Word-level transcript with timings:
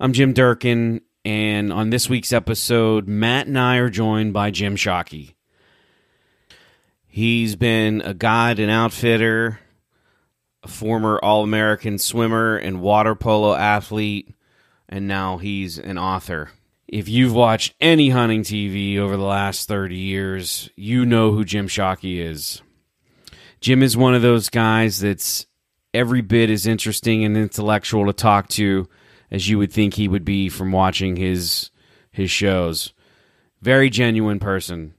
I'm 0.00 0.12
Jim 0.14 0.32
Durkin, 0.32 1.02
and 1.24 1.72
on 1.72 1.90
this 1.90 2.08
week's 2.08 2.32
episode, 2.32 3.06
Matt 3.06 3.46
and 3.46 3.58
I 3.58 3.76
are 3.76 3.90
joined 3.90 4.32
by 4.32 4.50
Jim 4.50 4.74
Shockey. 4.74 5.34
He's 7.06 7.56
been 7.56 8.00
a 8.00 8.14
guide 8.14 8.58
and 8.58 8.70
outfitter, 8.70 9.60
a 10.62 10.68
former 10.68 11.20
All 11.22 11.44
American 11.44 11.98
swimmer 11.98 12.56
and 12.56 12.80
water 12.80 13.14
polo 13.14 13.54
athlete, 13.54 14.34
and 14.88 15.06
now 15.06 15.36
he's 15.36 15.78
an 15.78 15.98
author. 15.98 16.50
If 16.88 17.08
you've 17.08 17.34
watched 17.34 17.74
any 17.78 18.08
hunting 18.10 18.42
TV 18.42 18.96
over 18.96 19.16
the 19.16 19.22
last 19.22 19.68
30 19.68 19.96
years, 19.96 20.70
you 20.74 21.04
know 21.04 21.32
who 21.32 21.44
Jim 21.44 21.68
Shockey 21.68 22.18
is. 22.18 22.62
Jim 23.60 23.82
is 23.82 23.96
one 23.96 24.14
of 24.14 24.22
those 24.22 24.48
guys 24.48 25.00
that's 25.00 25.46
every 25.94 26.22
bit 26.22 26.48
as 26.48 26.66
interesting 26.66 27.24
and 27.24 27.36
intellectual 27.36 28.06
to 28.06 28.12
talk 28.12 28.48
to 28.48 28.88
as 29.32 29.48
you 29.48 29.58
would 29.58 29.72
think 29.72 29.94
he 29.94 30.06
would 30.06 30.24
be 30.24 30.48
from 30.48 30.70
watching 30.70 31.16
his 31.16 31.70
his 32.12 32.30
shows. 32.30 32.92
Very 33.62 33.88
genuine 33.88 34.38
person. 34.38 34.94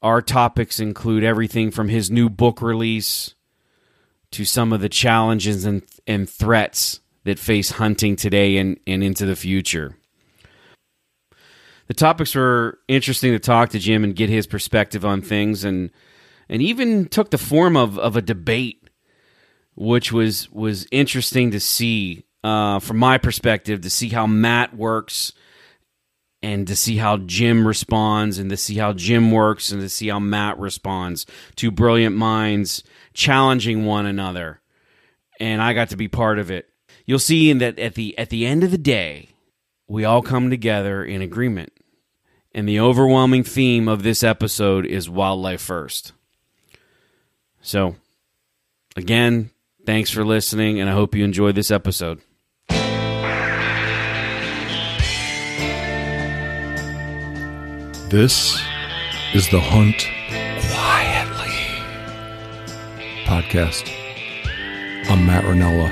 Our 0.00 0.22
topics 0.22 0.78
include 0.78 1.24
everything 1.24 1.72
from 1.72 1.88
his 1.88 2.10
new 2.10 2.30
book 2.30 2.62
release 2.62 3.34
to 4.30 4.44
some 4.44 4.72
of 4.72 4.80
the 4.80 4.88
challenges 4.88 5.64
and, 5.64 5.82
and 6.06 6.30
threats 6.30 7.00
that 7.24 7.40
face 7.40 7.72
hunting 7.72 8.14
today 8.14 8.56
and, 8.56 8.78
and 8.86 9.02
into 9.02 9.26
the 9.26 9.34
future. 9.34 9.96
The 11.88 11.94
topics 11.94 12.36
were 12.36 12.78
interesting 12.86 13.32
to 13.32 13.40
talk 13.40 13.70
to 13.70 13.80
Jim 13.80 14.04
and 14.04 14.14
get 14.14 14.30
his 14.30 14.46
perspective 14.46 15.04
on 15.04 15.20
things 15.20 15.64
and 15.64 15.90
and 16.48 16.62
even 16.62 17.06
took 17.06 17.30
the 17.30 17.38
form 17.38 17.76
of, 17.76 17.98
of 17.98 18.16
a 18.16 18.22
debate, 18.22 18.88
which 19.74 20.12
was 20.12 20.48
was 20.52 20.86
interesting 20.92 21.50
to 21.50 21.58
see 21.58 22.24
uh, 22.42 22.78
from 22.78 22.98
my 22.98 23.18
perspective 23.18 23.82
to 23.82 23.90
see 23.90 24.08
how 24.08 24.26
Matt 24.26 24.76
works 24.76 25.32
and 26.42 26.66
to 26.68 26.76
see 26.76 26.96
how 26.96 27.18
Jim 27.18 27.66
responds 27.66 28.38
and 28.38 28.50
to 28.50 28.56
see 28.56 28.76
how 28.76 28.92
Jim 28.92 29.30
works 29.30 29.72
and 29.72 29.80
to 29.82 29.88
see 29.88 30.08
how 30.08 30.18
Matt 30.18 30.58
responds. 30.58 31.26
Two 31.54 31.70
brilliant 31.70 32.16
minds 32.16 32.82
challenging 33.12 33.84
one 33.84 34.06
another. 34.06 34.60
And 35.38 35.60
I 35.60 35.72
got 35.72 35.90
to 35.90 35.96
be 35.96 36.08
part 36.08 36.38
of 36.38 36.50
it. 36.50 36.68
You'll 37.04 37.18
see 37.18 37.50
in 37.50 37.58
that 37.58 37.78
at 37.78 37.94
the 37.94 38.16
at 38.18 38.30
the 38.30 38.46
end 38.46 38.62
of 38.62 38.70
the 38.70 38.78
day, 38.78 39.30
we 39.88 40.04
all 40.04 40.22
come 40.22 40.50
together 40.50 41.04
in 41.04 41.22
agreement. 41.22 41.72
And 42.52 42.68
the 42.68 42.80
overwhelming 42.80 43.44
theme 43.44 43.88
of 43.88 44.02
this 44.02 44.22
episode 44.22 44.84
is 44.84 45.08
wildlife 45.08 45.60
first. 45.60 46.12
So, 47.60 47.96
again, 48.96 49.50
thanks 49.86 50.10
for 50.10 50.24
listening, 50.24 50.80
and 50.80 50.90
I 50.90 50.94
hope 50.94 51.14
you 51.14 51.24
enjoyed 51.24 51.54
this 51.54 51.70
episode. 51.70 52.20
This 58.10 58.60
is 59.34 59.48
the 59.50 59.60
Hunt 59.60 60.08
Quietly 60.72 61.54
podcast. 63.24 63.88
I'm 65.08 65.24
Matt 65.24 65.44
Rinella. 65.44 65.88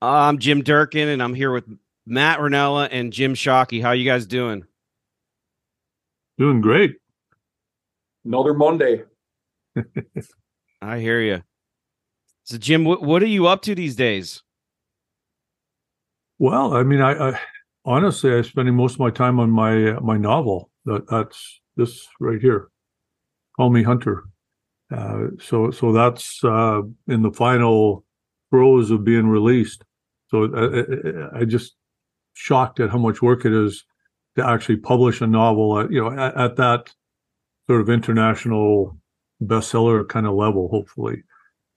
I'm 0.00 0.38
Jim 0.38 0.62
Durkin, 0.62 1.08
and 1.08 1.22
I'm 1.22 1.34
here 1.34 1.52
with 1.52 1.66
Matt 2.06 2.38
Rinella 2.38 2.88
and 2.90 3.12
Jim 3.12 3.34
Shockey. 3.34 3.82
How 3.82 3.92
you 3.92 4.06
guys 4.06 4.24
doing? 4.24 4.64
Doing 6.38 6.62
great. 6.62 6.96
Another 8.24 8.54
Monday. 8.54 9.02
I 10.80 11.00
hear 11.00 11.20
you. 11.20 11.42
So, 12.48 12.56
Jim, 12.56 12.82
what, 12.82 13.02
what 13.02 13.22
are 13.22 13.26
you 13.26 13.46
up 13.46 13.60
to 13.62 13.74
these 13.74 13.94
days? 13.94 14.42
Well, 16.38 16.72
I 16.72 16.82
mean, 16.82 17.02
I, 17.02 17.32
I 17.32 17.40
honestly, 17.84 18.32
I'm 18.32 18.42
spending 18.42 18.74
most 18.74 18.94
of 18.94 19.00
my 19.00 19.10
time 19.10 19.38
on 19.38 19.50
my 19.50 19.90
uh, 19.90 20.00
my 20.00 20.16
novel. 20.16 20.70
That 20.86 21.06
that's 21.10 21.60
this 21.76 22.08
right 22.20 22.40
here. 22.40 22.68
Call 23.56 23.68
me 23.68 23.82
Hunter. 23.82 24.24
Uh, 24.90 25.26
so 25.38 25.70
so 25.70 25.92
that's 25.92 26.42
uh, 26.42 26.80
in 27.06 27.20
the 27.20 27.32
final 27.32 28.06
throes 28.48 28.90
of 28.90 29.04
being 29.04 29.26
released. 29.28 29.84
So 30.28 30.44
uh, 30.44 30.84
I, 31.34 31.38
I, 31.38 31.40
I 31.40 31.44
just 31.44 31.76
shocked 32.32 32.80
at 32.80 32.88
how 32.88 32.96
much 32.96 33.20
work 33.20 33.44
it 33.44 33.52
is 33.52 33.84
to 34.38 34.46
actually 34.46 34.76
publish 34.78 35.20
a 35.20 35.26
novel. 35.26 35.80
At, 35.80 35.92
you 35.92 36.00
know, 36.00 36.18
at, 36.18 36.34
at 36.34 36.56
that 36.56 36.94
sort 37.68 37.82
of 37.82 37.90
international 37.90 38.96
bestseller 39.42 40.08
kind 40.08 40.26
of 40.26 40.32
level. 40.32 40.68
Hopefully. 40.68 41.24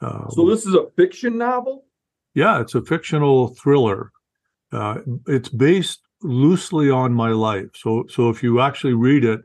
Um, 0.01 0.27
so 0.31 0.49
this 0.49 0.65
is 0.65 0.73
a 0.73 0.87
fiction 0.95 1.37
novel. 1.37 1.85
Yeah, 2.33 2.61
it's 2.61 2.75
a 2.75 2.81
fictional 2.81 3.49
thriller. 3.49 4.11
Uh, 4.71 4.99
it's 5.27 5.49
based 5.49 6.01
loosely 6.23 6.89
on 6.89 7.13
my 7.13 7.29
life. 7.29 7.67
So 7.75 8.05
so 8.09 8.29
if 8.29 8.41
you 8.41 8.61
actually 8.61 8.93
read 8.93 9.23
it, 9.23 9.41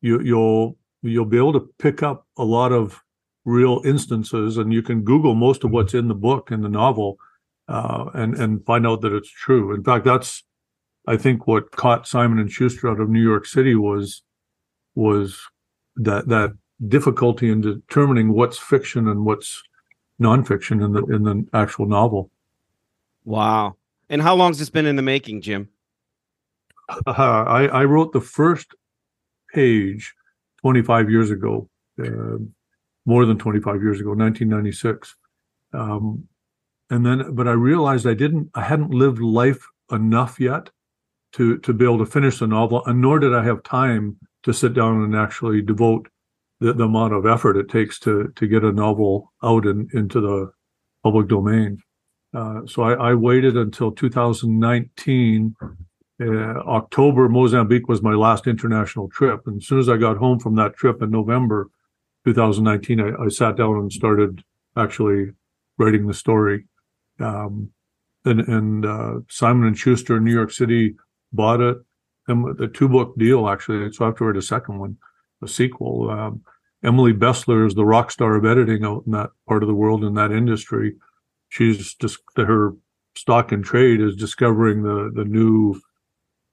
you, 0.00 0.20
you'll 0.20 0.76
you'll 1.02 1.24
be 1.24 1.38
able 1.38 1.54
to 1.54 1.68
pick 1.78 2.02
up 2.02 2.26
a 2.36 2.44
lot 2.44 2.72
of 2.72 3.02
real 3.44 3.80
instances, 3.84 4.56
and 4.58 4.72
you 4.72 4.82
can 4.82 5.02
Google 5.02 5.34
most 5.34 5.64
of 5.64 5.70
what's 5.70 5.94
in 5.94 6.08
the 6.08 6.14
book 6.14 6.50
in 6.50 6.60
the 6.60 6.68
novel, 6.68 7.18
uh, 7.66 8.06
and 8.14 8.34
and 8.34 8.64
find 8.66 8.86
out 8.86 9.00
that 9.00 9.14
it's 9.14 9.30
true. 9.30 9.74
In 9.74 9.82
fact, 9.82 10.04
that's 10.04 10.44
I 11.06 11.16
think 11.16 11.46
what 11.46 11.70
caught 11.72 12.06
Simon 12.06 12.38
and 12.38 12.52
Schuster 12.52 12.88
out 12.88 13.00
of 13.00 13.08
New 13.08 13.22
York 13.22 13.46
City 13.46 13.74
was 13.74 14.22
was 14.94 15.40
that 15.96 16.28
that 16.28 16.50
difficulty 16.86 17.50
in 17.50 17.60
determining 17.60 18.32
what's 18.32 18.58
fiction 18.58 19.08
and 19.08 19.24
what's 19.24 19.62
nonfiction 20.20 20.84
in 20.84 20.92
the 20.92 21.04
in 21.06 21.22
the 21.22 21.46
actual 21.52 21.86
novel. 21.86 22.30
Wow! 23.24 23.76
And 24.08 24.22
how 24.22 24.34
long's 24.34 24.58
this 24.58 24.70
been 24.70 24.86
in 24.86 24.96
the 24.96 25.02
making, 25.02 25.42
Jim? 25.42 25.68
Uh, 27.06 27.12
I, 27.12 27.66
I 27.66 27.84
wrote 27.84 28.12
the 28.12 28.20
first 28.20 28.74
page 29.52 30.14
25 30.62 31.10
years 31.10 31.30
ago, 31.30 31.68
uh, 32.02 32.38
more 33.04 33.26
than 33.26 33.38
25 33.38 33.82
years 33.82 34.00
ago, 34.00 34.10
1996. 34.10 35.14
Um, 35.74 36.26
and 36.90 37.04
then, 37.04 37.34
but 37.34 37.46
I 37.46 37.52
realized 37.52 38.06
I 38.06 38.14
didn't, 38.14 38.50
I 38.54 38.62
hadn't 38.62 38.90
lived 38.90 39.20
life 39.20 39.66
enough 39.92 40.40
yet 40.40 40.70
to 41.32 41.58
to 41.58 41.74
be 41.74 41.84
able 41.84 41.98
to 41.98 42.06
finish 42.06 42.38
the 42.38 42.46
novel, 42.46 42.82
and 42.86 43.00
nor 43.00 43.18
did 43.18 43.34
I 43.34 43.44
have 43.44 43.62
time 43.62 44.16
to 44.44 44.52
sit 44.52 44.72
down 44.72 45.02
and 45.02 45.14
actually 45.14 45.60
devote 45.60 46.08
the, 46.60 46.72
the 46.72 46.84
amount 46.84 47.14
of 47.14 47.26
effort 47.26 47.56
it 47.56 47.68
takes 47.68 47.98
to 48.00 48.32
to 48.36 48.46
get 48.46 48.64
a 48.64 48.72
novel 48.72 49.32
out 49.42 49.66
in, 49.66 49.88
into 49.92 50.20
the 50.20 50.50
public 51.02 51.28
domain. 51.28 51.78
Uh, 52.34 52.60
so 52.66 52.82
I, 52.82 53.10
I, 53.10 53.14
waited 53.14 53.56
until 53.56 53.90
2019. 53.90 55.54
Uh, 56.20 56.26
October, 56.26 57.28
Mozambique 57.28 57.88
was 57.88 58.02
my 58.02 58.12
last 58.12 58.46
international 58.46 59.08
trip. 59.08 59.46
And 59.46 59.62
as 59.62 59.66
soon 59.66 59.78
as 59.78 59.88
I 59.88 59.96
got 59.96 60.18
home 60.18 60.38
from 60.38 60.56
that 60.56 60.76
trip 60.76 61.00
in 61.00 61.10
November 61.10 61.70
2019, 62.26 63.00
I, 63.00 63.24
I 63.24 63.28
sat 63.28 63.56
down 63.56 63.76
and 63.78 63.90
started 63.90 64.42
actually 64.76 65.30
writing 65.78 66.06
the 66.06 66.12
story. 66.12 66.66
Um, 67.18 67.70
and, 68.24 68.40
and 68.40 68.84
uh, 68.84 69.14
Simon 69.30 69.68
and 69.68 69.78
Schuster 69.78 70.18
in 70.18 70.24
New 70.24 70.34
York 70.34 70.50
City 70.50 70.96
bought 71.32 71.60
it. 71.60 71.78
And 72.26 72.58
the 72.58 72.68
two 72.68 72.90
book 72.90 73.16
deal, 73.16 73.48
actually. 73.48 73.90
So 73.92 74.04
I 74.04 74.08
have 74.08 74.16
to 74.16 74.24
write 74.24 74.36
a 74.36 74.42
second 74.42 74.78
one 74.78 74.98
a 75.42 75.48
sequel. 75.48 76.10
Um, 76.10 76.42
Emily 76.84 77.12
Bestler 77.12 77.66
is 77.66 77.74
the 77.74 77.84
rock 77.84 78.10
star 78.10 78.36
of 78.36 78.44
editing 78.44 78.84
out 78.84 79.04
in 79.06 79.12
that 79.12 79.30
part 79.48 79.62
of 79.62 79.68
the 79.68 79.74
world 79.74 80.04
in 80.04 80.14
that 80.14 80.30
industry. 80.30 80.94
She's 81.48 81.94
just 81.94 82.20
her 82.36 82.74
stock 83.16 83.50
and 83.50 83.64
trade 83.64 84.00
is 84.00 84.14
discovering 84.14 84.82
the 84.82 85.10
the 85.14 85.24
new, 85.24 85.80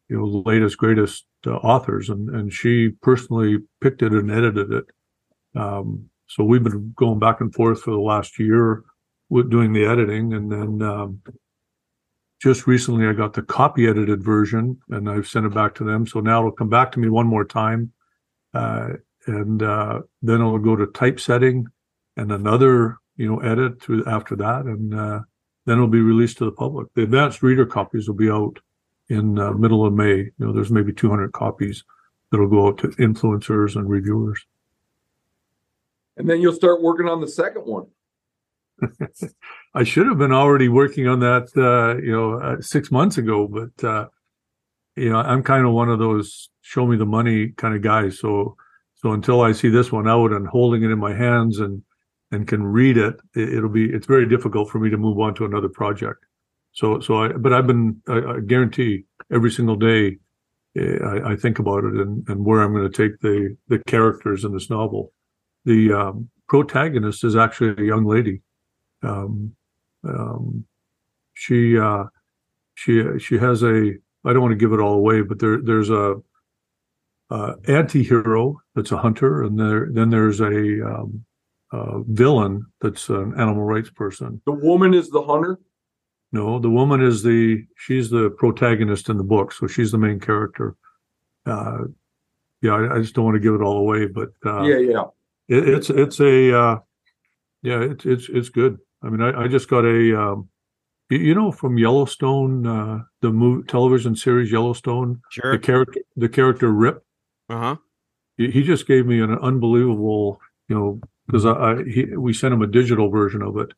you 0.09 0.18
know, 0.18 0.44
latest 0.45 0.78
greatest 0.78 1.25
uh, 1.45 1.51
authors, 1.57 2.09
and 2.09 2.29
and 2.29 2.51
she 2.51 2.90
personally 3.01 3.59
picked 3.81 4.01
it 4.01 4.13
and 4.13 4.31
edited 4.31 4.72
it. 4.72 4.85
Um, 5.56 6.09
so 6.27 6.44
we've 6.44 6.63
been 6.63 6.94
going 6.95 7.19
back 7.19 7.39
and 7.39 7.54
forth 7.54 7.81
for 7.83 7.92
the 7.92 8.00
last 8.00 8.39
year 8.39 8.83
with 9.30 9.51
doing 9.51 9.74
the 9.74 9.86
editing, 9.86 10.33
and 10.33 10.51
then 10.51 10.81
um, 10.81 11.21
just 12.42 12.65
recently 12.65 13.06
I 13.06 13.13
got 13.13 13.33
the 13.33 13.44
copy 13.44 13.88
edited 13.88 14.24
version, 14.24 14.80
and 14.89 15.07
I've 15.07 15.27
sent 15.27 15.45
it 15.45 15.54
back 15.54 15.75
to 15.75 15.83
them. 15.83 16.07
So 16.07 16.19
now 16.19 16.39
it'll 16.39 16.51
come 16.51 16.69
back 16.69 16.92
to 16.94 17.00
me 17.00 17.09
one 17.09 17.27
more 17.27 17.45
time 17.45 17.92
uh, 18.56 18.94
and 19.28 19.62
uh, 19.62 20.02
then 20.22 20.36
it'll 20.36 20.60
go 20.60 20.75
to 20.75 20.88
typesetting 20.88 21.68
and 22.16 22.31
another 22.31 22.98
you 23.18 23.28
know 23.30 23.40
edit 23.40 23.81
through 23.81 24.06
after 24.06 24.36
that. 24.38 24.66
And 24.66 24.94
uh, 24.94 25.19
then 25.66 25.78
it'll 25.78 25.88
be 25.88 26.02
released 26.02 26.38
to 26.38 26.46
the 26.46 26.52
public. 26.52 26.88
The 26.96 27.04
advanced 27.04 27.44
reader 27.44 27.66
copies 27.66 28.07
will 28.07 28.16
be 28.16 28.30
out 28.30 28.60
in 29.10 29.38
uh, 29.38 29.52
middle 29.52 29.86
of 29.86 29.94
may. 29.94 30.18
You 30.18 30.34
know 30.40 30.54
there's 30.54 30.72
maybe 30.72 30.94
200 30.94 31.34
copies 31.34 31.84
that'll 32.31 32.50
go 32.50 32.68
out 32.68 32.78
to 32.80 32.88
influencers 32.90 33.75
and 33.75 33.90
reviewers. 33.90 34.46
And 36.18 36.30
then 36.30 36.40
you'll 36.40 36.54
start 36.54 36.81
working 36.81 37.07
on 37.07 37.19
the 37.19 37.28
second 37.28 37.63
one. 37.63 37.88
I 39.74 39.84
should 39.84 40.07
have 40.07 40.18
been 40.18 40.31
already 40.31 40.69
working 40.69 41.07
on 41.07 41.19
that 41.19 41.50
uh, 41.57 42.02
you 42.02 42.12
know 42.12 42.40
uh, 42.40 42.62
six 42.62 42.92
months 42.92 43.18
ago 43.18 43.48
but 43.48 44.10
you 44.98 45.10
know 45.10 45.18
i'm 45.18 45.44
kind 45.44 45.66
of 45.66 45.72
one 45.72 45.90
of 45.90 45.98
those 45.98 46.50
show 46.65 46.88
me 46.88 46.97
the 46.97 47.06
money 47.06 47.50
kind 47.50 47.75
of 47.75 47.81
guy. 47.83 48.09
so 48.09 48.57
So 48.95 49.12
until 49.12 49.41
I 49.41 49.51
see 49.51 49.69
this 49.69 49.91
one 49.91 50.07
out 50.07 50.31
and 50.31 50.47
holding 50.47 50.83
it 50.83 50.89
in 50.89 51.00
my 51.00 51.13
hands 51.13 51.59
and 51.59 51.83
and 52.31 52.47
can 52.47 52.63
read 52.63 52.97
it, 52.97 53.15
it 53.35 53.62
will 53.62 53.69
be 53.69 53.85
it's 53.85 54.07
very 54.07 54.27
difficult 54.27 54.69
for 54.69 54.79
me 54.79 54.89
to 54.89 54.97
move 54.97 55.19
on 55.19 55.35
to 55.35 55.45
another 55.45 55.69
project. 55.69 56.25
So 56.71 57.00
so 57.00 57.23
I 57.23 57.27
but 57.33 57.53
I've 57.53 57.67
been 57.67 58.01
I, 58.07 58.17
I 58.17 58.39
guarantee 58.39 59.06
every 59.31 59.51
single 59.51 59.75
day 59.75 60.17
eh, 60.75 60.97
I, 61.06 61.33
I 61.33 61.35
think 61.35 61.59
about 61.59 61.83
it 61.83 61.94
and, 61.94 62.27
and 62.27 62.44
where 62.44 62.62
I'm 62.62 62.73
going 62.73 62.91
to 62.91 62.97
take 63.03 63.19
the 63.21 63.56
the 63.68 63.79
characters 63.85 64.44
in 64.44 64.51
this 64.51 64.69
novel. 64.69 65.13
The 65.65 65.94
um, 65.94 66.29
protagonist 66.47 67.23
is 67.23 67.35
actually 67.35 67.75
a 67.77 67.88
young 67.88 68.06
lady. 68.06 68.41
Um, 69.03 69.56
um, 70.03 70.65
she 71.35 71.77
uh, 71.77 72.06
she 72.73 73.03
she 73.19 73.38
has 73.38 73.61
a 73.61 73.94
I 74.25 74.33
don't 74.33 74.41
want 74.41 74.53
to 74.53 74.63
give 74.63 74.73
it 74.73 74.79
all 74.79 74.95
away, 74.95 75.21
but 75.21 75.38
there 75.38 75.59
there's 75.61 75.91
a, 75.91 76.15
a 77.30 77.54
anti-hero 77.68 78.62
that's 78.75 78.92
a 78.92 78.98
hunter, 78.98 79.44
and 79.44 79.60
there 79.60 79.88
then 79.92 80.10
there's 80.10 80.39
a, 80.39 80.86
um, 80.86 81.25
a 81.72 82.01
villain 82.07 82.66
that's 82.81 83.10
an 83.10 83.33
animal 83.39 83.63
rights 83.63 83.89
person. 83.89 84.42
The 84.45 84.51
woman 84.51 84.94
is 84.94 85.10
the 85.10 85.24
hunter. 85.24 85.60
No, 86.31 86.60
the 86.60 86.69
woman 86.69 87.01
is 87.01 87.24
the 87.24 87.63
she's 87.77 88.10
the 88.10 88.30
protagonist 88.30 89.10
in 89.10 89.18
the 89.18 89.24
book, 89.24 89.54
so 89.54 89.68
she's 89.68 89.92
the 89.92 89.98
main 89.98 90.19
character. 90.19 90.75
Uh, 91.45 91.86
yeah, 92.62 92.74
I, 92.74 92.95
I 92.95 93.00
just 93.00 93.16
don't 93.16 93.25
want 93.25 93.36
to 93.36 93.39
give 93.39 93.54
it 93.54 93.62
all 93.62 93.78
away, 93.78 94.07
but 94.07 94.30
uh, 94.45 94.63
yeah, 94.63 94.78
yeah. 94.78 95.04
it, 95.48 95.69
it's 95.69 95.89
it's 95.89 96.19
a 96.19 96.57
uh, 96.57 96.80
yeah, 97.62 97.81
it's 97.81 98.06
it's 98.06 98.30
it's 98.30 98.50
good. 98.50 98.80
I 99.01 99.10
mean, 99.10 99.21
I, 99.21 99.44
I 99.44 99.48
just 99.48 99.69
got 99.69 99.86
a 99.86 100.19
um, 100.19 100.50
you, 101.10 101.19
you 101.19 101.36
know 101.36 101.51
from 101.51 101.78
Yellowstone, 101.78 102.68
uh, 102.68 103.00
the 103.21 103.31
movie 103.31 103.66
television 103.68 104.16
series 104.16 104.51
Yellowstone, 104.51 105.21
the 105.42 105.60
character 105.60 106.01
the 106.16 106.30
character 106.30 106.71
Rip. 106.71 107.05
Uh 107.50 107.59
huh. 107.59 107.75
He, 108.38 108.51
he 108.51 108.63
just 108.63 108.88
gave 108.88 109.06
me 109.06 109.21
an 109.21 109.33
unbelievable, 109.36 110.39
you 110.68 110.75
know, 110.75 111.00
because 111.25 111.45
I, 111.45 111.51
I 111.51 111.83
he, 111.83 112.06
we 112.18 112.33
sent 112.33 112.53
him 112.53 112.62
a 112.62 112.68
digital 112.68 113.09
version 113.09 113.42
of 113.42 113.57
it, 113.57 113.69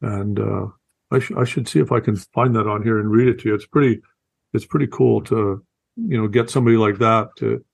and 0.00 0.38
uh, 0.38 0.66
I, 1.10 1.18
sh- 1.18 1.32
I 1.36 1.44
should 1.44 1.68
see 1.68 1.80
if 1.80 1.92
I 1.92 2.00
can 2.00 2.16
find 2.16 2.54
that 2.56 2.66
on 2.66 2.82
here 2.82 2.98
and 2.98 3.10
read 3.10 3.28
it 3.28 3.40
to 3.40 3.48
you. 3.48 3.54
It's 3.54 3.66
pretty, 3.66 4.00
it's 4.52 4.66
pretty 4.66 4.86
cool 4.86 5.22
to, 5.24 5.64
you 5.96 6.16
know, 6.20 6.28
get 6.28 6.50
somebody 6.50 6.76
like 6.76 6.98
that 6.98 7.28
to. 7.36 7.64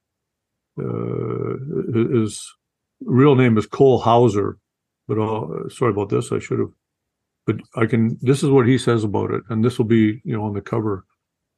Uh, 0.78 2.18
his 2.18 2.52
real 3.00 3.34
name 3.34 3.56
is 3.56 3.66
Cole 3.66 3.98
Hauser, 3.98 4.58
but 5.08 5.18
uh, 5.18 5.68
sorry 5.70 5.92
about 5.92 6.10
this. 6.10 6.32
I 6.32 6.38
should 6.38 6.58
have, 6.58 6.72
but 7.46 7.56
I 7.76 7.86
can. 7.86 8.18
This 8.20 8.42
is 8.42 8.50
what 8.50 8.66
he 8.66 8.76
says 8.76 9.04
about 9.04 9.30
it, 9.30 9.42
and 9.48 9.64
this 9.64 9.78
will 9.78 9.86
be, 9.86 10.20
you 10.24 10.36
know, 10.36 10.44
on 10.44 10.52
the 10.54 10.60
cover. 10.60 11.04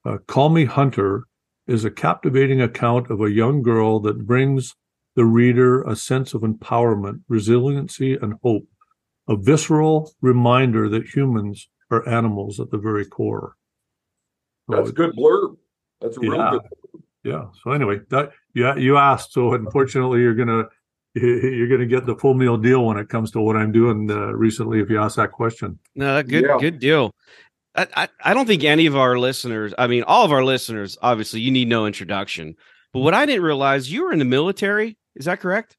Uh, 0.04 0.18
Call 0.26 0.50
Me 0.50 0.64
Hunter 0.64 1.24
is 1.68 1.84
a 1.84 1.90
captivating 1.90 2.60
account 2.60 3.10
of 3.10 3.20
a 3.20 3.30
young 3.30 3.62
girl 3.62 4.00
that 4.00 4.26
brings 4.26 4.74
the 5.14 5.24
reader 5.24 5.82
a 5.82 5.94
sense 5.94 6.32
of 6.34 6.40
empowerment, 6.42 7.20
resiliency, 7.28 8.14
and 8.14 8.34
hope, 8.42 8.66
a 9.28 9.36
visceral 9.36 10.12
reminder 10.22 10.88
that 10.88 11.14
humans 11.14 11.68
are 11.90 12.08
animals 12.08 12.58
at 12.58 12.70
the 12.70 12.78
very 12.78 13.04
core. 13.04 13.54
So 14.68 14.76
That's 14.76 14.90
a 14.90 14.92
good 14.92 15.14
blurb. 15.14 15.56
That's 16.00 16.16
a 16.16 16.20
real 16.20 16.36
Yeah. 16.36 16.50
good. 16.50 16.62
yeah. 17.24 17.44
So 17.62 17.72
anyway, 17.72 18.00
that 18.10 18.32
yeah, 18.54 18.76
you 18.76 18.96
asked. 18.96 19.32
So 19.32 19.52
unfortunately, 19.54 20.20
you're 20.20 20.34
gonna 20.34 20.64
you're 21.14 21.68
gonna 21.68 21.86
get 21.86 22.06
the 22.06 22.16
full 22.16 22.34
meal 22.34 22.56
deal 22.56 22.84
when 22.86 22.96
it 22.98 23.08
comes 23.08 23.30
to 23.32 23.40
what 23.40 23.56
I'm 23.56 23.72
doing 23.72 24.10
uh, 24.10 24.32
recently. 24.32 24.80
If 24.80 24.88
you 24.90 25.00
ask 25.00 25.16
that 25.16 25.32
question, 25.32 25.78
No, 25.94 26.22
good, 26.22 26.44
Yeah. 26.44 26.58
good 26.60 26.78
deal. 26.78 27.12
I, 27.96 28.08
I, 28.24 28.34
don't 28.34 28.46
think 28.46 28.64
any 28.64 28.86
of 28.86 28.96
our 28.96 29.18
listeners, 29.18 29.72
I 29.78 29.86
mean, 29.86 30.02
all 30.02 30.24
of 30.24 30.32
our 30.32 30.44
listeners, 30.44 30.98
obviously, 31.00 31.40
you 31.40 31.50
need 31.50 31.68
no 31.68 31.86
introduction. 31.86 32.56
But 32.92 33.00
what 33.00 33.14
I 33.14 33.26
didn't 33.26 33.42
realize, 33.42 33.92
you 33.92 34.04
were 34.04 34.12
in 34.12 34.18
the 34.18 34.24
military. 34.24 34.98
Is 35.14 35.26
that 35.26 35.40
correct? 35.40 35.76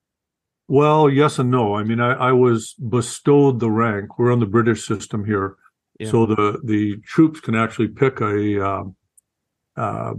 well, 0.69 1.09
yes 1.09 1.39
and 1.39 1.49
no. 1.49 1.73
I 1.75 1.83
mean, 1.83 1.99
I, 1.99 2.13
I 2.13 2.31
was 2.31 2.75
bestowed 2.75 3.59
the 3.59 3.71
rank. 3.71 4.19
We're 4.19 4.31
on 4.31 4.39
the 4.39 4.45
British 4.45 4.85
system 4.85 5.25
here, 5.25 5.57
Yeah. 5.99 6.11
so 6.11 6.25
the 6.27 6.61
the 6.63 6.97
troops 6.97 7.39
can 7.41 7.55
actually 7.55 7.87
pick 7.89 8.21
a 8.21 8.65
um, 8.65 8.95
uh, 9.75 10.13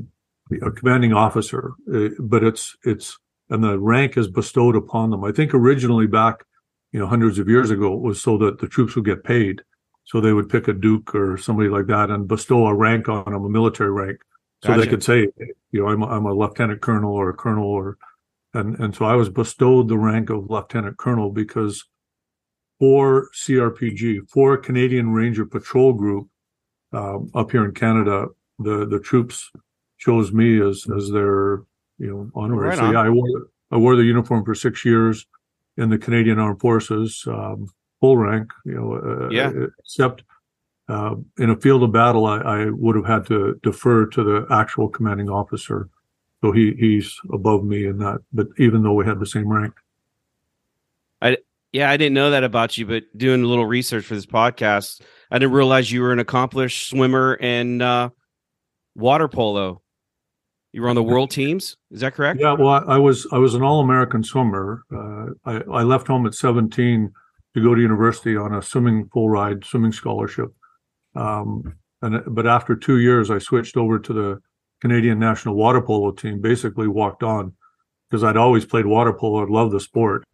a 0.61 0.71
commanding 0.73 1.12
officer, 1.12 1.73
uh, 1.94 2.09
but 2.19 2.43
it's 2.43 2.77
it's 2.85 3.17
and 3.49 3.62
the 3.62 3.79
rank 3.79 4.17
is 4.17 4.29
bestowed 4.29 4.75
upon 4.75 5.11
them. 5.11 5.25
I 5.25 5.31
think 5.31 5.55
originally 5.55 6.09
back, 6.09 6.44
you 6.93 6.99
know, 6.99 7.06
hundreds 7.06 7.38
of 7.38 7.49
years 7.49 7.71
ago, 7.71 7.94
it 7.94 8.00
was 8.00 8.21
so 8.21 8.37
that 8.38 8.59
the 8.59 8.69
troops 8.69 8.97
would 8.97 9.05
get 9.05 9.23
paid. 9.23 9.62
So 10.11 10.21
they 10.21 10.33
would 10.33 10.49
pick 10.49 10.67
a 10.67 10.73
duke 10.73 11.15
or 11.15 11.37
somebody 11.37 11.69
like 11.69 11.87
that 11.87 12.11
and 12.11 12.27
bestow 12.27 12.67
a 12.67 12.75
rank 12.75 13.09
on 13.09 13.33
them, 13.33 13.45
a 13.45 13.49
military 13.49 13.93
rank, 13.93 14.19
so 14.61 14.77
they 14.77 14.89
could 14.89 15.05
say, 15.05 15.29
you 15.71 15.81
know, 15.81 15.87
I'm 15.87 16.03
a, 16.03 16.07
I'm 16.07 16.27
a 16.27 16.35
lieutenant 16.35 16.81
colonel 16.81 17.12
or 17.12 17.31
a 17.31 17.35
colonel 17.35 17.65
or, 17.65 17.97
and 18.53 18.77
and 18.81 18.93
so 18.93 19.05
I 19.05 19.15
was 19.15 19.29
bestowed 19.29 19.87
the 19.87 19.97
rank 19.97 20.29
of 20.29 20.51
lieutenant 20.51 20.97
colonel 20.99 21.31
because 21.31 21.85
for 22.81 23.29
CRPG, 23.37 24.29
for 24.29 24.57
Canadian 24.57 25.12
Ranger 25.12 25.47
Patrol 25.47 25.93
Group, 25.93 26.29
um, 26.93 27.31
up 27.33 27.53
here 27.53 27.65
in 27.65 27.73
Canada, 27.73 28.27
the 28.59 28.87
the 28.87 28.99
troops 28.99 29.53
chose 29.99 30.33
me 30.33 30.61
as 30.61 30.87
as 30.93 31.09
their 31.11 31.63
you 31.99 32.09
know 32.09 32.31
honorary. 32.35 32.71
Right 32.71 32.79
so 32.79 32.91
yeah, 32.91 33.03
I 33.03 33.11
wore 33.11 33.47
I 33.71 33.77
wore 33.77 33.95
the 33.95 34.03
uniform 34.03 34.45
for 34.45 34.56
six 34.56 34.85
years 34.85 35.25
in 35.77 35.89
the 35.89 35.99
Canadian 35.99 36.41
Armed 36.41 36.61
Forces, 36.61 37.25
um, 37.29 37.69
full 38.00 38.17
rank. 38.17 38.50
You 38.64 38.75
know, 38.75 38.94
uh, 38.94 39.29
Yeah. 39.31 39.52
except. 39.81 40.23
Uh, 40.88 41.14
in 41.38 41.50
a 41.50 41.56
field 41.56 41.85
of 41.85 41.93
battle, 41.93 42.26
I, 42.26 42.38
I 42.38 42.64
would 42.70 42.97
have 42.97 43.06
had 43.06 43.25
to 43.26 43.55
defer 43.62 44.06
to 44.06 44.25
the 44.25 44.47
actual 44.50 44.88
commanding 44.88 45.31
officer, 45.31 45.88
so 46.43 46.50
he 46.50 46.73
he's 46.81 47.14
above 47.32 47.62
me 47.62 47.87
in 47.87 47.99
that. 47.99 48.19
But 48.32 48.49
even 48.58 48.82
though 48.82 48.94
we 48.94 49.06
had 49.06 49.20
the 49.20 49.26
same 49.26 49.47
rank, 49.47 49.73
I, 51.23 51.37
Yeah, 51.73 51.88
I 51.91 51.97
didn't 51.97 52.14
know 52.14 52.31
that 52.32 52.43
about 52.43 52.76
you, 52.76 52.87
but 52.87 53.05
doing 53.17 53.44
a 53.44 53.47
little 53.47 53.67
research 53.67 54.05
for 54.05 54.17
this 54.17 54.26
podcast, 54.26 55.03
I 55.31 55.38
didn't 55.38 55.55
realize 55.55 55.93
you 55.93 56.03
were 56.03 56.11
an 56.12 56.19
accomplished 56.19 56.88
swimmer 56.88 57.38
and 57.41 57.81
uh, 57.81 58.11
water 58.96 59.29
polo. 59.29 59.82
You 60.73 60.82
were 60.82 60.88
on 60.88 60.96
the 60.96 61.05
world 61.05 61.31
teams. 61.31 61.76
Is 61.93 62.00
that 62.00 62.14
correct? 62.14 62.41
Yeah, 62.41 62.55
well, 62.55 62.69
I 62.69 62.94
I 62.94 62.99
was 62.99 63.29
I 63.31 63.38
was 63.38 63.55
an 63.55 63.62
all 63.62 63.79
American 63.81 64.25
swimmer. 64.25 64.82
Uh, 64.93 65.26
I 65.44 65.62
I 65.70 65.82
left 65.85 66.08
home 66.08 66.26
at 66.26 66.35
17 66.35 67.12
to 67.55 67.62
go 67.62 67.75
to 67.75 67.81
university 67.81 68.37
on 68.37 68.55
a 68.55 68.62
swimming 68.62 69.08
full 69.12 69.29
ride 69.29 69.64
swimming 69.64 69.93
scholarship. 69.93 70.52
Um, 71.14 71.75
and 72.02 72.23
but 72.29 72.47
after 72.47 72.76
two 72.76 72.99
years, 72.99 73.31
I 73.31 73.38
switched 73.38 73.76
over 73.76 73.99
to 73.99 74.12
the 74.12 74.41
Canadian 74.81 75.19
national 75.19 75.55
water 75.56 75.82
polo 75.82 76.12
team. 76.12 76.41
Basically, 76.41 76.88
walked 76.88 77.23
on 77.23 77.55
because 78.08 78.25
I'd 78.25 78.37
always 78.37 78.64
played 78.64 78.87
water 78.87 79.12
polo. 79.12 79.44
I 79.44 79.50
loved 79.50 79.73
the 79.73 79.81
sport, 79.81 80.25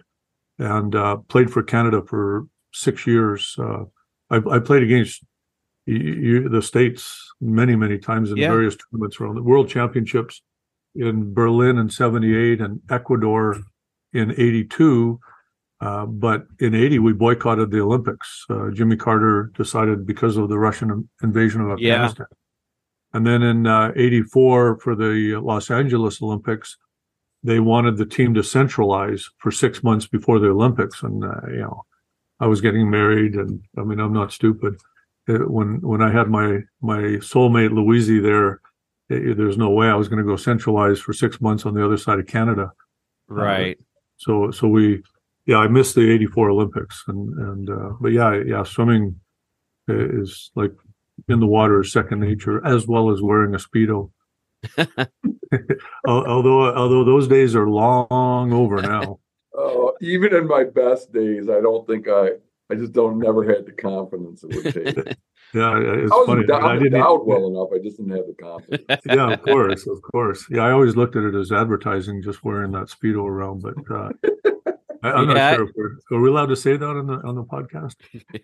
and 0.59 0.95
uh, 0.95 1.17
played 1.29 1.51
for 1.51 1.63
Canada 1.63 2.03
for 2.07 2.47
six 2.73 3.07
years. 3.07 3.57
Uh, 3.59 3.85
I, 4.31 4.37
I 4.51 4.59
played 4.59 4.83
against 4.83 5.25
you, 5.87 5.97
you, 5.97 6.49
the 6.49 6.63
states 6.63 7.33
many 7.41 7.75
many 7.77 7.99
times 7.99 8.31
in 8.31 8.37
Yeah. 8.37 8.51
various 8.51 8.77
tournaments 8.77 9.21
around 9.21 9.37
the 9.37 9.43
World 9.43 9.69
Championships 9.69 10.43
in 10.95 11.35
Berlin 11.35 11.79
in 11.79 11.91
78 11.91 12.61
and 12.61 12.81
Ecuador 12.91 13.57
in 14.13 14.31
82. 14.33 15.19
Uh, 15.81 16.07
but 16.07 16.47
in 16.59 16.75
80, 16.75 17.01
we 17.01 17.13
boycotted 17.13 17.71
the 17.71 17.81
Olympics. 17.81 18.45
Uh, 18.49 18.71
Jimmy 18.71 18.97
Carter 18.97 19.51
decided 19.57 20.07
because 20.07 20.37
of 20.37 20.49
the 20.49 20.59
Russian 20.59 21.09
invasion 21.23 21.61
of 21.61 21.79
Yeah. 21.79 21.95
Afghanistan. 21.95 22.27
And 23.13 23.27
then 23.27 23.43
in 23.43 23.67
uh, 23.67 23.93
84, 23.95 24.81
for 24.81 24.95
the 24.95 25.37
Los 25.43 25.71
Angeles 25.71 26.21
Olympics, 26.23 26.77
they 27.43 27.61
wanted 27.61 27.97
the 27.97 28.07
team 28.07 28.35
to 28.35 28.43
centralize 28.43 29.29
for 29.39 29.51
six 29.51 29.83
months 29.83 30.07
before 30.07 30.39
the 30.39 30.49
Olympics. 30.49 31.03
And, 31.03 31.25
uh, 31.25 31.41
you 31.49 31.59
know, 31.61 31.85
I 32.41 32.47
was 32.47 32.61
getting 32.61 32.91
married, 32.91 33.35
and 33.35 33.63
I 33.79 33.83
mean, 33.83 34.01
I'm 34.01 34.13
not 34.13 34.33
stupid. 34.33 34.77
Uh, 35.29 35.39
when 35.39 35.81
when 35.81 36.03
I 36.03 36.11
had 36.13 36.29
my 36.29 36.61
my 36.81 37.01
soulmate 37.21 37.73
Louise 37.73 38.09
there, 38.23 38.61
there's 39.09 39.57
no 39.57 39.71
way 39.71 39.89
I 39.89 39.95
was 39.95 40.09
going 40.09 40.23
to 40.23 40.29
go 40.29 40.37
centralize 40.37 41.01
for 41.01 41.13
six 41.13 41.41
months 41.41 41.65
on 41.65 41.75
the 41.75 41.85
other 41.85 41.97
side 41.97 42.19
of 42.19 42.27
Canada. 42.27 42.73
Right. 43.29 43.79
So 44.19 44.51
so 44.51 44.69
we, 44.69 45.03
yeah, 45.47 45.59
I 45.59 45.69
missed 45.69 45.95
the 45.95 46.11
'84 46.11 46.51
Olympics, 46.51 47.03
and 47.09 47.29
and 47.39 47.71
uh, 47.71 47.91
but 48.01 48.13
yeah, 48.13 48.41
yeah, 48.45 48.63
swimming 48.65 49.21
is 49.89 50.51
like 50.55 50.73
in 51.29 51.41
the 51.41 51.47
water 51.47 51.81
is 51.81 51.93
second 51.93 52.21
nature, 52.21 52.65
as 52.67 52.87
well 52.87 53.11
as 53.11 53.23
wearing 53.23 53.55
a 53.55 53.59
speedo. 53.59 54.11
Although 56.07 56.75
although 56.75 57.05
those 57.05 57.29
days 57.29 57.55
are 57.55 57.69
long 57.69 58.53
over 58.53 58.77
now. 58.83 59.21
Uh, 59.57 59.91
even 60.01 60.35
in 60.35 60.47
my 60.47 60.65
best 60.65 61.13
days, 61.13 61.49
I 61.49 61.61
don't 61.61 61.87
think 61.87 62.09
I. 62.09 62.31
I 62.69 62.75
just 62.75 62.93
don't 62.93 63.21
never 63.21 63.45
had 63.45 63.65
the 63.65 63.71
confidence 63.71 64.43
it 64.43 64.55
would 64.55 64.75
take. 64.75 65.17
Yeah, 65.55 65.79
it's 65.79 66.11
I 66.11 66.17
was 66.17 66.27
funny. 66.27 66.41
endowed, 66.41 66.65
I 66.65 66.75
didn't. 66.75 66.95
endowed 66.95 67.25
well 67.25 67.47
enough. 67.47 67.69
I 67.73 67.79
just 67.79 67.99
didn't 67.99 68.17
have 68.17 68.27
the 68.27 68.35
confidence. 68.35 69.01
yeah, 69.07 69.31
of 69.35 69.43
course, 69.43 69.87
of 69.87 70.03
course. 70.03 70.45
Yeah, 70.51 70.63
I 70.63 70.73
always 70.73 70.97
looked 70.97 71.15
at 71.15 71.23
it 71.23 71.37
as 71.37 71.53
advertising, 71.53 72.21
just 72.21 72.43
wearing 72.43 72.73
that 72.73 72.89
speedo 72.89 73.25
around. 73.25 73.63
But 73.63 73.77
uh, 73.89 74.09
I, 75.03 75.11
I'm 75.13 75.29
Yeah. 75.29 75.35
not 75.35 75.55
sure 75.57 75.65
if 75.69 75.71
we're 75.77 76.17
are 76.19 76.21
we 76.21 76.29
allowed 76.29 76.47
to 76.47 76.57
say 76.57 76.77
that 76.77 76.85
on 76.87 77.07
the 77.07 77.15
on 77.23 77.35
the 77.35 77.45
podcast. 77.45 77.97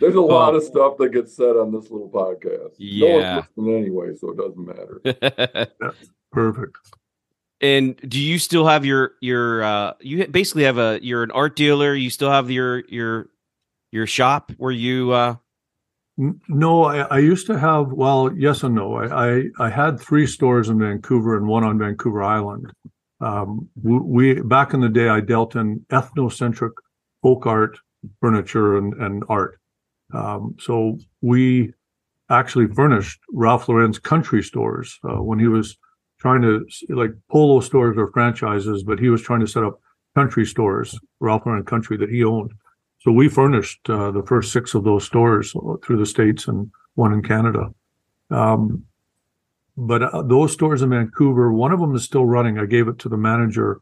There's 0.00 0.16
a 0.16 0.20
lot 0.20 0.52
Well- 0.52 0.56
of 0.56 0.62
stuff 0.64 0.96
that 0.98 1.10
gets 1.12 1.36
said 1.36 1.56
on 1.56 1.72
this 1.72 1.90
little 1.90 2.10
podcast. 2.10 2.72
No 2.80 3.18
Yeah. 3.18 3.42
one's 3.56 3.68
anyway, 3.82 4.14
so 4.16 4.30
it 4.30 4.36
doesn't 4.36 4.66
matter. 4.66 5.66
Perfect. 6.32 6.76
And 7.60 7.96
do 8.10 8.20
you 8.20 8.38
still 8.38 8.66
have 8.66 8.84
your 8.84 9.12
your 9.20 9.62
uh 9.62 9.92
you 10.00 10.26
basically 10.26 10.64
have 10.64 10.78
a 10.78 10.98
you're 11.02 11.22
an 11.22 11.30
art 11.30 11.56
dealer, 11.56 11.94
you 11.94 12.10
still 12.10 12.30
have 12.30 12.50
your 12.50 12.80
your 12.88 13.28
your 13.92 14.06
shop 14.06 14.50
where 14.58 14.72
you 14.72 15.12
uh 15.12 15.36
No, 16.48 16.84
I, 16.84 17.02
I 17.02 17.18
used 17.20 17.46
to 17.46 17.58
have. 17.58 17.92
Well, 17.92 18.30
yes 18.36 18.64
and 18.64 18.74
no. 18.74 18.94
I, 18.96 19.28
I 19.36 19.42
I 19.60 19.70
had 19.70 20.00
three 20.00 20.26
stores 20.26 20.68
in 20.68 20.78
Vancouver 20.80 21.36
and 21.36 21.46
one 21.46 21.62
on 21.64 21.78
Vancouver 21.78 22.22
Island. 22.22 22.72
Um, 23.20 23.68
we, 23.82 24.40
back 24.40 24.74
in 24.74 24.80
the 24.80 24.88
day, 24.88 25.08
I 25.08 25.20
dealt 25.20 25.56
in 25.56 25.80
ethnocentric 25.90 26.72
folk 27.22 27.46
art, 27.46 27.78
furniture, 28.20 28.76
and 28.76 28.94
and 28.94 29.24
art. 29.28 29.58
Um, 30.12 30.56
so 30.58 30.98
we 31.20 31.72
actually 32.30 32.66
furnished 32.66 33.20
Ralph 33.32 33.68
Lauren's 33.68 33.98
country 33.98 34.42
stores 34.42 34.98
uh, 35.04 35.22
when 35.22 35.38
he 35.38 35.48
was 35.48 35.76
trying 36.18 36.42
to 36.42 36.66
like 36.88 37.12
polo 37.30 37.60
stores 37.60 37.96
or 37.98 38.10
franchises, 38.12 38.82
but 38.82 38.98
he 38.98 39.08
was 39.08 39.22
trying 39.22 39.40
to 39.40 39.46
set 39.46 39.64
up 39.64 39.80
country 40.14 40.46
stores, 40.46 40.98
Ralph 41.20 41.44
Lauren 41.46 41.64
Country 41.64 41.96
that 41.98 42.10
he 42.10 42.24
owned. 42.24 42.52
So 43.00 43.12
we 43.12 43.28
furnished 43.28 43.80
uh, 43.90 44.10
the 44.10 44.22
first 44.22 44.52
six 44.52 44.74
of 44.74 44.84
those 44.84 45.04
stores 45.04 45.52
through 45.84 45.98
the 45.98 46.06
states 46.06 46.48
and 46.48 46.70
one 46.94 47.12
in 47.12 47.22
Canada. 47.22 47.68
Um, 48.30 48.84
but 49.76 50.02
uh, 50.02 50.22
those 50.22 50.52
stores 50.52 50.82
in 50.82 50.90
Vancouver, 50.90 51.52
one 51.52 51.72
of 51.72 51.80
them 51.80 51.94
is 51.94 52.04
still 52.04 52.24
running. 52.24 52.58
I 52.58 52.66
gave 52.66 52.88
it 52.88 52.98
to 53.00 53.08
the 53.08 53.16
manager 53.16 53.80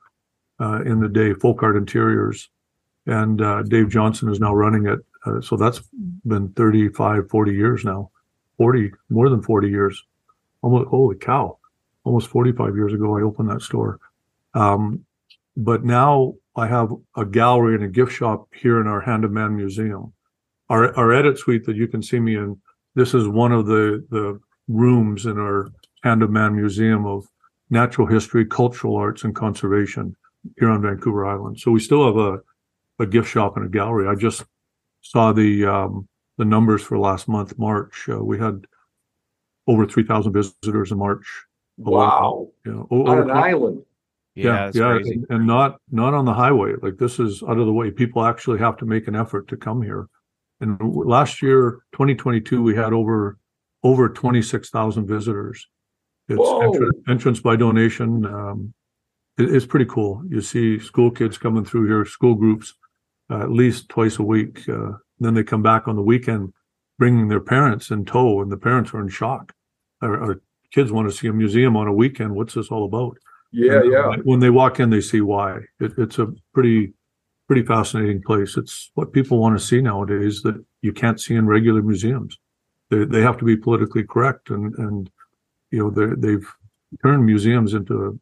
uh, 0.61 0.83
in 0.83 1.01
the 1.01 1.09
day, 1.09 1.35
Folk 1.35 1.63
Art 1.63 1.77
Interiors, 1.77 2.49
and 3.07 3.41
uh, 3.43 3.63
Dave 3.63 3.91
Johnson 3.91 4.31
is 4.31 4.41
now 4.41 4.55
running 4.55 4.87
it. 4.87 5.01
Uh, 5.27 5.41
so 5.41 5.57
that's 5.57 5.81
been 6.27 6.49
35, 6.51 7.29
40 7.29 7.53
years 7.53 7.85
now, 7.85 8.11
40, 8.57 8.93
more 9.11 9.29
than 9.29 9.43
40 9.43 9.69
years. 9.69 10.03
Almost, 10.63 10.89
holy 10.89 11.17
cow, 11.17 11.59
almost 12.05 12.29
45 12.29 12.75
years 12.75 12.93
ago, 12.93 13.19
I 13.19 13.23
opened 13.23 13.51
that 13.51 13.63
store. 13.63 13.99
Um, 14.55 15.05
but 15.57 15.85
now 15.85 16.35
I 16.57 16.67
have 16.67 16.93
a 17.17 17.25
gallery 17.25 17.75
and 17.75 17.85
a 17.85 17.89
gift 17.89 18.13
shop 18.13 18.49
here 18.55 18.81
in 18.81 18.87
our 18.87 19.01
Hand 19.01 19.25
of 19.25 19.33
Man 19.33 19.57
Museum. 19.57 20.13
Our 20.69 20.97
our 20.97 21.13
edit 21.13 21.39
suite 21.39 21.65
that 21.67 21.77
you 21.77 21.87
can 21.89 22.03
see 22.03 22.21
me 22.21 22.37
in. 22.37 22.61
This 22.95 23.13
is 23.13 23.29
one 23.29 23.53
of 23.53 23.67
the 23.67 24.05
the 24.11 24.41
rooms 24.69 25.27
in 25.27 25.39
our 25.39 25.71
Hand 26.03 26.23
of 26.23 26.31
Man 26.31 26.57
Museum 26.57 27.07
of 27.07 27.27
Natural 27.71 28.07
History, 28.07 28.45
Cultural 28.45 28.97
Arts, 28.97 29.25
and 29.25 29.35
Conservation 29.35 30.17
here 30.59 30.71
on 30.71 30.83
Vancouver 30.83 31.27
Island. 31.27 31.59
So 31.61 31.71
we 31.71 31.81
still 31.81 32.07
have 32.07 32.17
a 32.17 32.41
a 32.99 33.07
gift 33.07 33.29
shop 33.29 33.57
and 33.57 33.67
a 33.67 33.69
gallery. 33.69 34.07
I 34.07 34.15
just 34.15 34.45
saw 35.01 35.33
the 35.33 35.67
um, 35.67 36.09
the 36.39 36.45
numbers 36.45 36.83
for 36.83 36.99
last 36.99 37.29
month, 37.29 37.59
March. 37.59 38.09
Uh, 38.09 38.23
we 38.23 38.39
had 38.39 38.67
over 39.67 39.87
three 39.87 40.05
thousand 40.05 40.33
visitors 40.33 40.93
in 40.93 40.99
March. 40.99 41.27
Wow. 41.79 42.49
You 42.65 42.73
know, 42.73 42.87
On 42.91 43.09
over 43.09 43.23
an 43.23 43.31
island. 43.31 43.83
yeah, 44.35 44.67
that's 44.67 44.79
crazy. 44.79 45.15
and, 45.15 45.27
and 45.31 45.47
not 45.47 45.81
not 45.91 46.15
on 46.15 46.25
the 46.25 46.35
highway. 46.35 46.75
Like 46.83 46.99
this 46.99 47.19
is 47.19 47.43
out 47.43 47.59
of 47.59 47.67
the 47.67 47.73
way. 47.73 47.91
People 47.91 48.25
actually 48.25 48.59
have 48.59 48.77
to 48.79 48.87
make 48.87 49.09
an 49.09 49.17
effort 49.17 49.49
to 49.49 49.57
come 49.57 49.83
here. 49.83 50.09
And 50.61 50.79
last 50.95 51.43
year, 51.43 51.81
2022, 51.93 52.63
we 52.63 52.77
had 52.77 52.93
over 52.93 53.39
over 53.83 54.09
26,000 54.09 55.07
visitors. 55.07 55.67
It's 56.29 56.39
entrance, 56.63 56.97
entrance 57.09 57.41
by 57.41 57.57
donation. 57.57 58.25
Um, 58.27 58.75
it- 59.39 59.55
it's 59.55 59.67
pretty 59.67 59.87
cool. 59.87 60.23
You 60.29 60.41
see 60.41 60.79
school 60.79 61.11
kids 61.11 61.39
coming 61.39 61.65
through 61.65 61.87
here, 61.87 62.05
school 62.05 62.35
groups, 62.35 62.75
uh, 63.31 63.41
at 63.41 63.51
least 63.51 63.89
twice 63.89 64.19
a 64.19 64.23
week. 64.23 64.69
Uh, 64.69 64.93
then 65.19 65.35
they 65.35 65.43
come 65.45 65.63
back 65.63 65.89
on 65.89 65.97
the 65.97 66.03
weekend, 66.03 66.53
bringing 66.99 67.29
their 67.29 67.41
parents 67.41 67.91
in 67.91 68.05
tow, 68.05 68.41
and 68.43 68.51
the 68.53 68.57
parents 68.57 68.93
are 68.95 69.01
in 69.01 69.09
shock. 69.09 69.53
Our, 70.01 70.21
our 70.23 70.41
kids 70.73 70.91
want 70.93 71.09
to 71.11 71.17
see 71.17 71.29
a 71.29 71.33
museum 71.33 71.77
on 71.77 71.87
a 71.89 71.93
weekend. 71.93 72.35
What's 72.35 72.55
this 72.55 72.69
all 72.69 72.85
about? 72.85 73.17
Yeah, 73.53 73.81
And 73.81 73.93
yeah. 73.93 74.17
When 74.25 74.41
they 74.41 74.51
walk 74.51 74.81
in, 74.81 74.91
they 74.91 75.01
see 75.01 75.21
why. 75.21 75.59
It, 75.81 75.93
it's 75.99 76.19
a 76.19 76.33
pretty, 76.55 76.95
pretty 77.47 77.63
fascinating 77.63 78.23
place. 78.23 78.57
It's 78.57 78.91
what 78.95 79.13
people 79.13 79.39
want 79.39 79.59
to 79.59 79.65
see 79.65 79.81
nowadays 79.81 80.43
that 80.43 80.63
you 80.81 80.93
can't 80.93 81.21
see 81.21 81.35
in 81.35 81.47
regular 81.47 81.83
museums. 81.83 82.39
They, 82.91 83.05
they 83.05 83.21
have 83.23 83.37
to 83.39 83.45
be 83.45 83.57
politically 83.57 84.05
correct 84.05 84.51
and, 84.51 84.75
and, 84.77 85.11
you 85.73 85.79
know, 85.79 85.91
they, 85.91 86.15
they've 86.17 86.49
turned 87.03 87.27
museums 87.27 87.75
into 87.75 88.21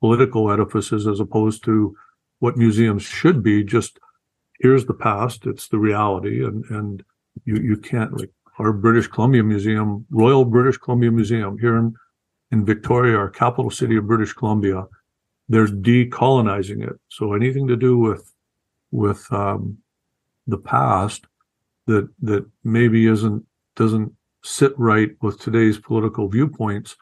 political 0.00 0.52
edifices 0.52 1.06
as 1.06 1.18
opposed 1.18 1.64
to 1.64 1.96
what 2.38 2.56
museums 2.56 3.02
should 3.02 3.42
be. 3.42 3.64
Just 3.64 3.98
here's 4.60 4.86
the 4.86 4.94
past. 4.94 5.46
It's 5.46 5.68
the 5.68 5.78
reality. 5.78 6.44
And, 6.44 6.64
and 6.66 7.02
you, 7.44 7.56
you 7.56 7.76
can't 7.76 8.16
like 8.16 8.30
our 8.58 8.72
British 8.72 9.08
Columbia 9.08 9.42
Museum, 9.42 10.06
Royal 10.10 10.44
British 10.44 10.78
Columbia 10.78 11.10
Museum 11.10 11.58
here 11.58 11.76
in 11.76 11.94
in 12.52 12.64
Victoria, 12.64 13.16
our 13.16 13.28
capital 13.28 13.70
city 13.70 13.96
of 13.96 14.06
British 14.06 14.32
Columbia, 14.32 14.86
they're 15.48 15.66
decolonizing 15.66 16.86
it. 16.88 16.96
So 17.08 17.32
anything 17.32 17.66
to 17.68 17.76
do 17.76 17.98
with 17.98 18.32
with 18.92 19.26
um, 19.32 19.78
the 20.46 20.58
past 20.58 21.26
that 21.86 22.08
that 22.22 22.46
maybe 22.62 23.06
isn't 23.06 23.44
doesn't 23.74 24.12
sit 24.46 24.72
right 24.78 25.10
with 25.22 25.38
today's 25.40 25.78
political 25.78 26.28
viewpoints, 26.28 26.96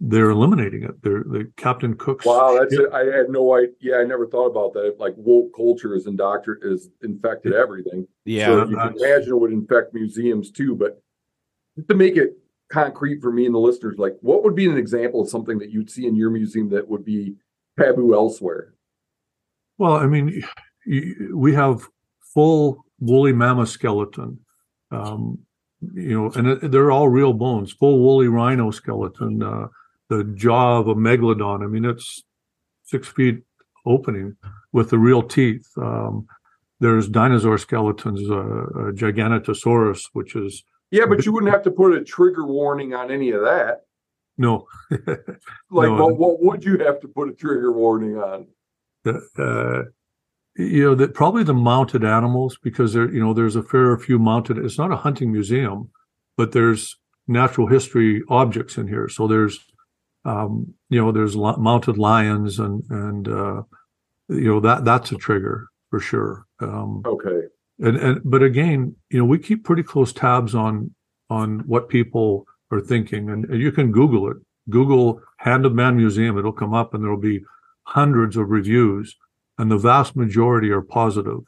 they're 0.00 0.30
eliminating 0.30 0.82
it. 0.84 1.02
They're 1.02 1.24
the 1.24 1.50
Captain 1.56 1.94
Cook's. 1.94 2.24
Wow, 2.24 2.56
that's 2.58 2.74
ship- 2.74 2.86
it. 2.86 2.92
I 2.92 3.04
had 3.04 3.30
no 3.30 3.54
idea. 3.56 3.70
Yeah, 3.80 3.96
I 3.96 4.04
never 4.04 4.26
thought 4.26 4.46
about 4.46 4.72
that. 4.74 4.96
Like 4.98 5.14
woke 5.16 5.54
culture 5.54 5.94
is 5.94 6.06
indoctr 6.06 6.56
is 6.62 6.90
infected 7.02 7.52
everything. 7.54 8.06
Yeah. 8.24 8.46
So 8.46 8.68
you 8.68 8.76
can 8.76 8.96
imagine 8.96 9.30
it 9.30 9.40
would 9.40 9.52
infect 9.52 9.94
museums 9.94 10.50
too. 10.50 10.74
But 10.74 11.02
to 11.88 11.94
make 11.94 12.16
it 12.16 12.38
concrete 12.70 13.20
for 13.20 13.32
me 13.32 13.46
and 13.46 13.54
the 13.54 13.58
listeners, 13.58 13.96
like 13.98 14.16
what 14.20 14.44
would 14.44 14.54
be 14.54 14.68
an 14.68 14.76
example 14.76 15.20
of 15.22 15.30
something 15.30 15.58
that 15.58 15.70
you'd 15.70 15.90
see 15.90 16.06
in 16.06 16.14
your 16.14 16.30
museum 16.30 16.68
that 16.70 16.86
would 16.88 17.04
be 17.04 17.34
taboo 17.78 18.14
elsewhere? 18.14 18.74
Well, 19.78 19.94
I 19.94 20.06
mean, 20.06 20.42
y- 20.86 21.14
we 21.34 21.54
have 21.54 21.88
full 22.34 22.84
woolly 23.00 23.32
mammoth 23.32 23.68
skeleton. 23.68 24.40
Um, 24.90 25.38
you 25.94 26.14
know, 26.20 26.30
and 26.34 26.60
they're 26.72 26.90
all 26.90 27.08
real 27.08 27.32
bones. 27.32 27.72
Full 27.72 28.00
woolly 28.00 28.28
rhino 28.28 28.70
skeleton. 28.70 29.42
Uh, 29.42 29.68
the 30.08 30.24
jaw 30.24 30.78
of 30.78 30.88
a 30.88 30.94
megalodon. 30.94 31.62
I 31.62 31.66
mean, 31.66 31.84
it's 31.84 32.24
six 32.84 33.08
feet 33.08 33.42
opening 33.86 34.36
with 34.72 34.90
the 34.90 34.98
real 34.98 35.22
teeth. 35.22 35.66
Um, 35.76 36.26
there's 36.80 37.08
dinosaur 37.08 37.58
skeletons, 37.58 38.30
uh, 38.30 38.34
uh, 38.36 38.92
Giganotosaurus, 38.92 40.02
which 40.12 40.34
is 40.36 40.62
Yeah, 40.90 41.06
but 41.06 41.26
you 41.26 41.32
wouldn't 41.32 41.52
have 41.52 41.62
to 41.64 41.70
put 41.70 41.94
a 41.94 42.02
trigger 42.04 42.46
warning 42.46 42.94
on 42.94 43.10
any 43.10 43.30
of 43.32 43.42
that. 43.42 43.82
no, 44.38 44.66
Like, 44.90 45.00
No. 45.70 46.06
what, 46.06 46.18
what 46.18 46.42
would 46.42 46.64
you 46.64 46.78
have 46.78 47.00
to 47.00 47.08
put 47.08 47.28
a 47.28 47.32
trigger 47.32 47.72
warning 47.72 48.16
on? 48.16 48.46
uh, 49.06 49.82
you 50.58 50.82
know 50.82 50.94
that 50.94 51.14
probably 51.14 51.44
the 51.44 51.54
mounted 51.54 52.04
animals 52.04 52.58
because 52.62 52.92
there 52.92 53.10
you 53.10 53.20
know 53.20 53.32
there's 53.32 53.56
a 53.56 53.62
fair 53.62 53.96
few 53.96 54.18
mounted 54.18 54.58
it's 54.58 54.76
not 54.76 54.92
a 54.92 54.96
hunting 54.96 55.32
museum 55.32 55.88
but 56.36 56.52
there's 56.52 56.96
natural 57.28 57.66
history 57.66 58.22
objects 58.28 58.78
in 58.78 58.88
here. 58.88 59.08
So 59.08 59.28
there's 59.28 59.60
um 60.24 60.74
you 60.88 61.00
know 61.00 61.12
there's 61.12 61.36
li- 61.36 61.56
mounted 61.58 61.96
lions 61.96 62.58
and 62.58 62.82
and 62.90 63.28
uh 63.28 63.62
you 64.28 64.48
know 64.52 64.60
that 64.60 64.84
that's 64.84 65.12
a 65.12 65.16
trigger 65.16 65.68
for 65.90 66.00
sure 66.00 66.46
um. 66.60 67.02
Okay. 67.06 67.42
and 67.78 67.96
and 67.96 68.20
but 68.24 68.42
again 68.42 68.96
you 69.10 69.18
know 69.18 69.24
we 69.24 69.38
keep 69.38 69.64
pretty 69.64 69.82
close 69.82 70.12
tabs 70.12 70.54
on 70.54 70.92
on 71.30 71.60
what 71.60 71.88
people 71.88 72.46
are 72.70 72.80
thinking 72.80 73.30
and, 73.30 73.44
and 73.44 73.60
you 73.60 73.70
can 73.70 73.92
google 73.92 74.30
it. 74.30 74.36
Google 74.70 75.22
hand 75.38 75.64
of 75.64 75.74
man 75.74 75.96
museum 75.96 76.36
it'll 76.36 76.52
come 76.52 76.74
up 76.74 76.94
and 76.94 77.02
there'll 77.02 77.16
be 77.16 77.44
hundreds 77.84 78.36
of 78.36 78.50
reviews 78.50 79.16
and 79.58 79.70
the 79.70 79.78
vast 79.78 80.16
majority 80.16 80.70
are 80.70 80.82
positive 80.82 81.40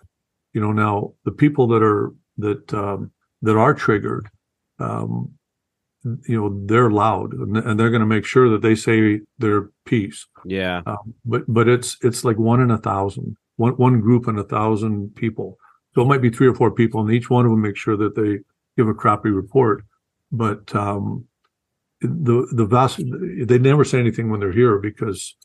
you 0.52 0.60
know 0.60 0.72
now 0.72 1.12
the 1.24 1.32
people 1.32 1.66
that 1.68 1.82
are 1.82 2.12
that 2.38 2.72
um, 2.74 3.10
that 3.42 3.56
are 3.56 3.74
triggered 3.74 4.28
um, 4.78 5.30
you 6.26 6.36
know 6.40 6.48
they're 6.66 6.90
loud 6.90 7.32
and, 7.34 7.56
and 7.58 7.78
they're 7.78 7.90
going 7.90 8.00
to 8.00 8.06
make 8.06 8.24
sure 8.24 8.48
that 8.48 8.62
they 8.62 8.74
say 8.74 9.20
their 9.38 9.70
piece 9.84 10.26
Yeah. 10.46 10.82
um, 10.86 11.14
but 11.24 11.42
but 11.46 11.68
it's 11.68 11.96
it's 12.02 12.24
like 12.24 12.38
one 12.38 12.60
in 12.60 12.70
a 12.70 12.78
thousand, 12.78 13.36
one 13.56 13.72
one 13.72 14.00
group 14.00 14.26
in 14.28 14.38
a 14.38 14.44
thousand 14.44 15.14
people. 15.14 15.58
So 15.94 16.02
it 16.02 16.06
might 16.06 16.22
be 16.22 16.30
three 16.30 16.46
or 16.46 16.54
four 16.54 16.70
people, 16.70 17.00
and 17.00 17.10
each 17.12 17.28
one 17.28 17.44
of 17.44 17.50
them 17.50 17.60
make 17.60 17.76
sure 17.76 17.96
that 17.96 18.14
they 18.14 18.38
give 18.76 18.88
a 18.88 18.94
crappy 18.94 19.28
report. 19.30 19.82
But 20.32 20.74
um, 20.74 21.26
the 22.00 22.46
the 22.52 22.64
vast 22.64 23.02
they 23.48 23.58
never 23.58 23.84
say 23.84 23.98
anything 23.98 24.30
when 24.30 24.40
they're 24.40 24.52
here 24.52 24.78
because 24.78 25.36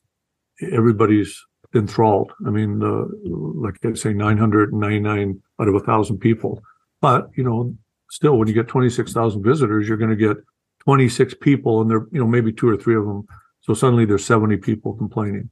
everybody's 0.62 1.44
enthralled. 1.76 2.32
I 2.48 2.50
mean, 2.50 2.80
the 2.80 3.08
like 3.24 3.78
I 3.86 3.94
say, 3.94 4.14
nine 4.14 4.38
hundred 4.38 4.72
and 4.72 4.82
ninety 4.82 5.00
nine 5.00 5.42
out 5.60 5.68
of 5.68 5.76
a 5.76 5.80
thousand 5.80 6.20
people. 6.20 6.64
But 7.02 7.30
you 7.36 7.44
know, 7.44 7.76
still, 8.10 8.38
when 8.38 8.48
you 8.48 8.54
get 8.54 8.68
twenty 8.68 8.90
six 8.90 9.14
thousand 9.14 9.44
visitors, 9.44 9.88
you're 9.88 9.98
going 9.98 10.10
to 10.10 10.16
get 10.16 10.38
twenty 10.80 11.10
six 11.10 11.34
people, 11.34 11.82
and 11.82 11.90
there 11.90 12.06
you 12.12 12.20
know 12.20 12.28
maybe 12.28 12.52
two 12.52 12.70
or 12.70 12.78
three 12.78 12.96
of 12.96 13.06
them 13.06 13.28
so 13.66 13.74
suddenly 13.74 14.06
there's 14.06 14.26
70 14.26 14.58
people 14.58 14.94
complaining. 14.94 15.50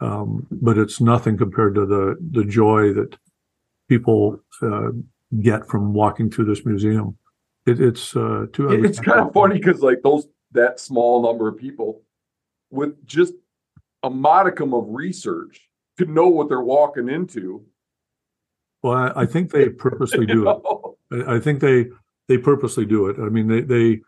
Um, 0.00 0.46
but 0.50 0.78
it's 0.78 1.00
nothing 1.00 1.36
compared 1.36 1.74
to 1.74 1.86
the, 1.86 2.16
the 2.30 2.44
joy 2.44 2.92
that 2.92 3.16
people 3.88 4.40
uh, 4.62 4.90
get 5.40 5.66
from 5.66 5.92
walking 5.92 6.30
through 6.30 6.44
this 6.44 6.64
museum. 6.64 7.18
It, 7.66 7.80
it's 7.80 8.14
uh, 8.14 8.46
too. 8.52 8.70
It's 8.70 9.00
kind 9.00 9.18
of 9.18 9.32
funny 9.32 9.58
because 9.58 9.82
like 9.82 10.02
those 10.04 10.28
that 10.52 10.78
small 10.78 11.20
number 11.20 11.48
of 11.48 11.58
people 11.58 12.02
with 12.70 13.04
just 13.04 13.34
a 14.02 14.10
modicum 14.10 14.74
of 14.74 14.84
research 14.88 15.68
to 15.98 16.06
know 16.06 16.28
what 16.28 16.48
they're 16.48 16.60
walking 16.60 17.08
into. 17.08 17.64
Well, 18.82 18.94
I, 18.94 19.22
I 19.22 19.26
think 19.26 19.50
they 19.50 19.68
purposely 19.68 20.26
do 20.26 20.48
it. 20.48 20.58
I, 21.28 21.36
I 21.36 21.40
think 21.40 21.60
they 21.60 21.86
they 22.28 22.38
purposely 22.38 22.84
do 22.84 23.08
it. 23.08 23.16
I 23.18 23.28
mean, 23.28 23.48
they 23.48 23.60
they 23.62 24.00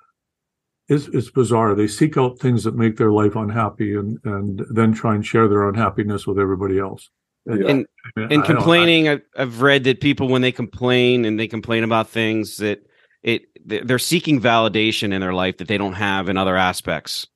it's 0.88 1.08
it's 1.08 1.30
bizarre. 1.30 1.74
They 1.74 1.88
seek 1.88 2.16
out 2.16 2.38
things 2.38 2.64
that 2.64 2.76
make 2.76 2.96
their 2.96 3.12
life 3.12 3.36
unhappy 3.36 3.94
and 3.94 4.18
and 4.24 4.64
then 4.70 4.92
try 4.92 5.14
and 5.14 5.26
share 5.26 5.48
their 5.48 5.68
unhappiness 5.68 6.26
with 6.26 6.38
everybody 6.38 6.78
else. 6.78 7.10
Yeah. 7.46 7.68
And 7.68 7.86
I 8.04 8.20
mean, 8.20 8.32
and 8.32 8.44
complaining 8.44 9.08
I've, 9.08 9.22
I've 9.36 9.62
read 9.62 9.84
that 9.84 10.00
people 10.00 10.28
when 10.28 10.42
they 10.42 10.52
complain 10.52 11.24
and 11.24 11.40
they 11.40 11.48
complain 11.48 11.84
about 11.84 12.08
things 12.08 12.58
that 12.58 12.86
it 13.22 13.42
they're 13.64 13.98
seeking 13.98 14.40
validation 14.40 15.12
in 15.12 15.20
their 15.20 15.32
life 15.32 15.56
that 15.58 15.68
they 15.68 15.78
don't 15.78 15.94
have 15.94 16.28
in 16.28 16.36
other 16.36 16.56
aspects 16.56 17.26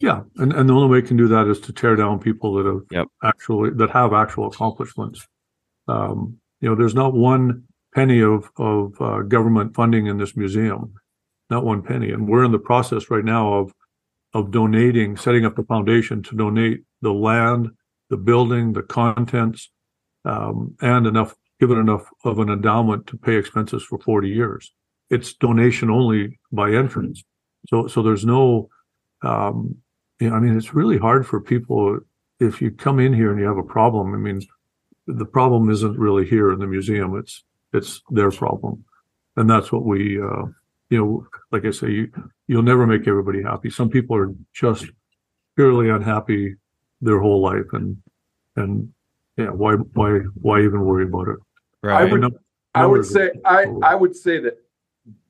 Yeah, 0.00 0.22
and, 0.36 0.52
and 0.54 0.68
the 0.68 0.72
only 0.72 0.88
way 0.88 0.98
you 0.98 1.06
can 1.06 1.18
do 1.18 1.28
that 1.28 1.46
is 1.46 1.60
to 1.60 1.72
tear 1.72 1.94
down 1.94 2.18
people 2.18 2.54
that 2.54 2.66
have 2.66 2.82
Yep. 2.90 3.06
actually 3.22 3.70
that 3.70 3.90
have 3.90 4.14
actual 4.14 4.46
accomplishments. 4.46 5.28
Um, 5.88 6.38
you 6.60 6.68
know, 6.68 6.74
there's 6.74 6.94
not 6.94 7.12
one 7.12 7.64
penny 7.94 8.22
of 8.22 8.50
of 8.56 9.00
uh, 9.00 9.20
government 9.22 9.74
funding 9.74 10.06
in 10.06 10.16
this 10.16 10.36
museum, 10.36 10.94
not 11.50 11.64
one 11.64 11.82
penny, 11.82 12.10
and 12.12 12.26
we're 12.26 12.44
in 12.44 12.52
the 12.52 12.58
process 12.58 13.10
right 13.10 13.24
now 13.24 13.52
of 13.52 13.74
of 14.32 14.50
donating, 14.50 15.16
setting 15.16 15.44
up 15.44 15.56
the 15.56 15.64
foundation 15.64 16.22
to 16.22 16.36
donate 16.36 16.82
the 17.02 17.12
land, 17.12 17.68
the 18.08 18.16
building, 18.16 18.72
the 18.72 18.82
contents, 18.82 19.70
um, 20.24 20.76
and 20.80 21.06
enough 21.06 21.34
given 21.58 21.76
enough 21.76 22.08
of 22.24 22.38
an 22.38 22.48
endowment 22.48 23.06
to 23.06 23.18
pay 23.18 23.36
expenses 23.36 23.82
for 23.82 23.98
40 23.98 24.30
years. 24.30 24.72
It's 25.10 25.34
donation 25.34 25.90
only 25.90 26.38
by 26.50 26.72
entrance, 26.72 27.22
so 27.68 27.86
so 27.86 28.02
there's 28.02 28.24
no 28.24 28.70
um, 29.22 29.76
yeah, 30.20 30.32
I 30.32 30.40
mean, 30.40 30.56
it's 30.56 30.74
really 30.74 30.98
hard 30.98 31.26
for 31.26 31.40
people 31.40 31.98
if 32.38 32.60
you 32.60 32.70
come 32.70 33.00
in 33.00 33.12
here 33.12 33.30
and 33.30 33.40
you 33.40 33.46
have 33.46 33.56
a 33.56 33.62
problem. 33.62 34.14
I 34.14 34.18
mean, 34.18 34.42
the 35.06 35.24
problem 35.24 35.70
isn't 35.70 35.98
really 35.98 36.26
here 36.26 36.52
in 36.52 36.58
the 36.58 36.66
museum; 36.66 37.16
it's 37.18 37.42
it's 37.72 38.02
their 38.10 38.30
problem, 38.30 38.84
and 39.36 39.48
that's 39.48 39.72
what 39.72 39.84
we, 39.84 40.20
uh, 40.20 40.44
you 40.90 40.98
know, 40.98 41.26
like 41.50 41.64
I 41.64 41.70
say, 41.70 41.90
you 41.90 42.12
you'll 42.46 42.62
never 42.62 42.86
make 42.86 43.08
everybody 43.08 43.42
happy. 43.42 43.70
Some 43.70 43.88
people 43.88 44.16
are 44.16 44.34
just 44.52 44.86
purely 45.56 45.88
unhappy 45.88 46.56
their 47.00 47.18
whole 47.18 47.40
life, 47.40 47.72
and 47.72 47.96
and 48.56 48.92
yeah, 49.38 49.50
why 49.50 49.74
why 49.74 50.18
why 50.34 50.60
even 50.62 50.84
worry 50.84 51.04
about 51.04 51.28
it? 51.28 51.38
I 51.82 52.04
would, 52.04 52.20
Num- 52.20 52.38
I 52.74 52.84
would 52.84 53.06
say, 53.06 53.30
I, 53.44 53.64
I 53.82 53.94
would 53.94 54.14
say 54.14 54.38
that 54.40 54.58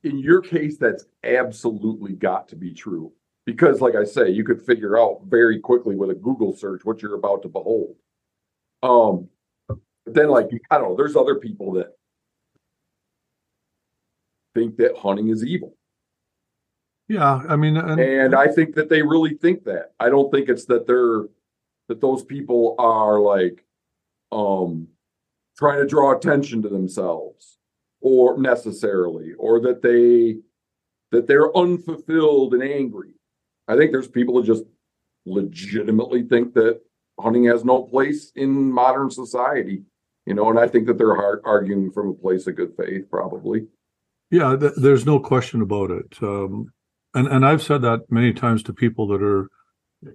in 0.03 0.19
your 0.19 0.41
case, 0.41 0.77
that's 0.77 1.05
absolutely 1.23 2.13
got 2.13 2.49
to 2.49 2.57
be 2.57 2.73
true. 2.73 3.13
Because 3.51 3.81
like 3.81 3.95
I 3.95 4.05
say, 4.05 4.29
you 4.29 4.45
could 4.45 4.61
figure 4.61 4.97
out 4.97 5.23
very 5.25 5.59
quickly 5.59 5.97
with 5.97 6.09
a 6.09 6.15
Google 6.15 6.55
search 6.55 6.85
what 6.85 7.01
you're 7.01 7.15
about 7.15 7.41
to 7.41 7.49
behold. 7.49 7.95
Um, 8.81 9.27
but 9.67 9.77
then 10.05 10.29
like, 10.29 10.47
I 10.69 10.77
don't 10.77 10.91
know, 10.91 10.95
there's 10.95 11.17
other 11.17 11.35
people 11.35 11.73
that 11.73 11.97
think 14.55 14.77
that 14.77 14.97
hunting 14.97 15.27
is 15.27 15.43
evil. 15.45 15.75
Yeah, 17.09 17.41
I 17.47 17.57
mean, 17.57 17.75
and, 17.75 17.99
And 17.99 18.33
I 18.33 18.47
think 18.47 18.75
that 18.75 18.87
they 18.87 19.01
really 19.01 19.33
think 19.33 19.65
that. 19.65 19.91
I 19.99 20.07
don't 20.07 20.31
think 20.31 20.47
it's 20.47 20.63
that 20.65 20.87
they're 20.87 21.23
that 21.89 21.99
those 21.99 22.23
people 22.23 22.75
are 22.79 23.19
like 23.19 23.65
um 24.31 24.87
trying 25.57 25.81
to 25.81 25.85
draw 25.85 26.15
attention 26.15 26.61
to 26.61 26.69
themselves 26.69 27.57
or 27.99 28.37
necessarily 28.39 29.33
or 29.33 29.59
that 29.59 29.81
they 29.81 30.37
that 31.11 31.27
they're 31.27 31.55
unfulfilled 31.55 32.53
and 32.53 32.63
angry. 32.63 33.11
I 33.71 33.77
think 33.77 33.91
there's 33.91 34.07
people 34.07 34.35
who 34.35 34.43
just 34.43 34.63
legitimately 35.25 36.23
think 36.23 36.53
that 36.55 36.81
hunting 37.19 37.45
has 37.45 37.63
no 37.63 37.83
place 37.83 38.31
in 38.35 38.71
modern 38.71 39.09
society. 39.09 39.83
You 40.25 40.35
know, 40.35 40.49
and 40.49 40.59
I 40.59 40.67
think 40.67 40.85
that 40.87 40.97
they're 40.97 41.15
har- 41.15 41.41
arguing 41.45 41.91
from 41.91 42.09
a 42.09 42.13
place 42.13 42.45
of 42.47 42.55
good 42.55 42.73
faith, 42.77 43.09
probably. 43.09 43.67
Yeah, 44.29 44.55
th- 44.55 44.73
there's 44.77 45.05
no 45.05 45.19
question 45.19 45.61
about 45.61 45.89
it. 45.91 46.17
Um, 46.21 46.71
and 47.13 47.27
and 47.27 47.45
I've 47.45 47.63
said 47.63 47.81
that 47.81 48.01
many 48.09 48.33
times 48.33 48.61
to 48.63 48.73
people 48.73 49.07
that 49.07 49.21
are 49.23 49.47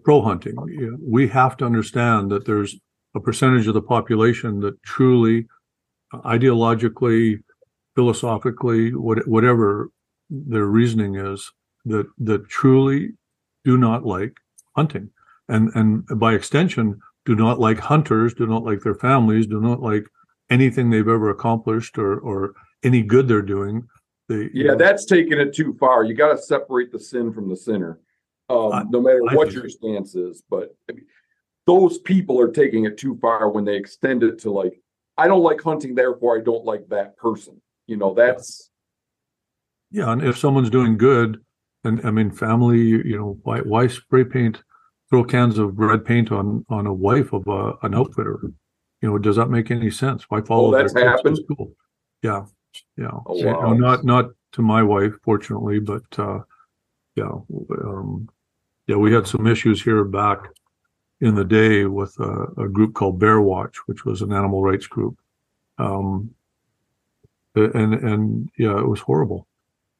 pro 0.04 0.22
hunting. 0.22 0.56
We 1.00 1.28
have 1.28 1.56
to 1.58 1.66
understand 1.66 2.30
that 2.30 2.44
there's 2.44 2.76
a 3.14 3.20
percentage 3.20 3.66
of 3.66 3.74
the 3.74 3.82
population 3.82 4.60
that 4.60 4.80
truly, 4.82 5.46
ideologically, 6.12 7.40
philosophically, 7.94 8.94
what, 8.94 9.26
whatever 9.26 9.90
their 10.28 10.66
reasoning 10.66 11.16
is, 11.16 11.50
that 11.84 12.06
that 12.18 12.48
truly 12.48 13.12
do 13.66 13.76
not 13.76 14.06
like 14.06 14.38
hunting, 14.76 15.10
and 15.48 15.70
and 15.74 16.06
by 16.18 16.32
extension, 16.34 16.98
do 17.26 17.34
not 17.34 17.58
like 17.58 17.78
hunters, 17.78 18.32
do 18.32 18.46
not 18.46 18.62
like 18.62 18.80
their 18.80 18.94
families, 18.94 19.46
do 19.46 19.60
not 19.60 19.82
like 19.82 20.04
anything 20.50 20.88
they've 20.88 21.08
ever 21.08 21.30
accomplished 21.30 21.98
or 21.98 22.18
or 22.20 22.54
any 22.84 23.02
good 23.02 23.26
they're 23.28 23.42
doing. 23.42 23.86
They, 24.28 24.48
Yeah, 24.54 24.68
know, 24.72 24.76
that's 24.76 25.04
taking 25.04 25.38
it 25.38 25.52
too 25.52 25.74
far. 25.78 26.04
You 26.04 26.14
got 26.14 26.30
to 26.32 26.38
separate 26.38 26.90
the 26.92 26.98
sin 27.00 27.32
from 27.32 27.48
the 27.48 27.56
sinner, 27.56 28.00
um, 28.48 28.72
I- 28.72 28.84
no 28.88 29.00
matter 29.00 29.20
I 29.28 29.34
what 29.34 29.48
think- 29.48 29.56
your 29.60 29.68
stance 29.68 30.14
is. 30.14 30.42
But 30.48 30.74
I 30.88 30.92
mean, 30.94 31.06
those 31.66 31.98
people 31.98 32.40
are 32.40 32.50
taking 32.52 32.84
it 32.84 32.96
too 32.96 33.18
far 33.20 33.50
when 33.50 33.64
they 33.64 33.76
extend 33.76 34.22
it 34.22 34.38
to 34.40 34.50
like, 34.52 34.80
I 35.18 35.26
don't 35.26 35.42
like 35.42 35.60
hunting, 35.60 35.94
therefore 35.96 36.38
I 36.38 36.40
don't 36.42 36.64
like 36.64 36.88
that 36.90 37.16
person. 37.16 37.60
You 37.88 37.96
know, 37.96 38.14
that's 38.14 38.70
Yeah, 39.90 40.12
and 40.12 40.22
if 40.22 40.36
someone's 40.38 40.70
doing 40.70 40.96
good, 40.98 41.40
and 41.86 42.06
I 42.06 42.10
mean, 42.10 42.30
family, 42.30 42.78
you 42.78 43.16
know, 43.16 43.38
why 43.42 43.60
why 43.60 43.86
spray 43.86 44.24
paint, 44.24 44.62
throw 45.08 45.24
cans 45.24 45.58
of 45.58 45.78
red 45.78 46.04
paint 46.04 46.32
on 46.32 46.64
on 46.68 46.86
a 46.86 46.92
wife 46.92 47.32
of 47.32 47.46
a, 47.46 47.74
an 47.82 47.94
outfitter? 47.94 48.40
You 49.02 49.10
know, 49.10 49.18
does 49.18 49.36
that 49.36 49.50
make 49.50 49.70
any 49.70 49.90
sense? 49.90 50.24
Why 50.28 50.40
follow? 50.40 50.74
Oh, 50.74 50.76
that's 50.76 50.94
happened? 50.94 51.38
School? 51.38 51.72
Yeah, 52.22 52.46
yeah. 52.96 53.10
Oh, 53.26 53.36
You 53.36 53.44
know, 53.44 53.72
not 53.74 54.04
not 54.04 54.30
to 54.52 54.62
my 54.62 54.82
wife, 54.82 55.12
fortunately, 55.22 55.78
but 55.78 56.04
uh, 56.18 56.40
yeah, 57.14 57.32
um, 57.84 58.28
yeah, 58.86 58.96
we 58.96 59.12
had 59.12 59.26
some 59.26 59.46
issues 59.46 59.82
here 59.82 60.04
back 60.04 60.38
in 61.20 61.34
the 61.34 61.44
day 61.44 61.86
with 61.86 62.18
a, 62.20 62.46
a 62.58 62.68
group 62.68 62.94
called 62.94 63.18
Bear 63.18 63.40
Watch, 63.40 63.76
which 63.86 64.04
was 64.04 64.22
an 64.22 64.32
animal 64.32 64.62
rights 64.62 64.86
group. 64.86 65.18
Um, 65.78 66.34
and 67.54 67.94
and 67.94 68.50
yeah, 68.58 68.78
it 68.78 68.86
was 68.86 69.00
horrible. 69.00 69.46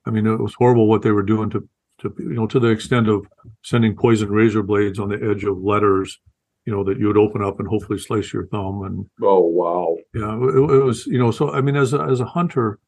I 0.05 0.11
mean, 0.11 0.27
it 0.27 0.39
was 0.39 0.55
horrible 0.55 0.89
what 0.89 1.03
they 1.03 1.11
were 1.11 1.23
doing 1.23 1.51
to 1.51 1.69
to 2.01 2.15
you 2.19 2.35
know 2.35 2.47
to 2.47 2.61
the 2.61 2.69
extent 2.69 3.09
of 3.09 3.27
sending 3.63 3.97
poison 3.97 4.29
razor 4.29 4.63
blades 4.63 4.99
on 4.99 5.09
the 5.09 5.31
edge 5.31 5.45
of 5.45 5.59
letters, 5.59 6.19
you 6.65 6.73
know, 6.73 6.85
that 6.85 6.99
you 6.99 7.07
would 7.07 7.17
open 7.17 7.43
up 7.43 7.59
and 7.61 7.69
hopefully 7.69 7.99
slice 7.99 8.33
your 8.33 8.47
thumb. 8.47 8.83
And 8.83 9.07
oh 9.23 9.41
wow. 9.41 9.97
yeah, 10.15 10.37
it, 10.37 10.55
it 10.57 10.85
was 10.85 11.07
you 11.07 11.19
know. 11.19 11.31
So 11.31 11.53
I 11.53 11.61
mean, 11.61 11.77
as 11.77 11.93
a, 11.93 12.01
as 12.03 12.21
a 12.21 12.27
hunter, 12.27 12.79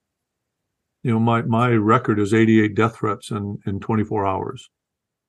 you 1.02 1.12
know, 1.12 1.18
my 1.20 1.42
my 1.42 1.70
record 1.70 2.18
is 2.18 2.34
88 2.34 2.74
death 2.74 2.96
threats 2.96 3.30
in 3.30 3.58
in 3.66 3.80
24 3.80 4.26
hours. 4.26 4.68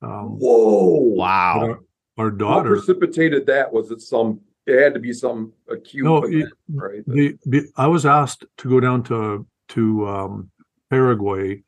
Um, 0.02 0.36
Whoa. 0.38 0.96
wow 1.14 1.60
our, 1.60 1.80
our 2.18 2.30
What 2.30 2.38
daughter, 2.38 2.70
precipitated 2.70 3.46
that? 3.46 3.72
Was 3.72 3.90
it 3.90 4.00
some? 4.00 4.40
It 4.66 4.82
had 4.82 4.94
to 4.94 5.00
be 5.00 5.12
some 5.12 5.52
acute. 5.70 6.04
No, 6.04 6.18
event, 6.24 6.34
it- 6.34 6.52
right? 6.74 7.02
the, 7.06 7.36
the 7.46 7.68
I 7.76 7.86
was 7.86 8.04
asked 8.06 8.44
to 8.58 8.68
go 8.68 8.80
down 8.80 9.02
to 9.04 9.46
to 9.70 10.08
um, 10.08 10.50
Paraguay 10.90 11.62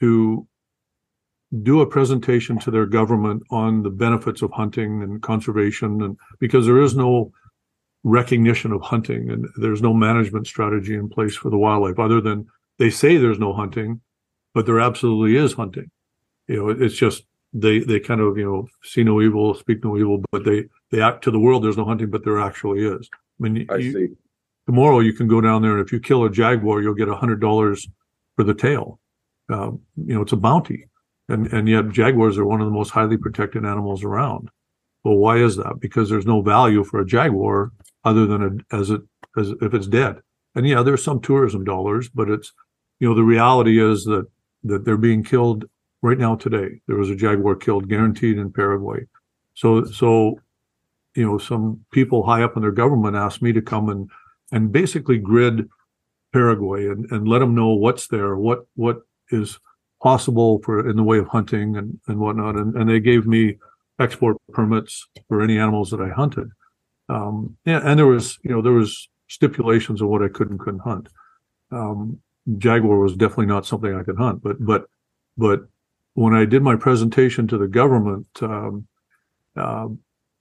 to 0.00 0.46
do 1.62 1.80
a 1.80 1.86
presentation 1.86 2.58
to 2.58 2.70
their 2.70 2.86
government 2.86 3.42
on 3.50 3.82
the 3.82 3.90
benefits 3.90 4.42
of 4.42 4.50
hunting 4.52 5.02
and 5.02 5.22
conservation, 5.22 6.02
and 6.02 6.16
because 6.40 6.66
there 6.66 6.80
is 6.80 6.94
no 6.96 7.32
recognition 8.04 8.72
of 8.72 8.80
hunting 8.82 9.30
and 9.30 9.46
there's 9.56 9.82
no 9.82 9.92
management 9.92 10.46
strategy 10.46 10.94
in 10.94 11.08
place 11.08 11.34
for 11.34 11.50
the 11.50 11.58
wildlife 11.58 11.98
other 11.98 12.20
than 12.20 12.46
they 12.78 12.90
say 12.90 13.16
there's 13.16 13.38
no 13.40 13.52
hunting, 13.52 14.00
but 14.54 14.66
there 14.66 14.78
absolutely 14.80 15.36
is 15.36 15.52
hunting. 15.54 15.90
You 16.46 16.56
know, 16.56 16.68
it's 16.70 16.94
just 16.96 17.24
they 17.52 17.80
they 17.80 17.98
kind 17.98 18.20
of 18.20 18.36
you 18.38 18.44
know 18.44 18.68
see 18.82 19.02
no 19.02 19.20
evil, 19.20 19.54
speak 19.54 19.82
no 19.84 19.96
evil, 19.96 20.22
but 20.30 20.44
they 20.44 20.64
they 20.90 21.00
act 21.00 21.24
to 21.24 21.30
the 21.30 21.40
world 21.40 21.64
there's 21.64 21.76
no 21.78 21.84
hunting, 21.84 22.10
but 22.10 22.24
there 22.24 22.38
actually 22.40 22.84
is. 22.84 23.08
I 23.12 23.42
mean, 23.48 23.66
I 23.70 23.76
you- 23.76 23.92
see. 23.92 24.08
tomorrow 24.66 25.00
you 25.00 25.12
can 25.14 25.28
go 25.28 25.40
down 25.40 25.62
there 25.62 25.78
and 25.78 25.84
if 25.86 25.92
you 25.92 26.00
kill 26.00 26.24
a 26.24 26.30
jaguar 26.30 26.82
you'll 26.82 26.94
get 26.94 27.08
a 27.08 27.16
hundred 27.16 27.40
dollars 27.40 27.88
for 28.36 28.44
the 28.44 28.52
tail 28.54 28.98
um, 29.48 29.80
you 29.96 30.14
know 30.14 30.20
it's 30.22 30.32
a 30.32 30.36
bounty 30.36 30.84
and 31.28 31.46
and 31.52 31.68
yet 31.68 31.90
jaguars 31.90 32.38
are 32.38 32.44
one 32.44 32.60
of 32.60 32.66
the 32.66 32.72
most 32.72 32.90
highly 32.90 33.16
protected 33.16 33.64
animals 33.64 34.04
around. 34.04 34.50
Well 35.04 35.16
why 35.16 35.38
is 35.38 35.56
that? 35.56 35.80
Because 35.80 36.08
there's 36.08 36.26
no 36.26 36.42
value 36.42 36.84
for 36.84 37.00
a 37.00 37.06
jaguar 37.06 37.72
other 38.04 38.26
than 38.26 38.42
a, 38.42 38.76
as 38.76 38.90
it 38.90 39.02
as 39.36 39.50
if 39.60 39.74
it's 39.74 39.86
dead. 39.86 40.20
And 40.54 40.66
yeah 40.66 40.82
there's 40.82 41.04
some 41.04 41.20
tourism 41.20 41.64
dollars 41.64 42.08
but 42.08 42.30
it's 42.30 42.52
you 43.00 43.08
know 43.08 43.14
the 43.14 43.22
reality 43.22 43.80
is 43.80 44.04
that 44.04 44.26
that 44.64 44.84
they're 44.84 44.96
being 44.96 45.22
killed 45.22 45.64
right 46.02 46.18
now 46.18 46.36
today. 46.36 46.80
There 46.86 46.96
was 46.96 47.10
a 47.10 47.16
jaguar 47.16 47.56
killed 47.56 47.88
guaranteed 47.88 48.38
in 48.38 48.52
paraguay. 48.52 49.06
So 49.54 49.84
so 49.84 50.40
you 51.14 51.26
know 51.26 51.38
some 51.38 51.84
people 51.92 52.24
high 52.24 52.42
up 52.42 52.56
in 52.56 52.62
their 52.62 52.72
government 52.72 53.16
asked 53.16 53.42
me 53.42 53.52
to 53.52 53.62
come 53.62 53.88
and 53.88 54.10
and 54.50 54.72
basically 54.72 55.18
grid 55.18 55.68
Paraguay 56.32 56.86
and, 56.86 57.10
and 57.10 57.26
let 57.26 57.38
them 57.38 57.54
know 57.54 57.68
what's 57.68 58.06
there, 58.08 58.36
what 58.36 58.66
what 58.74 58.98
is 59.30 59.58
possible 60.02 60.60
for 60.62 60.88
in 60.88 60.96
the 60.96 61.02
way 61.02 61.18
of 61.18 61.28
hunting 61.28 61.76
and, 61.76 61.98
and 62.06 62.18
whatnot. 62.18 62.56
And, 62.56 62.74
and 62.76 62.88
they 62.88 63.00
gave 63.00 63.26
me 63.26 63.56
export 63.98 64.36
permits 64.52 65.06
for 65.28 65.42
any 65.42 65.58
animals 65.58 65.90
that 65.90 66.00
I 66.00 66.10
hunted. 66.10 66.50
Um, 67.08 67.56
yeah, 67.64 67.80
and 67.82 67.98
there 67.98 68.06
was, 68.06 68.38
you 68.42 68.50
know, 68.50 68.62
there 68.62 68.72
was 68.72 69.08
stipulations 69.28 70.00
of 70.00 70.08
what 70.08 70.22
I 70.22 70.28
could 70.28 70.50
and 70.50 70.60
couldn't 70.60 70.80
hunt. 70.80 71.08
Um, 71.70 72.20
jaguar 72.58 72.98
was 72.98 73.16
definitely 73.16 73.46
not 73.46 73.66
something 73.66 73.94
I 73.94 74.02
could 74.02 74.16
hunt, 74.16 74.42
but 74.42 74.56
but 74.64 74.86
but 75.36 75.60
when 76.14 76.34
I 76.34 76.44
did 76.44 76.62
my 76.62 76.76
presentation 76.76 77.46
to 77.48 77.58
the 77.58 77.68
government, 77.68 78.26
um, 78.42 78.86
uh, 79.56 79.88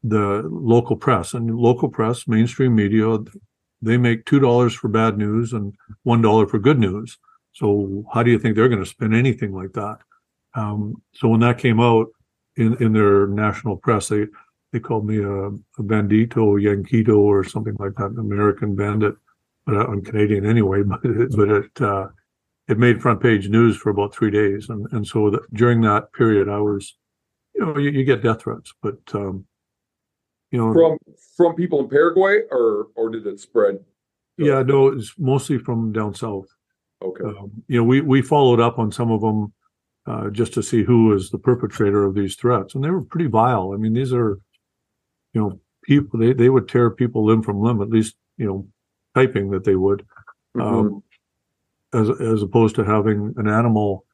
the 0.04 0.44
local 0.50 0.96
press 0.96 1.34
and 1.34 1.56
local 1.56 1.90
press, 1.90 2.28
mainstream 2.28 2.76
media, 2.76 3.18
they 3.82 3.98
make 3.98 4.26
two 4.26 4.40
dollars 4.40 4.74
for 4.74 4.88
bad 4.88 5.18
news 5.18 5.54
and 5.54 5.74
one 6.04 6.22
dollar 6.22 6.48
for 6.48 6.60
good 6.60 6.80
news. 6.80 7.18
So 7.58 8.06
how 8.14 8.22
do 8.22 8.30
you 8.30 8.38
think 8.38 8.56
they're 8.56 8.70
going 8.70 8.84
to 8.84 8.90
spend 8.90 9.16
anything 9.16 9.52
like 9.52 9.74
that? 9.74 9.98
Um, 10.54 11.02
so 11.16 11.28
when 11.30 11.40
that 11.40 11.58
came 11.58 11.80
out 11.80 12.06
in 12.56 12.76
in 12.84 12.94
their 12.94 13.26
national 13.26 13.78
press, 13.78 14.08
they 14.10 14.26
they 14.72 14.80
called 14.80 15.08
me 15.08 15.18
a, 15.18 15.48
a 15.48 15.84
bandito, 15.92 16.62
yanquito, 16.62 17.18
or 17.18 17.44
something 17.44 17.76
like 17.80 17.96
that, 17.96 18.12
an 18.12 18.20
American 18.20 18.76
bandit. 18.76 19.16
But 19.66 19.90
I'm 19.90 20.04
Canadian 20.04 20.46
anyway. 20.46 20.84
But 20.88 21.00
it, 21.04 21.36
but 21.36 21.50
it 21.50 21.82
uh, 21.82 22.08
it 22.68 22.78
made 22.78 23.02
front 23.02 23.22
page 23.22 23.50
news 23.50 23.76
for 23.76 23.90
about 23.90 24.14
three 24.14 24.30
days, 24.32 24.70
and 24.70 24.86
and 24.92 25.08
so 25.08 25.32
the, 25.32 25.42
during 25.54 25.82
that 25.82 26.14
period, 26.14 26.48
I 26.50 26.60
was, 26.60 26.96
you 27.56 27.66
know, 27.66 27.78
you, 27.80 27.90
you 27.90 28.04
get 28.04 28.22
death 28.22 28.44
threats, 28.44 28.72
but 28.84 29.00
um, 29.16 29.46
you 30.52 30.60
know, 30.60 30.74
From 30.74 30.98
from 31.36 31.56
people 31.56 31.80
in 31.80 31.90
Paraguay, 31.90 32.42
or 32.52 32.90
or 32.96 33.10
did 33.10 33.26
it 33.26 33.40
spread? 33.40 33.84
yeah, 34.38 34.62
no, 34.62 34.90
it's 34.90 35.16
mostly 35.18 35.58
from 35.58 35.92
down 35.92 36.14
south. 36.14 36.46
Okay. 37.02 37.24
Um, 37.24 37.52
you 37.68 37.78
know, 37.78 37.84
we 37.84 38.02
we 38.02 38.22
followed 38.22 38.60
up 38.60 38.80
on 38.80 38.92
some 38.92 39.12
of 39.12 39.22
them 39.22 39.54
uh, 40.08 40.30
just 40.30 40.54
to 40.54 40.64
see 40.64 40.84
who 40.84 41.06
was 41.08 41.30
the 41.30 41.38
perpetrator 41.38 42.04
of 42.06 42.16
these 42.16 42.36
threats, 42.36 42.76
and 42.76 42.84
they 42.84 42.90
were 42.90 43.04
pretty 43.04 43.28
vile. 43.28 43.72
I 43.74 43.78
mean, 43.78 43.94
these 43.94 44.14
are, 44.14 44.40
you 45.34 45.42
know, 45.42 45.60
people 45.84 46.20
they 46.20 46.34
they 46.34 46.50
would 46.50 46.68
tear 46.68 46.90
people 46.90 47.26
limb 47.26 47.44
from 47.44 47.62
limb, 47.62 47.82
at 47.82 47.90
least 47.90 48.16
you 48.38 48.46
know, 48.46 48.68
typing 49.16 49.52
that 49.52 49.64
they 49.64 49.76
would, 49.76 50.06
Mhm. 50.56 50.62
um, 50.64 51.04
as 51.94 52.10
as 52.20 52.42
opposed 52.42 52.76
to 52.76 52.84
having 52.84 53.34
an 53.38 53.48
animal 53.48 54.06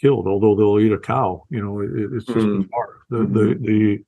killed. 0.00 0.26
Although 0.26 0.56
they'll 0.56 0.80
eat 0.84 0.92
a 0.92 0.98
cow, 0.98 1.44
you 1.50 1.62
know, 1.62 1.80
it, 1.80 1.90
it's 2.14 2.26
just 2.26 2.38
Mhm. 2.38 2.62
bizarre. 2.62 2.98
The, 3.10 3.18
the 3.18 3.54
the 3.60 4.04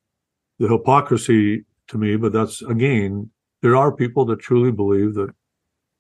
the 0.58 0.68
hypocrisy 0.68 1.64
to 1.88 1.98
me, 1.98 2.16
but 2.16 2.32
that's 2.32 2.62
again, 2.62 3.30
there 3.62 3.76
are 3.76 3.92
people 3.92 4.24
that 4.26 4.40
truly 4.40 4.72
believe 4.72 5.14
that, 5.14 5.30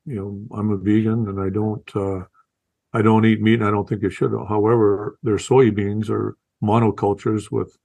you 0.08 0.16
know, 0.16 0.58
I'm 0.58 0.70
a 0.70 0.76
vegan 0.76 1.28
and 1.28 1.40
I 1.40 1.50
don't 1.50 1.96
uh, 1.96 2.24
I 2.92 3.02
don't 3.02 3.26
eat 3.26 3.42
meat 3.42 3.60
and 3.60 3.68
I 3.68 3.70
don't 3.70 3.88
think 3.88 4.04
I 4.04 4.08
should. 4.08 4.32
However, 4.48 5.18
their 5.22 5.36
soybeans 5.36 6.08
are 6.08 6.36
monocultures 6.62 7.50
with 7.50 7.76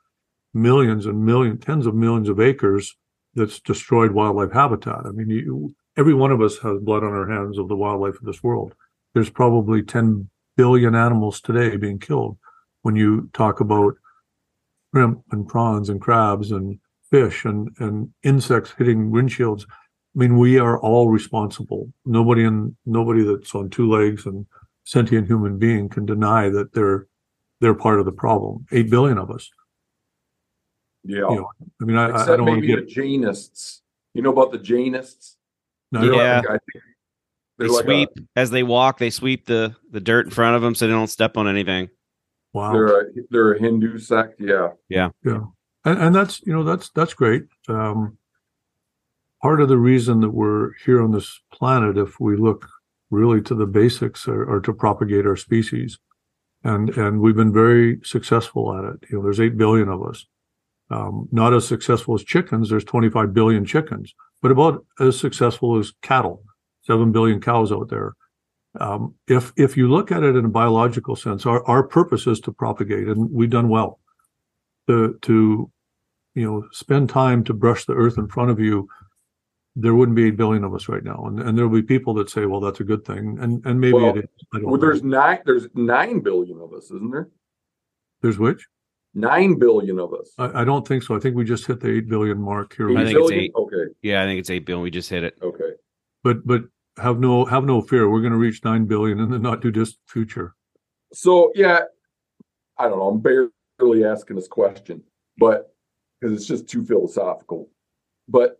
millions 0.53 1.05
and 1.05 1.25
millions, 1.25 1.63
tens 1.63 1.85
of 1.85 1.95
millions 1.95 2.29
of 2.29 2.39
acres 2.39 2.95
that's 3.35 3.59
destroyed 3.59 4.11
wildlife 4.11 4.51
habitat. 4.53 5.05
I 5.05 5.11
mean, 5.11 5.29
you, 5.29 5.75
every 5.97 6.13
one 6.13 6.31
of 6.31 6.41
us 6.41 6.59
has 6.59 6.79
blood 6.79 7.03
on 7.03 7.11
our 7.11 7.29
hands 7.29 7.57
of 7.57 7.67
the 7.67 7.75
wildlife 7.75 8.15
of 8.15 8.25
this 8.25 8.43
world. 8.43 8.75
There's 9.13 9.29
probably 9.29 9.83
10 9.83 10.29
billion 10.55 10.95
animals 10.95 11.41
today 11.41 11.75
being 11.77 11.99
killed. 11.99 12.37
When 12.83 12.95
you 12.95 13.29
talk 13.33 13.59
about 13.59 13.95
shrimp 14.93 15.23
and 15.31 15.47
prawns 15.47 15.89
and 15.89 15.99
crabs 15.99 16.51
and 16.51 16.79
fish 17.09 17.45
and, 17.45 17.69
and 17.79 18.13
insects 18.23 18.73
hitting 18.77 19.11
windshields, 19.11 19.65
I 20.15 20.19
mean, 20.19 20.37
we 20.37 20.59
are 20.59 20.79
all 20.79 21.09
responsible. 21.09 21.91
Nobody 22.05 22.43
in 22.43 22.75
nobody 22.85 23.23
that's 23.23 23.53
on 23.55 23.69
two 23.69 23.89
legs 23.89 24.25
and 24.25 24.45
sentient 24.83 25.27
human 25.27 25.57
being 25.57 25.89
can 25.89 26.05
deny 26.05 26.49
that 26.49 26.73
they're 26.73 27.07
they're 27.61 27.73
part 27.73 27.99
of 27.99 28.05
the 28.05 28.11
problem. 28.11 28.65
Eight 28.71 28.89
billion 28.89 29.17
of 29.17 29.31
us. 29.31 29.49
Yeah. 31.05 31.17
you 31.29 31.35
know, 31.35 31.49
I 31.81 31.85
mean, 31.85 31.97
I, 31.97 32.09
I 32.09 32.23
I 32.23 32.25
don't 32.37 32.45
want 32.45 32.61
to 32.61 32.61
maybe 32.61 32.67
get 32.67 32.87
the 32.87 32.93
Jainists. 33.01 33.81
You 34.13 34.21
know 34.21 34.31
about 34.31 34.51
the 34.51 34.59
Jainists? 34.59 35.35
no, 35.91 36.01
Yeah. 36.03 36.39
I 36.39 36.41
don't- 36.41 36.51
I 36.51 36.57
think 36.57 36.83
They 37.57 37.65
they're 37.65 37.69
like 37.69 37.83
a- 37.83 37.87
sweep 37.87 38.09
as 38.35 38.49
they 38.51 38.63
walk. 38.63 38.99
They 38.99 39.09
sweep 39.09 39.45
the 39.45 39.75
the 39.91 39.99
dirt 39.99 40.25
in 40.25 40.31
front 40.31 40.55
of 40.55 40.61
them 40.61 40.75
so 40.75 40.85
they 40.87 40.93
don't 40.93 41.07
step 41.07 41.37
on 41.37 41.47
anything. 41.47 41.89
wow. 42.53 42.71
they're 42.73 43.01
a 43.01 43.05
they're 43.31 43.53
a 43.53 43.59
Hindu 43.59 43.97
sect. 43.97 44.39
Yeah. 44.39 44.69
Yeah. 44.89 45.09
Yeah. 45.25 45.41
and, 45.85 45.99
and 45.99 46.15
that's 46.15 46.41
you 46.45 46.53
know 46.53 46.63
that's 46.63 46.89
that's 46.89 47.13
great 47.13 47.43
um 47.67 48.17
part 49.43 49.59
of 49.59 49.67
the 49.67 49.77
reason 49.77 50.21
that 50.21 50.29
we're 50.29 50.71
here 50.85 51.03
on 51.03 51.11
this 51.11 51.41
planet 51.51 51.97
if 51.97 52.17
we 52.17 52.37
look 52.37 52.65
really 53.11 53.41
to 53.41 53.53
the 53.53 53.65
basics 53.65 54.25
are, 54.25 54.49
are 54.49 54.61
to 54.61 54.73
propagate 54.73 55.27
our 55.27 55.35
species. 55.35 55.99
And 56.63 56.89
and 56.91 57.19
we've 57.19 57.35
been 57.35 57.51
very 57.51 57.99
successful 58.03 58.73
at 58.73 58.85
it. 58.85 59.09
You 59.09 59.17
know 59.17 59.23
there's 59.23 59.41
8 59.41 59.57
billion 59.57 59.89
of 59.89 60.01
us. 60.01 60.25
Um, 60.89 61.27
not 61.31 61.53
as 61.53 61.67
successful 61.67 62.15
as 62.15 62.23
chickens 62.23 62.69
there's 62.69 62.83
25 62.83 63.33
billion 63.33 63.65
chickens 63.65 64.13
but 64.41 64.51
about 64.51 64.85
as 64.99 65.17
successful 65.17 65.79
as 65.79 65.93
cattle 66.01 66.43
7 66.83 67.11
billion 67.11 67.39
cows 67.39 67.71
out 67.71 67.89
there. 67.89 68.13
Um, 68.79 69.15
if 69.27 69.51
if 69.57 69.75
you 69.77 69.89
look 69.89 70.11
at 70.11 70.23
it 70.23 70.35
in 70.35 70.45
a 70.45 70.49
biological 70.61 71.15
sense 71.15 71.45
our, 71.45 71.65
our 71.67 71.83
purpose 71.83 72.27
is 72.27 72.39
to 72.41 72.51
propagate 72.53 73.07
and 73.07 73.29
we've 73.29 73.49
done 73.49 73.67
well. 73.67 73.99
To 74.87 75.17
to 75.23 75.69
you 76.33 76.45
know 76.45 76.67
spend 76.71 77.09
time 77.09 77.43
to 77.45 77.53
brush 77.53 77.85
the 77.85 77.93
earth 77.93 78.17
in 78.17 78.27
front 78.27 78.51
of 78.51 78.59
you 78.59 78.87
there 79.75 79.95
wouldn't 79.95 80.15
be 80.15 80.25
8 80.27 80.37
billion 80.37 80.63
of 80.63 80.73
us 80.75 80.87
right 80.87 81.03
now 81.03 81.25
and, 81.25 81.39
and 81.39 81.57
there'll 81.57 81.71
be 81.71 81.81
people 81.81 82.13
that 82.15 82.29
say 82.29 82.45
well 82.45 82.59
that's 82.59 82.79
a 82.79 82.83
good 82.83 83.03
thing 83.05 83.37
and 83.41 83.65
and 83.65 83.79
maybe 83.81 83.93
Well, 83.93 84.15
it 84.17 84.25
is 84.25 84.29
I 84.53 84.57
don't 84.59 84.65
Well, 84.67 84.75
know. 84.75 84.81
there's 84.81 85.03
nine. 85.03 85.39
There's 85.45 85.67
nine 85.73 86.19
billion 86.19 86.59
of 86.59 86.73
us, 86.73 86.85
isn't 86.85 87.11
there? 87.11 87.29
there's 88.21 88.37
which 88.39 88.65
Nine 89.15 89.59
billion 89.59 89.99
of 89.99 90.11
us. 90.13 90.31
I, 90.39 90.61
I 90.61 90.63
don't 90.63 90.87
think 90.87 91.03
so 91.03 91.15
i 91.15 91.19
think 91.19 91.35
we 91.35 91.43
just 91.43 91.67
hit 91.67 91.79
the 91.79 91.89
8 91.89 92.09
billion 92.09 92.41
mark 92.41 92.75
here 92.75 92.89
I 92.95 93.01
Eight 93.01 93.05
think 93.07 93.19
it's 93.19 93.31
eight. 93.31 93.51
Okay. 93.55 93.85
Yeah, 94.01 94.23
I 94.23 94.25
think 94.25 94.39
it's 94.39 94.49
eight 94.49 94.65
billion. 94.65 94.83
We 94.83 94.89
just 94.91 95.09
hit 95.09 95.23
it. 95.23 95.35
Okay. 95.41 95.71
but 96.23 96.45
but 96.45 96.63
have 96.97 97.19
no 97.19 97.45
have 97.45 97.63
no 97.63 97.81
fear 97.81 98.07
we're 98.09 98.21
going 98.21 98.33
to 98.33 98.37
reach 98.39 98.63
9 98.63 98.85
billion 98.85 99.19
in 99.19 99.29
the 99.31 99.39
not 99.39 99.61
too 99.61 99.71
distant 99.71 100.01
future 100.07 100.55
So 101.13 101.51
yeah, 101.55 101.79
I 102.77 102.87
don't 102.87 102.99
know. 102.99 103.07
I'm 103.09 103.19
barely 103.19 104.03
asking 104.05 104.35
this 104.35 104.47
question, 104.47 105.03
but 105.37 105.73
because 106.19 106.35
it's 106.35 106.47
just 106.47 106.67
too 106.67 106.83
philosophical. 106.85 107.69
But 108.27 108.59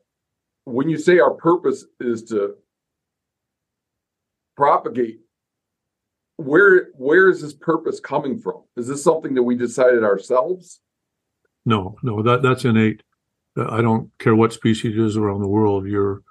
when 0.66 0.90
you 0.90 0.98
say 0.98 1.20
our 1.20 1.32
purpose 1.34 1.86
is 2.00 2.24
to 2.26 2.56
propagate, 4.56 5.20
where 6.38 6.90
where 6.96 7.30
is 7.30 7.42
this 7.42 7.54
purpose 7.54 8.00
coming 8.00 8.40
from? 8.40 8.64
Is 8.76 8.88
this 8.88 9.04
something 9.04 9.34
that 9.36 9.44
we 9.44 9.56
decided 9.56 10.04
ourselves? 10.04 10.80
no 11.66 11.96
no 12.04 12.22
that 12.22 12.42
that's 12.42 12.66
innate. 12.66 13.04
I 13.56 13.82
don't 13.82 14.10
care 14.20 14.36
what 14.36 14.52
species 14.52 14.98
it 14.98 15.00
is 15.02 15.16
around 15.16 15.42
the 15.42 15.48
world. 15.48 15.86
Your 15.86 16.24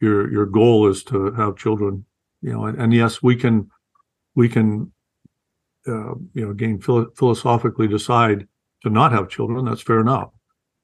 your 0.00 0.30
your 0.30 0.46
goal 0.46 0.88
is 0.88 1.02
to 1.04 1.32
have 1.32 1.56
children 1.56 2.04
you 2.40 2.52
know 2.52 2.64
and, 2.66 2.80
and 2.80 2.92
yes 2.92 3.22
we 3.22 3.36
can 3.36 3.70
we 4.34 4.48
can 4.48 4.92
uh, 5.86 6.14
you 6.34 6.44
know 6.44 6.50
again 6.50 6.80
philo- 6.80 7.10
philosophically 7.16 7.88
decide 7.88 8.46
to 8.82 8.90
not 8.90 9.12
have 9.12 9.28
children. 9.28 9.64
That's 9.64 9.82
fair 9.82 10.00
enough. 10.00 10.30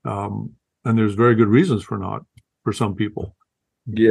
Um, 0.05 0.53
and 0.85 0.97
there's 0.97 1.15
very 1.15 1.35
good 1.35 1.49
reasons 1.49 1.83
for 1.83 1.99
not 1.99 2.25
for 2.69 2.73
some 2.75 2.95
people. 2.95 3.35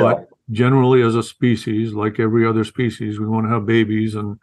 But 0.01 0.29
generally 0.49 1.03
as 1.03 1.13
a 1.13 1.21
species 1.21 1.93
like 1.93 2.19
every 2.19 2.43
other 2.47 2.63
species 2.63 3.19
we 3.19 3.27
want 3.27 3.45
to 3.45 3.53
have 3.53 3.67
babies 3.67 4.15
and 4.15 4.39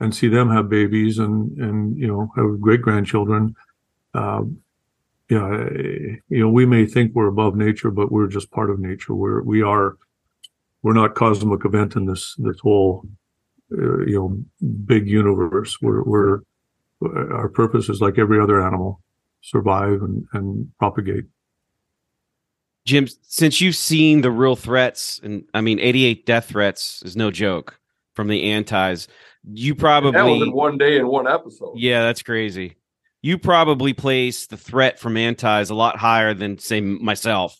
and 0.00 0.12
see 0.12 0.26
them 0.26 0.50
have 0.50 0.68
babies 0.68 1.18
and 1.24 1.56
and 1.64 1.96
you 1.96 2.08
know 2.08 2.32
have 2.34 2.60
great 2.60 2.82
grandchildren 2.82 3.54
um, 4.14 4.58
yeah 5.28 5.48
you 6.34 6.40
know 6.40 6.48
we 6.48 6.66
may 6.66 6.84
think 6.86 7.14
we're 7.14 7.34
above 7.36 7.54
nature 7.54 7.92
but 7.92 8.10
we're 8.10 8.26
just 8.26 8.50
part 8.50 8.68
of 8.70 8.80
nature. 8.80 9.14
We're 9.14 9.42
we 9.42 9.62
are 9.62 9.96
we're 10.82 11.00
not 11.02 11.14
cosmic 11.14 11.64
event 11.64 11.94
in 11.94 12.06
this 12.06 12.34
this 12.46 12.58
whole 12.66 13.06
uh, 13.70 14.00
you 14.10 14.18
know 14.18 14.28
big 14.92 15.04
universe. 15.08 15.72
We're 15.80 16.02
we're 16.12 16.40
our 17.40 17.50
purpose 17.60 17.88
is 17.88 18.00
like 18.00 18.18
every 18.18 18.40
other 18.40 18.58
animal 18.68 19.00
survive 19.52 20.02
and 20.02 20.26
and 20.32 20.46
propagate 20.80 21.26
Jim, 22.84 23.06
since 23.22 23.60
you've 23.60 23.76
seen 23.76 24.22
the 24.22 24.30
real 24.30 24.56
threats, 24.56 25.20
and 25.22 25.44
I 25.54 25.60
mean, 25.60 25.78
88 25.78 26.26
death 26.26 26.46
threats 26.48 27.02
is 27.04 27.16
no 27.16 27.30
joke 27.30 27.78
from 28.14 28.28
the 28.28 28.50
antis. 28.50 29.08
You 29.44 29.72
And 29.72 29.80
that 29.80 29.84
was 29.84 30.12
probably, 30.12 30.40
in 30.42 30.52
one 30.52 30.78
day 30.78 30.96
in 30.98 31.06
one 31.06 31.28
episode. 31.28 31.74
yeah, 31.76 32.02
that's 32.02 32.22
crazy. 32.22 32.76
You 33.22 33.38
probably 33.38 33.92
place 33.92 34.46
the 34.46 34.56
threat 34.56 34.98
from 34.98 35.16
antis 35.16 35.70
a 35.70 35.74
lot 35.74 35.96
higher 35.96 36.34
than, 36.34 36.58
say, 36.58 36.80
myself. 36.80 37.58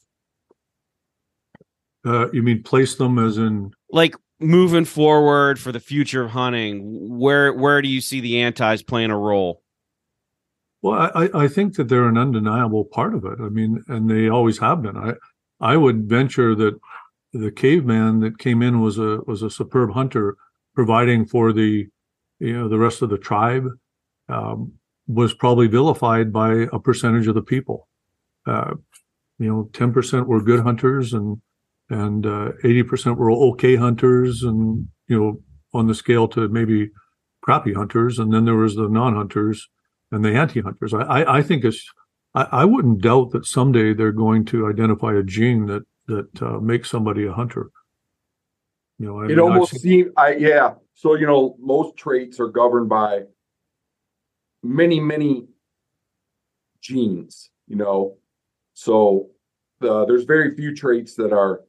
uh 2.04 2.30
you 2.32 2.42
mean 2.42 2.62
place 2.64 2.96
them 2.96 3.18
as 3.18 3.38
in 3.38 3.72
Like 3.90 4.16
moving 4.40 4.84
forward 4.84 5.60
for 5.60 5.70
the 5.70 5.78
future 5.78 6.22
of 6.24 6.30
hunting, 6.30 6.80
where 7.16 7.52
where 7.52 7.80
do 7.80 7.88
you 7.88 8.00
see 8.00 8.20
the 8.20 8.40
antis 8.40 8.82
playing 8.82 9.12
a 9.12 9.18
role? 9.18 9.61
Well, 10.82 11.10
I, 11.14 11.30
I 11.32 11.48
think 11.48 11.76
that 11.76 11.88
they're 11.88 12.08
an 12.08 12.18
undeniable 12.18 12.84
part 12.84 13.14
of 13.14 13.24
it. 13.24 13.38
I 13.40 13.48
mean, 13.48 13.84
and 13.88 14.10
they 14.10 14.28
always 14.28 14.58
have 14.58 14.82
been. 14.82 14.96
I 14.96 15.14
I 15.60 15.76
would 15.76 16.08
venture 16.08 16.54
that 16.56 16.78
the 17.32 17.52
caveman 17.52 18.20
that 18.20 18.38
came 18.38 18.62
in 18.62 18.80
was 18.80 18.98
a 18.98 19.18
was 19.26 19.42
a 19.42 19.50
superb 19.50 19.92
hunter, 19.92 20.36
providing 20.74 21.24
for 21.26 21.52
the 21.52 21.86
you 22.40 22.52
know 22.52 22.68
the 22.68 22.78
rest 22.78 23.02
of 23.02 23.10
the 23.10 23.18
tribe. 23.18 23.66
Um, 24.28 24.72
was 25.08 25.34
probably 25.34 25.66
vilified 25.66 26.32
by 26.32 26.66
a 26.72 26.78
percentage 26.78 27.26
of 27.26 27.34
the 27.34 27.42
people. 27.42 27.88
Uh, 28.46 28.74
you 29.38 29.48
know, 29.48 29.70
ten 29.72 29.92
percent 29.92 30.28
were 30.28 30.42
good 30.42 30.60
hunters, 30.60 31.12
and 31.12 31.40
and 31.90 32.26
uh, 32.26 32.52
eighty 32.64 32.82
percent 32.82 33.18
were 33.18 33.30
okay 33.30 33.76
hunters, 33.76 34.42
and 34.42 34.88
you 35.08 35.20
know, 35.20 35.40
on 35.74 35.86
the 35.86 35.94
scale 35.94 36.28
to 36.28 36.48
maybe 36.48 36.90
crappy 37.42 37.74
hunters, 37.74 38.18
and 38.18 38.32
then 38.32 38.44
there 38.44 38.56
was 38.56 38.76
the 38.76 38.88
non-hunters 38.88 39.68
and 40.12 40.24
the 40.24 40.32
anti-hunters. 40.32 40.94
I 40.94 41.00
I, 41.00 41.38
I 41.38 41.42
think 41.42 41.64
it's 41.64 41.84
I, 42.34 42.46
I, 42.52 42.64
wouldn't 42.64 43.02
doubt 43.02 43.30
that 43.32 43.46
someday 43.46 43.92
they're 43.92 44.12
going 44.12 44.44
to 44.46 44.68
identify 44.68 45.14
a 45.14 45.22
gene 45.22 45.66
that 45.66 45.82
that 46.06 46.42
uh, 46.42 46.60
makes 46.60 46.90
somebody 46.90 47.26
a 47.26 47.32
hunter. 47.32 47.70
You 48.98 49.06
know, 49.06 49.20
I 49.20 49.24
it 49.24 49.28
mean, 49.28 49.40
almost 49.40 49.80
seems, 49.80 50.12
I 50.16 50.34
yeah. 50.34 50.74
So 50.94 51.14
you 51.14 51.26
know, 51.26 51.56
most 51.58 51.96
traits 51.96 52.38
are 52.38 52.48
governed 52.48 52.88
by 52.88 53.22
many, 54.62 55.00
many 55.00 55.46
genes. 56.80 57.50
You 57.66 57.76
know, 57.76 58.18
so 58.74 59.30
uh, 59.80 60.04
there's 60.04 60.24
very 60.24 60.54
few 60.54 60.74
traits 60.74 61.14
that 61.16 61.32
are 61.32 61.62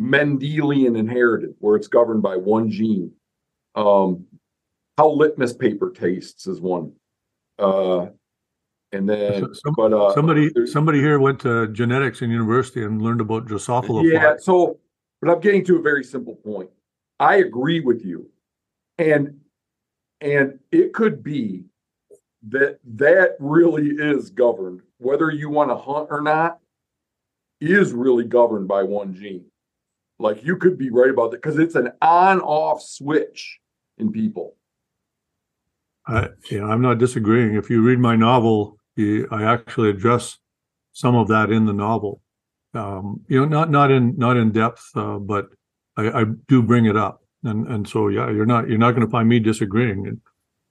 Mendelian 0.00 0.96
inherited, 0.96 1.54
where 1.58 1.76
it's 1.76 1.88
governed 1.88 2.22
by 2.22 2.36
one 2.36 2.70
gene. 2.70 3.12
Um, 3.74 4.26
how 5.00 5.08
litmus 5.08 5.54
paper 5.54 5.90
tastes 5.90 6.46
is 6.46 6.60
one. 6.60 6.92
Uh, 7.58 8.08
and 8.92 9.08
then, 9.08 9.54
Some, 9.54 9.74
but 9.74 9.94
uh, 9.94 10.12
somebody 10.12 10.50
somebody 10.66 11.00
here 11.00 11.18
went 11.18 11.40
to 11.40 11.68
genetics 11.68 12.20
in 12.20 12.30
university 12.30 12.84
and 12.84 13.00
learned 13.00 13.22
about 13.22 13.46
Drosophila. 13.46 14.02
Yeah. 14.04 14.34
So, 14.38 14.78
but 15.22 15.30
I'm 15.30 15.40
getting 15.40 15.64
to 15.66 15.78
a 15.78 15.82
very 15.82 16.04
simple 16.04 16.34
point. 16.34 16.68
I 17.18 17.36
agree 17.36 17.80
with 17.80 18.04
you, 18.04 18.28
and 18.98 19.40
and 20.20 20.58
it 20.70 20.92
could 20.92 21.22
be 21.22 21.64
that 22.48 22.78
that 22.96 23.36
really 23.38 23.88
is 23.88 24.28
governed 24.28 24.82
whether 24.98 25.30
you 25.30 25.48
want 25.48 25.70
to 25.70 25.76
hunt 25.76 26.08
or 26.10 26.20
not 26.20 26.58
is 27.60 27.92
really 27.92 28.24
governed 28.24 28.68
by 28.68 28.82
one 28.82 29.14
gene. 29.14 29.46
Like 30.18 30.44
you 30.44 30.56
could 30.56 30.76
be 30.76 30.90
right 30.90 31.10
about 31.10 31.30
that 31.30 31.40
because 31.40 31.58
it's 31.58 31.74
an 31.74 31.92
on-off 32.02 32.82
switch 32.82 33.60
in 33.96 34.12
people. 34.12 34.56
I, 36.10 36.28
yeah, 36.50 36.64
I'm 36.64 36.82
not 36.82 36.98
disagreeing. 36.98 37.54
If 37.54 37.70
you 37.70 37.82
read 37.82 38.00
my 38.00 38.16
novel, 38.16 38.78
I 38.98 39.44
actually 39.44 39.90
address 39.90 40.38
some 40.92 41.14
of 41.14 41.28
that 41.28 41.50
in 41.50 41.66
the 41.66 41.72
novel. 41.72 42.20
Um, 42.74 43.22
you 43.28 43.38
know, 43.40 43.46
not 43.46 43.70
not 43.70 43.90
in 43.90 44.16
not 44.16 44.36
in 44.36 44.52
depth, 44.52 44.90
uh, 44.94 45.18
but 45.18 45.48
I, 45.96 46.20
I, 46.20 46.24
do 46.46 46.62
bring 46.62 46.86
it 46.86 46.96
up, 46.96 47.20
and 47.42 47.66
and 47.66 47.88
so 47.88 48.08
yeah, 48.08 48.30
you're 48.30 48.46
not 48.46 48.68
you're 48.68 48.78
not 48.78 48.92
going 48.92 49.06
to 49.06 49.10
find 49.10 49.28
me 49.28 49.40
disagreeing. 49.40 50.06
And 50.06 50.20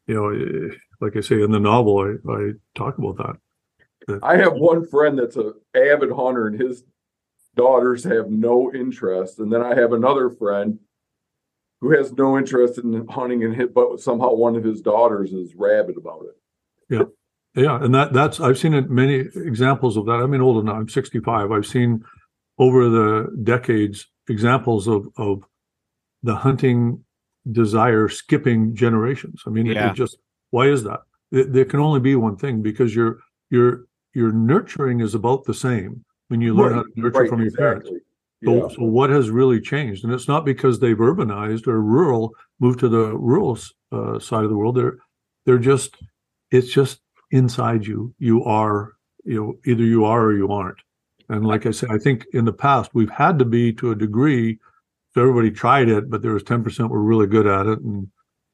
you 0.08 0.15
know, 0.15 0.30
eh, 0.30 0.75
like 1.02 1.17
I 1.17 1.21
say 1.21 1.41
in 1.41 1.52
the 1.52 1.60
novel, 1.60 1.99
I, 1.99 2.32
I 2.32 2.52
talk 2.75 2.97
about 2.97 3.17
that. 3.17 3.36
that. 4.08 4.19
I 4.23 4.38
have 4.38 4.54
one 4.54 4.88
friend 4.88 5.19
that's 5.19 5.36
a 5.36 5.54
avid 5.75 6.12
hunter, 6.12 6.47
and 6.47 6.60
his 6.60 6.84
daughters 7.56 8.04
have 8.06 8.30
no 8.30 8.71
interest, 8.73 9.39
and 9.39 9.52
then 9.52 9.62
I 9.62 9.75
have 9.75 9.91
another 9.91 10.30
friend 10.30 10.80
who 11.82 11.92
has 11.92 12.12
no 12.13 12.38
interest 12.38 12.78
in 12.78 13.08
hunting 13.08 13.44
and 13.44 13.56
hit, 13.56 13.74
but 13.74 14.00
somehow 14.00 14.34
one 14.34 14.56
of 14.56 14.63
his 14.63 14.82
daughters 14.82 15.32
is 15.32 15.56
rabid 15.56 15.98
about 15.98 16.24
it. 16.26 16.38
Yeah. 16.94 17.04
Yeah, 17.56 17.84
and 17.84 17.94
that 17.96 18.13
that's 18.13 18.39
I've 18.39 18.60
seen 18.60 18.76
it 18.76 18.92
many 18.92 19.26
examples 19.36 19.98
of 19.98 20.06
that. 20.06 20.13
I 20.13 20.28
mean, 20.28 20.39
older 20.39 20.63
now. 20.63 20.76
I'm 20.76 20.88
65. 20.88 21.52
I've 21.52 21.65
seen 21.65 22.06
over 22.60 22.89
the 22.89 23.36
decades 23.44 24.08
examples 24.30 24.88
of 24.88 25.08
of 25.18 25.44
the 26.22 26.36
hunting 26.36 27.04
desire 27.52 28.08
skipping 28.08 28.76
generations. 28.76 29.42
I 29.48 29.50
mean, 29.50 29.65
yeah. 29.65 29.88
it, 29.88 29.92
it 29.92 29.96
just 29.96 30.18
why 30.52 30.68
is 30.68 30.84
that? 30.84 31.00
It, 31.32 31.52
there 31.52 31.65
can 31.65 31.80
only 31.80 32.00
be 32.00 32.15
one 32.15 32.38
thing 32.38 32.62
because 32.62 32.96
your 32.96 33.20
your 33.50 33.86
your 34.13 34.32
nurturing 34.32 35.00
is 35.00 35.15
about 35.15 35.46
the 35.46 35.54
same 35.54 36.06
when 36.28 36.42
you 36.42 36.54
learn 36.54 36.74
right. 36.74 36.76
how 36.78 36.84
to 36.84 36.92
nurture 36.96 37.20
right, 37.20 37.30
from 37.30 37.39
your 37.39 37.48
exactly. 37.48 37.89
parents. 37.89 38.06
So, 38.43 38.56
yeah. 38.56 38.75
so 38.75 38.84
what 38.84 39.10
has 39.10 39.30
really 39.30 39.60
changed? 39.60 40.04
And 40.04 40.13
it's 40.13 40.28
not 40.28 40.45
because 40.45 40.80
they've 40.80 40.97
urbanized 40.97 41.67
or 41.67 41.82
rural 41.82 42.34
moved 42.60 42.80
to 42.80 42.89
the 42.89 43.15
rural 43.17 43.58
uh, 43.91 44.19
side 44.19 44.43
of 44.43 44.49
the 44.49 44.58
world. 44.58 44.75
They're 44.75 44.97
they're 45.45 45.58
just 45.58 45.97
it's 46.52 46.71
just 46.71 47.02
inside 47.32 47.86
you. 47.86 48.13
You 48.19 48.43
are, 48.45 48.93
you 49.25 49.36
know, 49.36 49.54
either 49.65 49.84
you 49.84 50.06
are 50.06 50.25
or 50.25 50.36
you 50.36 50.52
aren't. 50.52 50.80
And 51.28 51.45
like 51.45 51.65
I 51.65 51.71
said, 51.71 51.89
I 51.91 51.97
think 51.97 52.25
in 52.34 52.45
the 52.45 52.54
past 52.54 52.91
we've 52.93 53.10
had 53.10 53.39
to 53.39 53.45
be 53.45 53.73
to 53.73 53.91
a 53.91 53.95
degree. 53.95 54.60
So 55.13 55.21
everybody 55.21 55.52
tried 55.52 55.89
it, 55.89 56.10
but 56.10 56.21
there 56.21 56.34
was 56.34 56.43
10% 56.43 56.89
were 56.89 57.02
really 57.02 57.28
good 57.28 57.47
at 57.47 57.65
it 57.65 57.80
and 57.80 58.08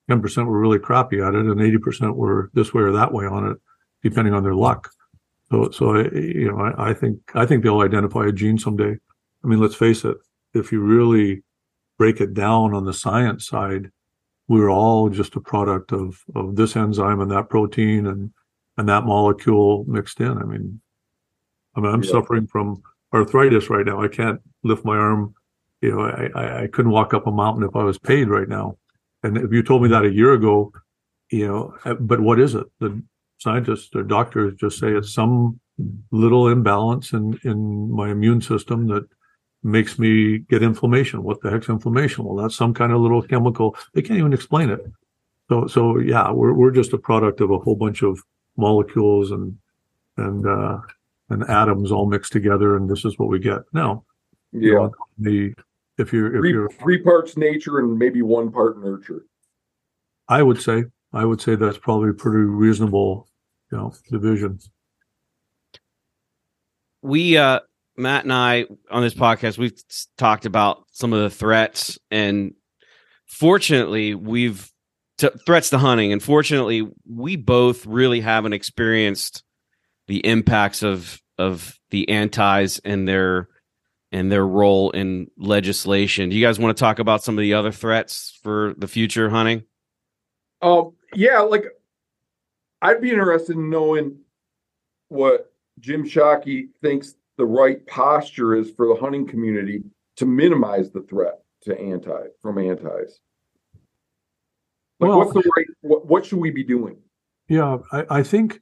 10% 0.09 0.45
were 0.45 0.59
really 0.59 0.79
crappy 0.79 1.19
at 1.19 1.35
it 1.35 1.45
and 1.45 1.59
80% 1.59 2.15
were 2.15 2.49
this 2.53 2.73
way 2.73 2.83
or 2.83 2.91
that 2.91 3.13
way 3.13 3.25
on 3.25 3.51
it, 3.51 3.57
depending 4.03 4.33
on 4.33 4.43
their 4.43 4.55
luck. 4.55 4.89
So, 5.51 5.69
so 5.71 5.97
you 5.97 6.51
know, 6.51 6.59
I, 6.59 6.89
I 6.89 6.93
think 6.93 7.19
I 7.33 7.45
think 7.45 7.63
they'll 7.63 7.81
identify 7.81 8.25
a 8.25 8.31
gene 8.31 8.57
someday. 8.57 8.97
I 9.45 9.47
mean, 9.47 9.59
let's 9.59 9.75
face 9.75 10.03
it. 10.03 10.17
If 10.53 10.71
you 10.71 10.81
really 10.81 11.43
break 11.99 12.19
it 12.19 12.33
down 12.33 12.73
on 12.73 12.85
the 12.85 12.93
science 12.93 13.47
side, 13.47 13.91
we're 14.47 14.71
all 14.71 15.09
just 15.09 15.35
a 15.35 15.39
product 15.39 15.91
of 15.91 16.23
of 16.33 16.55
this 16.55 16.75
enzyme 16.75 17.21
and 17.21 17.31
that 17.31 17.49
protein 17.49 18.07
and 18.07 18.31
and 18.77 18.89
that 18.89 19.05
molecule 19.05 19.85
mixed 19.87 20.19
in. 20.19 20.37
I 20.37 20.43
mean, 20.43 20.81
I 21.75 21.79
mean, 21.79 21.93
I'm 21.93 22.03
yeah. 22.03 22.11
suffering 22.11 22.47
from 22.47 22.81
arthritis 23.13 23.69
right 23.69 23.85
now. 23.85 24.01
I 24.01 24.07
can't 24.07 24.41
lift 24.63 24.83
my 24.83 24.97
arm. 24.97 25.35
You 25.81 25.91
know, 25.91 26.01
I, 26.01 26.63
I 26.63 26.67
couldn't 26.67 26.91
walk 26.91 27.13
up 27.13 27.27
a 27.27 27.31
mountain 27.31 27.63
if 27.63 27.75
I 27.75 27.83
was 27.83 27.99
paid 27.99 28.27
right 28.27 28.49
now. 28.49 28.77
And 29.23 29.37
if 29.37 29.51
you 29.51 29.61
told 29.61 29.83
me 29.83 29.89
that 29.89 30.05
a 30.05 30.11
year 30.11 30.33
ago, 30.33 30.71
you 31.29 31.47
know, 31.47 31.75
uh, 31.85 31.93
but 31.95 32.19
what 32.19 32.39
is 32.39 32.55
it? 32.55 32.65
The 32.79 33.01
scientists 33.37 33.89
or 33.95 34.03
doctors 34.03 34.55
just 34.55 34.79
say 34.79 34.91
it's 34.91 35.13
some 35.13 35.59
little 36.11 36.47
imbalance 36.47 37.13
in, 37.13 37.39
in 37.43 37.91
my 37.91 38.09
immune 38.09 38.41
system 38.41 38.87
that 38.87 39.07
makes 39.65 39.97
me 39.97 40.37
get 40.37 40.61
inflammation. 40.61 41.23
What 41.23 41.41
the 41.41 41.49
heck's 41.49 41.69
inflammation? 41.69 42.23
Well, 42.23 42.35
that's 42.35 42.55
some 42.55 42.73
kind 42.73 42.93
of 42.93 43.01
little 43.01 43.21
chemical. 43.21 43.75
They 43.93 44.03
can't 44.03 44.19
even 44.19 44.31
explain 44.31 44.69
it. 44.69 44.79
So, 45.49 45.67
so 45.67 45.97
yeah, 45.97 46.31
we're, 46.31 46.53
we're 46.53 46.71
just 46.71 46.93
a 46.93 46.97
product 46.97 47.41
of 47.41 47.49
a 47.49 47.57
whole 47.57 47.75
bunch 47.75 48.03
of 48.03 48.19
molecules 48.57 49.31
and 49.31 49.57
and 50.17 50.47
uh, 50.47 50.77
and 51.29 51.43
atoms 51.49 51.91
all 51.91 52.05
mixed 52.05 52.31
together, 52.31 52.77
and 52.77 52.89
this 52.89 53.03
is 53.05 53.17
what 53.17 53.27
we 53.27 53.39
get. 53.39 53.61
Now, 53.73 54.05
yeah, 54.51 54.61
you 54.61 54.73
know, 54.75 54.95
the 55.17 55.53
if 55.97 56.13
you're 56.13 56.35
if 56.35 56.41
three, 56.41 56.51
you're 56.51 56.69
three 56.69 57.01
parts 57.01 57.35
nature 57.35 57.79
and 57.79 57.97
maybe 57.97 58.21
one 58.21 58.51
part 58.51 58.79
nurture. 58.81 59.25
I 60.29 60.43
would 60.43 60.61
say 60.61 60.85
I 61.11 61.25
would 61.25 61.41
say 61.41 61.55
that's 61.55 61.77
probably 61.77 62.11
a 62.11 62.13
pretty 62.13 62.45
reasonable, 62.45 63.27
you 63.71 63.77
know, 63.77 63.93
division. 64.09 64.59
We 67.01 67.37
uh 67.37 67.59
Matt 67.97 68.23
and 68.23 68.33
I 68.33 68.65
on 68.91 69.01
this 69.01 69.13
podcast 69.13 69.57
we've 69.57 69.79
talked 70.17 70.45
about 70.45 70.83
some 70.91 71.13
of 71.13 71.21
the 71.21 71.29
threats 71.29 71.97
and 72.11 72.53
fortunately 73.25 74.15
we've 74.15 74.71
to, 75.19 75.31
threats 75.45 75.69
to 75.69 75.77
hunting. 75.77 76.11
Unfortunately, 76.11 76.87
we 77.09 77.35
both 77.35 77.85
really 77.85 78.19
haven't 78.19 78.53
experienced 78.53 79.43
the 80.07 80.25
impacts 80.25 80.83
of 80.83 81.21
of 81.37 81.77
the 81.89 82.09
antis 82.09 82.79
and 82.79 83.07
their 83.07 83.49
and 84.11 84.31
their 84.31 84.45
role 84.45 84.91
in 84.91 85.29
legislation. 85.37 86.29
Do 86.29 86.35
you 86.35 86.45
guys 86.45 86.59
want 86.59 86.75
to 86.75 86.79
talk 86.79 86.99
about 86.99 87.23
some 87.23 87.37
of 87.37 87.41
the 87.41 87.53
other 87.53 87.71
threats 87.71 88.39
for 88.43 88.73
the 88.77 88.87
future 88.87 89.29
hunting? 89.29 89.63
Um, 90.61 90.93
yeah, 91.13 91.39
like 91.39 91.65
I'd 92.81 93.01
be 93.01 93.11
interested 93.11 93.55
in 93.55 93.69
knowing 93.69 94.19
what 95.09 95.51
Jim 95.79 96.07
Shockey 96.07 96.69
thinks 96.81 97.15
the 97.37 97.45
right 97.45 97.85
posture 97.87 98.55
is 98.55 98.71
for 98.71 98.87
the 98.87 98.95
hunting 98.95 99.27
community 99.27 99.83
to 100.17 100.25
minimize 100.25 100.91
the 100.91 101.01
threat 101.01 101.41
to 101.63 101.77
anti 101.79 102.27
from 102.41 102.57
antis. 102.57 103.19
Like, 104.99 105.09
well, 105.09 105.17
what's 105.19 105.33
the 105.33 105.51
right? 105.57 105.65
What, 105.81 106.05
what 106.05 106.25
should 106.25 106.39
we 106.39 106.51
be 106.51 106.63
doing? 106.63 106.97
Yeah, 107.49 107.77
I, 107.91 108.05
I 108.09 108.23
think 108.23 108.61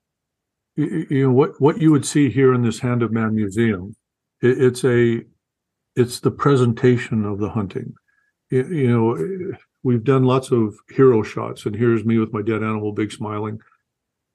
you 0.75 1.27
know 1.27 1.31
what 1.31 1.59
what 1.61 1.79
you 1.79 1.91
would 1.91 2.05
see 2.05 2.29
here 2.29 2.53
in 2.53 2.63
this 2.63 2.79
Hand 2.79 3.03
of 3.03 3.11
Man 3.11 3.35
Museum. 3.35 3.95
It, 4.41 4.61
it's 4.61 4.83
a 4.83 5.21
it's 5.95 6.19
the 6.19 6.31
presentation 6.31 7.25
of 7.25 7.39
the 7.39 7.49
hunting. 7.49 7.93
It, 8.49 8.67
you 8.69 8.87
know, 8.87 9.15
eh, 9.15 9.55
we've 9.83 10.03
done 10.03 10.23
lots 10.23 10.51
of 10.51 10.75
hero 10.89 11.21
shots, 11.21 11.65
and 11.65 11.75
here's 11.75 12.03
me 12.03 12.17
with 12.17 12.33
my 12.33 12.41
dead 12.41 12.63
animal, 12.63 12.91
big 12.91 13.11
smiling. 13.11 13.59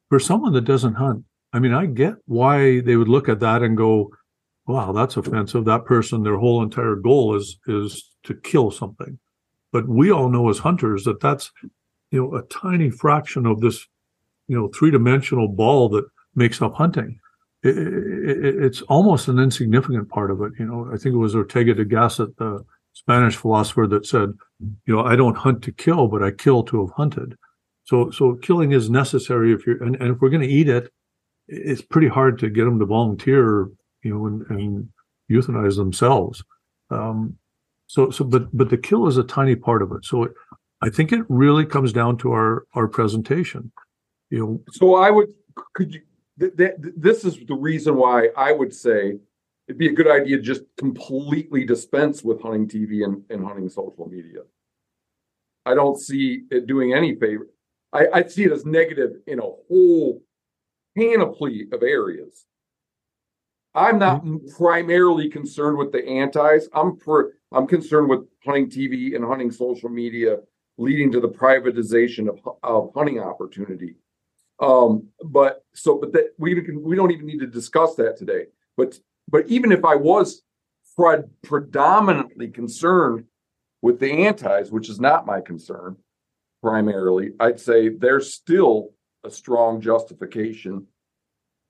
For 0.09 0.21
someone 0.21 0.53
that 0.53 0.65
doesn't 0.65 0.95
hunt, 0.95 1.25
I 1.53 1.59
mean, 1.59 1.73
I 1.73 1.87
get 1.87 2.15
why 2.27 2.81
they 2.81 2.97
would 2.97 3.09
look 3.09 3.29
at 3.29 3.41
that 3.41 3.63
and 3.63 3.77
go, 3.77 4.11
"Wow, 4.69 4.93
that's 4.93 5.17
offensive." 5.17 5.65
That 5.65 5.85
person, 5.85 6.23
their 6.23 6.39
whole 6.39 6.63
entire 6.63 6.95
goal 6.95 7.35
is 7.35 7.59
is 7.67 8.11
to 8.25 8.35
kill 8.35 8.71
something. 8.71 9.19
But 9.73 9.89
we 9.89 10.13
all 10.13 10.29
know 10.29 10.49
as 10.49 10.59
hunters 10.59 11.05
that 11.05 11.21
that's 11.21 11.51
you 12.11 12.21
know, 12.21 12.37
a 12.37 12.43
tiny 12.45 12.91
fraction 12.91 13.47
of 13.47 13.61
this, 13.61 13.87
you 14.47 14.57
know, 14.57 14.69
three 14.69 14.91
dimensional 14.91 15.49
ball 15.49 15.89
that 15.91 16.05
makes 16.35 16.63
up 16.63 16.75
hunting. 16.75 17.19
It, 17.63 17.77
it, 17.77 18.63
it's 18.63 18.83
almost 18.83 19.29
an 19.29 19.39
insignificant 19.39 20.09
part 20.09 20.31
of 20.31 20.41
it. 20.43 20.53
You 20.59 20.67
know, 20.67 20.91
I 20.93 20.97
think 20.97 21.15
it 21.15 21.19
was 21.19 21.35
Ortega 21.35 21.75
de 21.75 21.85
Gasset, 21.85 22.37
the 22.37 22.65
Spanish 22.93 23.37
philosopher, 23.37 23.87
that 23.89 24.07
said, 24.07 24.33
you 24.87 24.95
know, 24.95 25.03
I 25.03 25.17
don't 25.17 25.37
hunt 25.37 25.63
to 25.65 25.73
kill, 25.73 26.09
but 26.09 26.23
I 26.23 26.31
kill 26.31 26.63
to 26.65 26.87
have 26.87 26.95
hunted. 26.97 27.37
So 27.85 28.11
so 28.11 28.35
killing 28.35 28.73
is 28.73 28.91
necessary 28.91 29.53
if 29.53 29.67
you're 29.67 29.83
and, 29.83 29.97
and 29.97 30.15
if 30.15 30.21
we're 30.21 30.29
going 30.29 30.43
to 30.43 30.55
eat 30.55 30.69
it, 30.69 30.93
it's 31.49 31.83
pretty 31.83 32.09
hard 32.09 32.39
to 32.41 32.51
get 32.51 32.65
them 32.65 32.79
to 32.79 32.87
volunteer, 32.87 33.71
you 34.03 34.15
know, 34.15 34.27
and, 34.27 34.47
and 34.51 34.89
euthanize 35.31 35.77
themselves. 35.77 36.43
Um, 36.91 37.37
so 37.87 38.11
so 38.11 38.25
but 38.25 38.55
but 38.57 38.71
the 38.71 38.79
kill 38.79 39.07
is 39.07 39.17
a 39.17 39.25
tiny 39.25 39.57
part 39.57 39.83
of 39.83 39.93
it. 39.93 40.05
So 40.05 40.25
it, 40.25 40.33
I 40.83 40.91
think 40.91 41.13
it 41.13 41.25
really 41.29 41.67
comes 41.67 41.93
down 41.93 42.19
to 42.19 42.33
our 42.33 42.67
our 42.75 42.87
presentation. 42.87 43.73
You 44.31 44.39
know, 44.39 44.63
So 44.73 44.95
I 44.97 45.11
would, 45.11 45.33
could 45.75 45.95
you, 45.95 46.03
th- 46.39 46.57
th- 46.57 46.75
this 46.97 47.25
is 47.25 47.39
the 47.47 47.55
reason 47.55 47.97
why 47.97 48.29
I 48.37 48.53
would 48.53 48.75
say 48.75 49.19
it'd 49.67 49.79
be 49.79 49.89
a 49.89 49.93
good 49.93 50.11
idea 50.11 50.37
to 50.37 50.43
just 50.43 50.63
completely 50.77 51.65
dispense 51.65 52.23
with 52.23 52.43
hunting 52.43 52.69
TV 52.69 53.05
and, 53.05 53.23
and 53.31 53.45
hunting 53.45 53.69
social 53.69 54.07
media. 54.09 54.41
I 55.65 55.75
don't 55.75 55.99
see 55.99 56.45
it 56.51 56.67
doing 56.67 56.95
any 56.95 57.15
favor. 57.15 57.49
I, 57.93 58.07
I 58.13 58.23
see 58.25 58.45
it 58.45 58.53
as 58.53 58.65
negative 58.65 59.17
in 59.27 59.39
a 59.39 59.43
whole 59.43 60.23
panoply 60.97 61.67
of 61.73 61.83
areas. 61.83 62.47
I'm 63.79 63.99
not 63.99 64.25
primarily 64.57 65.29
concerned 65.29 65.79
with 65.79 65.93
the 65.93 66.05
antis. 66.05 66.69
I'm 66.75 66.97
for, 66.97 67.33
I'm 67.53 67.67
concerned 67.67 68.09
with 68.09 68.27
hunting 68.45 68.69
TV 68.69 69.15
and 69.15 69.25
hunting 69.25 69.51
social 69.51 69.89
media 69.89 70.39
leading 70.77 71.13
to 71.13 71.21
the 71.21 71.29
privatization 71.29 72.29
of, 72.29 72.41
of 72.63 72.91
hunting 72.95 73.21
opportunity. 73.21 73.95
Um, 74.61 75.09
but 75.25 75.65
so, 75.75 75.99
but 75.99 76.13
that 76.13 76.33
we 76.39 76.55
we 76.55 76.97
don't 76.97 77.13
even 77.13 77.27
need 77.27 77.41
to 77.41 77.47
discuss 77.47 77.95
that 77.97 78.17
today. 78.17 78.47
But, 78.77 78.99
but 79.29 79.47
even 79.47 79.71
if 79.71 79.85
I 79.85 79.95
was 79.95 80.43
pre- 80.97 81.23
predominantly 81.43 82.49
concerned 82.49 83.25
with 83.83 84.01
the 84.01 84.27
antis, 84.27 84.71
which 84.71 84.89
is 84.89 84.99
not 84.99 85.27
my 85.27 85.41
concern 85.41 85.97
primarily, 86.63 87.33
I'd 87.39 87.61
say 87.61 87.89
there's 87.89 88.35
still 88.35 88.91
a 89.25 89.31
strong 89.31 89.81
justification 89.81 90.89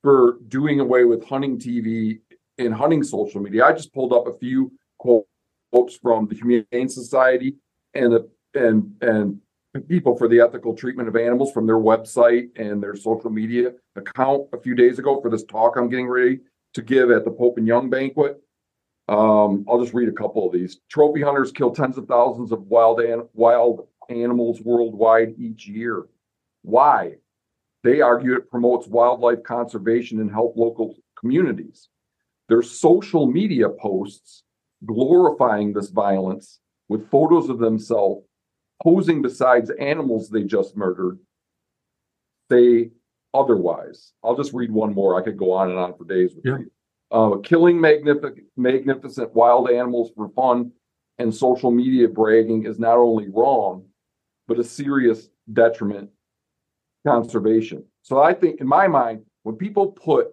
for 0.02 0.38
doing 0.48 0.80
away 0.80 1.04
with 1.04 1.24
hunting 1.24 1.58
TV 1.58 2.20
and 2.58 2.74
hunting 2.74 3.02
social 3.02 3.40
media. 3.40 3.64
I 3.64 3.72
just 3.72 3.92
pulled 3.92 4.12
up 4.12 4.26
a 4.26 4.38
few 4.38 4.72
quotes 4.98 5.96
from 6.02 6.28
the 6.28 6.34
Humane 6.34 6.88
Society 6.88 7.56
and 7.94 8.12
the 8.12 8.30
and 8.54 8.94
and 9.00 9.40
people 9.88 10.16
for 10.16 10.28
the 10.28 10.40
ethical 10.40 10.74
treatment 10.74 11.08
of 11.08 11.16
animals 11.16 11.52
from 11.52 11.66
their 11.66 11.76
website 11.76 12.48
and 12.56 12.82
their 12.82 12.96
social 12.96 13.30
media 13.30 13.72
account 13.96 14.48
a 14.52 14.58
few 14.58 14.74
days 14.74 14.98
ago 14.98 15.20
for 15.20 15.30
this 15.30 15.44
talk 15.44 15.76
I'm 15.76 15.88
getting 15.88 16.08
ready 16.08 16.40
to 16.74 16.82
give 16.82 17.10
at 17.10 17.24
the 17.24 17.30
Pope 17.30 17.58
and 17.58 17.66
Young 17.66 17.90
banquet. 17.90 18.40
Um, 19.08 19.64
I'll 19.68 19.80
just 19.80 19.94
read 19.94 20.08
a 20.08 20.12
couple 20.12 20.46
of 20.46 20.52
these. 20.52 20.80
Trophy 20.90 21.22
hunters 21.22 21.52
kill 21.52 21.70
tens 21.70 21.96
of 21.96 22.06
thousands 22.06 22.52
of 22.52 22.62
wild 22.62 23.00
an- 23.00 23.28
wild 23.32 23.86
animals 24.10 24.60
worldwide 24.60 25.34
each 25.38 25.66
year. 25.66 26.04
Why? 26.62 27.16
They 27.84 28.00
argue 28.00 28.34
it 28.34 28.50
promotes 28.50 28.86
wildlife 28.88 29.42
conservation 29.42 30.20
and 30.20 30.30
help 30.30 30.56
local 30.56 30.96
communities. 31.18 31.88
Their 32.48 32.62
social 32.62 33.26
media 33.26 33.68
posts 33.68 34.42
glorifying 34.84 35.72
this 35.72 35.88
violence 35.90 36.60
with 36.88 37.10
photos 37.10 37.48
of 37.48 37.58
themselves 37.58 38.24
posing 38.82 39.20
besides 39.22 39.70
animals 39.78 40.30
they 40.30 40.44
just 40.44 40.76
murdered 40.76 41.18
say 42.50 42.90
otherwise. 43.34 44.12
I'll 44.24 44.36
just 44.36 44.54
read 44.54 44.70
one 44.70 44.94
more. 44.94 45.20
I 45.20 45.22
could 45.22 45.36
go 45.36 45.52
on 45.52 45.68
and 45.70 45.78
on 45.78 45.94
for 45.96 46.04
days 46.04 46.34
with 46.34 46.44
Yeah. 46.46 46.58
you. 46.58 46.70
Uh, 47.10 47.36
killing 47.38 47.80
magnificent, 47.80 48.38
magnificent 48.56 49.34
wild 49.34 49.70
animals 49.70 50.10
for 50.14 50.28
fun 50.30 50.72
and 51.18 51.34
social 51.34 51.70
media 51.70 52.08
bragging 52.08 52.64
is 52.66 52.78
not 52.78 52.96
only 52.96 53.28
wrong, 53.28 53.84
but 54.46 54.58
a 54.58 54.64
serious 54.64 55.28
detriment 55.52 56.10
conservation. 57.08 57.84
So 58.02 58.22
I 58.22 58.34
think, 58.34 58.60
in 58.60 58.66
my 58.66 58.88
mind, 58.88 59.22
when 59.42 59.56
people 59.56 59.92
put 59.92 60.28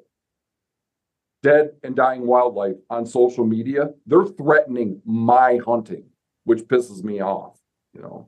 dead 1.44 1.72
and 1.84 1.96
dying 1.96 2.26
wildlife 2.26 2.76
on 2.90 3.06
social 3.06 3.46
media, 3.46 3.90
they're 4.08 4.26
threatening 4.26 5.02
my 5.06 5.60
hunting, 5.66 6.06
which 6.44 6.62
pisses 6.64 7.04
me 7.04 7.22
off. 7.22 7.58
You 7.94 8.02
know, 8.02 8.28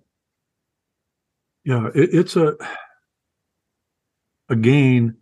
Yeah, 1.65 1.87
it, 1.95 2.09
it's 2.13 2.35
a 2.35 2.55
again 4.49 5.17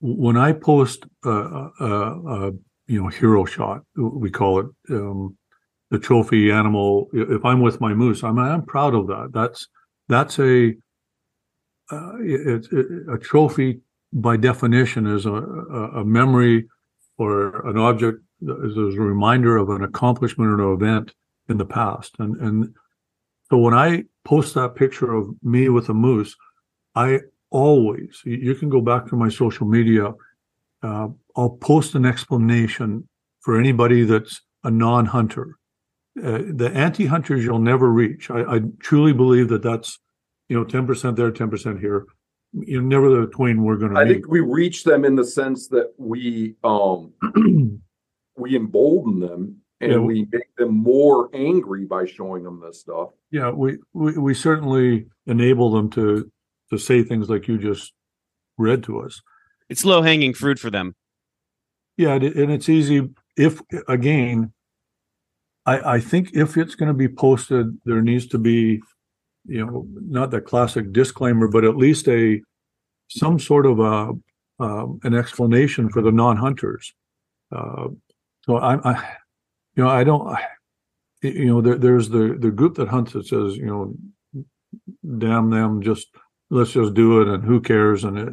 when 0.00 0.36
I 0.36 0.52
post 0.52 1.06
a, 1.24 1.30
a, 1.30 1.86
a 1.86 2.52
you 2.86 3.02
know 3.02 3.08
hero 3.08 3.44
shot, 3.44 3.82
we 3.96 4.30
call 4.30 4.60
it 4.60 4.66
um, 4.90 5.36
the 5.90 5.98
trophy 5.98 6.50
animal. 6.50 7.08
If 7.12 7.44
I'm 7.44 7.60
with 7.60 7.80
my 7.80 7.94
moose, 7.94 8.22
I'm 8.24 8.38
I'm 8.38 8.62
proud 8.62 8.94
of 8.94 9.06
that. 9.08 9.30
That's 9.32 9.68
that's 10.08 10.38
a 10.38 10.74
uh, 11.90 12.12
it's 12.20 12.68
it, 12.72 12.86
a 13.12 13.18
trophy 13.18 13.80
by 14.12 14.36
definition 14.36 15.06
is 15.06 15.26
a, 15.26 15.32
a, 15.32 16.04
memory 16.04 16.68
or 17.18 17.68
an 17.68 17.76
object 17.76 18.20
is 18.40 18.76
a 18.76 19.00
reminder 19.00 19.56
of 19.56 19.68
an 19.70 19.82
accomplishment 19.82 20.50
or 20.50 20.72
an 20.72 20.82
event 20.82 21.14
in 21.48 21.58
the 21.58 21.64
past. 21.64 22.14
And 22.18 22.40
and 22.40 22.74
so 23.50 23.58
when 23.58 23.74
I 23.74 24.04
post 24.24 24.54
that 24.54 24.76
picture 24.76 25.12
of 25.12 25.28
me 25.42 25.68
with 25.68 25.88
a 25.88 25.94
moose, 25.94 26.34
I 26.94 27.20
always 27.50 28.22
you- 28.24 28.38
you 28.38 28.54
can 28.54 28.68
go 28.68 28.80
back 28.80 29.06
to 29.08 29.16
my 29.16 29.28
social 29.28 29.66
media. 29.66 30.12
Uh, 30.82 31.08
I'll 31.36 31.56
post 31.60 31.94
an 31.94 32.06
explanation 32.06 33.08
for 33.40 33.58
anybody 33.58 34.04
that's 34.04 34.40
a 34.62 34.70
non-hunter. 34.70 35.58
Uh, 36.16 36.42
the 36.46 36.70
anti-hunters 36.72 37.44
you'll 37.44 37.58
never 37.58 37.90
reach. 37.90 38.30
I, 38.30 38.56
I 38.56 38.60
truly 38.78 39.12
believe 39.12 39.48
that 39.48 39.62
that's 39.62 39.98
you 40.48 40.56
know 40.56 40.64
ten 40.64 40.86
percent 40.86 41.16
there, 41.16 41.30
ten 41.30 41.50
percent 41.50 41.80
here. 41.80 42.06
You 42.52 42.80
know, 42.80 42.86
never 42.86 43.10
the 43.20 43.26
twain 43.26 43.62
we're 43.64 43.76
going 43.76 43.94
to 43.94 44.00
I 44.00 44.04
meet. 44.04 44.12
think 44.12 44.28
we 44.28 44.40
reach 44.40 44.84
them 44.84 45.04
in 45.04 45.16
the 45.16 45.24
sense 45.24 45.68
that 45.68 45.92
we 45.98 46.54
um 46.62 47.12
we 48.36 48.56
embolden 48.56 49.20
them 49.20 49.56
and 49.80 49.92
Yeah. 49.92 49.98
we 49.98 50.26
make 50.30 50.54
them 50.56 50.72
more 50.74 51.30
angry 51.34 51.84
by 51.84 52.04
showing 52.06 52.44
them 52.44 52.60
this 52.60 52.80
stuff. 52.80 53.10
Yeah, 53.30 53.50
we, 53.50 53.78
we 53.92 54.16
we 54.18 54.34
certainly 54.34 55.06
enable 55.26 55.70
them 55.72 55.90
to 55.90 56.30
to 56.70 56.78
say 56.78 57.02
things 57.02 57.28
like 57.28 57.48
you 57.48 57.58
just 57.58 57.92
read 58.56 58.82
to 58.84 59.00
us. 59.00 59.20
It's 59.68 59.84
low 59.84 60.02
hanging 60.02 60.32
fruit 60.34 60.58
for 60.58 60.70
them. 60.70 60.94
Yeah, 61.96 62.14
and 62.14 62.52
it's 62.52 62.68
easy 62.68 63.08
if 63.36 63.60
again, 63.88 64.52
I 65.66 65.94
I 65.96 66.00
think 66.00 66.34
if 66.34 66.56
it's 66.56 66.74
going 66.76 66.88
to 66.88 66.94
be 66.94 67.08
posted, 67.08 67.66
there 67.84 68.02
needs 68.02 68.26
to 68.28 68.38
be, 68.38 68.80
you 69.46 69.64
know, 69.64 69.86
not 69.94 70.30
the 70.30 70.40
classic 70.40 70.92
disclaimer, 70.92 71.48
but 71.48 71.64
at 71.64 71.76
least 71.76 72.08
a 72.08 72.40
some 73.08 73.38
sort 73.38 73.66
of 73.66 73.78
a 73.80 74.12
um, 74.60 75.00
an 75.02 75.14
explanation 75.14 75.90
for 75.90 76.00
the 76.02 76.12
non-hunters. 76.12 76.94
Uh, 77.50 77.88
so 78.44 78.56
I, 78.56 78.76
I, 78.88 79.16
you 79.74 79.82
know, 79.82 79.88
I 79.88 80.04
don't, 80.04 80.28
I, 80.28 80.46
you 81.22 81.46
know, 81.46 81.60
there, 81.60 81.76
there's 81.76 82.08
the 82.08 82.36
the 82.38 82.50
group 82.50 82.76
that 82.76 82.88
hunts 82.88 83.12
that 83.12 83.26
says, 83.26 83.56
you 83.56 83.66
know, 83.66 83.94
damn 85.18 85.50
them, 85.50 85.82
just 85.82 86.08
let's 86.50 86.72
just 86.72 86.94
do 86.94 87.20
it, 87.20 87.28
and 87.28 87.44
who 87.44 87.60
cares, 87.60 88.04
and 88.04 88.18
it, 88.18 88.28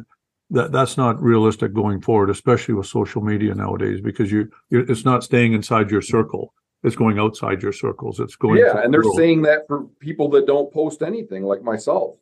that 0.50 0.72
that's 0.72 0.96
not 0.96 1.22
realistic 1.22 1.72
going 1.72 2.00
forward, 2.00 2.30
especially 2.30 2.74
with 2.74 2.86
social 2.86 3.22
media 3.22 3.54
nowadays, 3.54 4.00
because 4.00 4.30
you 4.30 4.50
it's 4.70 5.04
not 5.04 5.24
staying 5.24 5.54
inside 5.54 5.90
your 5.90 6.02
circle; 6.02 6.52
it's 6.82 6.96
going 6.96 7.18
outside 7.18 7.62
your 7.62 7.72
circles. 7.72 8.18
It's 8.20 8.36
going 8.36 8.58
yeah, 8.58 8.82
and 8.82 8.92
they're 8.92 9.02
grow. 9.02 9.12
saying 9.16 9.42
that 9.42 9.66
for 9.68 9.84
people 10.00 10.28
that 10.30 10.46
don't 10.46 10.72
post 10.72 11.02
anything, 11.02 11.44
like 11.44 11.62
myself. 11.62 12.16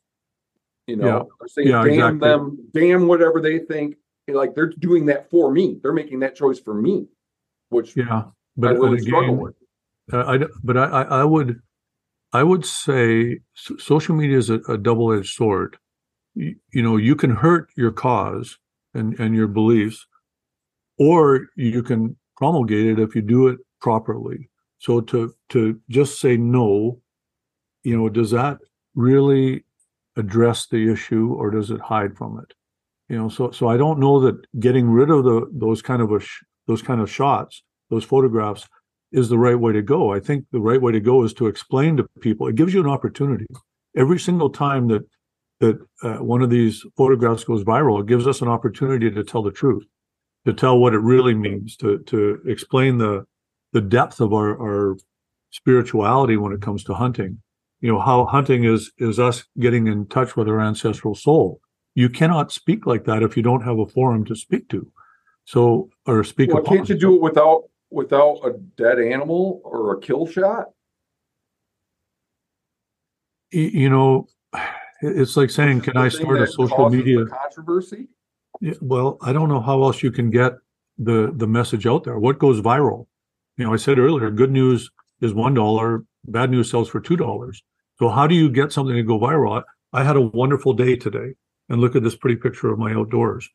You 0.87 0.97
know, 0.97 1.05
Yeah. 1.07 1.23
they're 1.39 1.47
saying 1.47 1.67
Yeah, 1.67 1.83
damn 1.83 1.93
exactly. 1.93 2.19
them, 2.29 2.69
damn 2.73 3.07
whatever 3.07 3.41
they 3.41 3.59
think. 3.59 3.97
Like 4.27 4.55
they're 4.55 4.67
doing 4.69 5.05
that 5.07 5.29
for 5.29 5.51
me. 5.51 5.79
They're 5.81 5.93
making 5.93 6.19
that 6.19 6.35
choice 6.35 6.59
for 6.59 6.73
me, 6.73 7.07
which 7.69 7.97
yeah, 7.97 8.03
I 8.13 8.23
but, 8.55 8.73
but 8.77 8.79
really 8.79 9.01
struggle 9.01 9.35
with. 9.35 9.55
Uh, 10.13 10.23
I, 10.25 10.37
d- 10.37 10.45
but 10.63 10.77
I, 10.77 10.85
I, 10.85 11.01
I 11.01 11.23
would, 11.23 11.59
I 12.31 12.43
would 12.43 12.65
say 12.65 13.39
social 13.55 14.15
media 14.15 14.37
is 14.37 14.49
a, 14.49 14.59
a 14.69 14.77
double-edged 14.77 15.33
sword. 15.33 15.77
You, 16.35 16.55
you 16.71 16.81
know, 16.81 16.95
you 16.97 17.15
can 17.15 17.31
hurt 17.31 17.69
your 17.75 17.91
cause 17.91 18.57
and, 18.93 19.19
and 19.19 19.35
your 19.35 19.47
beliefs, 19.47 20.05
or 20.97 21.47
you 21.55 21.83
can 21.83 22.15
promulgate 22.37 22.85
it 22.87 22.99
if 22.99 23.15
you 23.15 23.21
do 23.21 23.47
it 23.47 23.59
properly. 23.81 24.49
So 24.81 24.99
to, 24.99 25.35
to 25.49 25.79
just 25.89 26.19
say 26.19 26.37
no, 26.37 26.99
you 27.83 27.95
know, 27.95 28.09
does 28.09 28.31
that 28.31 28.57
really 28.95 29.63
address 30.17 30.65
the 30.65 30.91
issue 30.91 31.35
or 31.37 31.51
does 31.51 31.69
it 31.69 31.79
hide 31.79 32.17
from 32.17 32.39
it? 32.39 32.55
You 33.07 33.17
know, 33.19 33.29
so, 33.29 33.51
so 33.51 33.67
I 33.67 33.77
don't 33.77 33.99
know 33.99 34.19
that 34.21 34.43
getting 34.59 34.89
rid 34.89 35.11
of 35.11 35.23
the, 35.23 35.47
those 35.53 35.83
kind 35.83 36.01
of 36.01 36.11
a, 36.11 36.19
sh- 36.19 36.43
those 36.65 36.81
kind 36.81 36.99
of 36.99 37.11
shots, 37.11 37.61
those 37.91 38.03
photographs 38.03 38.67
is 39.11 39.29
the 39.29 39.37
right 39.37 39.59
way 39.59 39.71
to 39.71 39.83
go. 39.83 40.13
I 40.13 40.19
think 40.19 40.45
the 40.51 40.59
right 40.59 40.81
way 40.81 40.91
to 40.93 40.99
go 40.99 41.23
is 41.23 41.33
to 41.35 41.45
explain 41.45 41.97
to 41.97 42.07
people. 42.19 42.47
It 42.47 42.55
gives 42.55 42.73
you 42.73 42.79
an 42.79 42.89
opportunity. 42.89 43.45
Every 43.95 44.19
single 44.19 44.49
time 44.49 44.87
that 44.87 45.03
that 45.59 45.77
uh, 46.01 46.15
one 46.23 46.41
of 46.41 46.49
these 46.49 46.83
photographs 46.97 47.43
goes 47.43 47.63
viral, 47.63 48.01
it 48.01 48.07
gives 48.07 48.25
us 48.25 48.41
an 48.41 48.47
opportunity 48.47 49.11
to 49.11 49.23
tell 49.23 49.43
the 49.43 49.51
truth, 49.51 49.85
to 50.47 50.53
tell 50.53 50.79
what 50.79 50.95
it 50.95 50.99
really 50.99 51.35
means, 51.35 51.75
to 51.77 51.99
to 51.99 52.41
explain 52.47 52.97
the 52.97 53.25
the 53.73 53.81
depth 53.81 54.19
of 54.19 54.33
our 54.33 54.59
our 54.59 54.97
spirituality 55.51 56.37
when 56.37 56.51
it 56.51 56.55
mm-hmm. 56.55 56.65
comes 56.65 56.83
to 56.83 56.93
hunting. 56.93 57.41
you 57.81 57.91
know 57.91 57.99
how 57.99 58.25
hunting 58.25 58.63
is 58.63 58.91
is 58.97 59.19
us 59.19 59.43
getting 59.59 59.87
in 59.87 60.07
touch 60.07 60.35
with 60.35 60.47
our 60.47 60.61
ancestral 60.61 61.15
soul 61.15 61.59
you 61.95 62.09
cannot 62.09 62.51
speak 62.51 62.85
like 62.85 63.03
that 63.05 63.23
if 63.23 63.35
you 63.35 63.43
don't 63.43 63.63
have 63.63 63.79
a 63.79 63.87
forum 63.87 64.23
to 64.25 64.35
speak 64.35 64.67
to 64.69 64.91
so 65.45 65.89
or 66.05 66.23
speak 66.23 66.49
Well, 66.49 66.59
upon. 66.59 66.77
can't 66.77 66.89
you 66.89 66.97
do 66.97 67.15
it 67.15 67.21
without 67.21 67.63
without 67.89 68.39
a 68.45 68.53
dead 68.77 68.99
animal 68.99 69.61
or 69.65 69.93
a 69.93 69.99
kill 69.99 70.25
shot? 70.25 70.67
You 73.51 73.89
know 73.89 74.27
it's 75.01 75.35
like 75.35 75.49
saying 75.49 75.81
can 75.81 75.97
i 75.97 76.07
start 76.09 76.41
a 76.41 76.47
social 76.47 76.89
media 76.89 77.25
controversy? 77.25 78.07
Yeah, 78.59 78.75
well, 78.81 79.17
I 79.21 79.33
don't 79.33 79.49
know 79.49 79.61
how 79.61 79.81
else 79.83 80.03
you 80.03 80.11
can 80.11 80.29
get 80.29 80.53
the 80.97 81.33
the 81.35 81.47
message 81.47 81.85
out 81.87 82.03
there. 82.03 82.19
What 82.19 82.39
goes 82.39 82.61
viral? 82.61 83.07
You 83.61 83.67
know, 83.67 83.73
I 83.73 83.77
said 83.77 83.99
earlier, 83.99 84.31
good 84.31 84.49
news 84.49 84.89
is 85.21 85.35
one 85.35 85.53
dollar, 85.53 86.03
bad 86.25 86.49
news 86.49 86.71
sells 86.71 86.89
for 86.89 86.99
two 86.99 87.15
dollars. 87.15 87.61
So 87.99 88.09
how 88.09 88.25
do 88.25 88.33
you 88.33 88.49
get 88.49 88.71
something 88.71 88.95
to 88.95 89.03
go 89.03 89.19
viral? 89.19 89.61
I, 89.93 89.99
I 90.01 90.03
had 90.03 90.15
a 90.15 90.21
wonderful 90.21 90.73
day 90.73 90.95
today, 90.95 91.35
and 91.69 91.79
look 91.79 91.95
at 91.95 92.01
this 92.01 92.15
pretty 92.15 92.37
picture 92.37 92.71
of 92.71 92.79
my 92.79 92.91
outdoors. 92.91 93.47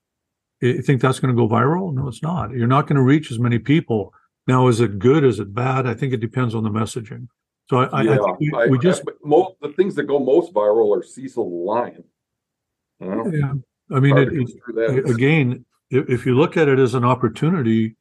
You 0.61 0.81
think 0.81 1.01
that's 1.03 1.19
going 1.19 1.35
to 1.35 1.37
go 1.37 1.49
viral? 1.49 1.93
No, 1.93 2.07
it's 2.07 2.23
not. 2.23 2.53
You're 2.53 2.69
not 2.69 2.87
going 2.87 2.95
to 2.97 3.03
reach 3.03 3.33
as 3.33 3.41
many 3.41 3.59
people. 3.59 4.15
Now, 4.47 4.69
is 4.69 4.79
it 4.79 5.01
good? 5.01 5.25
Is 5.25 5.41
it 5.41 5.53
bad? 5.53 5.89
I 5.89 5.95
think 5.95 6.13
it 6.13 6.21
depends 6.21 6.55
on 6.55 6.63
the 6.63 6.71
messaging. 6.71 7.27
So 7.69 7.79
I, 7.79 7.85
I, 7.87 7.99
I 7.99 8.03
yeah, 8.03 8.17
think 8.19 8.39
we, 8.39 8.53
I- 8.55 8.67
we 8.69 8.79
just 8.79 9.03
I- 9.09 9.13
most 9.25 9.57
the 9.61 9.71
things 9.71 9.97
that 9.97 10.05
go 10.05 10.21
most 10.21 10.55
viral 10.55 10.97
are 10.97 11.03
Cecil 11.03 11.51
the 11.51 11.57
lion. 11.73 12.05
You 13.01 13.11
know, 13.11 13.33
yeah. 13.33 13.97
I 13.97 13.99
mean, 13.99 14.17
it, 14.19 14.27
to 14.27 14.41
it's 14.41 14.53
construe 14.53 15.03
that. 15.03 15.11
again, 15.13 15.65
if 15.91 16.25
you 16.25 16.37
look 16.37 16.57
at 16.57 16.69
it 16.69 16.79
as 16.79 16.95
an 16.95 17.05
opportunity 17.05 17.97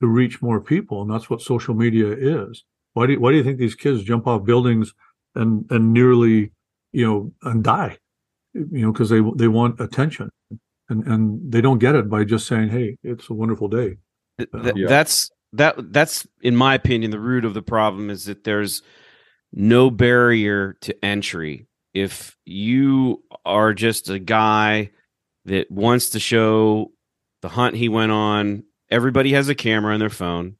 to 0.00 0.06
reach 0.06 0.40
more 0.42 0.60
people, 0.60 1.02
and 1.02 1.10
that's 1.10 1.28
what 1.28 1.40
social 1.42 1.74
media 1.74 2.08
is. 2.12 2.64
Why 2.94 3.06
do 3.06 3.12
you, 3.14 3.20
why 3.20 3.30
do 3.32 3.36
you 3.38 3.44
think 3.44 3.58
these 3.58 3.74
kids 3.74 4.02
jump 4.02 4.26
off 4.26 4.44
buildings 4.44 4.92
and 5.34 5.64
and 5.70 5.92
nearly 5.92 6.52
you 6.92 7.06
know 7.06 7.32
and 7.42 7.62
die? 7.62 7.98
You 8.54 8.82
know, 8.86 8.92
because 8.92 9.10
they 9.10 9.20
they 9.36 9.48
want 9.48 9.80
attention, 9.80 10.30
and 10.88 11.06
and 11.06 11.52
they 11.52 11.60
don't 11.60 11.78
get 11.78 11.94
it 11.94 12.08
by 12.08 12.24
just 12.24 12.46
saying, 12.46 12.68
"Hey, 12.70 12.96
it's 13.02 13.28
a 13.30 13.34
wonderful 13.34 13.68
day." 13.68 13.98
Th- 14.38 14.48
Uh, 14.52 14.62
th- 14.62 14.76
Yeah. 14.76 14.88
That's 14.88 15.30
that. 15.52 15.92
That's 15.92 16.26
in 16.42 16.56
my 16.56 16.74
opinion 16.74 17.10
the 17.10 17.20
root 17.20 17.44
of 17.44 17.54
the 17.54 17.62
problem 17.62 18.10
is 18.10 18.24
that 18.24 18.44
there's 18.44 18.82
no 19.52 19.90
barrier 19.90 20.76
to 20.82 21.04
entry. 21.04 21.66
If 21.94 22.36
you 22.44 23.22
are 23.44 23.74
just 23.74 24.10
a 24.10 24.18
guy 24.18 24.90
that 25.46 25.70
wants 25.70 26.10
to 26.10 26.20
show 26.20 26.92
the 27.42 27.48
hunt 27.48 27.76
he 27.76 27.88
went 27.88 28.12
on, 28.12 28.64
everybody 28.90 29.32
has 29.32 29.48
a 29.48 29.54
camera 29.54 29.94
on 29.94 30.00
their 30.00 30.10
phone. 30.10 30.56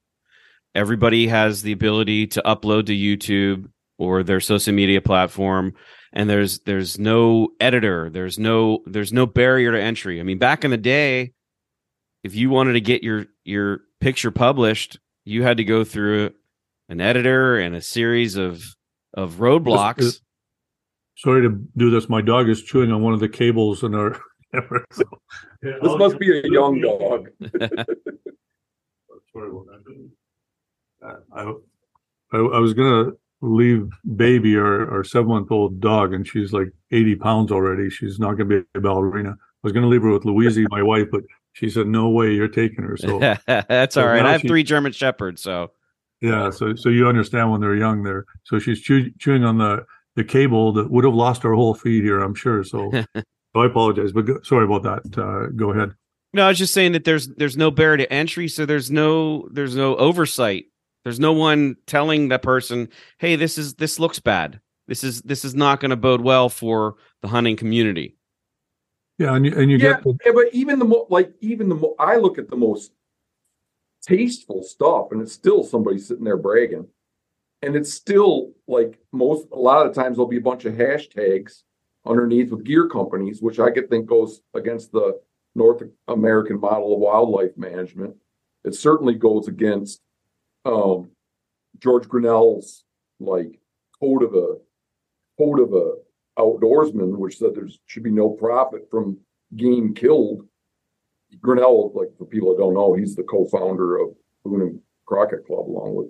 Everybody 0.75 1.29
has 1.29 1.63
the 1.63 1.73
ability 1.73 2.27
to 2.29 2.43
upload 2.43 2.87
to 2.87 2.93
YouTube 2.95 3.71
or 3.99 4.23
their 4.23 4.41
social 4.41 4.73
media 4.73 5.01
platform 5.01 5.75
and 6.13 6.31
there's 6.31 6.61
there's 6.61 6.99
no 6.99 7.49
editor 7.61 8.09
there's 8.11 8.39
no 8.39 8.81
there's 8.87 9.13
no 9.13 9.27
barrier 9.27 9.73
to 9.73 9.83
entry 9.83 10.21
i 10.21 10.23
mean 10.23 10.39
back 10.39 10.65
in 10.65 10.71
the 10.71 10.77
day 10.77 11.33
if 12.23 12.35
you 12.35 12.49
wanted 12.49 12.75
to 12.75 12.81
get 12.81 13.03
your 13.03 13.27
your 13.45 13.81
picture 14.01 14.31
published 14.31 14.99
you 15.25 15.43
had 15.43 15.57
to 15.57 15.65
go 15.65 15.85
through 15.85 16.31
an 16.89 17.01
editor 17.01 17.59
and 17.59 17.75
a 17.75 17.83
series 17.83 18.37
of 18.37 18.63
of 19.15 19.35
roadblocks 19.35 20.21
Sorry 21.19 21.43
to 21.43 21.61
do 21.77 21.91
this. 21.91 22.09
My 22.09 22.21
dog 22.23 22.49
is 22.49 22.63
chewing 22.63 22.93
on 22.93 23.03
one 23.03 23.13
of 23.13 23.19
the 23.19 23.29
cables 23.29 23.83
in 23.83 23.95
our. 23.95 24.21
camera, 24.55 24.85
so- 24.93 25.05
this 25.63 25.77
must 25.83 26.19
be 26.19 26.39
a 26.39 26.43
young 26.45 26.81
dog. 26.81 27.29
Sorry 29.33 29.51
about 29.51 29.67
that. 29.67 30.11
Uh, 31.03 31.15
I, 31.33 32.37
I, 32.37 32.39
I 32.39 32.59
was 32.59 32.75
gonna 32.75 33.13
leave 33.41 33.89
baby 34.17 34.57
our, 34.57 34.91
our 34.93 35.05
seven 35.05 35.29
month 35.29 35.51
old 35.51 35.81
dog, 35.81 36.13
and 36.13 36.27
she's 36.27 36.53
like 36.53 36.69
eighty 36.91 37.15
pounds 37.15 37.53
already. 37.53 37.89
She's 37.91 38.19
not 38.19 38.33
gonna 38.33 38.47
be 38.47 38.63
a 38.75 38.81
ballerina. 38.81 39.31
I 39.31 39.35
was 39.63 39.73
gonna 39.73 39.87
leave 39.87 40.03
her 40.03 40.11
with 40.11 40.25
Louise, 40.25 40.59
my 40.71 40.83
wife, 40.83 41.07
but 41.13 41.23
she 41.53 41.71
said, 41.71 41.87
"No 41.87 42.09
way, 42.09 42.33
you're 42.33 42.49
taking 42.49 42.85
her." 42.85 42.97
So 42.97 43.19
that's 43.47 43.95
So 43.95 44.03
all 44.03 44.09
right 44.09 44.25
i 44.27 44.33
have 44.33 44.41
she- 44.43 44.49
three 44.49 44.63
german 44.63 44.93
shepherds 44.93 45.41
so 45.43 45.71
yeah, 46.21 46.51
so 46.51 46.75
so 46.75 46.89
you 46.89 47.07
understand 47.07 47.53
when 47.53 47.61
they're 47.61 47.77
young 47.77 48.03
there. 48.03 48.25
So 48.45 48.59
she's 48.59 48.81
chew, 48.81 49.11
chewing 49.21 49.45
on 49.45 49.59
the 49.59 49.87
the 50.17 50.25
cable 50.25 50.73
that 50.73 50.91
would 50.91 51.05
have 51.05 51.15
lost 51.15 51.45
our 51.45 51.55
whole 51.55 51.75
feed 51.75 52.03
here, 52.03 52.19
I'm 52.21 52.35
sure. 52.35 52.65
So, 52.65 52.91
so 52.91 53.23
I 53.55 53.67
apologize, 53.67 54.13
but 54.13 54.23
go, 54.27 54.41
sorry 54.43 54.65
about 54.65 54.83
that. 54.85 55.19
Uh, 55.21 55.47
go 55.57 55.71
ahead. 55.73 55.95
no 56.35 56.45
i 56.45 56.49
was 56.49 56.59
just 56.59 56.75
saying 56.75 56.93
that 56.93 57.05
there's 57.05 57.29
there's 57.37 57.57
no 57.57 57.71
barrier 57.71 57.97
to 57.99 58.13
entry 58.13 58.47
so 58.49 58.67
there's 58.67 58.91
no 58.91 59.49
there's 59.51 59.75
no 59.75 59.97
oversight 59.97 60.67
there's 61.05 61.19
no 61.19 61.33
one 61.33 61.75
telling 61.87 62.29
that 62.29 62.43
person 62.43 62.89
hey 63.19 63.35
this 63.37 63.57
is 63.59 63.75
this 63.75 63.99
looks 63.99 64.19
bad 64.21 64.61
this 64.89 65.03
is 65.03 65.23
this 65.23 65.45
is 65.45 65.55
not 65.55 65.81
going 65.81 65.91
to 65.91 65.97
bode 65.97 66.21
well 66.21 66.49
for 66.51 66.97
the 67.23 67.29
hunting 67.29 67.57
community 67.57 68.15
Yeah, 69.19 69.35
and 69.35 69.45
you 69.47 69.53
and 69.59 69.71
you 69.71 69.79
yeah, 69.79 69.95
get 69.95 70.03
the, 70.05 70.17
yeah, 70.27 70.33
but 70.33 70.47
even 70.53 70.79
the 70.79 70.85
mo- 70.85 71.07
like 71.11 71.33
even 71.41 71.69
the 71.71 71.75
mo- 71.77 71.97
I 71.99 72.17
look 72.17 72.37
at 72.39 72.49
the 72.51 72.57
most 72.57 72.93
tasteful 74.03 74.63
stuff, 74.63 75.09
and 75.11 75.21
it's 75.23 75.33
still 75.33 75.65
somebody 75.65 75.99
sitting 75.99 76.25
there 76.25 76.37
bragging, 76.37 76.87
and 77.63 77.75
it's 77.75 77.93
still 77.93 78.53
like 78.67 78.99
most 79.13 79.49
a 79.53 79.59
lot 79.59 79.85
of 79.87 79.95
the 79.95 80.01
times 80.01 80.17
there'll 80.17 80.29
be 80.29 80.37
a 80.37 80.41
bunch 80.51 80.65
of 80.67 80.75
hashtags 80.75 81.63
underneath 82.09 82.51
with 82.51 82.65
gear 82.65 82.89
companies, 82.89 83.43
which 83.43 83.61
I 83.61 83.71
could 83.71 83.91
think 83.91 84.07
goes 84.07 84.41
against 84.55 84.93
the 84.93 85.21
North 85.55 85.83
American 86.09 86.61
model 86.61 86.95
of 86.95 87.01
wildlife 87.01 87.57
management. 87.57 88.17
It 88.65 88.75
certainly 88.75 89.15
goes 89.15 89.49
against 89.49 90.01
um, 90.65 91.11
George 91.79 92.09
Grinnell's 92.09 92.85
like 93.21 93.59
code 94.01 94.23
of 94.23 94.35
a 94.35 94.57
code 95.39 95.61
of 95.61 95.73
a 95.73 95.95
outdoorsman, 96.39 97.17
which 97.17 97.39
said 97.39 97.55
there 97.55 97.69
should 97.87 98.03
be 98.03 98.11
no 98.11 98.31
profit 98.31 98.89
from 98.91 99.19
game 99.57 99.95
killed. 99.95 100.47
Grinnell, 101.41 101.93
like 101.95 102.09
for 102.17 102.25
people 102.25 102.51
that 102.51 102.59
don't 102.59 102.75
know, 102.75 102.95
he's 102.95 103.15
the 103.15 103.23
co-founder 103.23 103.99
of 103.99 104.11
Boone 104.45 104.63
and 104.63 104.81
Crockett 105.07 105.47
Club 105.47 105.69
along 105.69 105.95
with 105.95 106.07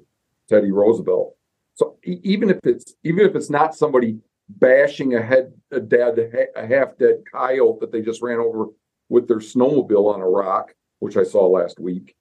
Teddy 0.49 0.71
Roosevelt. 0.71 1.35
So 1.75 1.97
even 2.05 2.51
if 2.51 2.59
it's 2.65 2.95
even 3.05 3.25
if 3.25 3.35
it's 3.35 3.51
not 3.51 3.75
somebody 3.75 4.19
bashing 4.49 5.15
a 5.15 5.23
head 5.23 5.53
a 5.71 5.81
dead 5.81 6.19
a 6.57 6.67
half 6.67 6.97
dead 6.99 7.23
coyote 7.31 7.81
that 7.81 7.93
they 7.93 8.01
just 8.01 8.23
ran 8.23 8.39
over 8.39 8.67
with 9.09 9.29
their 9.29 9.39
snowmobile 9.39 10.13
on 10.15 10.21
a 10.21 10.29
rock, 10.29 10.75
which 10.99 11.17
I 11.17 11.23
saw 11.23 11.47
last 11.47 11.81
week, 11.81 12.15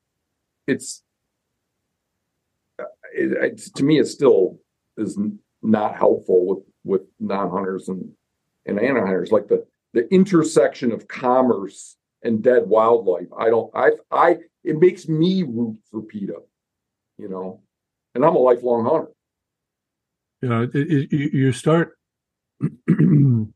it's 0.67 1.03
uh, 2.79 2.83
it, 3.13 3.31
it's 3.53 3.71
to 3.71 3.83
me 3.83 3.99
it 3.99 4.07
still 4.07 4.59
is 4.97 5.17
not 5.61 5.95
helpful 5.95 6.45
with 6.45 6.63
with 6.83 7.01
non-hunters 7.19 7.89
and 7.89 8.11
and 8.65 8.79
animal 8.79 9.05
hunters 9.05 9.31
like 9.31 9.47
the 9.47 9.65
the 9.93 10.11
intersection 10.13 10.91
of 10.91 11.07
commerce 11.07 11.97
and 12.23 12.43
dead 12.43 12.67
wildlife. 12.67 13.27
I 13.37 13.49
don't 13.49 13.71
i 13.73 13.91
i 14.11 14.37
it 14.63 14.79
makes 14.79 15.07
me 15.07 15.43
root 15.43 15.77
for 15.89 16.01
PETA, 16.01 16.41
you 17.17 17.29
know? 17.29 17.61
And 18.15 18.25
i'm 18.25 18.35
a 18.35 18.39
lifelong 18.39 18.85
hunter. 18.85 19.11
You 20.41 20.49
know, 20.49 20.63
it, 20.63 20.75
it, 20.75 21.11
you 21.11 21.51
start 21.51 21.96
you 22.87 23.53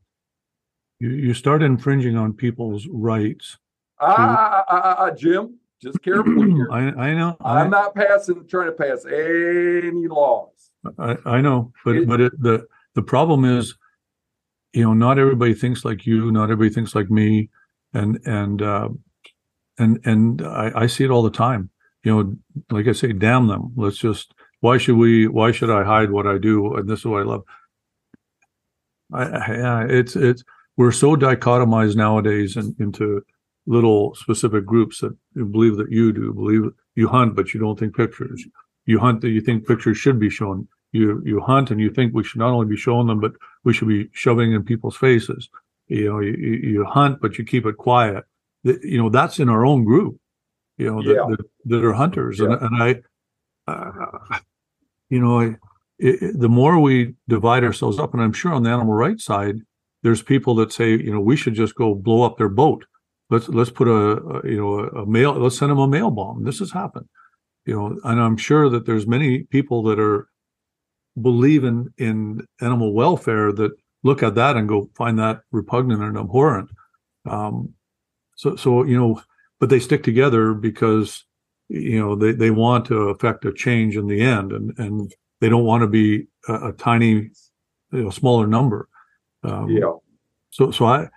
you 1.00 1.34
start 1.34 1.62
infringing 1.62 2.16
on 2.16 2.32
people's 2.32 2.86
rights. 2.90 3.58
ah, 4.00 4.14
ah, 4.18 4.64
ah, 4.68 4.80
ah, 4.84 4.96
ah, 4.98 5.10
jim 5.10 5.58
just 5.82 6.00
careful 6.06 6.42
here 6.44 6.68
I 6.70 6.80
I 7.08 7.14
know 7.14 7.36
I, 7.40 7.60
i'm 7.60 7.70
not 7.70 7.94
passing 7.94 8.46
trying 8.46 8.66
to 8.66 8.72
pass 8.72 9.04
any 9.06 10.06
laws 10.08 10.70
I, 10.98 11.16
I 11.24 11.40
know, 11.40 11.72
but 11.84 11.96
It- 11.96 12.08
but 12.08 12.20
it, 12.20 12.32
the 12.42 12.66
the 12.94 13.02
problem 13.02 13.44
is, 13.44 13.74
you 14.72 14.82
know, 14.82 14.94
not 14.94 15.16
everybody 15.18 15.54
thinks 15.54 15.84
like 15.84 16.04
you. 16.06 16.32
Not 16.32 16.50
everybody 16.50 16.70
thinks 16.74 16.94
like 16.96 17.08
me, 17.08 17.50
and 17.94 18.18
and 18.26 18.60
uh, 18.60 18.88
and 19.78 20.00
and 20.04 20.42
I, 20.42 20.72
I 20.74 20.86
see 20.88 21.04
it 21.04 21.10
all 21.10 21.22
the 21.22 21.30
time. 21.30 21.70
You 22.02 22.10
know, 22.12 22.36
like 22.76 22.88
I 22.88 22.92
say, 22.92 23.12
damn 23.12 23.46
them. 23.46 23.72
Let's 23.76 23.96
just. 23.96 24.34
Why 24.58 24.76
should 24.76 24.96
we? 24.96 25.28
Why 25.28 25.52
should 25.52 25.70
I 25.70 25.84
hide 25.84 26.10
what 26.10 26.26
I 26.26 26.36
do? 26.38 26.74
And 26.74 26.88
this 26.88 26.98
is 27.00 27.04
what 27.06 27.20
I 27.22 27.24
love. 27.24 27.44
I, 29.12 29.22
I 29.24 29.54
yeah, 29.56 29.86
it's 29.88 30.16
it's 30.16 30.42
we're 30.76 30.92
so 30.92 31.16
dichotomized 31.16 31.96
nowadays 31.96 32.56
in, 32.56 32.74
into 32.78 33.22
little 33.66 34.14
specific 34.14 34.66
groups 34.66 35.00
that 35.00 35.16
you 35.34 35.44
believe 35.44 35.76
that 35.76 35.90
you 35.90 36.12
do 36.12 36.32
believe 36.32 36.62
you 36.94 37.08
hunt, 37.08 37.36
but 37.36 37.54
you 37.54 37.60
don't 37.60 37.78
think 37.78 37.96
pictures 37.96 38.44
you 38.86 38.98
hunt 38.98 39.20
that 39.20 39.30
you 39.30 39.40
think 39.40 39.66
pictures 39.66 39.98
should 39.98 40.18
be 40.18 40.30
shown. 40.30 40.68
You 40.92 41.22
you 41.24 41.40
hunt 41.40 41.70
and 41.70 41.80
you 41.80 41.90
think 41.90 42.14
we 42.14 42.24
should 42.24 42.38
not 42.40 42.50
only 42.50 42.66
be 42.66 42.76
showing 42.76 43.06
them, 43.06 43.20
but 43.20 43.32
we 43.64 43.72
should 43.72 43.88
be 43.88 44.08
shoving 44.12 44.52
in 44.52 44.64
people's 44.64 44.96
faces. 44.96 45.48
You 45.88 46.08
know, 46.08 46.20
you, 46.20 46.32
you 46.34 46.84
hunt, 46.84 47.20
but 47.20 47.38
you 47.38 47.44
keep 47.44 47.66
it 47.66 47.76
quiet. 47.76 48.24
You 48.64 48.98
know, 48.98 49.08
that's 49.08 49.38
in 49.38 49.48
our 49.48 49.64
own 49.64 49.84
group. 49.84 50.16
You 50.78 50.90
know, 50.90 51.02
that, 51.02 51.14
Yeah. 51.14 51.26
that, 51.36 51.44
that 51.66 51.84
are 51.84 51.92
hunters, 51.92 52.40
and 52.40 52.52
and 52.54 52.82
I, 52.82 53.00
uh, 53.70 54.38
you 55.10 55.20
know, 55.20 55.40
I, 55.40 55.56
it, 56.02 56.38
the 56.38 56.48
more 56.48 56.78
we 56.78 57.14
divide 57.28 57.64
ourselves 57.64 57.98
up, 57.98 58.12
and 58.12 58.22
I'm 58.22 58.32
sure 58.32 58.52
on 58.52 58.62
the 58.62 58.70
animal 58.70 58.94
rights 58.94 59.24
side, 59.24 59.56
there's 60.02 60.22
people 60.22 60.54
that 60.56 60.72
say, 60.72 60.90
you 60.90 61.12
know, 61.12 61.20
we 61.20 61.36
should 61.36 61.54
just 61.54 61.74
go 61.74 61.94
blow 61.94 62.22
up 62.22 62.36
their 62.38 62.48
boat. 62.48 62.84
Let's 63.30 63.48
let's 63.48 63.70
put 63.70 63.88
a, 63.88 63.92
a 63.92 64.48
you 64.48 64.58
know 64.58 64.78
a 64.80 65.06
mail. 65.06 65.32
Let's 65.32 65.58
send 65.58 65.70
them 65.70 65.78
a 65.78 65.88
mail 65.88 66.10
bomb. 66.10 66.44
This 66.44 66.58
has 66.58 66.72
happened 66.72 67.08
you 67.64 67.76
know 67.76 67.96
and 68.02 68.20
i'm 68.20 68.36
sure 68.36 68.68
that 68.68 68.86
there's 68.86 69.06
many 69.06 69.44
people 69.44 69.84
that 69.84 70.00
are 70.00 70.26
believe 71.20 71.64
in 71.64 71.92
in 71.98 72.44
animal 72.60 72.92
welfare 72.92 73.52
that 73.52 73.72
look 74.02 74.22
at 74.22 74.34
that 74.34 74.56
and 74.56 74.68
go 74.68 74.90
find 74.94 75.18
that 75.18 75.42
repugnant 75.50 76.02
and 76.02 76.16
abhorrent. 76.16 76.70
Um, 77.26 77.74
so 78.36 78.56
so 78.56 78.84
you 78.84 78.96
know, 78.96 79.20
but 79.60 79.68
they 79.68 79.80
stick 79.80 80.02
together 80.02 80.54
because 80.54 81.24
you 81.68 81.98
know 81.98 82.16
they 82.16 82.32
they 82.32 82.50
want 82.50 82.86
to 82.86 83.10
affect 83.10 83.44
a 83.44 83.52
change 83.52 83.96
in 83.96 84.06
the 84.06 84.20
end, 84.20 84.52
and 84.52 84.78
and 84.78 85.14
they 85.42 85.48
don't 85.48 85.64
want 85.64 85.80
to 85.82 85.88
be 85.88 86.28
a, 86.48 86.68
a 86.68 86.72
tiny, 86.72 87.08
you 87.10 87.32
know, 88.04 88.10
smaller 88.10 88.46
number. 88.46 88.88
Um, 89.42 89.68
Yeah. 89.68 89.94
So 90.50 90.70
so 90.70 90.84
I. 90.86 91.08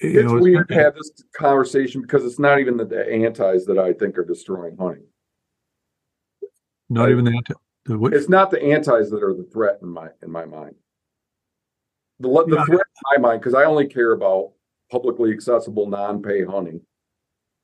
You 0.00 0.20
It's 0.20 0.32
know, 0.32 0.38
weird 0.40 0.68
to 0.68 0.74
have 0.74 0.94
this 0.94 1.10
conversation 1.36 2.00
because 2.00 2.24
it's 2.24 2.38
not 2.38 2.60
even 2.60 2.76
the, 2.78 2.84
the 2.86 3.04
antis 3.12 3.66
that 3.66 3.78
I 3.78 3.92
think 3.92 4.16
are 4.16 4.24
destroying 4.24 4.76
hunting. 4.78 5.04
not 6.88 7.10
even 7.10 7.24
the 7.26 7.32
anti. 7.32 7.52
The, 7.84 7.98
what- 7.98 8.14
It's 8.14 8.28
not 8.30 8.50
the 8.50 8.62
antis 8.62 9.10
that 9.10 9.22
are 9.22 9.34
the 9.34 9.48
threat 9.52 9.80
in 9.82 9.88
my 9.88 10.08
in 10.22 10.30
my 10.30 10.46
mind. 10.46 10.76
The 12.20 12.28
the 12.28 12.56
Yeah. 12.56 12.64
threat 12.64 12.86
in 13.14 13.20
my 13.22 13.28
mind 13.28 13.40
because 13.42 13.54
I 13.54 13.64
only 13.64 13.86
care 13.86 14.12
about 14.12 14.52
publicly 14.90 15.30
accessible 15.30 15.86
non-pay 15.86 16.44
hunting. 16.44 16.80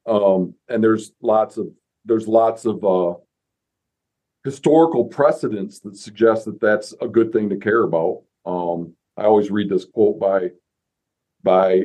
Um, 0.06 0.54
and 0.68 0.84
there's 0.84 1.12
lots 1.22 1.56
of 1.56 1.68
there's 2.04 2.28
lots 2.28 2.66
of 2.66 2.84
uh, 2.84 3.14
historical 4.44 5.06
precedents 5.06 5.80
that 5.80 5.96
suggest 5.96 6.44
that 6.44 6.60
that's 6.60 6.94
a 7.00 7.08
good 7.08 7.32
thing 7.32 7.48
to 7.48 7.56
care 7.56 7.82
about. 7.82 8.22
Um, 8.44 8.94
I 9.16 9.24
always 9.24 9.50
read 9.50 9.70
this 9.70 9.86
quote 9.86 10.20
by 10.20 10.50
by 11.42 11.84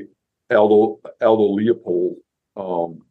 Aldo 0.52 1.00
Aldo 1.22 1.54
Leopold. 1.54 2.18
Um, 2.56 3.06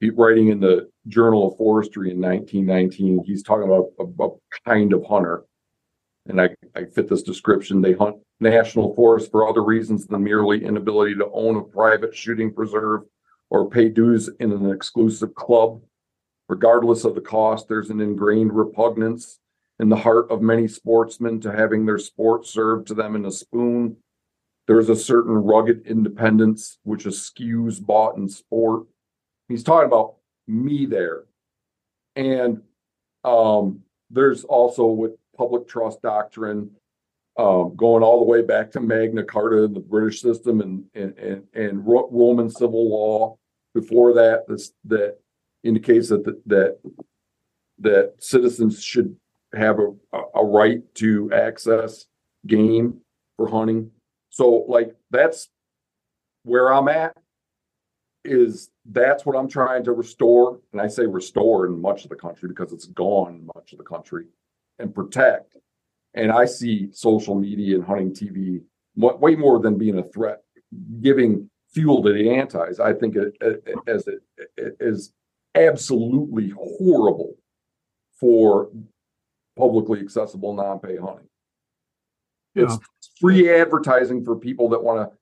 he 0.00 0.10
writing 0.10 0.48
in 0.48 0.60
the 0.60 0.90
Journal 1.08 1.48
of 1.48 1.56
Forestry 1.58 2.10
in 2.10 2.20
1919. 2.20 3.24
He's 3.24 3.42
talking 3.42 3.64
about 3.64 3.90
a, 3.98 4.24
a 4.24 4.30
kind 4.66 4.92
of 4.92 5.04
hunter, 5.04 5.44
and 6.26 6.40
I, 6.40 6.50
I 6.74 6.84
fit 6.84 7.08
this 7.08 7.22
description. 7.22 7.80
They 7.80 7.92
hunt 7.92 8.16
national 8.40 8.94
forests 8.94 9.28
for 9.28 9.48
other 9.48 9.62
reasons 9.62 10.06
than 10.06 10.24
merely 10.24 10.64
inability 10.64 11.14
to 11.16 11.30
own 11.32 11.56
a 11.56 11.62
private 11.62 12.14
shooting 12.14 12.52
preserve 12.52 13.02
or 13.50 13.68
pay 13.68 13.88
dues 13.88 14.30
in 14.40 14.52
an 14.52 14.70
exclusive 14.70 15.34
club. 15.34 15.82
Regardless 16.50 17.04
of 17.04 17.14
the 17.14 17.20
cost, 17.20 17.68
there's 17.68 17.90
an 17.90 18.00
ingrained 18.00 18.52
repugnance 18.52 19.38
in 19.78 19.88
the 19.88 19.94
heart 19.94 20.28
of 20.32 20.42
many 20.42 20.66
sportsmen 20.66 21.40
to 21.42 21.52
having 21.52 21.86
their 21.86 21.96
sport 21.96 22.44
served 22.44 22.88
to 22.88 22.94
them 22.94 23.14
in 23.14 23.24
a 23.24 23.30
spoon. 23.30 23.96
There's 24.66 24.88
a 24.88 24.96
certain 24.96 25.32
rugged 25.32 25.86
independence 25.86 26.78
which 26.82 27.06
eschews 27.06 27.78
bought 27.78 28.16
in 28.16 28.28
sport. 28.28 28.86
He's 29.46 29.62
talking 29.62 29.86
about 29.86 30.16
me 30.48 30.86
there. 30.86 31.26
And 32.16 32.62
um, 33.22 33.82
there's 34.10 34.42
also 34.42 34.86
with 34.86 35.12
public 35.36 35.68
trust 35.68 36.02
doctrine, 36.02 36.72
um, 37.38 37.76
going 37.76 38.02
all 38.02 38.18
the 38.18 38.28
way 38.28 38.42
back 38.42 38.72
to 38.72 38.80
Magna 38.80 39.22
Carta 39.22 39.62
and 39.62 39.76
the 39.76 39.78
British 39.78 40.20
system 40.20 40.60
and 40.62 40.84
and 40.94 41.16
and, 41.16 41.44
and 41.54 41.86
Roman 41.86 42.50
civil 42.50 42.90
law. 42.90 43.38
Before 43.72 44.14
that, 44.14 44.48
this 44.48 44.72
that 44.86 45.16
indicates 45.62 46.08
that 46.08 46.24
that 46.46 46.78
that 47.78 48.14
citizens 48.18 48.82
should 48.82 49.16
have 49.54 49.78
a, 49.78 50.18
a 50.34 50.44
right 50.44 50.82
to 50.94 51.30
access 51.32 52.06
game 52.46 53.00
for 53.36 53.48
hunting. 53.48 53.90
So 54.30 54.64
like 54.68 54.94
that's 55.10 55.48
where 56.44 56.72
I'm 56.72 56.88
at 56.88 57.16
is 58.24 58.70
that's 58.84 59.24
what 59.24 59.36
I'm 59.36 59.48
trying 59.48 59.84
to 59.84 59.92
restore. 59.92 60.60
And 60.72 60.80
I 60.80 60.88
say 60.88 61.06
restore 61.06 61.66
in 61.66 61.80
much 61.80 62.04
of 62.04 62.10
the 62.10 62.16
country 62.16 62.48
because 62.48 62.72
it's 62.72 62.86
gone 62.86 63.48
much 63.54 63.72
of 63.72 63.78
the 63.78 63.84
country 63.84 64.26
and 64.78 64.94
protect. 64.94 65.56
And 66.14 66.30
I 66.30 66.44
see 66.44 66.90
social 66.92 67.34
media 67.34 67.76
and 67.76 67.84
hunting 67.84 68.12
TV 68.12 68.62
way 68.96 69.36
more 69.36 69.60
than 69.60 69.78
being 69.78 69.98
a 69.98 70.02
threat, 70.02 70.42
giving 71.00 71.48
fuel 71.72 72.02
to 72.02 72.12
the 72.12 72.30
antis. 72.30 72.80
I 72.80 72.92
think 72.92 73.16
it, 73.16 73.34
it, 73.40 73.64
as 73.86 74.06
it, 74.08 74.20
it 74.56 74.76
is 74.80 75.12
absolutely 75.54 76.50
horrible 76.50 77.34
for 78.18 78.70
publicly 79.56 80.00
accessible 80.00 80.54
non-pay 80.54 80.96
hunting. 80.96 81.28
It's 82.54 82.78
free 83.20 83.48
advertising 83.52 84.24
for 84.24 84.36
people 84.36 84.68
that 84.70 84.82
want 84.82 85.08
to 85.08 85.16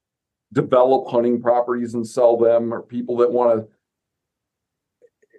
develop 0.52 1.08
hunting 1.08 1.42
properties 1.42 1.94
and 1.94 2.06
sell 2.06 2.36
them, 2.36 2.72
or 2.72 2.82
people 2.82 3.18
that 3.18 3.30
want 3.30 3.58
to 3.58 3.68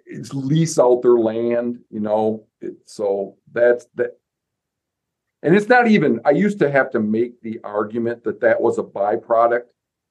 it's 0.06 0.34
lease 0.34 0.78
out 0.78 1.02
their 1.02 1.18
land. 1.18 1.80
You 1.90 2.00
know, 2.00 2.46
it, 2.60 2.74
so 2.84 3.36
that's 3.52 3.86
that. 3.96 4.18
And 5.42 5.56
it's 5.56 5.68
not 5.68 5.88
even. 5.88 6.20
I 6.24 6.30
used 6.30 6.58
to 6.60 6.70
have 6.70 6.90
to 6.92 7.00
make 7.00 7.40
the 7.42 7.60
argument 7.64 8.24
that 8.24 8.40
that 8.40 8.60
was 8.60 8.78
a 8.78 8.82
byproduct, 8.82 9.64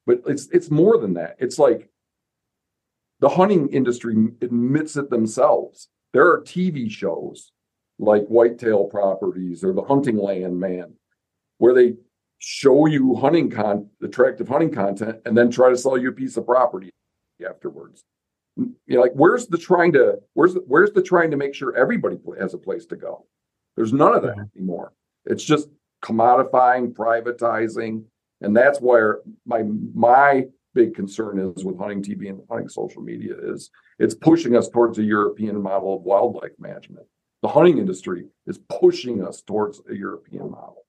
but 0.06 0.22
it's 0.26 0.48
it's 0.48 0.70
more 0.70 0.98
than 0.98 1.14
that. 1.14 1.36
It's 1.38 1.58
like 1.58 1.88
the 3.20 3.28
hunting 3.28 3.68
industry 3.68 4.14
admits 4.42 4.96
it 4.96 5.10
themselves. 5.10 5.88
There 6.12 6.26
are 6.26 6.42
TV 6.42 6.90
shows 6.90 7.52
like 7.98 8.26
Whitetail 8.26 8.84
Properties 8.84 9.62
or 9.62 9.72
The 9.72 9.82
Hunting 9.82 10.16
Land 10.16 10.58
Man, 10.58 10.94
where 11.58 11.74
they 11.74 11.94
show 12.38 12.86
you 12.86 13.14
hunting 13.14 13.50
con 13.50 13.88
attractive 14.02 14.48
hunting 14.48 14.72
content 14.72 15.18
and 15.26 15.36
then 15.36 15.50
try 15.50 15.68
to 15.68 15.76
sell 15.76 15.98
you 15.98 16.08
a 16.08 16.12
piece 16.12 16.38
of 16.38 16.46
property 16.46 16.90
afterwards. 17.46 18.02
You 18.56 18.74
know, 18.88 19.00
like 19.00 19.12
where's 19.12 19.46
the 19.46 19.58
trying 19.58 19.92
to 19.92 20.18
where's 20.32 20.54
the, 20.54 20.60
where's 20.66 20.92
the 20.92 21.02
trying 21.02 21.30
to 21.30 21.36
make 21.36 21.54
sure 21.54 21.76
everybody 21.76 22.18
has 22.38 22.54
a 22.54 22.58
place 22.58 22.86
to 22.86 22.96
go? 22.96 23.26
There's 23.76 23.92
none 23.92 24.14
of 24.14 24.22
that 24.22 24.36
anymore. 24.56 24.92
It's 25.26 25.44
just 25.44 25.68
commodifying, 26.02 26.94
privatizing, 26.94 28.04
and 28.40 28.56
that's 28.56 28.80
where 28.80 29.20
my 29.46 29.62
my 29.94 30.46
big 30.74 30.94
concern 30.94 31.38
is 31.38 31.64
with 31.64 31.78
hunting 31.78 32.02
TV 32.02 32.28
and 32.28 32.40
hunting 32.50 32.68
social 32.68 33.02
media 33.02 33.34
is 33.42 33.70
it's 33.98 34.14
pushing 34.14 34.56
us 34.56 34.68
towards 34.68 34.98
a 34.98 35.02
European 35.02 35.60
model 35.60 35.96
of 35.96 36.02
wildlife 36.02 36.52
management. 36.58 37.06
The 37.42 37.48
hunting 37.48 37.78
industry 37.78 38.26
is 38.46 38.58
pushing 38.68 39.24
us 39.24 39.42
towards 39.42 39.80
a 39.90 39.94
European 39.94 40.50
model. 40.50 40.84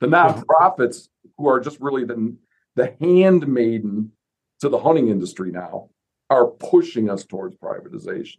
The 0.00 0.06
nonprofits 0.06 1.08
who 1.38 1.48
are 1.48 1.60
just 1.60 1.80
really 1.80 2.04
the 2.04 2.36
the 2.74 2.94
handmaiden 3.00 4.12
to 4.60 4.68
the 4.68 4.78
hunting 4.78 5.08
industry 5.08 5.50
now 5.50 5.88
are 6.30 6.46
pushing 6.46 7.10
us 7.10 7.24
towards 7.24 7.56
privatization. 7.56 8.38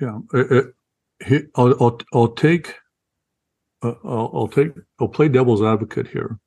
Yeah, 0.00 0.18
uh, 0.32 0.44
uh, 0.50 1.38
I'll, 1.54 1.74
I'll, 1.80 2.00
I'll 2.12 2.28
take, 2.28 2.74
uh, 3.82 3.94
I'll, 4.04 4.30
I'll 4.34 4.48
take, 4.48 4.72
I'll 5.00 5.08
play 5.08 5.28
devil's 5.28 5.62
advocate 5.62 6.08
here. 6.08 6.38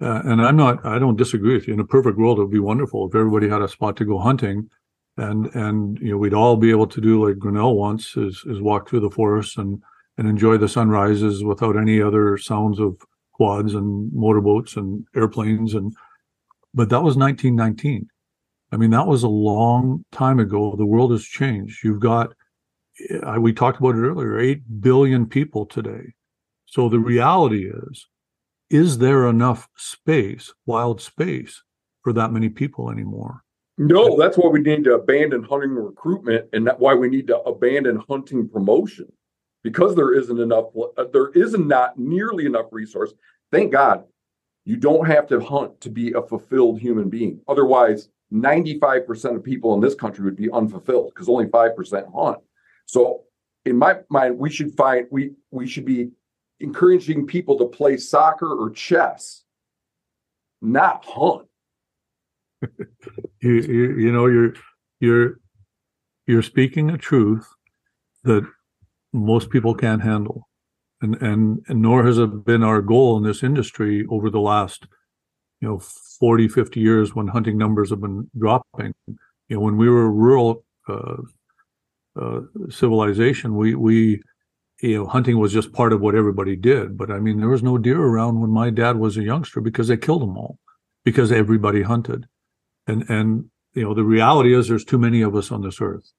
Uh, 0.00 0.22
and 0.24 0.42
I'm 0.42 0.56
not, 0.56 0.84
I 0.84 0.98
don't 0.98 1.16
disagree 1.16 1.54
with 1.54 1.68
you. 1.68 1.74
In 1.74 1.80
a 1.80 1.84
perfect 1.84 2.18
world, 2.18 2.38
it 2.38 2.42
would 2.42 2.50
be 2.50 2.58
wonderful 2.58 3.08
if 3.08 3.14
everybody 3.14 3.48
had 3.48 3.62
a 3.62 3.68
spot 3.68 3.96
to 3.98 4.04
go 4.04 4.18
hunting 4.18 4.68
and, 5.16 5.46
and, 5.54 5.98
you 6.00 6.10
know, 6.10 6.16
we'd 6.16 6.34
all 6.34 6.56
be 6.56 6.70
able 6.70 6.88
to 6.88 7.00
do 7.00 7.26
like 7.26 7.38
Grinnell 7.38 7.76
once 7.76 8.16
is, 8.16 8.42
is 8.46 8.60
walk 8.60 8.88
through 8.88 9.00
the 9.00 9.10
forest 9.10 9.56
and, 9.58 9.80
and 10.18 10.28
enjoy 10.28 10.58
the 10.58 10.68
sunrises 10.68 11.44
without 11.44 11.76
any 11.76 12.02
other 12.02 12.36
sounds 12.36 12.80
of 12.80 12.96
quads 13.32 13.74
and 13.74 14.12
motorboats 14.12 14.76
and 14.76 15.06
airplanes. 15.14 15.74
And, 15.74 15.94
but 16.72 16.88
that 16.88 17.02
was 17.02 17.16
1919. 17.16 18.08
I 18.72 18.76
mean, 18.76 18.90
that 18.90 19.06
was 19.06 19.22
a 19.22 19.28
long 19.28 20.04
time 20.10 20.40
ago. 20.40 20.74
The 20.76 20.86
world 20.86 21.12
has 21.12 21.24
changed. 21.24 21.84
You've 21.84 22.00
got, 22.00 22.34
we 23.38 23.52
talked 23.52 23.78
about 23.78 23.94
it 23.94 23.98
earlier 23.98 24.38
8 24.38 24.80
billion 24.80 25.26
people 25.26 25.66
today 25.66 26.14
so 26.74 26.88
the 26.88 26.98
reality 26.98 27.70
is 27.70 28.08
is 28.74 28.98
there 28.98 29.28
enough 29.28 29.68
space 29.76 30.52
wild 30.66 31.00
space 31.00 31.62
for 32.02 32.12
that 32.12 32.32
many 32.32 32.48
people 32.48 32.90
anymore 32.90 33.34
No, 33.78 34.16
that's 34.20 34.36
why 34.36 34.48
we 34.48 34.60
need 34.60 34.84
to 34.84 34.94
abandon 34.94 35.42
hunting 35.44 35.74
recruitment, 35.90 36.42
and 36.52 36.62
why 36.78 36.94
we 37.02 37.08
need 37.08 37.26
to 37.28 37.38
abandon 37.52 37.96
hunting 38.08 38.48
promotion 38.54 39.08
because 39.66 39.94
there 39.94 40.12
isn't 40.20 40.40
enough. 40.46 40.66
uh, 40.98 41.06
There 41.16 41.30
is 41.42 41.52
not 41.74 41.98
nearly 41.98 42.44
enough 42.46 42.68
resource. 42.80 43.12
Thank 43.50 43.72
God, 43.72 44.04
you 44.70 44.76
don't 44.76 45.06
have 45.14 45.26
to 45.28 45.40
hunt 45.40 45.80
to 45.84 45.90
be 46.00 46.06
a 46.12 46.22
fulfilled 46.22 46.76
human 46.86 47.08
being. 47.16 47.34
Otherwise, 47.52 48.00
ninety-five 48.30 49.02
percent 49.08 49.36
of 49.36 49.42
people 49.42 49.70
in 49.74 49.80
this 49.80 49.96
country 50.02 50.22
would 50.24 50.40
be 50.44 50.50
unfulfilled 50.60 51.08
because 51.10 51.28
only 51.28 51.48
five 51.58 51.72
percent 51.78 52.06
hunt. 52.14 52.38
So, 52.86 53.00
in 53.64 53.76
my 53.84 53.92
mind, 54.16 54.38
we 54.44 54.50
should 54.56 54.72
find 54.82 55.06
we 55.16 55.22
we 55.58 55.66
should 55.66 55.86
be 55.94 56.10
encouraging 56.60 57.26
people 57.26 57.58
to 57.58 57.66
play 57.66 57.96
soccer 57.96 58.52
or 58.52 58.70
chess, 58.70 59.42
not 60.62 61.04
hunt. 61.06 61.46
you, 63.40 63.52
you, 63.52 63.98
you 63.98 64.12
know 64.12 64.26
you're 64.26 64.54
you're 65.00 65.40
you're 66.26 66.42
speaking 66.42 66.90
a 66.90 66.96
truth 66.96 67.46
that 68.22 68.46
most 69.12 69.50
people 69.50 69.74
can't 69.74 70.02
handle 70.02 70.48
and 71.02 71.20
and, 71.22 71.62
and 71.68 71.82
nor 71.82 72.04
has 72.04 72.18
it 72.18 72.44
been 72.44 72.62
our 72.62 72.80
goal 72.80 73.16
in 73.16 73.22
this 73.22 73.42
industry 73.42 74.06
over 74.10 74.30
the 74.30 74.40
last 74.40 74.86
you 75.60 75.68
know 75.68 75.78
40 75.78 76.48
50 76.48 76.80
years 76.80 77.14
when 77.14 77.28
hunting 77.28 77.58
numbers 77.58 77.90
have 77.90 78.00
been 78.00 78.28
dropping 78.38 78.94
you 79.06 79.16
know 79.56 79.60
when 79.60 79.76
we 79.76 79.88
were 79.88 80.06
a 80.06 80.10
rural 80.10 80.64
uh, 80.88 81.16
uh, 82.20 82.40
civilization 82.70 83.56
we 83.56 83.74
we 83.74 84.22
you 84.84 84.98
know, 84.98 85.06
hunting 85.06 85.38
was 85.38 85.52
just 85.52 85.72
part 85.72 85.92
of 85.94 86.00
what 86.02 86.14
everybody 86.14 86.56
did. 86.56 86.96
But 86.98 87.10
I 87.10 87.18
mean, 87.18 87.38
there 87.38 87.48
was 87.48 87.62
no 87.62 87.78
deer 87.78 88.00
around 88.00 88.40
when 88.40 88.50
my 88.50 88.68
dad 88.70 88.96
was 88.96 89.16
a 89.16 89.22
youngster 89.22 89.60
because 89.62 89.88
they 89.88 89.96
killed 89.96 90.20
them 90.22 90.36
all 90.36 90.58
because 91.04 91.32
everybody 91.32 91.82
hunted. 91.82 92.26
And, 92.86 93.08
and, 93.08 93.46
you 93.72 93.82
know, 93.82 93.94
the 93.94 94.04
reality 94.04 94.54
is 94.54 94.68
there's 94.68 94.84
too 94.84 94.98
many 94.98 95.22
of 95.22 95.34
us 95.34 95.50
on 95.50 95.62
this 95.62 95.80
earth. 95.80 96.10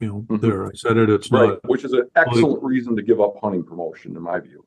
You 0.00 0.08
know, 0.08 0.26
Mhm. 0.28 0.40
there, 0.42 0.66
I 0.66 0.70
said 0.74 0.96
it, 0.98 1.08
it's 1.08 1.30
Right, 1.32 1.48
not, 1.50 1.60
which 1.70 1.84
is 1.84 1.92
an 1.94 2.08
excellent 2.14 2.62
reason 2.62 2.94
to 2.96 3.02
give 3.02 3.20
up 3.20 3.36
hunting 3.40 3.62
promotion, 3.64 4.16
in 4.16 4.22
my 4.22 4.38
view. 4.40 4.64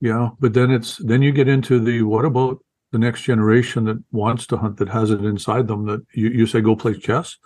yeah. 0.00 0.30
But 0.38 0.52
then 0.52 0.70
it's, 0.70 0.98
then 0.98 1.22
you 1.22 1.32
get 1.32 1.48
into 1.48 1.78
the, 1.80 2.02
what 2.02 2.24
about 2.26 2.62
the 2.92 2.98
next 2.98 3.22
generation 3.22 3.84
that 3.84 4.02
wants 4.12 4.46
to 4.48 4.56
hunt, 4.58 4.76
that 4.78 4.88
has 4.90 5.10
it 5.10 5.24
inside 5.24 5.66
them 5.68 5.86
that 5.86 6.00
you, 6.12 6.28
you 6.28 6.46
say, 6.46 6.60
go 6.60 6.76
play 6.76 6.94
chess? 6.94 7.38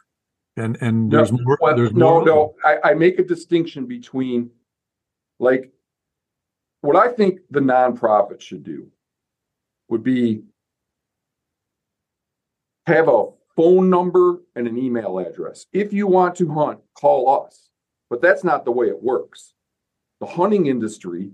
And, 0.57 0.77
and 0.81 1.09
No, 1.09 1.17
there's 1.19 1.33
more, 1.33 1.59
Well, 1.61 1.77
there's 1.77 1.93
no, 1.93 2.21
more. 2.21 2.25
no, 2.25 2.55
I, 2.65 2.91
I 2.91 2.95
make 2.95 3.19
a 3.19 3.25
distinction 3.25 3.87
between, 3.87 4.51
like, 5.39 5.73
what 6.81 6.97
I 6.97 7.13
think 7.13 7.41
the 7.51 7.61
nonprofit 7.61 8.41
should 8.41 8.63
do 8.63 8.89
would 9.89 10.03
be 10.03 10.43
have 12.87 13.09
a 13.09 13.29
phone 13.57 13.89
number 13.89 14.41
and 14.55 14.67
an 14.67 14.77
email 14.77 15.19
address. 15.19 15.67
If 15.73 15.93
you 15.93 16.07
want 16.07 16.35
to 16.37 16.53
hunt, 16.53 16.81
call 16.95 17.47
us. 17.47 17.71
But 18.11 18.21
that's 18.21 18.45
not 18.45 18.65
the 18.65 18.71
way 18.71 18.89
it 18.89 19.03
works. 19.03 19.55
The 20.21 20.27
hunting 20.27 20.67
industry 20.67 21.31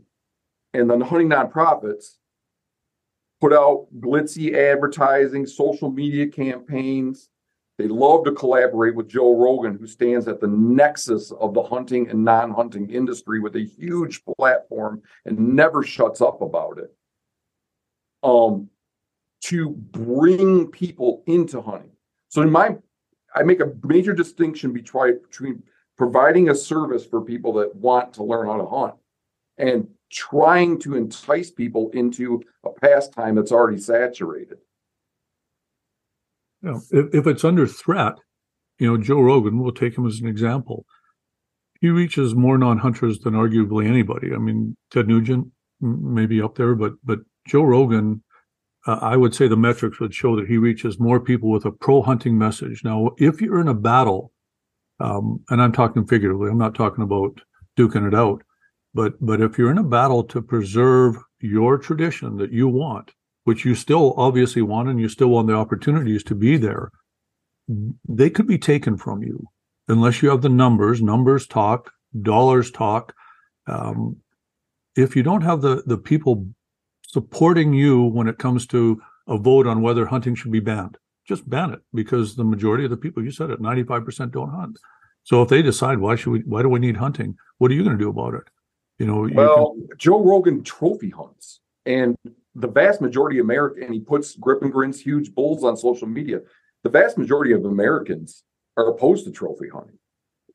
and 0.73 0.89
the 0.89 1.05
hunting 1.05 1.29
nonprofits 1.29 2.16
put 3.41 3.53
out 3.53 3.89
glitzy 3.99 4.55
advertising, 4.55 5.47
social 5.47 5.91
media 5.91 6.29
campaigns. 6.29 7.30
They 7.81 7.89
love 7.89 8.26
to 8.26 8.33
collaborate 8.33 8.95
with 8.95 9.09
Joe 9.09 9.35
Rogan, 9.35 9.78
who 9.78 9.87
stands 9.87 10.28
at 10.28 10.39
the 10.39 10.47
nexus 10.47 11.33
of 11.33 11.55
the 11.55 11.62
hunting 11.62 12.11
and 12.11 12.22
non 12.22 12.51
hunting 12.51 12.91
industry 12.91 13.41
with 13.41 13.57
a 13.57 13.64
huge 13.64 14.22
platform 14.37 15.01
and 15.24 15.57
never 15.57 15.83
shuts 15.83 16.20
up 16.20 16.43
about 16.43 16.76
it. 16.76 16.95
Um, 18.22 18.68
to 19.45 19.70
bring 19.70 20.66
people 20.66 21.22
into 21.26 21.62
hunting. 21.62 21.93
So, 22.28 22.43
in 22.43 22.51
my, 22.51 22.76
I 23.35 23.45
make 23.45 23.61
a 23.61 23.72
major 23.83 24.12
distinction 24.12 24.74
between, 24.74 25.18
between 25.22 25.62
providing 25.97 26.51
a 26.51 26.55
service 26.55 27.07
for 27.07 27.22
people 27.22 27.55
that 27.55 27.74
want 27.74 28.12
to 28.14 28.22
learn 28.22 28.47
how 28.47 28.59
to 28.59 28.66
hunt 28.66 28.95
and 29.57 29.89
trying 30.12 30.78
to 30.81 30.97
entice 30.97 31.51
people 31.51 31.89
into 31.95 32.43
a 32.62 32.68
pastime 32.78 33.37
that's 33.37 33.53
already 33.53 33.78
saturated. 33.78 34.59
You 36.63 36.71
know, 36.71 36.81
if, 36.91 37.15
if 37.15 37.27
it's 37.27 37.45
under 37.45 37.67
threat, 37.67 38.15
you 38.79 38.87
know, 38.87 38.97
Joe 38.97 39.21
Rogan, 39.21 39.59
we'll 39.59 39.73
take 39.73 39.97
him 39.97 40.07
as 40.07 40.21
an 40.21 40.27
example. 40.27 40.85
He 41.81 41.89
reaches 41.89 42.35
more 42.35 42.59
non-hunters 42.59 43.21
than 43.21 43.35
arguably 43.35 43.87
anybody. 43.87 44.35
I 44.35 44.39
mean, 44.39 44.77
Ted 44.91 45.09
Nugent 45.09 45.49
may 45.81 46.27
be 46.27 46.43
up 46.43 46.57
there, 46.57 46.75
but 46.75 46.93
but 47.03 47.21
Joe 47.47 47.63
Rogan, 47.63 48.23
uh, 48.87 48.99
I 49.01 49.17
would 49.17 49.35
say 49.35 49.49
the 49.49 49.57
metrics 49.57 50.01
would 50.01 50.15
show 50.15 50.37
that 50.37 50.47
he 50.47 50.59
reaches 50.59 51.01
more 51.01 51.21
people 51.21 51.51
with 51.51 51.65
a 51.65 51.73
pro-hunting 51.73 52.37
message. 52.37 52.83
Now, 52.85 53.11
if 53.17 53.41
you're 53.41 53.61
in 53.61 53.69
a 53.69 53.75
battle, 53.75 54.33
um, 54.99 55.43
and 55.49 55.63
I'm 55.63 55.73
talking 55.73 56.07
figuratively, 56.07 56.51
I'm 56.51 56.59
not 56.59 56.75
talking 56.75 57.03
about 57.03 57.41
duking 57.79 58.07
it 58.07 58.15
out, 58.15 58.43
but 58.93 59.15
but 59.25 59.41
if 59.41 59.57
you're 59.57 59.71
in 59.71 59.79
a 59.79 59.83
battle 59.83 60.25
to 60.25 60.43
preserve 60.43 61.17
your 61.41 61.79
tradition 61.79 62.37
that 62.37 62.53
you 62.53 62.69
want, 62.69 63.13
which 63.45 63.64
you 63.64 63.74
still 63.74 64.14
obviously 64.16 64.62
want 64.62 64.88
and 64.88 65.01
you 65.01 65.09
still 65.09 65.28
want 65.28 65.49
the 65.49 65.55
opportunities 65.55 66.22
to 66.24 66.34
be 66.34 66.57
there, 66.57 66.91
they 68.09 68.30
could 68.30 68.47
be 68.47 68.59
taken 68.59 68.97
from 68.97 69.22
you 69.22 69.47
unless 69.88 70.22
you 70.22 70.28
have 70.30 70.43
the 70.43 70.49
numbers. 70.49 71.01
Numbers 71.01 71.47
talk, 71.47 71.93
dollars 72.22 72.70
talk. 72.70 73.14
Um, 73.66 74.16
if 74.97 75.14
you 75.16 75.22
don't 75.22 75.43
have 75.43 75.61
the 75.62 75.82
the 75.86 75.99
people 75.99 76.47
supporting 77.07 77.72
you 77.72 78.03
when 78.05 78.28
it 78.28 78.38
comes 78.38 78.66
to 78.68 79.01
a 79.26 79.36
vote 79.38 79.66
on 79.66 79.82
whether 79.82 80.07
hunting 80.07 80.34
should 80.34 80.53
be 80.53 80.61
banned, 80.61 80.97
just 81.26 81.49
ban 81.49 81.70
it 81.72 81.80
because 81.95 82.34
the 82.36 82.45
majority 82.45 82.84
of 82.84 82.91
the 82.91 82.97
people, 82.97 83.22
you 83.22 83.30
said 83.30 83.51
it, 83.51 83.61
95% 83.61 84.32
don't 84.32 84.51
hunt. 84.51 84.78
So 85.22 85.43
if 85.43 85.49
they 85.49 85.62
decide 85.62 85.99
why 85.99 86.16
should 86.16 86.30
we, 86.32 86.41
why 86.41 86.62
do 86.62 86.68
we 86.68 86.78
need 86.80 86.97
hunting? 86.97 87.36
What 87.59 87.70
are 87.70 87.74
you 87.74 87.84
going 87.84 87.97
to 87.97 88.03
do 88.03 88.11
about 88.11 88.34
it? 88.34 88.45
You 88.99 89.07
know, 89.07 89.24
you 89.24 89.30
can- 89.30 89.36
Well, 89.36 89.76
Joe 89.97 90.22
Rogan 90.24 90.62
trophy 90.64 91.11
hunts, 91.11 91.61
and 91.86 92.16
the 92.55 92.68
vast 92.68 93.01
majority 93.01 93.38
of 93.38 93.46
America, 93.46 93.80
and 93.84 93.94
he 93.94 94.01
puts 94.01 94.34
grip 94.36 94.62
and 94.62 94.72
grins 94.72 95.01
huge 95.01 95.34
bulls 95.34 95.64
on 95.64 95.76
social 95.76 96.09
media. 96.09 96.40
The 96.82 96.90
vast 96.90 97.18
majority 97.18 97.53
of 97.53 97.64
Americans 97.64 98.42
are 98.76 98.88
opposed 98.88 99.24
to 99.26 99.30
trophy 99.30 99.68
hunting. 99.68 99.98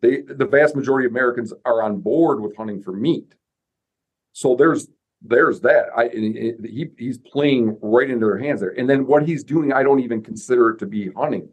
They, 0.01 0.21
the 0.21 0.45
vast 0.45 0.75
majority 0.75 1.05
of 1.05 1.13
Americans 1.13 1.53
are 1.63 1.81
on 1.81 2.01
board 2.01 2.41
with 2.41 2.55
hunting 2.55 2.81
for 2.81 2.91
meat. 2.91 3.33
So 4.33 4.55
there's 4.55 4.89
there's 5.21 5.61
that. 5.61 5.85
I 5.95 6.09
he 6.09 6.87
he's 6.97 7.17
playing 7.17 7.77
right 7.81 8.09
into 8.09 8.25
their 8.25 8.37
hands 8.37 8.59
there. 8.59 8.77
And 8.77 8.89
then 8.89 9.07
what 9.07 9.23
he's 9.23 9.43
doing, 9.43 9.71
I 9.71 9.83
don't 9.83 10.01
even 10.01 10.21
consider 10.21 10.71
it 10.71 10.79
to 10.79 10.85
be 10.85 11.11
hunting. 11.15 11.49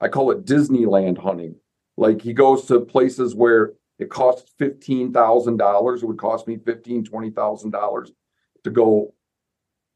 I 0.00 0.08
call 0.08 0.30
it 0.30 0.44
Disneyland 0.44 1.18
hunting. 1.18 1.56
Like 1.96 2.22
he 2.22 2.32
goes 2.32 2.66
to 2.66 2.80
places 2.80 3.34
where 3.34 3.72
it 3.98 4.08
costs 4.08 4.52
fifteen 4.58 5.12
thousand 5.12 5.56
dollars. 5.56 6.02
It 6.02 6.06
would 6.06 6.18
cost 6.18 6.46
me 6.46 6.58
fifteen, 6.64 7.04
twenty 7.04 7.30
thousand 7.30 7.72
dollars 7.72 8.12
to 8.64 8.70
go 8.70 9.12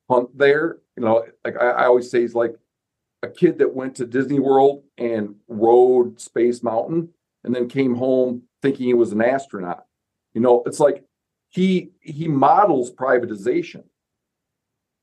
hunt 0.08 0.36
there. 0.36 0.78
You 0.96 1.04
know, 1.04 1.24
like 1.44 1.56
I, 1.56 1.70
I 1.70 1.84
always 1.86 2.10
say, 2.10 2.20
he's 2.20 2.34
like 2.34 2.54
a 3.22 3.28
kid 3.28 3.58
that 3.58 3.74
went 3.74 3.96
to 3.96 4.06
Disney 4.06 4.38
World 4.38 4.84
and 4.98 5.36
rode 5.48 6.20
Space 6.20 6.62
Mountain 6.62 7.10
and 7.44 7.54
then 7.54 7.68
came 7.68 7.94
home 7.94 8.42
thinking 8.62 8.86
he 8.86 8.94
was 8.94 9.12
an 9.12 9.22
astronaut. 9.22 9.84
You 10.34 10.40
know, 10.40 10.62
it's 10.66 10.80
like 10.80 11.04
he 11.48 11.90
he 12.00 12.28
models 12.28 12.92
privatization. 12.92 13.84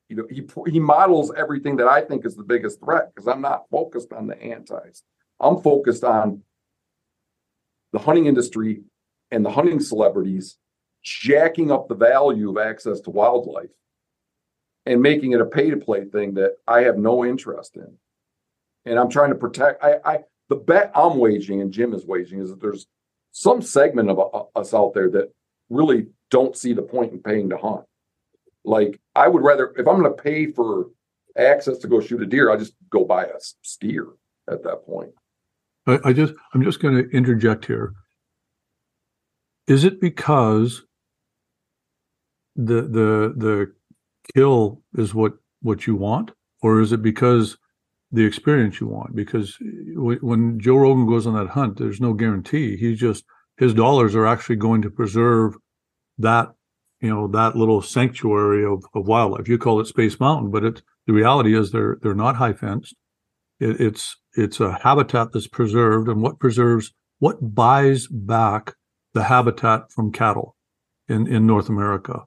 You 0.10 0.18
know, 0.18 0.28
he 0.30 0.46
he 0.72 0.80
models 0.80 1.32
everything 1.36 1.78
that 1.78 1.88
I 1.88 2.02
think 2.02 2.26
is 2.26 2.36
the 2.36 2.44
biggest 2.44 2.80
threat 2.80 3.14
because 3.14 3.28
I'm 3.28 3.42
not 3.42 3.70
focused 3.72 4.14
on 4.14 4.28
the 4.28 4.42
antis. 4.42 5.04
I'm 5.40 5.62
focused 5.62 6.04
on 6.04 6.44
the 7.94 8.00
hunting 8.00 8.28
industry 8.28 8.84
and 9.32 9.46
the 9.46 9.52
hunting 9.52 9.80
celebrities 9.80 10.58
jacking 11.04 11.72
up 11.72 11.88
the 11.88 11.96
value 11.96 12.50
of 12.50 12.58
access 12.58 13.00
to 13.02 13.10
wildlife 13.10 13.70
and 14.86 15.02
making 15.02 15.32
it 15.32 15.42
a 15.42 15.46
pay 15.46 15.70
to 15.70 15.78
play 15.78 16.06
thing 16.06 16.34
that 16.36 16.58
I 16.68 16.82
have 16.82 16.98
no 16.98 17.24
interest 17.26 17.76
in. 17.76 17.98
And 18.86 19.00
I'm 19.00 19.10
trying 19.10 19.30
to 19.30 19.36
protect 19.36 19.84
I, 19.84 19.96
I 20.04 20.20
the 20.50 20.56
bet 20.58 20.92
I'm 20.94 21.18
waging 21.18 21.62
and 21.62 21.72
Jim 21.72 21.94
is 21.94 22.06
waging 22.06 22.40
is 22.40 22.50
that 22.50 22.62
there's 22.62 22.88
some 23.32 23.62
segment 23.62 24.10
of 24.10 24.20
uh, 24.20 24.60
us 24.60 24.74
out 24.74 24.94
there 24.94 25.10
that 25.12 25.34
really 25.70 26.08
don't 26.30 26.58
see 26.58 26.74
the 26.74 26.82
point 26.82 27.14
in 27.14 27.20
paying 27.20 27.50
to 27.50 27.58
hunt. 27.58 27.86
Like 28.66 29.00
I 29.16 29.28
would 29.28 29.44
rather 29.44 29.74
if 29.78 29.88
I'm 29.88 30.02
going 30.02 30.16
to 30.16 30.22
pay 30.22 30.48
for 30.48 30.88
access 31.38 31.78
to 31.80 31.88
go 31.88 32.00
shoot 32.00 32.22
a 32.22 32.26
deer, 32.26 32.52
I 32.52 32.58
just 32.58 32.74
go 32.90 33.06
buy 33.06 33.26
a 33.26 33.40
steer 33.62 34.08
at 34.50 34.64
that 34.64 34.86
point. 34.86 35.12
I, 35.88 36.00
I 36.06 36.14
just 36.14 36.34
I'm 36.54 36.64
just 36.64 36.82
going 36.82 36.96
to 36.96 37.10
interject 37.12 37.66
here. 37.66 37.94
Is 39.68 39.86
it 39.86 40.02
because 40.02 40.84
the 42.56 42.82
the 42.82 43.34
the 43.36 43.74
kill 44.36 44.82
is 44.96 45.14
what 45.14 45.34
what 45.62 45.88
you 45.88 45.96
want, 45.96 46.32
or 46.62 46.82
is 46.82 46.92
it 46.92 47.02
because 47.02 47.58
the 48.12 48.26
experience 48.26 48.80
you 48.80 48.88
want? 48.88 49.16
Because 49.16 49.58
when 49.96 50.60
Joe 50.60 50.76
Rogan 50.78 51.08
goes 51.08 51.26
on 51.26 51.34
that 51.36 51.50
hunt, 51.50 51.78
there's 51.78 52.02
no 52.02 52.14
guarantee. 52.14 52.78
He's 52.78 53.00
just 53.00 53.26
his 53.58 53.74
dollars 53.74 54.16
are 54.16 54.26
actually 54.28 54.58
going 54.58 54.82
to 54.82 54.90
preserve 54.90 55.56
that 56.18 56.54
you 57.02 57.10
know 57.10 57.28
that 57.28 57.56
little 57.56 57.82
sanctuary 57.82 58.66
of, 58.66 58.86
of 58.94 59.08
wildlife. 59.08 59.48
You 59.48 59.58
call 59.58 59.80
it 59.80 59.88
Space 59.88 60.20
Mountain, 60.20 60.52
but 60.52 60.64
it's 60.64 60.82
the 61.06 61.14
reality 61.14 61.58
is 61.58 61.72
they're 61.72 61.98
they're 62.02 62.16
not 62.16 62.38
high 62.38 62.54
fenced. 62.54 62.96
It, 63.60 63.82
it's 63.82 64.16
it's 64.36 64.60
a 64.60 64.80
habitat 64.84 65.32
that's 65.34 65.48
preserved, 65.48 66.08
and 66.08 66.22
what 66.22 66.40
preserves 66.40 66.94
what 67.20 67.56
buys 67.56 68.08
back 68.08 68.76
the 69.14 69.24
habitat 69.24 69.92
from 69.92 70.12
cattle 70.12 70.56
in 71.08 71.28
in 71.28 71.46
North 71.46 71.70
America. 71.70 72.24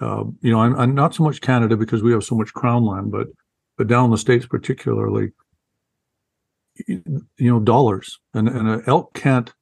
Uh, 0.00 0.24
you 0.40 0.50
know, 0.50 0.60
I'm, 0.62 0.74
I'm 0.76 0.94
not 0.94 1.14
so 1.14 1.24
much 1.24 1.40
Canada 1.40 1.76
because 1.76 2.02
we 2.02 2.12
have 2.12 2.24
so 2.24 2.34
much 2.34 2.52
crown 2.54 2.84
land, 2.84 3.12
but 3.12 3.28
but 3.76 3.86
down 3.86 4.06
in 4.06 4.10
the 4.10 4.18
states 4.18 4.46
particularly, 4.46 5.32
you 6.86 7.22
know, 7.38 7.60
dollars. 7.60 8.18
And 8.34 8.48
and 8.48 8.68
an 8.68 8.82
elk 8.86 9.14
can't 9.14 9.52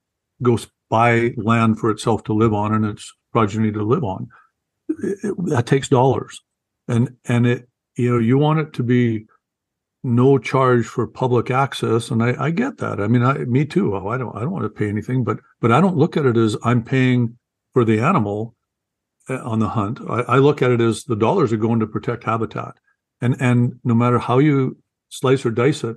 go 0.43 0.59
buy 0.91 1.35
land 1.37 1.79
for 1.79 1.91
itself 1.91 2.25
to 2.25 2.33
live 2.33 2.55
on 2.55 2.75
and 2.75 2.85
its 2.87 3.13
progeny 3.33 3.73
to 3.73 3.83
live 3.83 4.05
on. 4.05 4.29
It- 4.89 5.19
it- 5.23 5.47
that 5.47 5.67
takes 5.67 5.89
dollars, 5.89 6.41
and 6.87 7.17
and 7.27 7.47
it 7.47 7.69
you 7.97 8.13
know 8.13 8.19
you 8.19 8.39
want 8.39 8.61
it 8.61 8.73
to 8.75 8.83
be 8.83 9.27
no 10.05 10.39
charge 10.39 10.87
for 10.87 11.07
public 11.07 11.51
access 11.51 12.11
and 12.11 12.23
I, 12.23 12.45
I 12.45 12.51
get 12.51 12.79
that. 12.79 13.01
I 13.01 13.09
mean 13.09 13.23
I, 13.23 13.39
me 13.39 13.65
too. 13.65 13.97
Oh, 13.97 14.09
i 14.09 14.17
don't 14.17 14.35
i 14.37 14.41
don't 14.41 14.53
want 14.53 14.65
to 14.65 14.69
pay 14.71 14.89
anything 14.89 15.25
but 15.25 15.41
but 15.61 15.73
i 15.73 15.81
don't 15.81 15.97
look 15.97 16.17
at 16.17 16.25
it 16.25 16.37
as 16.37 16.57
i'm 16.63 16.85
paying 16.85 17.37
for 17.75 17.85
the 17.85 17.99
animal 17.99 18.55
uh, 18.55 18.58
on 19.29 19.59
the 19.59 19.69
hunt. 19.69 20.01
I, 20.09 20.21
I 20.23 20.39
look 20.39 20.63
at 20.63 20.71
it 20.71 20.81
as 20.81 21.05
the 21.05 21.17
dollars 21.17 21.53
are 21.53 21.59
going 21.59 21.81
to 21.81 21.87
protect 21.87 22.25
habitat. 22.25 22.79
And 23.21 23.37
and 23.41 23.81
no 23.85 23.95
matter 23.95 24.19
how 24.19 24.39
you 24.39 24.79
slice 25.09 25.45
or 25.45 25.51
dice 25.51 25.85
it 25.85 25.97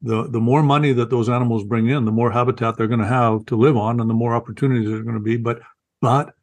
the 0.00 0.28
the 0.28 0.40
more 0.40 0.62
money 0.62 0.92
that 0.92 1.10
those 1.10 1.28
animals 1.28 1.64
bring 1.64 1.88
in 1.88 2.04
the 2.04 2.12
more 2.12 2.30
habitat 2.30 2.76
they're 2.76 2.86
going 2.86 3.00
to 3.00 3.06
have 3.06 3.44
to 3.46 3.56
live 3.56 3.76
on 3.76 4.00
and 4.00 4.08
the 4.08 4.14
more 4.14 4.34
opportunities 4.34 4.88
there's 4.88 5.02
going 5.02 5.14
to 5.14 5.20
be. 5.20 5.36
But 5.36 5.60
But 6.00 6.34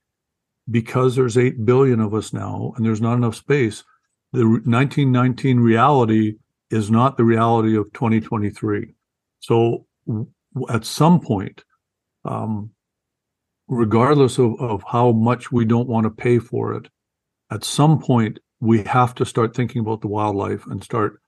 because 0.70 1.16
there's 1.16 1.38
8 1.38 1.66
billion 1.66 2.00
of 2.00 2.14
us 2.14 2.34
now 2.34 2.74
and 2.76 2.86
there's 2.86 3.02
not 3.02 3.16
enough 3.16 3.36
space, 3.36 3.84
the 4.34 4.44
1919 4.44 5.60
reality 5.60 6.36
is 6.72 6.90
not 6.90 7.18
the 7.18 7.24
reality 7.24 7.78
of 7.78 7.94
2023. 7.94 8.96
So 9.40 9.86
at 10.70 10.86
some 10.86 11.20
point, 11.20 11.64
um, 12.26 12.72
regardless 13.68 14.38
of, 14.38 14.60
of 14.60 14.84
how 14.88 15.12
much 15.12 15.52
we 15.52 15.66
don't 15.66 15.88
want 15.88 16.06
to 16.06 16.10
pay 16.10 16.40
for 16.40 16.74
it, 16.74 16.90
at 17.52 17.64
some 17.64 18.00
point 18.00 18.40
we 18.60 18.84
have 18.84 19.14
to 19.16 19.26
start 19.26 19.56
thinking 19.56 19.82
about 19.82 20.02
the 20.02 20.08
wildlife 20.08 20.66
and 20.68 20.84
start 20.84 21.22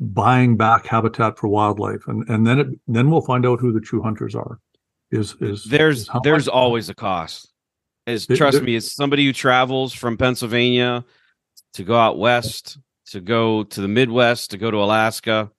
buying 0.00 0.56
back 0.56 0.86
habitat 0.86 1.38
for 1.38 1.48
wildlife. 1.48 2.06
And 2.08 2.28
and 2.28 2.46
then 2.46 2.58
it 2.58 2.66
then 2.86 3.10
we'll 3.10 3.20
find 3.22 3.46
out 3.46 3.60
who 3.60 3.72
the 3.72 3.80
true 3.80 4.02
hunters 4.02 4.34
are 4.34 4.58
is 5.10 5.36
is 5.40 5.64
there's 5.64 6.00
is 6.02 6.10
there's 6.22 6.46
much- 6.46 6.52
always 6.54 6.88
a 6.88 6.94
cost. 6.94 7.52
As 8.06 8.26
There- 8.26 8.36
trust 8.36 8.58
there- 8.58 8.64
me 8.64 8.76
as 8.76 8.92
somebody 8.92 9.24
who 9.26 9.32
travels 9.32 9.92
from 9.92 10.16
pennsylvania 10.16 11.04
to 11.74 11.84
go 11.84 11.96
out 11.96 12.18
west 12.18 12.78
to 13.06 13.20
go 13.20 13.62
to 13.64 13.80
the 13.80 13.88
midwest 13.88 14.50
to 14.52 14.58
go 14.58 14.70
to 14.70 14.78
alaska 14.78 15.50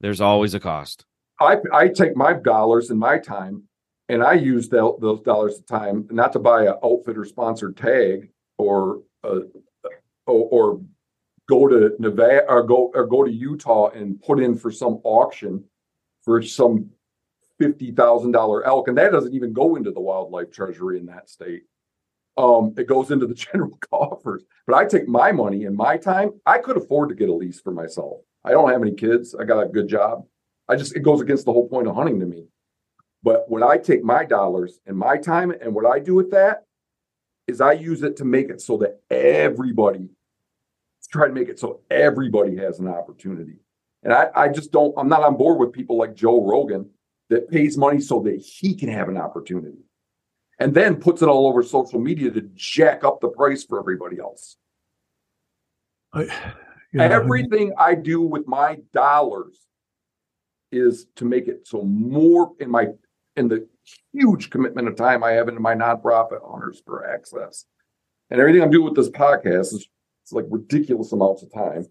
there's 0.00 0.20
always 0.20 0.54
a 0.54 0.60
cost. 0.60 1.04
I 1.40 1.56
I 1.72 1.88
take 1.88 2.16
my 2.16 2.32
dollars 2.34 2.90
and 2.90 2.98
my 2.98 3.18
time, 3.18 3.64
and 4.08 4.22
I 4.22 4.34
use 4.34 4.68
tho- 4.68 4.98
those 5.00 5.20
dollars 5.22 5.58
of 5.58 5.66
time 5.66 6.06
not 6.10 6.32
to 6.32 6.38
buy 6.38 6.64
a 6.64 6.74
outfitter 6.84 7.24
sponsored 7.24 7.76
tag 7.76 8.30
or 8.58 9.02
uh, 9.22 9.40
or, 10.26 10.48
or 10.50 10.80
go 11.48 11.68
to 11.68 11.94
Nevada 11.98 12.44
or 12.48 12.62
go 12.62 12.90
or 12.94 13.06
go 13.06 13.24
to 13.24 13.32
Utah 13.32 13.88
and 13.90 14.20
put 14.22 14.40
in 14.40 14.56
for 14.56 14.70
some 14.70 15.00
auction 15.04 15.64
for 16.22 16.42
some 16.42 16.90
fifty 17.58 17.92
thousand 17.92 18.32
dollar 18.32 18.64
elk, 18.64 18.88
and 18.88 18.98
that 18.98 19.12
doesn't 19.12 19.34
even 19.34 19.52
go 19.52 19.76
into 19.76 19.90
the 19.90 20.00
wildlife 20.00 20.50
treasury 20.50 20.98
in 20.98 21.06
that 21.06 21.30
state. 21.30 21.62
Um, 22.36 22.74
it 22.76 22.88
goes 22.88 23.10
into 23.10 23.26
the 23.26 23.34
general 23.52 23.78
coffers. 23.90 24.42
But 24.66 24.76
I 24.76 24.84
take 24.86 25.06
my 25.06 25.30
money 25.30 25.64
and 25.64 25.76
my 25.76 25.96
time. 25.96 26.32
I 26.46 26.58
could 26.58 26.76
afford 26.76 27.10
to 27.10 27.14
get 27.14 27.28
a 27.28 27.34
lease 27.34 27.60
for 27.60 27.70
myself. 27.70 28.20
I 28.44 28.50
don't 28.50 28.70
have 28.70 28.82
any 28.82 28.94
kids. 28.94 29.34
I 29.34 29.44
got 29.44 29.60
a 29.60 29.68
good 29.68 29.88
job. 29.88 30.24
I 30.68 30.76
just 30.76 30.96
it 30.96 31.00
goes 31.00 31.20
against 31.20 31.44
the 31.44 31.52
whole 31.52 31.68
point 31.68 31.86
of 31.86 31.94
hunting 31.94 32.20
to 32.20 32.26
me. 32.26 32.46
But 33.24 33.50
when 33.50 33.62
I 33.62 33.78
take 33.78 34.04
my 34.04 34.24
dollars 34.24 34.78
and 34.86 34.96
my 34.96 35.16
time 35.16 35.50
and 35.50 35.74
what 35.74 35.86
I 35.86 35.98
do 35.98 36.14
with 36.14 36.30
that 36.32 36.66
is 37.48 37.60
I 37.60 37.72
use 37.72 38.02
it 38.02 38.16
to 38.18 38.24
make 38.24 38.50
it 38.50 38.60
so 38.60 38.76
that 38.78 39.00
everybody 39.10 40.10
try 41.14 41.28
to 41.28 41.32
make 41.32 41.48
it 41.48 41.60
so 41.60 41.80
everybody 41.90 42.56
has 42.56 42.80
an 42.80 42.88
opportunity. 42.88 43.58
And 44.02 44.12
I, 44.12 44.28
I 44.34 44.48
just 44.48 44.72
don't, 44.72 44.92
I'm 44.98 45.08
not 45.08 45.22
on 45.22 45.36
board 45.36 45.58
with 45.60 45.72
people 45.72 45.96
like 45.96 46.14
Joe 46.14 46.44
Rogan 46.44 46.90
that 47.30 47.48
pays 47.48 47.78
money 47.78 48.00
so 48.00 48.20
that 48.22 48.36
he 48.36 48.74
can 48.74 48.88
have 48.88 49.08
an 49.08 49.16
opportunity 49.16 49.84
and 50.58 50.74
then 50.74 50.96
puts 50.96 51.22
it 51.22 51.28
all 51.28 51.46
over 51.46 51.62
social 51.62 52.00
media 52.00 52.30
to 52.30 52.42
jack 52.54 53.04
up 53.04 53.20
the 53.20 53.28
price 53.28 53.64
for 53.64 53.78
everybody 53.78 54.18
else. 54.18 54.56
I, 56.12 56.24
yeah, 56.92 57.02
Everything 57.02 57.72
I 57.78 57.94
do 57.94 58.20
with 58.20 58.46
my 58.46 58.78
dollars 58.92 59.56
is 60.72 61.06
to 61.16 61.24
make 61.24 61.48
it 61.48 61.66
so 61.66 61.82
more 61.82 62.52
in 62.58 62.70
my 62.70 62.88
in 63.36 63.48
the 63.48 63.66
huge 64.12 64.50
commitment 64.50 64.88
of 64.88 64.96
time 64.96 65.24
I 65.24 65.32
have 65.32 65.48
into 65.48 65.60
my 65.60 65.74
nonprofit 65.74 66.40
Hunters 66.48 66.82
for 66.84 67.08
Access. 67.08 67.66
And 68.30 68.40
everything 68.40 68.62
I'm 68.62 68.70
doing 68.70 68.84
with 68.84 68.96
this 68.96 69.10
podcast 69.10 69.74
is 69.74 69.88
it's 70.22 70.32
like 70.32 70.46
ridiculous 70.48 71.12
amounts 71.12 71.42
of 71.42 71.52
time 71.52 71.86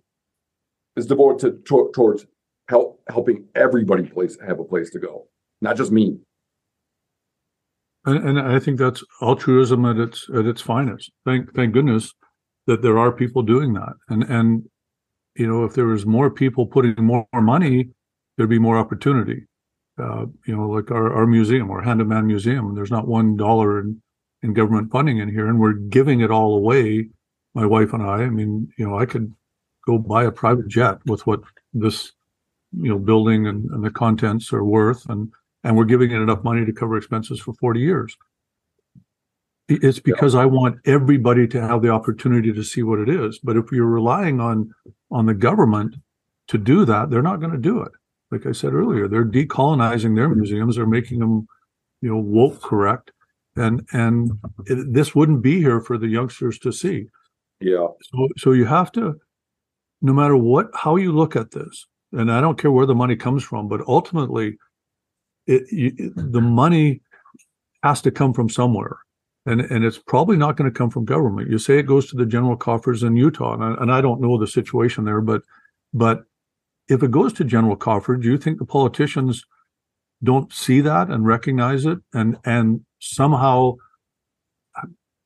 is 0.96 1.06
devoted 1.06 1.39
to, 1.39 1.62
to- 1.68 1.91
towards 1.94 2.26
help 2.70 3.02
helping 3.10 3.46
everybody 3.56 4.04
place 4.04 4.38
have 4.46 4.60
a 4.60 4.64
place 4.64 4.89
to 4.91 5.00
go, 5.00 5.28
not 5.62 5.78
just 5.78 5.91
me. 5.91 6.18
And, 8.06 8.28
and 8.28 8.39
I 8.39 8.60
think 8.60 8.80
that's 8.80 9.04
altruism 9.22 9.86
at 9.86 9.98
its 9.98 10.28
at 10.36 10.46
its 10.46 10.62
finest. 10.62 11.12
Thank 11.26 11.54
thank 11.54 11.74
goodness 11.74 12.14
that 12.68 12.82
there 12.82 12.98
are 12.98 13.12
people 13.12 13.44
doing 13.44 13.74
that. 13.74 13.94
And 14.10 14.24
and 14.24 14.64
you 15.36 15.48
know, 15.48 15.64
if 15.64 15.74
there 15.74 15.88
was 15.88 16.06
more 16.06 16.30
people 16.30 16.66
putting 16.68 16.96
more, 17.04 17.28
money, 17.34 17.89
there'd 18.38 18.50
be 18.50 18.60
more 18.60 18.78
opportunity. 18.78 19.46
Uh, 19.98 20.26
you 20.48 20.56
know, 20.56 20.68
like 20.70 20.89
our, 20.89 21.14
our 21.14 21.28
museum, 21.28 21.70
our 21.70 21.82
Hand 21.82 22.02
of 22.02 22.08
Man 22.08 22.26
Museum, 22.26 22.74
there's 22.74 22.89
not 22.89 23.08
one 23.08 23.38
dollar 23.38 23.80
in, 23.80 24.02
in 24.41 24.54
government 24.54 24.91
funding 24.91 25.20
in 25.20 25.30
here, 25.30 25.48
and 25.48 25.60
we're 25.60 25.74
giving 25.74 26.22
it 26.22 26.32
all 26.32 26.56
away. 26.56 27.10
My 27.54 27.68
wife 27.68 27.94
and 27.94 28.02
I. 28.02 28.24
I 28.24 28.30
mean, 28.30 28.70
you 28.78 28.88
know, 28.88 28.98
I 28.98 29.06
could 29.06 29.32
go 29.86 30.00
buy 30.00 30.24
a 30.24 30.32
private 30.32 30.68
jet 30.68 30.98
with 31.06 31.28
what 31.28 31.41
this, 31.74 32.12
you 32.72 32.89
know, 32.89 32.98
building 32.98 33.46
and, 33.46 33.70
and 33.70 33.84
the 33.84 33.91
contents 33.91 34.52
are 34.52 34.64
worth, 34.64 35.08
and 35.08 35.32
and 35.64 35.78
we're 35.78 35.86
giving 35.86 36.12
it 36.12 36.22
enough 36.22 36.44
money 36.44 36.66
to 36.66 36.74
cover 36.74 36.98
expenses 36.98 37.39
for 37.39 37.54
40 37.54 37.80
years. 37.80 38.18
It's 39.70 40.00
because 40.00 40.36
I 40.36 40.46
want 40.46 40.80
everybody 40.86 41.48
to 41.48 41.62
have 41.62 41.82
the 41.82 41.89
opportunity 41.89 42.52
to 42.52 42.64
see 42.64 42.84
what 42.84 43.00
it 43.00 43.10
is. 43.10 43.39
But 43.41 43.56
if 43.56 43.72
you're 43.72 43.86
relying 43.86 44.39
on 44.39 44.74
on 45.12 45.28
the 45.28 45.34
government 45.34 45.96
to 46.48 46.58
do 46.58 46.84
that, 46.86 47.10
they're 47.10 47.22
not 47.22 47.39
going 47.39 47.54
to 47.54 47.58
do 47.58 47.82
it. 47.82 47.91
Like 48.34 48.48
I 48.48 48.52
said 48.52 48.74
earlier, 48.74 49.08
they're 49.08 49.24
decolonizing 49.24 50.16
their 50.16 50.28
hmm. 50.28 50.40
museums. 50.40 50.76
They're 50.76 50.88
making 50.88 51.20
them, 51.20 51.48
you 52.02 52.10
know, 52.10 52.18
woke 52.18 52.62
correct, 52.62 53.12
and 53.56 53.88
and 53.94 54.32
it, 54.66 54.92
this 54.92 55.14
wouldn't 55.14 55.44
be 55.44 55.60
here 55.60 55.80
for 55.80 56.00
the 56.00 56.08
youngsters 56.08 56.58
to 56.60 56.72
see. 56.72 57.06
Yeah. 57.60 57.88
So, 58.02 58.28
so 58.38 58.52
you 58.52 58.66
have 58.66 58.92
to, 58.94 59.20
no 60.02 60.14
matter 60.14 60.36
what, 60.36 60.72
how 60.74 60.96
you 60.96 61.12
look 61.12 61.36
at 61.36 61.52
this, 61.52 61.86
and 62.12 62.32
I 62.32 62.42
don't 62.42 62.58
care 62.58 62.72
where 62.72 62.88
the 62.88 62.96
money 62.96 63.16
comes 63.16 63.44
from, 63.44 63.68
but 63.68 63.82
ultimately, 63.88 64.58
it, 65.46 65.72
you, 65.72 65.92
it- 65.98 66.32
the 66.32 66.42
money 66.42 67.02
has 67.84 68.02
to 68.02 68.12
come 68.12 68.34
from 68.34 68.50
somewhere, 68.50 68.98
and 69.46 69.62
and 69.62 69.86
it's 69.86 70.00
probably 70.00 70.38
not 70.38 70.58
going 70.58 70.72
to 70.72 70.78
come 70.78 70.90
from 70.90 71.06
government. 71.06 71.52
You 71.52 71.60
say 71.60 71.78
it 71.78 71.84
goes 71.84 72.10
to 72.10 72.18
the 72.18 72.26
general 72.26 72.58
coffers 72.58 73.04
in 73.04 73.16
Utah, 73.16 73.54
and 73.54 73.64
I, 73.64 73.74
and 73.82 73.92
I 73.92 74.02
don't 74.02 74.22
know 74.22 74.40
the 74.40 74.48
situation 74.48 75.06
there, 75.06 75.22
but 75.22 75.44
but 75.94 76.24
if 76.88 77.04
it 77.04 77.12
goes 77.12 77.34
to 77.34 77.44
general 77.44 77.76
coffers, 77.76 78.22
do 78.22 78.30
you 78.32 78.38
think 78.38 78.60
the 78.60 78.66
politicians 78.66 79.46
don't 80.24 80.52
see 80.54 80.82
that 80.82 81.10
and 81.10 81.26
recognize 81.26 81.86
it, 81.86 82.00
and 82.14 82.38
and 82.46 82.82
somehow 83.00 83.76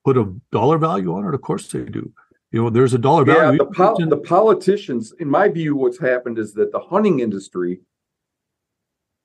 put 0.06 0.18
a 0.18 0.34
dollar 0.52 0.78
value 0.78 1.14
on 1.14 1.26
it? 1.26 1.34
Of 1.34 1.42
course 1.42 1.72
they 1.72 1.84
do. 1.84 2.12
You 2.52 2.64
know, 2.64 2.70
there's 2.70 2.94
a 2.94 2.98
dollar 2.98 3.28
Yeah, 3.28 3.34
value. 3.52 3.58
the, 3.60 3.66
pol- 3.66 3.98
the 3.98 4.18
politicians, 4.18 5.14
in 5.20 5.30
my 5.30 5.50
view, 5.50 5.76
what's 5.76 6.00
happened 6.00 6.38
is 6.38 6.54
that 6.54 6.72
the 6.72 6.80
hunting 6.80 7.20
industry 7.20 7.82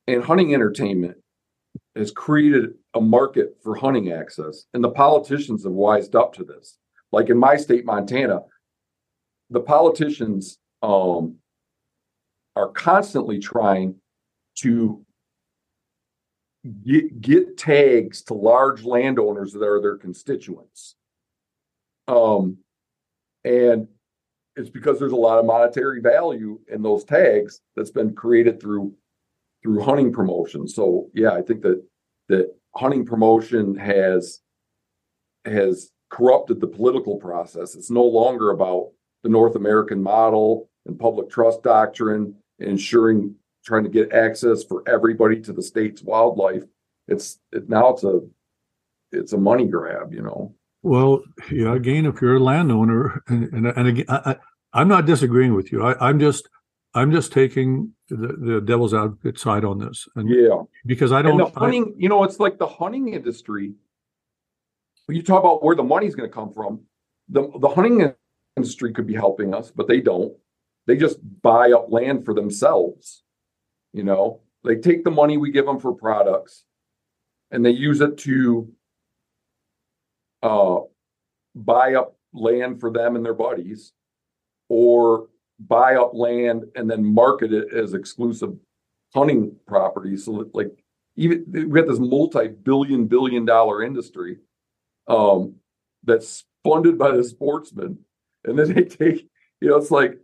and 0.07 0.21
hunting 0.21 0.53
entertainment 0.53 1.17
has 1.95 2.11
created 2.11 2.73
a 2.93 2.99
market 3.01 3.57
for 3.63 3.75
hunting 3.75 4.11
access, 4.11 4.65
and 4.73 4.83
the 4.83 4.89
politicians 4.89 5.63
have 5.63 5.71
wised 5.71 6.15
up 6.15 6.33
to 6.33 6.43
this. 6.43 6.77
Like 7.11 7.29
in 7.29 7.37
my 7.37 7.55
state, 7.55 7.85
Montana, 7.85 8.41
the 9.49 9.61
politicians 9.61 10.57
um, 10.81 11.37
are 12.55 12.69
constantly 12.69 13.39
trying 13.39 13.95
to 14.55 15.03
get 16.85 17.19
get 17.21 17.57
tags 17.57 18.21
to 18.23 18.33
large 18.33 18.83
landowners 18.83 19.53
that 19.53 19.63
are 19.63 19.81
their 19.81 19.97
constituents. 19.97 20.95
Um, 22.07 22.57
and 23.43 23.87
it's 24.55 24.69
because 24.69 24.99
there's 24.99 25.11
a 25.11 25.17
lot 25.17 25.39
of 25.39 25.45
monetary 25.45 25.99
value 25.99 26.59
in 26.71 26.81
those 26.81 27.03
tags 27.03 27.61
that's 27.75 27.91
been 27.91 28.13
created 28.13 28.61
through 28.61 28.93
through 29.61 29.81
hunting 29.81 30.11
promotion. 30.11 30.67
So 30.67 31.09
yeah, 31.13 31.31
I 31.31 31.41
think 31.41 31.61
that 31.63 31.83
that 32.29 32.53
hunting 32.75 33.05
promotion 33.05 33.75
has 33.75 34.41
has 35.45 35.91
corrupted 36.09 36.61
the 36.61 36.67
political 36.67 37.17
process. 37.17 37.75
It's 37.75 37.89
no 37.89 38.03
longer 38.03 38.51
about 38.51 38.91
the 39.23 39.29
North 39.29 39.55
American 39.55 40.01
model 40.01 40.69
and 40.85 40.99
public 40.99 41.29
trust 41.29 41.63
doctrine 41.63 42.35
ensuring 42.59 43.35
trying 43.63 43.83
to 43.83 43.89
get 43.89 44.11
access 44.11 44.63
for 44.63 44.83
everybody 44.87 45.39
to 45.41 45.53
the 45.53 45.61
state's 45.61 46.01
wildlife. 46.01 46.63
It's 47.07 47.39
it, 47.51 47.69
now 47.69 47.89
it's 47.89 48.03
a 48.03 48.21
it's 49.11 49.33
a 49.33 49.37
money 49.37 49.67
grab, 49.67 50.13
you 50.13 50.21
know. 50.21 50.55
Well, 50.81 51.23
yeah, 51.51 51.75
again, 51.75 52.05
if 52.05 52.21
you're 52.21 52.35
a 52.35 52.39
landowner, 52.39 53.23
and 53.27 53.51
and, 53.53 53.67
and 53.67 53.87
again, 53.87 54.05
I, 54.09 54.31
I, 54.31 54.35
I'm 54.73 54.87
not 54.87 55.05
disagreeing 55.05 55.53
with 55.53 55.71
you. 55.71 55.83
I, 55.83 56.09
I'm 56.09 56.19
just 56.19 56.49
I'm 56.93 57.11
just 57.11 57.31
taking 57.31 57.93
the, 58.09 58.35
the 58.37 58.61
devil's 58.61 58.93
advocate 58.93 59.39
side 59.39 59.65
on 59.65 59.79
this, 59.79 60.07
and 60.15 60.29
Yeah. 60.29 60.63
because 60.85 61.11
I 61.11 61.21
don't, 61.21 61.37
the 61.37 61.45
I, 61.45 61.59
hunting, 61.59 61.95
you 61.97 62.07
know, 62.09 62.23
it's 62.23 62.39
like 62.39 62.59
the 62.59 62.67
hunting 62.67 63.13
industry. 63.13 63.73
When 65.05 65.17
you 65.17 65.23
talk 65.23 65.41
about 65.41 65.63
where 65.63 65.75
the 65.75 65.83
money's 65.83 66.15
going 66.15 66.29
to 66.29 66.33
come 66.33 66.53
from, 66.53 66.81
the 67.29 67.49
the 67.59 67.69
hunting 67.69 68.13
industry 68.55 68.93
could 68.93 69.07
be 69.07 69.15
helping 69.15 69.53
us, 69.53 69.71
but 69.71 69.87
they 69.87 70.01
don't. 70.01 70.33
They 70.85 70.97
just 70.97 71.17
buy 71.41 71.71
up 71.71 71.87
land 71.89 72.25
for 72.25 72.33
themselves. 72.33 73.23
You 73.93 74.03
know, 74.03 74.41
they 74.63 74.75
take 74.75 75.03
the 75.03 75.11
money 75.11 75.37
we 75.37 75.51
give 75.51 75.65
them 75.65 75.79
for 75.79 75.93
products, 75.93 76.63
and 77.51 77.65
they 77.65 77.71
use 77.71 78.01
it 78.01 78.17
to 78.19 78.71
uh, 80.41 80.79
buy 81.55 81.95
up 81.95 82.17
land 82.33 82.79
for 82.79 82.91
them 82.91 83.15
and 83.15 83.23
their 83.23 83.33
buddies, 83.33 83.93
or 84.69 85.27
buy 85.59 85.95
up 85.95 86.11
land 86.13 86.65
and 86.75 86.89
then 86.89 87.05
market 87.05 87.53
it 87.53 87.73
as 87.73 87.93
exclusive 87.93 88.55
hunting 89.13 89.55
property. 89.67 90.17
So 90.17 90.39
that, 90.39 90.55
like 90.55 90.71
even 91.15 91.45
we 91.47 91.65
got 91.65 91.87
this 91.87 91.99
multi-billion 91.99 93.05
billion 93.05 93.45
dollar 93.45 93.83
industry 93.83 94.39
um, 95.07 95.55
that's 96.03 96.45
funded 96.63 96.97
by 96.97 97.11
the 97.11 97.23
sportsman, 97.23 97.99
and 98.43 98.57
then 98.57 98.73
they 98.73 98.83
take, 98.83 99.29
you 99.61 99.69
know, 99.69 99.77
it's 99.77 99.91
like 99.91 100.17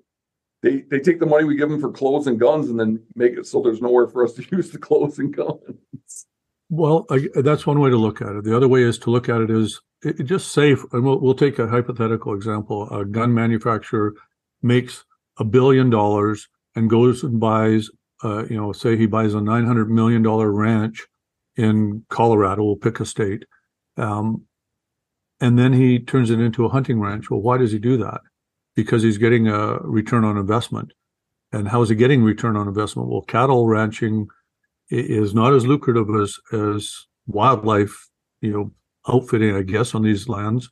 they 0.62 0.82
they 0.89 0.99
take 0.99 1.20
the 1.20 1.26
money 1.26 1.45
we 1.45 1.55
give 1.55 1.70
them 1.70 1.80
for 1.80 1.91
clothes 1.91 2.28
and 2.28 2.39
guns, 2.39 2.70
and 2.70 2.80
then 2.80 3.01
make 3.16 3.34
it 3.34 3.45
so 3.45 3.62
there's 3.62 3.82
nowhere 3.82 4.07
for 4.07 4.24
us 4.24 4.34
to 4.34 4.45
use 4.51 4.72
the 4.72 4.78
clothes 4.78 5.20
and 5.20 5.36
guns. 5.36 6.26
Well, 6.70 7.05
I, 7.10 7.28
that's 7.36 7.66
one 7.66 7.80
way 7.80 7.89
to 7.89 7.97
look 7.97 8.22
at 8.22 8.36
it. 8.36 8.43
The 8.43 8.55
other 8.55 8.68
way 8.68 8.84
is 8.84 8.99
to 8.99 9.10
look 9.10 9.28
at 9.28 9.41
it 9.41 9.49
as 9.49 9.80
it, 10.03 10.20
it 10.20 10.24
just 10.24 10.51
safe. 10.51 10.84
And 10.93 11.03
we'll, 11.03 11.20
we'll 11.20 11.34
take 11.34 11.57
a 11.57 11.68
hypothetical 11.68 12.34
example. 12.34 12.88
A 12.89 13.03
gun 13.05 13.34
manufacturer 13.34 14.14
makes 14.62 15.03
a 15.39 15.43
billion 15.43 15.89
dollars 15.89 16.47
and 16.76 16.89
goes 16.89 17.24
and 17.24 17.39
buys, 17.39 17.89
uh, 18.24 18.45
you 18.49 18.55
know, 18.57 18.72
say 18.72 18.95
he 18.97 19.07
buys 19.07 19.34
a 19.34 19.41
nine 19.41 19.66
hundred 19.66 19.89
million 19.89 20.22
dollar 20.22 20.51
ranch 20.51 21.07
in 21.55 22.05
Colorado. 22.10 22.64
We'll 22.64 22.76
pick 22.76 22.99
a 22.99 23.05
state, 23.05 23.45
um, 23.97 24.43
and 25.41 25.57
then 25.57 25.74
he 25.74 25.99
turns 25.99 26.30
it 26.30 26.39
into 26.39 26.66
a 26.66 26.70
hunting 26.70 26.99
ranch. 26.99 27.30
Well, 27.30 27.41
why 27.41 27.57
does 27.57 27.72
he 27.72 27.80
do 27.80 27.97
that? 27.97 28.22
Because 28.84 29.03
he's 29.03 29.17
getting 29.17 29.47
a 29.47 29.80
return 29.80 30.23
on 30.23 30.38
investment. 30.38 30.93
And 31.51 31.67
how 31.67 31.82
is 31.82 31.89
he 31.89 31.95
getting 31.95 32.23
return 32.23 32.55
on 32.55 32.67
investment? 32.67 33.09
Well, 33.09 33.21
cattle 33.36 33.67
ranching 33.67 34.27
is 34.89 35.34
not 35.34 35.53
as 35.53 35.65
lucrative 35.65 36.09
as 36.23 36.32
as 36.53 37.07
wildlife, 37.27 37.95
you 38.41 38.51
know, 38.53 38.71
outfitting, 39.07 39.55
I 39.55 39.63
guess, 39.63 39.95
on 39.95 40.03
these 40.03 40.30
lands, 40.30 40.69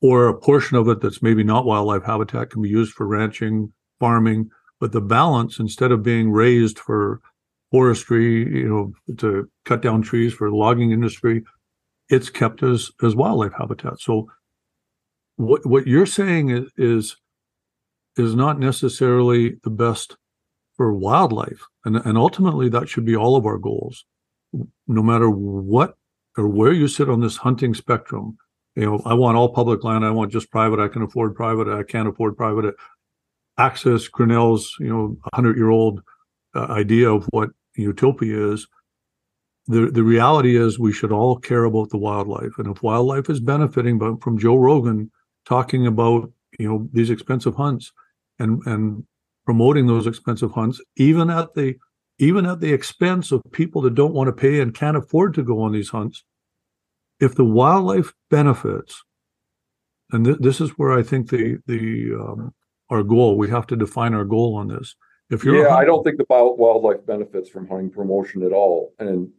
or 0.00 0.28
a 0.28 0.38
portion 0.38 0.76
of 0.76 0.88
it 0.88 1.00
that's 1.00 1.22
maybe 1.22 1.44
not 1.44 1.64
wildlife 1.64 2.04
habitat 2.04 2.50
can 2.50 2.62
be 2.62 2.68
used 2.68 2.92
for 2.92 3.06
ranching, 3.06 3.72
farming, 4.00 4.50
but 4.80 4.92
the 4.92 5.00
balance 5.00 5.58
instead 5.58 5.92
of 5.92 6.02
being 6.02 6.30
raised 6.30 6.78
for 6.78 7.20
forestry, 7.70 8.46
you 8.60 8.68
know, 8.68 9.14
to 9.16 9.48
cut 9.64 9.82
down 9.82 10.02
trees 10.02 10.32
for 10.32 10.48
the 10.50 10.56
logging 10.56 10.90
industry, 10.90 11.44
it's 12.08 12.30
kept 12.30 12.62
as 12.62 12.90
as 13.02 13.14
wildlife 13.14 13.52
habitat. 13.58 14.00
So 14.00 14.28
what 15.36 15.64
what 15.66 15.86
you're 15.86 16.06
saying 16.20 16.50
is 16.50 16.70
is, 16.76 17.16
is 18.18 18.34
not 18.34 18.58
necessarily 18.58 19.56
the 19.62 19.70
best 19.70 20.16
for 20.76 20.92
wildlife. 20.92 21.66
And, 21.84 21.96
and 21.96 22.16
ultimately, 22.16 22.68
that 22.70 22.88
should 22.88 23.04
be 23.04 23.16
all 23.16 23.36
of 23.36 23.46
our 23.46 23.58
goals. 23.58 24.04
No 24.86 25.02
matter 25.02 25.28
what 25.28 25.96
or 26.36 26.48
where 26.48 26.72
you 26.72 26.88
sit 26.88 27.10
on 27.10 27.20
this 27.20 27.36
hunting 27.36 27.74
spectrum, 27.74 28.38
you 28.74 28.84
know, 28.84 29.02
I 29.04 29.14
want 29.14 29.36
all 29.36 29.52
public 29.52 29.82
land. 29.82 30.04
I 30.04 30.10
want 30.10 30.32
just 30.32 30.50
private. 30.50 30.78
I 30.78 30.88
can 30.88 31.02
afford 31.02 31.34
private. 31.34 31.68
I 31.68 31.82
can't 31.82 32.08
afford 32.08 32.36
private. 32.36 32.74
Access 33.58 34.06
Grinnell's, 34.06 34.74
you 34.78 34.88
know, 34.88 35.18
hundred 35.34 35.56
year 35.56 35.70
old 35.70 36.00
uh, 36.54 36.66
idea 36.66 37.10
of 37.10 37.26
what 37.30 37.50
utopia 37.74 38.52
is. 38.52 38.68
The 39.66 39.90
the 39.90 40.04
reality 40.04 40.56
is 40.56 40.78
we 40.78 40.92
should 40.92 41.12
all 41.12 41.36
care 41.36 41.64
about 41.64 41.90
the 41.90 41.98
wildlife, 41.98 42.56
and 42.58 42.68
if 42.68 42.82
wildlife 42.82 43.28
is 43.28 43.40
benefiting 43.40 43.98
from 44.20 44.38
Joe 44.38 44.56
Rogan 44.56 45.10
talking 45.44 45.86
about 45.86 46.30
you 46.58 46.68
know 46.68 46.88
these 46.92 47.10
expensive 47.10 47.56
hunts 47.56 47.92
and 48.38 48.62
and 48.66 49.04
promoting 49.44 49.86
those 49.86 50.06
expensive 50.06 50.52
hunts, 50.52 50.80
even 50.96 51.30
at 51.30 51.54
the 51.54 51.76
even 52.18 52.46
at 52.46 52.60
the 52.60 52.72
expense 52.72 53.32
of 53.32 53.42
people 53.52 53.80
that 53.82 53.94
don't 53.94 54.12
want 54.12 54.28
to 54.28 54.32
pay 54.32 54.60
and 54.60 54.74
can't 54.74 54.96
afford 54.96 55.34
to 55.34 55.42
go 55.42 55.62
on 55.62 55.72
these 55.72 55.90
hunts. 55.90 56.24
If 57.20 57.34
the 57.34 57.44
wildlife 57.44 58.12
benefits, 58.30 59.02
and 60.12 60.24
th- 60.24 60.38
this 60.40 60.60
is 60.60 60.70
where 60.70 60.92
I 60.92 61.02
think 61.02 61.30
the 61.30 61.58
the 61.66 62.14
um, 62.14 62.54
our 62.90 63.02
goal 63.02 63.36
we 63.36 63.48
have 63.50 63.66
to 63.68 63.76
define 63.76 64.14
our 64.14 64.24
goal 64.24 64.56
on 64.56 64.68
this. 64.68 64.94
If 65.30 65.44
you're 65.44 65.62
yeah, 65.62 65.74
I 65.74 65.84
don't 65.84 66.02
think 66.04 66.16
the 66.16 66.26
wildlife 66.28 67.04
benefits 67.06 67.50
from 67.50 67.68
hunting 67.68 67.90
promotion 67.90 68.42
at 68.42 68.52
all, 68.52 68.94
and 68.98 69.30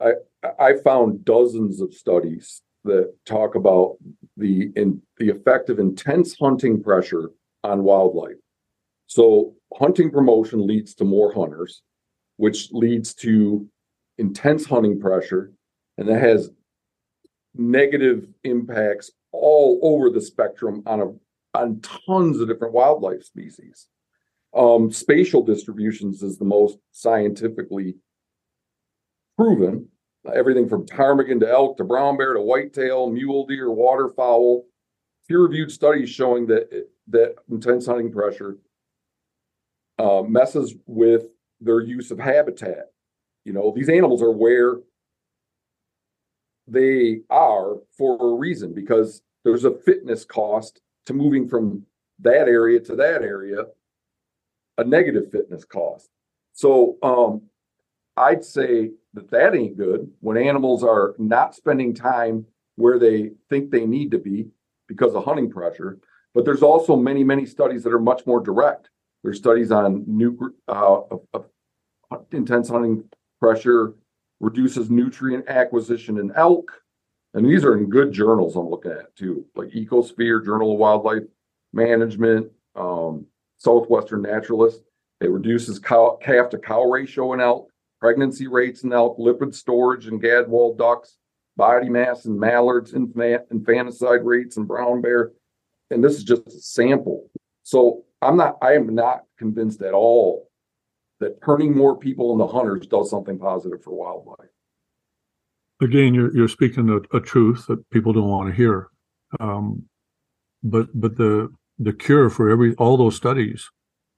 I 0.00 0.12
I 0.58 0.74
found 0.84 1.24
dozens 1.24 1.80
of 1.80 1.94
studies 1.94 2.62
that 2.84 3.14
talk 3.24 3.54
about 3.54 3.96
the 4.36 4.70
in 4.74 5.00
the 5.18 5.30
effect 5.30 5.70
of 5.70 5.78
intense 5.78 6.36
hunting 6.38 6.82
pressure 6.82 7.30
on 7.64 7.84
wildlife. 7.84 8.36
So 9.06 9.54
hunting 9.74 10.10
promotion 10.10 10.66
leads 10.66 10.94
to 10.96 11.04
more 11.04 11.32
hunters, 11.32 11.82
which 12.36 12.72
leads 12.72 13.14
to 13.14 13.68
intense 14.18 14.64
hunting 14.64 15.00
pressure, 15.00 15.52
and 15.98 16.08
that 16.08 16.20
has 16.20 16.50
negative 17.54 18.26
impacts 18.44 19.10
all 19.32 19.78
over 19.82 20.10
the 20.10 20.20
spectrum 20.20 20.82
on 20.86 21.00
a 21.00 21.12
on 21.54 21.80
tons 21.80 22.40
of 22.40 22.48
different 22.48 22.72
wildlife 22.72 23.22
species. 23.22 23.86
Um, 24.54 24.90
spatial 24.90 25.42
distributions 25.42 26.22
is 26.22 26.38
the 26.38 26.46
most 26.46 26.78
scientifically 26.92 27.96
proven. 29.36 29.88
Everything 30.34 30.68
from 30.68 30.86
ptarmigan 30.86 31.40
to 31.40 31.50
elk 31.50 31.76
to 31.76 31.84
brown 31.84 32.16
bear 32.16 32.32
to 32.32 32.40
whitetail, 32.40 33.10
mule 33.10 33.46
deer, 33.46 33.70
waterfowl. 33.70 34.64
Peer-reviewed 35.28 35.70
studies 35.70 36.10
showing 36.10 36.46
that 36.46 36.86
that 37.08 37.34
intense 37.50 37.86
hunting 37.86 38.12
pressure 38.12 38.58
uh, 39.98 40.22
messes 40.22 40.74
with 40.86 41.24
their 41.60 41.80
use 41.80 42.10
of 42.10 42.18
habitat. 42.18 42.90
You 43.44 43.52
know, 43.52 43.72
these 43.74 43.88
animals 43.88 44.22
are 44.22 44.32
where 44.32 44.76
they 46.66 47.20
are 47.28 47.76
for 47.96 48.16
a 48.20 48.36
reason 48.36 48.72
because 48.72 49.22
there's 49.44 49.64
a 49.64 49.74
fitness 49.74 50.24
cost 50.24 50.80
to 51.06 51.14
moving 51.14 51.48
from 51.48 51.84
that 52.20 52.48
area 52.48 52.78
to 52.80 52.96
that 52.96 53.22
area, 53.22 53.64
a 54.78 54.84
negative 54.84 55.30
fitness 55.30 55.64
cost. 55.64 56.08
So 56.52 56.96
um, 57.02 57.42
I'd 58.16 58.44
say 58.44 58.90
that 59.14 59.30
that 59.30 59.54
ain't 59.54 59.76
good 59.76 60.10
when 60.20 60.36
animals 60.36 60.84
are 60.84 61.14
not 61.18 61.54
spending 61.54 61.94
time 61.94 62.46
where 62.76 62.98
they 62.98 63.32
think 63.50 63.70
they 63.70 63.86
need 63.86 64.10
to 64.12 64.18
be 64.18 64.46
because 64.86 65.14
of 65.14 65.24
hunting 65.24 65.50
pressure. 65.50 65.98
But 66.34 66.44
there's 66.44 66.62
also 66.62 66.96
many, 66.96 67.24
many 67.24 67.46
studies 67.46 67.82
that 67.84 67.92
are 67.92 68.00
much 68.00 68.26
more 68.26 68.40
direct. 68.40 68.88
There's 69.22 69.38
studies 69.38 69.70
on 69.70 70.04
new 70.06 70.54
uh, 70.68 71.00
intense 72.32 72.68
hunting 72.68 73.04
pressure 73.40 73.94
reduces 74.40 74.90
nutrient 74.90 75.48
acquisition 75.48 76.18
in 76.18 76.32
elk. 76.34 76.72
And 77.34 77.48
these 77.48 77.64
are 77.64 77.76
in 77.78 77.88
good 77.88 78.12
journals 78.12 78.56
I'm 78.56 78.68
looking 78.68 78.92
at 78.92 79.14
too, 79.16 79.46
like 79.54 79.68
Ecosphere, 79.70 80.44
Journal 80.44 80.72
of 80.72 80.78
Wildlife 80.78 81.22
Management, 81.72 82.50
um, 82.76 83.26
Southwestern 83.58 84.22
Naturalist. 84.22 84.82
It 85.20 85.30
reduces 85.30 85.78
cow, 85.78 86.18
calf 86.20 86.50
to 86.50 86.58
cow 86.58 86.82
ratio 86.82 87.32
in 87.32 87.40
elk, 87.40 87.70
pregnancy 88.00 88.48
rates 88.48 88.82
in 88.82 88.92
elk, 88.92 89.16
lipid 89.18 89.54
storage 89.54 90.08
in 90.08 90.20
gadwall 90.20 90.76
ducks, 90.76 91.16
body 91.56 91.88
mass 91.88 92.24
in 92.24 92.38
mallards, 92.38 92.92
infant, 92.92 93.42
infanticide 93.50 94.24
rates 94.24 94.56
in 94.56 94.64
brown 94.64 95.00
bear. 95.00 95.30
And 95.92 96.02
this 96.02 96.16
is 96.16 96.24
just 96.24 96.46
a 96.48 96.50
sample. 96.50 97.30
So 97.62 98.04
I'm 98.20 98.36
not, 98.36 98.56
I 98.62 98.72
am 98.74 98.94
not 98.94 99.22
convinced 99.38 99.82
at 99.82 99.94
all 99.94 100.48
that 101.20 101.42
turning 101.44 101.76
more 101.76 101.96
people 101.96 102.32
into 102.32 102.46
hunters 102.46 102.86
does 102.86 103.10
something 103.10 103.38
positive 103.38 103.82
for 103.82 103.94
wildlife. 103.94 104.50
Again, 105.80 106.14
you're 106.14 106.34
you're 106.36 106.48
speaking 106.48 106.88
a, 106.90 107.16
a 107.16 107.20
truth 107.20 107.66
that 107.66 107.88
people 107.90 108.12
don't 108.12 108.28
want 108.28 108.48
to 108.48 108.54
hear, 108.54 108.88
um, 109.40 109.84
but 110.62 110.88
but 110.94 111.16
the 111.16 111.52
the 111.78 111.92
cure 111.92 112.30
for 112.30 112.50
every 112.50 112.74
all 112.76 112.96
those 112.96 113.16
studies 113.16 113.68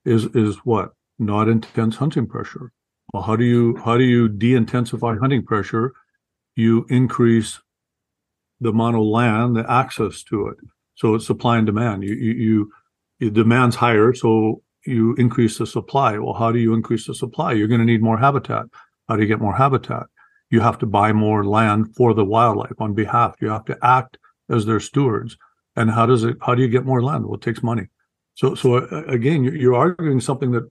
is 0.04 0.26
is 0.34 0.56
what 0.64 0.92
not 1.18 1.48
intense 1.48 1.96
hunting 1.96 2.26
pressure. 2.26 2.72
Well, 3.12 3.22
how 3.22 3.36
do 3.36 3.44
you 3.44 3.76
how 3.78 3.96
do 3.96 4.04
you 4.04 4.28
de-intensify 4.28 5.16
hunting 5.16 5.44
pressure? 5.44 5.94
You 6.54 6.84
increase 6.90 7.60
the 8.60 8.70
amount 8.70 8.96
of 8.96 9.02
land, 9.02 9.56
the 9.56 9.70
access 9.70 10.22
to 10.24 10.48
it. 10.48 10.56
So 10.94 11.14
it's 11.14 11.26
supply 11.26 11.56
and 11.56 11.66
demand. 11.66 12.04
You 12.04 12.14
you, 12.14 12.72
you 13.18 13.30
demand's 13.30 13.76
higher, 13.76 14.14
so 14.14 14.62
you 14.86 15.14
increase 15.14 15.58
the 15.58 15.66
supply. 15.66 16.18
Well, 16.18 16.34
how 16.34 16.52
do 16.52 16.58
you 16.58 16.74
increase 16.74 17.06
the 17.06 17.14
supply? 17.14 17.52
You're 17.52 17.68
going 17.68 17.80
to 17.80 17.86
need 17.86 18.02
more 18.02 18.18
habitat. 18.18 18.66
How 19.08 19.16
do 19.16 19.22
you 19.22 19.28
get 19.28 19.40
more 19.40 19.56
habitat? 19.56 20.06
You 20.50 20.60
have 20.60 20.78
to 20.78 20.86
buy 20.86 21.12
more 21.12 21.44
land 21.44 21.94
for 21.96 22.14
the 22.14 22.24
wildlife 22.24 22.80
on 22.80 22.94
behalf. 22.94 23.34
You 23.40 23.48
have 23.48 23.64
to 23.66 23.78
act 23.82 24.18
as 24.48 24.66
their 24.66 24.80
stewards. 24.80 25.36
And 25.76 25.90
how 25.90 26.06
does 26.06 26.22
it? 26.24 26.36
How 26.40 26.54
do 26.54 26.62
you 26.62 26.68
get 26.68 26.84
more 26.84 27.02
land? 27.02 27.24
Well, 27.24 27.34
it 27.34 27.40
takes 27.40 27.62
money. 27.62 27.88
So, 28.34 28.54
so 28.54 28.76
uh, 28.76 29.04
again, 29.06 29.44
you're, 29.44 29.74
arguing 29.74 30.20
something 30.20 30.50
that 30.52 30.68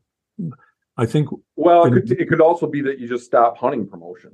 I 0.98 1.06
think. 1.06 1.30
Well, 1.56 1.86
it, 1.86 1.92
could, 1.92 2.12
it 2.12 2.30
could 2.30 2.42
also 2.42 2.68
be 2.68 2.82
that 2.82 3.00
you 3.00 3.08
just 3.08 3.26
stop 3.26 3.58
hunting 3.58 3.88
promotion. 3.88 4.32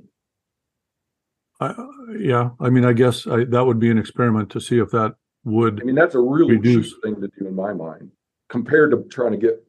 Uh, 1.60 1.74
yeah, 2.18 2.50
I 2.60 2.70
mean, 2.70 2.84
I 2.84 2.92
guess 2.92 3.26
I, 3.26 3.44
that 3.44 3.64
would 3.64 3.78
be 3.78 3.90
an 3.90 3.98
experiment 3.98 4.50
to 4.50 4.60
see 4.60 4.78
if 4.78 4.90
that 4.90 5.14
would. 5.44 5.80
I 5.80 5.84
mean, 5.84 5.94
that's 5.94 6.14
a 6.14 6.20
really 6.20 6.56
reduce. 6.56 6.90
cheap 6.90 7.02
thing 7.02 7.20
to 7.20 7.28
do 7.38 7.46
in 7.46 7.54
my 7.54 7.72
mind, 7.72 8.10
compared 8.48 8.90
to 8.92 9.04
trying 9.10 9.32
to 9.32 9.38
get 9.38 9.64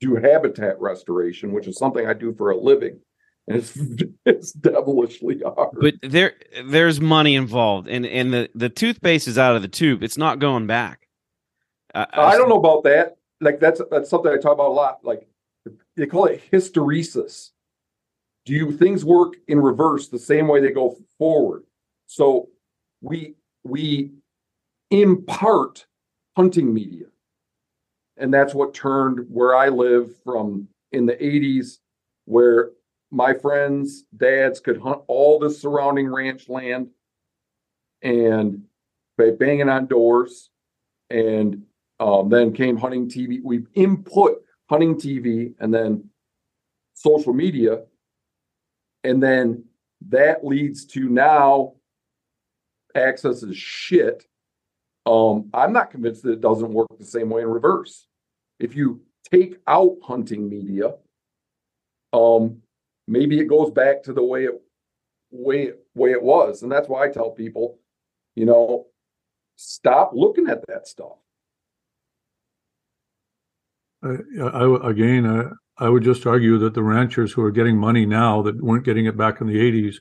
do 0.00 0.16
habitat 0.16 0.80
restoration, 0.80 1.52
which 1.52 1.66
is 1.66 1.76
something 1.76 2.06
I 2.06 2.14
do 2.14 2.32
for 2.32 2.50
a 2.50 2.56
living. 2.56 2.98
And 3.46 3.58
it's 3.58 3.78
it's 4.26 4.52
devilishly 4.52 5.40
hard. 5.44 5.76
But 5.80 5.94
there 6.02 6.34
there's 6.64 7.00
money 7.00 7.34
involved, 7.34 7.88
and 7.88 8.06
and 8.06 8.32
the 8.32 8.50
the 8.54 8.68
toothpaste 8.68 9.28
is 9.28 9.38
out 9.38 9.56
of 9.56 9.62
the 9.62 9.68
tube. 9.68 10.02
It's 10.02 10.18
not 10.18 10.38
going 10.38 10.66
back. 10.66 11.08
I, 11.94 12.06
I 12.14 12.36
don't 12.36 12.48
know 12.48 12.58
about 12.58 12.84
that. 12.84 13.16
Like 13.40 13.60
that's 13.60 13.80
that's 13.90 14.10
something 14.10 14.30
I 14.30 14.36
talk 14.36 14.52
about 14.54 14.68
a 14.68 14.72
lot. 14.72 14.98
Like 15.02 15.26
they 15.96 16.06
call 16.06 16.26
it 16.26 16.42
hysteresis. 16.52 17.50
Do 18.46 18.54
you 18.54 18.76
things 18.76 19.04
work 19.04 19.34
in 19.48 19.60
reverse 19.60 20.08
the 20.08 20.18
same 20.18 20.48
way 20.48 20.60
they 20.60 20.70
go 20.70 20.96
forward? 21.18 21.64
So 22.06 22.48
we 23.00 23.34
we 23.64 24.12
impart 24.90 25.86
hunting 26.36 26.72
media. 26.72 27.06
And 28.16 28.32
that's 28.32 28.54
what 28.54 28.74
turned 28.74 29.26
where 29.30 29.54
I 29.54 29.68
live 29.68 30.10
from 30.24 30.68
in 30.92 31.06
the 31.06 31.14
80s, 31.14 31.78
where 32.26 32.70
my 33.10 33.34
friends' 33.34 34.04
dads 34.16 34.60
could 34.60 34.80
hunt 34.80 35.02
all 35.06 35.38
the 35.38 35.50
surrounding 35.50 36.12
ranch 36.12 36.48
land 36.48 36.88
and 38.02 38.62
by 39.16 39.30
banging 39.30 39.68
on 39.68 39.86
doors. 39.86 40.50
And 41.10 41.64
um, 41.98 42.30
then 42.30 42.52
came 42.52 42.76
hunting 42.76 43.08
TV. 43.08 43.40
We 43.42 43.66
input 43.74 44.42
hunting 44.68 44.94
TV 44.94 45.54
and 45.60 45.72
then 45.72 46.08
social 46.94 47.34
media. 47.34 47.82
And 49.04 49.22
then 49.22 49.64
that 50.08 50.44
leads 50.44 50.86
to 50.86 51.08
now 51.08 51.74
access 52.94 53.42
is 53.42 53.56
shit. 53.56 54.24
Um, 55.10 55.50
I'm 55.52 55.72
not 55.72 55.90
convinced 55.90 56.22
that 56.22 56.34
it 56.34 56.40
doesn't 56.40 56.72
work 56.72 56.86
the 56.96 57.04
same 57.04 57.30
way 57.30 57.42
in 57.42 57.48
reverse. 57.48 58.06
If 58.60 58.76
you 58.76 59.02
take 59.28 59.56
out 59.66 59.96
hunting 60.04 60.48
media, 60.48 60.94
um, 62.12 62.58
maybe 63.08 63.40
it 63.40 63.46
goes 63.46 63.72
back 63.72 64.04
to 64.04 64.12
the 64.12 64.22
way 64.22 64.44
it 64.44 64.62
way 65.32 65.72
way 65.96 66.12
it 66.12 66.22
was, 66.22 66.62
and 66.62 66.70
that's 66.70 66.88
why 66.88 67.04
I 67.04 67.08
tell 67.08 67.32
people, 67.32 67.80
you 68.36 68.46
know, 68.46 68.86
stop 69.56 70.12
looking 70.14 70.48
at 70.48 70.64
that 70.68 70.86
stuff. 70.86 71.18
I, 74.04 74.16
I 74.40 74.90
again, 74.90 75.26
I, 75.26 75.86
I 75.86 75.88
would 75.88 76.04
just 76.04 76.24
argue 76.24 76.56
that 76.58 76.74
the 76.74 76.84
ranchers 76.84 77.32
who 77.32 77.42
are 77.42 77.50
getting 77.50 77.76
money 77.76 78.06
now 78.06 78.42
that 78.42 78.62
weren't 78.62 78.84
getting 78.84 79.06
it 79.06 79.16
back 79.16 79.40
in 79.40 79.48
the 79.48 79.58
'80s 79.58 79.96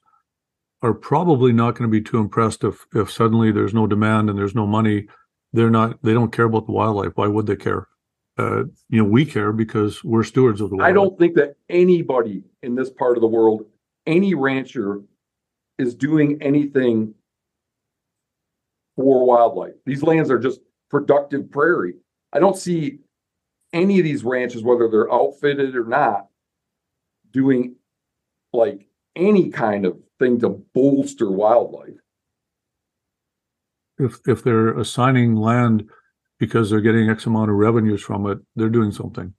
are 0.81 0.93
probably 0.93 1.51
not 1.51 1.75
going 1.75 1.89
to 1.89 1.91
be 1.91 2.01
too 2.01 2.19
impressed 2.19 2.63
if 2.63 2.85
if 2.93 3.11
suddenly 3.11 3.51
there's 3.51 3.73
no 3.73 3.87
demand 3.87 4.29
and 4.29 4.37
there's 4.37 4.55
no 4.55 4.65
money. 4.65 5.07
They're 5.53 5.69
not. 5.69 6.01
They 6.03 6.13
don't 6.13 6.31
care 6.31 6.45
about 6.45 6.65
the 6.65 6.71
wildlife. 6.71 7.13
Why 7.15 7.27
would 7.27 7.47
they 7.47 7.55
care? 7.55 7.87
Uh, 8.37 8.63
you 8.89 9.03
know, 9.03 9.03
we 9.03 9.25
care 9.25 9.51
because 9.51 10.03
we're 10.03 10.23
stewards 10.23 10.61
of 10.61 10.69
the 10.69 10.77
wildlife. 10.77 10.89
I 10.89 10.93
don't 10.93 11.19
think 11.19 11.35
that 11.35 11.55
anybody 11.69 12.43
in 12.63 12.75
this 12.75 12.89
part 12.89 13.17
of 13.17 13.21
the 13.21 13.27
world, 13.27 13.65
any 14.05 14.33
rancher, 14.33 15.01
is 15.77 15.93
doing 15.95 16.41
anything 16.41 17.13
for 18.95 19.25
wildlife. 19.25 19.73
These 19.85 20.03
lands 20.03 20.31
are 20.31 20.39
just 20.39 20.61
productive 20.89 21.51
prairie. 21.51 21.95
I 22.31 22.39
don't 22.39 22.57
see 22.57 22.99
any 23.73 23.99
of 23.99 24.05
these 24.05 24.23
ranches, 24.23 24.63
whether 24.63 24.87
they're 24.87 25.11
outfitted 25.11 25.75
or 25.75 25.85
not, 25.85 26.27
doing 27.31 27.75
like 28.53 28.87
any 29.15 29.49
kind 29.49 29.85
of 29.85 29.97
thing 30.19 30.39
to 30.41 30.63
bolster 30.73 31.31
wildlife. 31.31 31.97
If 33.97 34.19
if 34.27 34.43
they're 34.43 34.77
assigning 34.77 35.35
land 35.35 35.89
because 36.39 36.69
they're 36.69 36.81
getting 36.81 37.09
X 37.09 37.25
amount 37.25 37.49
of 37.49 37.57
revenues 37.57 38.01
from 38.01 38.25
it, 38.27 38.37
they're 38.55 38.69
doing 38.69 38.91
something. 38.91 39.33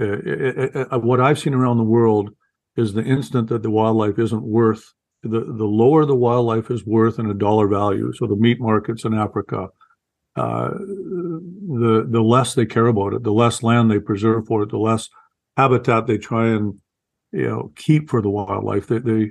Uh, 0.00 0.04
uh, 0.04 0.84
uh, 0.92 0.98
what 0.98 1.20
I've 1.20 1.38
seen 1.38 1.54
around 1.54 1.78
the 1.78 1.84
world 1.84 2.30
is 2.76 2.92
the 2.92 3.02
instant 3.02 3.48
that 3.48 3.64
the 3.64 3.70
wildlife 3.70 4.18
isn't 4.18 4.42
worth 4.42 4.92
the 5.22 5.40
the 5.40 5.64
lower 5.64 6.04
the 6.04 6.14
wildlife 6.14 6.70
is 6.70 6.86
worth 6.86 7.18
in 7.18 7.30
a 7.30 7.34
dollar 7.34 7.66
value. 7.66 8.12
So 8.12 8.26
the 8.26 8.36
meat 8.36 8.60
markets 8.60 9.04
in 9.04 9.14
Africa, 9.14 9.68
uh, 10.36 10.68
the 10.70 12.06
the 12.08 12.22
less 12.22 12.54
they 12.54 12.66
care 12.66 12.86
about 12.86 13.14
it, 13.14 13.24
the 13.24 13.32
less 13.32 13.62
land 13.62 13.90
they 13.90 13.98
preserve 13.98 14.46
for 14.46 14.62
it, 14.62 14.70
the 14.70 14.78
less 14.78 15.08
habitat 15.56 16.06
they 16.06 16.18
try 16.18 16.48
and 16.48 16.74
you 17.32 17.48
know 17.48 17.72
keep 17.74 18.08
for 18.08 18.22
the 18.22 18.30
wildlife. 18.30 18.86
They 18.86 18.98
they 18.98 19.30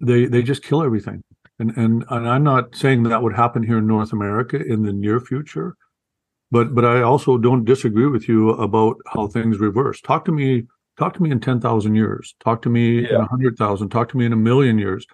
they, 0.00 0.26
they 0.26 0.42
just 0.42 0.62
kill 0.62 0.82
everything. 0.82 1.22
And, 1.58 1.76
and 1.76 2.04
and 2.08 2.26
I'm 2.26 2.42
not 2.42 2.74
saying 2.74 3.02
that 3.02 3.22
would 3.22 3.34
happen 3.34 3.62
here 3.62 3.78
in 3.78 3.86
North 3.86 4.14
America 4.14 4.58
in 4.64 4.82
the 4.82 4.94
near 4.94 5.20
future, 5.20 5.76
but 6.50 6.74
but 6.74 6.86
I 6.86 7.02
also 7.02 7.36
don't 7.36 7.66
disagree 7.66 8.06
with 8.06 8.28
you 8.28 8.50
about 8.52 8.96
how 9.12 9.28
things 9.28 9.58
reverse. 9.58 10.00
Talk 10.00 10.24
to 10.24 10.32
me 10.32 10.66
talk 11.00 11.14
to 11.14 11.22
me 11.22 11.30
in 11.30 11.40
10,000 11.40 11.94
years. 11.94 12.34
Talk 12.44 12.62
to 12.62 12.68
me 12.68 13.02
yeah. 13.02 13.14
in 13.14 13.18
100,000. 13.20 13.88
Talk 13.88 14.10
to 14.10 14.16
me 14.16 14.26
in 14.26 14.32
a 14.32 14.36
million 14.36 14.78
years. 14.78 15.06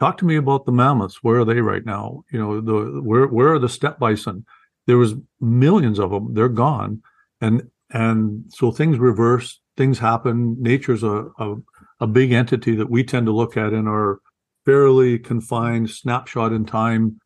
Talk 0.00 0.18
to 0.18 0.24
me 0.24 0.36
about 0.36 0.66
the 0.66 0.72
mammoths. 0.72 1.22
Where 1.22 1.40
are 1.40 1.44
they 1.44 1.60
right 1.60 1.84
now? 1.84 2.22
You 2.30 2.38
know, 2.38 2.60
the 2.60 3.00
where 3.02 3.26
where 3.26 3.52
are 3.52 3.58
the 3.58 3.68
steppe 3.68 3.98
bison? 3.98 4.46
There 4.86 4.96
was 4.96 5.14
millions 5.40 5.98
of 5.98 6.10
them. 6.10 6.34
They're 6.34 6.48
gone. 6.48 7.02
And 7.40 7.68
and 7.90 8.44
so 8.48 8.70
things 8.70 8.98
reverse, 8.98 9.60
things 9.76 9.98
happen. 9.98 10.56
Nature's 10.60 11.02
a, 11.02 11.26
a, 11.38 11.56
a 12.00 12.06
big 12.06 12.30
entity 12.32 12.76
that 12.76 12.90
we 12.90 13.02
tend 13.02 13.26
to 13.26 13.32
look 13.32 13.56
at 13.56 13.72
in 13.72 13.88
our 13.88 14.20
fairly 14.68 15.18
confined 15.18 15.88
snapshot 15.88 16.52
in 16.52 16.62
time 16.62 17.18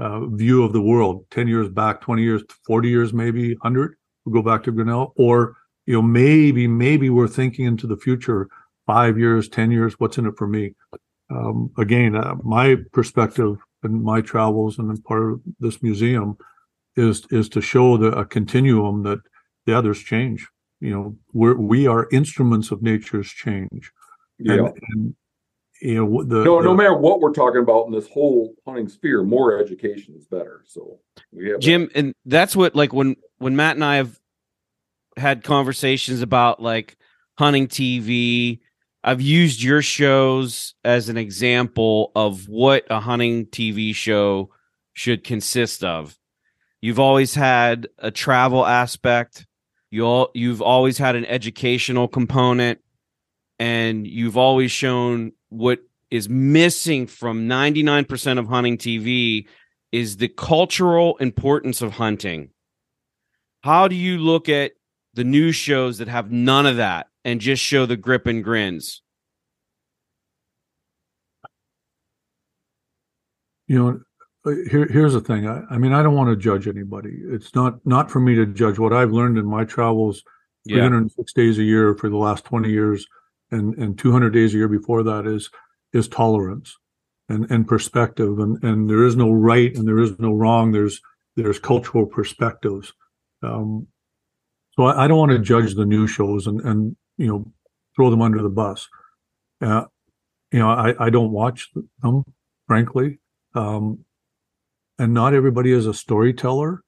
uh, 0.00 0.26
view 0.26 0.62
of 0.62 0.74
the 0.74 0.82
world. 0.82 1.24
10 1.30 1.48
years 1.48 1.70
back 1.70 2.02
20 2.02 2.22
years 2.22 2.42
40 2.66 2.88
years 2.90 3.14
maybe 3.14 3.54
100 3.54 3.96
we'll 4.26 4.42
go 4.42 4.50
back 4.50 4.62
to 4.64 4.70
grinnell. 4.70 5.14
Or 5.16 5.56
you 5.86 5.94
know 5.94 6.02
maybe 6.02 6.66
maybe 6.66 7.08
we're 7.08 7.26
thinking 7.26 7.64
into 7.64 7.86
the 7.86 7.96
future 7.96 8.48
five 8.86 9.18
years 9.18 9.48
10 9.48 9.70
years 9.70 9.94
what's 9.98 10.18
in 10.18 10.26
it 10.26 10.34
for 10.36 10.46
me? 10.46 10.74
Um, 11.30 11.70
again 11.78 12.16
uh, 12.16 12.34
my 12.42 12.76
perspective 12.92 13.56
and 13.82 14.02
my 14.02 14.20
travels 14.20 14.78
and 14.78 15.02
part 15.04 15.32
of 15.32 15.40
this 15.58 15.82
museum 15.82 16.36
is 16.96 17.24
is 17.30 17.48
to 17.50 17.62
show 17.62 17.96
the 17.96 18.08
a 18.08 18.26
continuum 18.26 19.04
that 19.04 19.20
the 19.64 19.72
others 19.74 20.00
change. 20.02 20.46
You 20.80 20.90
know 20.90 21.16
we're 21.32 21.56
we 21.56 21.86
are 21.86 22.08
instruments 22.12 22.70
of 22.70 22.82
nature's 22.82 23.30
change. 23.30 23.90
Yeah. 24.38 24.54
and, 24.54 24.72
and 24.90 25.14
you 25.80 25.94
know 25.94 26.22
the 26.24 26.44
no 26.44 26.58
the, 26.58 26.64
no 26.64 26.74
matter 26.74 26.94
what 26.94 27.20
we're 27.20 27.32
talking 27.32 27.60
about 27.60 27.86
in 27.86 27.92
this 27.92 28.08
whole 28.08 28.54
hunting 28.66 28.88
sphere 28.88 29.22
more 29.22 29.58
education 29.58 30.14
is 30.16 30.26
better. 30.26 30.62
So 30.66 31.00
we 31.32 31.48
have 31.50 31.60
jim 31.60 31.82
that. 31.82 31.96
and 31.96 32.14
that's 32.24 32.54
what 32.54 32.74
like 32.74 32.92
when 32.92 33.16
when 33.38 33.56
matt 33.56 33.76
and 33.76 33.84
i 33.84 33.96
have 33.96 34.18
had 35.16 35.42
conversations 35.42 36.22
about 36.22 36.62
like 36.62 36.96
hunting 37.38 37.66
tv 37.66 38.60
i've 39.02 39.20
used 39.20 39.62
your 39.62 39.82
shows 39.82 40.74
as 40.84 41.08
an 41.08 41.16
example 41.16 42.12
of 42.14 42.48
what 42.48 42.86
a 42.90 43.00
hunting 43.00 43.46
tv 43.46 43.94
show 43.94 44.50
should 45.00 45.24
consist 45.24 45.82
of. 45.82 46.16
You've 46.82 46.98
always 46.98 47.34
had 47.34 47.88
a 47.98 48.10
travel 48.10 48.66
aspect. 48.66 49.46
You 49.90 50.04
all, 50.04 50.30
you've 50.34 50.62
always 50.62 50.98
had 50.98 51.16
an 51.16 51.24
educational 51.24 52.06
component. 52.06 52.80
And 53.58 54.06
you've 54.06 54.36
always 54.36 54.70
shown 54.70 55.32
what 55.50 55.80
is 56.10 56.28
missing 56.28 57.06
from 57.06 57.48
99% 57.48 58.38
of 58.38 58.48
hunting 58.48 58.78
TV 58.78 59.46
is 59.92 60.16
the 60.16 60.28
cultural 60.28 61.16
importance 61.18 61.82
of 61.82 61.92
hunting. 61.92 62.50
How 63.62 63.88
do 63.88 63.94
you 63.94 64.18
look 64.18 64.48
at 64.48 64.72
the 65.14 65.24
news 65.24 65.56
shows 65.56 65.98
that 65.98 66.08
have 66.08 66.30
none 66.30 66.66
of 66.66 66.76
that 66.76 67.08
and 67.24 67.40
just 67.40 67.62
show 67.62 67.86
the 67.86 67.96
grip 67.96 68.26
and 68.26 68.42
grins? 68.42 69.02
You 73.66 73.78
know, 73.78 74.00
uh, 74.46 74.56
here, 74.70 74.86
here's 74.86 75.12
the 75.12 75.20
thing. 75.20 75.46
I, 75.46 75.62
I, 75.70 75.78
mean, 75.78 75.92
I 75.92 76.02
don't 76.02 76.14
want 76.14 76.30
to 76.30 76.36
judge 76.36 76.66
anybody. 76.66 77.18
It's 77.22 77.54
not 77.54 77.84
not 77.86 78.10
for 78.10 78.18
me 78.18 78.34
to 78.34 78.46
judge. 78.46 78.78
What 78.78 78.92
I've 78.92 79.12
learned 79.12 79.38
in 79.38 79.46
my 79.46 79.64
travels, 79.64 80.24
yeah. 80.64 80.76
306 80.76 81.32
days 81.34 81.58
a 81.58 81.62
year 81.62 81.94
for 81.94 82.08
the 82.08 82.16
last 82.16 82.44
20 82.44 82.70
years, 82.70 83.06
and 83.50 83.74
and 83.74 83.98
200 83.98 84.30
days 84.30 84.54
a 84.54 84.58
year 84.58 84.68
before 84.68 85.02
that 85.02 85.26
is 85.26 85.50
is 85.92 86.08
tolerance 86.08 86.76
and 87.28 87.50
and 87.50 87.66
perspective 87.66 88.38
and 88.38 88.62
and 88.62 88.88
there 88.88 89.04
is 89.04 89.16
no 89.16 89.30
right 89.30 89.74
and 89.76 89.86
there 89.86 89.98
is 89.98 90.18
no 90.18 90.32
wrong. 90.32 90.72
There's 90.72 91.00
there's 91.36 91.58
cultural 91.58 92.06
perspectives. 92.06 92.92
Um, 93.42 93.86
so 94.72 94.84
I, 94.84 95.04
I, 95.04 95.08
don't 95.08 95.18
want 95.18 95.32
to 95.32 95.38
judge 95.38 95.74
the 95.74 95.86
new 95.86 96.06
shows 96.06 96.46
and 96.46 96.60
and 96.60 96.96
you 97.16 97.26
know 97.26 97.52
throw 97.96 98.10
them 98.10 98.22
under 98.22 98.42
the 98.42 98.50
bus. 98.50 98.88
Uh, 99.60 99.84
you 100.52 100.58
know 100.58 100.68
I, 100.68 101.06
I 101.06 101.10
don't 101.10 101.32
watch 101.32 101.70
them 102.02 102.24
frankly. 102.66 103.18
Um, 103.54 104.04
and 104.98 105.14
not 105.14 105.34
everybody 105.34 105.72
is 105.72 105.86
a 105.86 105.94
storyteller 105.94 106.84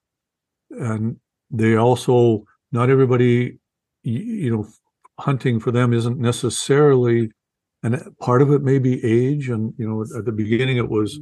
and 0.71 1.17
they 1.51 1.77
also 1.77 2.45
not 2.71 2.91
everybody 2.91 3.59
you 4.03 4.51
know 4.51 4.69
hunting 5.23 5.61
for 5.61 5.71
them 5.71 5.93
isn't 5.93 6.19
necessarily 6.19 7.31
and 7.83 8.01
part 8.21 8.43
of 8.43 8.51
it 8.51 8.63
may 8.63 8.79
be 8.79 9.05
age 9.05 9.49
and 9.49 9.75
you 9.77 9.89
know 9.89 10.03
at 10.17 10.25
the 10.25 10.33
beginning 10.33 10.77
it 10.77 10.89
was 10.89 11.19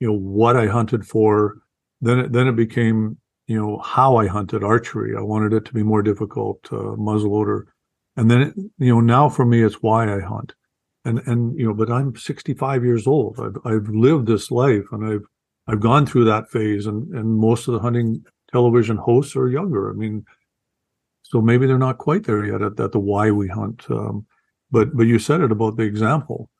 you 0.00 0.08
know 0.08 0.18
what 0.18 0.56
i 0.56 0.66
hunted 0.66 1.06
for. 1.06 1.58
Then 2.00 2.18
it 2.18 2.32
then 2.32 2.48
it 2.48 2.56
became 2.56 3.18
you 3.46 3.60
know 3.60 3.78
how 3.78 4.16
i 4.16 4.26
hunted 4.26 4.64
archery. 4.64 5.14
I 5.16 5.22
wanted 5.22 5.52
it 5.52 5.64
to 5.66 5.74
be 5.74 5.82
more 5.82 6.02
difficult 6.02 6.58
uh, 6.72 6.96
muzzleloader. 6.96 7.64
And 8.16 8.30
then 8.30 8.40
it, 8.42 8.54
you 8.78 8.94
know 8.94 9.00
now 9.00 9.28
for 9.28 9.44
me 9.44 9.62
it's 9.62 9.82
why 9.82 10.12
i 10.12 10.20
hunt. 10.20 10.54
And 11.04 11.20
and 11.26 11.58
you 11.58 11.66
know 11.66 11.74
but 11.74 11.90
i'm 11.90 12.16
65 12.16 12.84
years 12.84 13.06
old. 13.06 13.38
I've 13.38 13.58
i've 13.64 13.88
lived 13.88 14.26
this 14.26 14.50
life 14.50 14.86
and 14.92 15.04
i've 15.12 15.26
i've 15.68 15.80
gone 15.80 16.06
through 16.06 16.24
that 16.24 16.50
phase 16.50 16.86
and 16.86 17.14
and 17.14 17.36
most 17.36 17.68
of 17.68 17.74
the 17.74 17.80
hunting 17.80 18.24
television 18.50 18.96
hosts 18.96 19.36
are 19.36 19.48
younger. 19.48 19.90
I 19.90 19.94
mean 19.94 20.24
so 21.30 21.40
maybe 21.40 21.64
they're 21.64 21.78
not 21.78 21.98
quite 21.98 22.24
there 22.24 22.44
yet 22.44 22.60
at, 22.60 22.80
at 22.80 22.90
the 22.90 22.98
why 22.98 23.30
we 23.30 23.46
hunt. 23.46 23.86
Um, 23.88 24.26
but 24.70 24.96
but 24.96 25.06
you 25.06 25.18
said 25.18 25.40
it 25.40 25.52
about 25.52 25.76
the 25.76 25.84
example. 25.84 26.50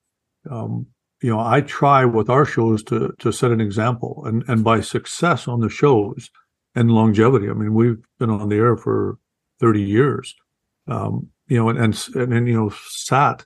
Um, 0.48 0.86
you 1.20 1.30
know, 1.30 1.40
I 1.40 1.60
try 1.60 2.04
with 2.04 2.30
our 2.30 2.44
shows 2.44 2.84
to 2.84 3.12
to 3.18 3.32
set 3.32 3.50
an 3.50 3.60
example, 3.60 4.22
and 4.26 4.44
and 4.48 4.62
by 4.62 4.80
success 4.80 5.48
on 5.48 5.60
the 5.60 5.68
shows 5.68 6.30
and 6.76 6.92
longevity. 6.92 7.50
I 7.50 7.54
mean, 7.54 7.74
we've 7.74 7.98
been 8.20 8.30
on 8.30 8.48
the 8.48 8.56
air 8.56 8.76
for 8.76 9.18
thirty 9.58 9.82
years, 9.82 10.36
um, 10.86 11.28
you 11.48 11.56
know, 11.56 11.68
and 11.68 11.78
and 11.78 12.32
and, 12.32 12.48
you 12.48 12.54
know, 12.54 12.72
sat 12.86 13.44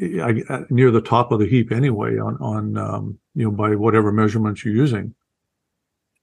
I, 0.00 0.64
near 0.70 0.92
the 0.92 1.00
top 1.00 1.32
of 1.32 1.40
the 1.40 1.48
heap 1.48 1.72
anyway 1.72 2.16
on 2.16 2.36
on 2.36 2.76
um, 2.76 3.18
you 3.34 3.44
know 3.44 3.50
by 3.50 3.74
whatever 3.74 4.12
measurements 4.12 4.64
you're 4.64 4.74
using. 4.74 5.16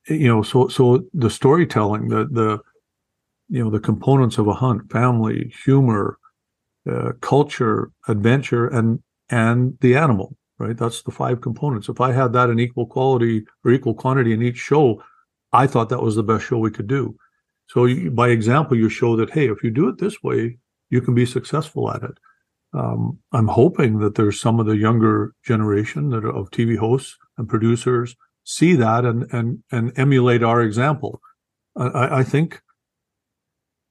You 0.07 0.29
know, 0.29 0.41
so 0.41 0.69
so 0.69 1.03
the 1.13 1.29
storytelling, 1.29 2.07
the 2.07 2.29
the 2.31 2.61
you 3.49 3.63
know 3.63 3.69
the 3.69 3.79
components 3.79 4.37
of 4.37 4.47
a 4.47 4.53
hunt, 4.53 4.91
family, 4.91 5.53
humor, 5.63 6.17
uh, 6.89 7.13
culture, 7.21 7.91
adventure, 8.07 8.67
and 8.67 8.99
and 9.29 9.77
the 9.81 9.95
animal 9.95 10.37
right? 10.59 10.77
That's 10.77 11.01
the 11.01 11.11
five 11.11 11.41
components. 11.41 11.89
If 11.89 12.01
I 12.01 12.11
had 12.11 12.33
that 12.33 12.49
in 12.49 12.59
equal 12.59 12.87
quality 12.87 13.45
or 13.63 13.71
equal 13.71 13.93
quantity 13.93 14.33
in 14.33 14.41
each 14.41 14.57
show, 14.57 15.03
I 15.53 15.67
thought 15.67 15.89
that 15.89 16.01
was 16.01 16.15
the 16.15 16.23
best 16.23 16.45
show 16.45 16.57
we 16.57 16.71
could 16.71 16.87
do. 16.87 17.15
So 17.67 17.85
you, 17.85 18.11
by 18.11 18.29
example, 18.29 18.77
you 18.77 18.89
show 18.89 19.15
that 19.17 19.31
hey, 19.31 19.49
if 19.49 19.63
you 19.63 19.71
do 19.71 19.87
it 19.89 19.97
this 19.97 20.23
way, 20.23 20.57
you 20.89 21.01
can 21.01 21.13
be 21.13 21.25
successful 21.25 21.91
at 21.91 22.03
it. 22.03 22.17
Um, 22.73 23.19
I'm 23.31 23.47
hoping 23.47 23.99
that 23.99 24.15
there's 24.15 24.39
some 24.39 24.59
of 24.59 24.65
the 24.65 24.77
younger 24.77 25.33
generation 25.43 26.09
that 26.09 26.25
of 26.25 26.51
TV 26.51 26.77
hosts 26.77 27.17
and 27.37 27.47
producers 27.47 28.15
see 28.43 28.75
that 28.75 29.05
and 29.05 29.31
and 29.31 29.63
and 29.71 29.97
emulate 29.97 30.43
our 30.43 30.61
example. 30.61 31.21
I, 31.75 32.19
I 32.19 32.23
think, 32.23 32.61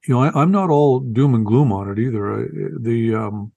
you 0.07 0.15
know, 0.15 0.23
I, 0.23 0.43
am 0.43 0.51
not 0.51 0.71
all 0.71 1.01
doom 1.01 1.35
and 1.35 1.45
gloom 1.45 1.73
on 1.73 1.91
it 1.91 1.99
either. 1.99 2.49
The 2.81 3.15
um, 3.15 3.53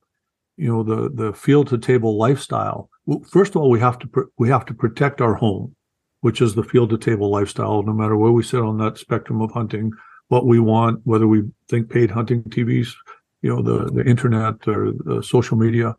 you 0.57 0.67
know 0.67 0.83
the 0.83 1.09
the 1.09 1.33
field 1.33 1.67
to 1.69 1.77
table 1.77 2.17
lifestyle 2.17 2.89
first 3.27 3.55
of 3.55 3.61
all, 3.61 3.69
we 3.69 3.79
have 3.79 3.99
to 3.99 4.31
we 4.37 4.49
have 4.49 4.65
to 4.65 4.73
protect 4.73 5.21
our 5.21 5.35
home, 5.35 5.75
which 6.21 6.41
is 6.41 6.55
the 6.55 6.63
field 6.63 6.89
to 6.91 6.97
table 6.97 7.29
lifestyle. 7.29 7.83
No 7.83 7.93
matter 7.93 8.15
where 8.15 8.31
we 8.31 8.43
sit 8.43 8.61
on 8.61 8.77
that 8.79 8.97
spectrum 8.97 9.41
of 9.41 9.51
hunting, 9.51 9.91
what 10.27 10.45
we 10.45 10.59
want, 10.59 11.01
whether 11.03 11.27
we 11.27 11.43
think 11.69 11.89
paid 11.89 12.11
hunting 12.11 12.43
TVs, 12.43 12.93
you 13.41 13.55
know, 13.55 13.61
the 13.61 13.91
the 13.91 14.07
internet 14.07 14.67
or 14.67 14.91
the 14.91 15.21
social 15.23 15.57
media, 15.57 15.95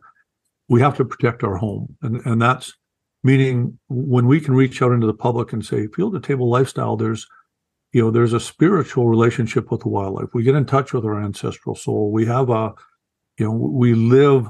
we 0.67 0.81
have 0.81 0.95
to 0.97 1.05
protect 1.05 1.43
our 1.43 1.57
home, 1.57 1.95
and 2.01 2.25
and 2.25 2.41
that's 2.41 2.73
meaning 3.23 3.77
when 3.87 4.25
we 4.25 4.39
can 4.41 4.55
reach 4.55 4.81
out 4.81 4.91
into 4.91 5.07
the 5.07 5.13
public 5.13 5.53
and 5.53 5.65
say 5.65 5.87
field 5.87 6.13
to 6.13 6.19
table 6.19 6.49
lifestyle. 6.49 6.97
There's 6.97 7.27
you 7.93 8.01
know 8.01 8.11
there's 8.11 8.33
a 8.33 8.39
spiritual 8.39 9.07
relationship 9.07 9.71
with 9.71 9.81
the 9.81 9.89
wildlife. 9.89 10.33
We 10.33 10.43
get 10.43 10.55
in 10.55 10.65
touch 10.65 10.93
with 10.93 11.05
our 11.05 11.21
ancestral 11.21 11.75
soul. 11.75 12.11
We 12.11 12.25
have 12.25 12.49
a 12.49 12.73
you 13.37 13.45
know 13.45 13.51
we 13.51 13.93
live 13.93 14.47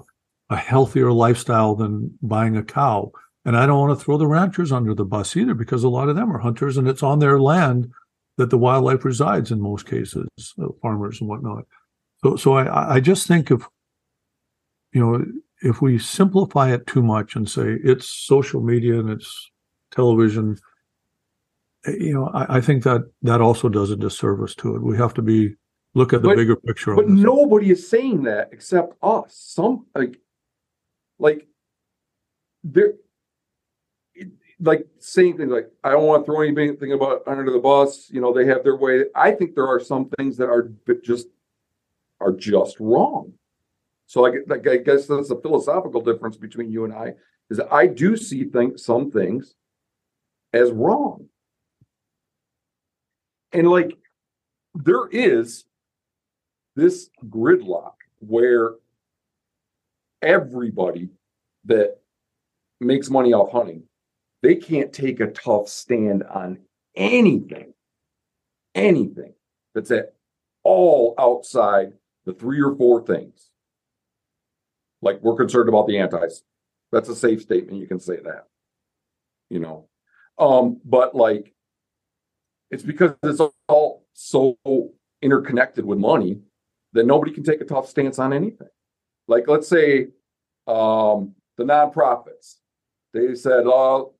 a 0.51 0.57
healthier 0.57 1.11
lifestyle 1.11 1.75
than 1.75 2.17
buying 2.21 2.57
a 2.57 2.63
cow. 2.63 3.11
And 3.45 3.57
I 3.57 3.65
don't 3.65 3.79
want 3.79 3.97
to 3.97 4.03
throw 4.03 4.17
the 4.17 4.27
ranchers 4.27 4.71
under 4.71 4.93
the 4.93 5.05
bus 5.05 5.35
either, 5.35 5.55
because 5.55 5.83
a 5.83 5.89
lot 5.89 6.09
of 6.09 6.15
them 6.15 6.31
are 6.31 6.39
hunters 6.39 6.77
and 6.77 6.87
it's 6.87 7.01
on 7.01 7.19
their 7.19 7.39
land 7.39 7.89
that 8.37 8.49
the 8.49 8.57
wildlife 8.57 9.05
resides 9.05 9.51
in 9.51 9.61
most 9.61 9.87
cases, 9.87 10.27
uh, 10.61 10.67
farmers 10.81 11.21
and 11.21 11.29
whatnot. 11.29 11.63
So, 12.21 12.35
so 12.35 12.53
I, 12.53 12.95
I 12.95 12.99
just 12.99 13.27
think 13.27 13.49
if, 13.49 13.67
you 14.93 14.99
know, 15.01 15.25
if 15.61 15.81
we 15.81 15.97
simplify 15.97 16.73
it 16.73 16.85
too 16.85 17.01
much 17.01 17.35
and 17.35 17.49
say 17.49 17.77
it's 17.83 18.07
social 18.07 18.61
media 18.61 18.99
and 18.99 19.09
it's 19.09 19.51
television, 19.91 20.57
you 21.87 22.13
know, 22.13 22.27
I, 22.27 22.57
I 22.57 22.61
think 22.61 22.83
that 22.83 23.09
that 23.23 23.41
also 23.41 23.69
does 23.69 23.91
a 23.91 23.95
disservice 23.95 24.55
to 24.55 24.75
it. 24.75 24.81
We 24.81 24.97
have 24.97 25.13
to 25.15 25.21
be 25.21 25.55
look 25.93 26.13
at 26.13 26.21
the 26.21 26.29
but, 26.29 26.37
bigger 26.37 26.55
picture. 26.55 26.95
But 26.95 27.09
nobody 27.09 27.71
is 27.71 27.89
saying 27.89 28.23
that 28.23 28.49
except 28.51 28.95
us. 29.01 29.35
Some 29.35 29.87
like 29.95 30.19
like 31.19 31.47
there 32.63 32.93
like 34.59 34.85
saying 34.99 35.37
things 35.37 35.51
like 35.51 35.71
I 35.83 35.91
don't 35.91 36.05
want 36.05 36.23
to 36.23 36.31
throw 36.31 36.41
anything 36.41 36.93
about 36.93 37.23
under 37.27 37.51
the 37.51 37.59
bus. 37.59 38.09
You 38.11 38.21
know, 38.21 38.33
they 38.33 38.45
have 38.45 38.63
their 38.63 38.75
way. 38.75 39.05
I 39.15 39.31
think 39.31 39.55
there 39.55 39.67
are 39.67 39.79
some 39.79 40.09
things 40.17 40.37
that 40.37 40.49
are 40.49 40.71
just 41.03 41.27
are 42.19 42.31
just 42.31 42.79
wrong. 42.79 43.33
So 44.05 44.25
I, 44.25 44.33
like, 44.45 44.67
I 44.67 44.77
guess 44.77 45.07
that's 45.07 45.31
a 45.31 45.39
philosophical 45.39 46.01
difference 46.01 46.37
between 46.37 46.69
you 46.69 46.85
and 46.85 46.93
I. 46.93 47.13
Is 47.49 47.57
that 47.57 47.73
I 47.73 47.87
do 47.87 48.15
see 48.15 48.43
things 48.43 48.83
some 48.83 49.09
things 49.11 49.55
as 50.53 50.71
wrong, 50.71 51.27
and 53.53 53.69
like 53.69 53.97
there 54.73 55.07
is 55.11 55.65
this 56.75 57.09
gridlock 57.27 57.93
where 58.19 58.73
everybody 60.21 61.09
that 61.65 61.97
makes 62.79 63.09
money 63.09 63.33
off 63.33 63.51
hunting, 63.51 63.83
they 64.41 64.55
can't 64.55 64.93
take 64.93 65.19
a 65.19 65.27
tough 65.27 65.67
stand 65.67 66.23
on 66.23 66.59
anything, 66.95 67.73
anything 68.73 69.33
that's 69.73 69.91
at 69.91 70.13
all 70.63 71.13
outside 71.17 71.93
the 72.25 72.33
three 72.33 72.61
or 72.61 72.75
four 72.75 73.05
things. 73.05 73.49
Like 75.01 75.21
we're 75.21 75.35
concerned 75.35 75.69
about 75.69 75.87
the 75.87 75.97
antis. 75.97 76.43
That's 76.91 77.09
a 77.09 77.15
safe 77.15 77.41
statement. 77.41 77.79
You 77.79 77.87
can 77.87 77.99
say 77.99 78.17
that. 78.17 78.47
You 79.49 79.59
know. 79.59 79.87
Um, 80.37 80.79
but 80.85 81.15
like 81.15 81.53
it's 82.71 82.83
because 82.83 83.13
it's 83.23 83.41
all 83.67 84.05
so 84.13 84.57
interconnected 85.21 85.85
with 85.85 85.99
money 85.99 86.39
that 86.93 87.05
nobody 87.05 87.31
can 87.31 87.43
take 87.43 87.61
a 87.61 87.65
tough 87.65 87.87
stance 87.87 88.19
on 88.19 88.33
anything 88.33 88.67
like 89.27 89.47
let's 89.47 89.67
say 89.67 90.07
um, 90.67 91.33
the 91.57 91.63
nonprofits, 91.63 92.55
they 93.13 93.35
said, 93.35 93.63
"Oh, 93.65 94.13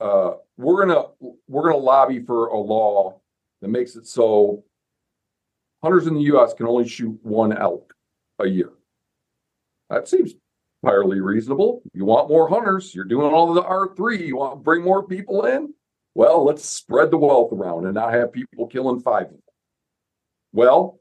uh, 0.00 0.34
we're 0.56 0.86
gonna 0.86 1.08
we're 1.48 1.62
gonna 1.70 1.76
lobby 1.76 2.20
for 2.20 2.48
a 2.48 2.58
law 2.58 3.20
that 3.60 3.68
makes 3.68 3.96
it 3.96 4.06
so 4.06 4.64
hunters 5.82 6.06
in 6.06 6.14
the 6.14 6.22
U.S. 6.22 6.54
can 6.54 6.66
only 6.66 6.88
shoot 6.88 7.18
one 7.22 7.56
elk 7.56 7.94
a 8.38 8.46
year." 8.46 8.70
That 9.90 10.08
seems 10.08 10.34
entirely 10.82 11.20
reasonable. 11.20 11.82
You 11.92 12.04
want 12.04 12.28
more 12.28 12.48
hunters. 12.48 12.94
You're 12.94 13.04
doing 13.04 13.32
all 13.32 13.52
the 13.52 13.62
R 13.62 13.94
three. 13.94 14.26
You 14.26 14.36
want 14.36 14.54
to 14.54 14.62
bring 14.62 14.82
more 14.82 15.06
people 15.06 15.46
in. 15.46 15.74
Well, 16.14 16.44
let's 16.44 16.64
spread 16.64 17.10
the 17.10 17.16
wealth 17.16 17.52
around 17.52 17.86
and 17.86 17.94
not 17.94 18.14
have 18.14 18.32
people 18.32 18.66
killing 18.68 19.00
five. 19.00 19.26
Well, 20.52 21.00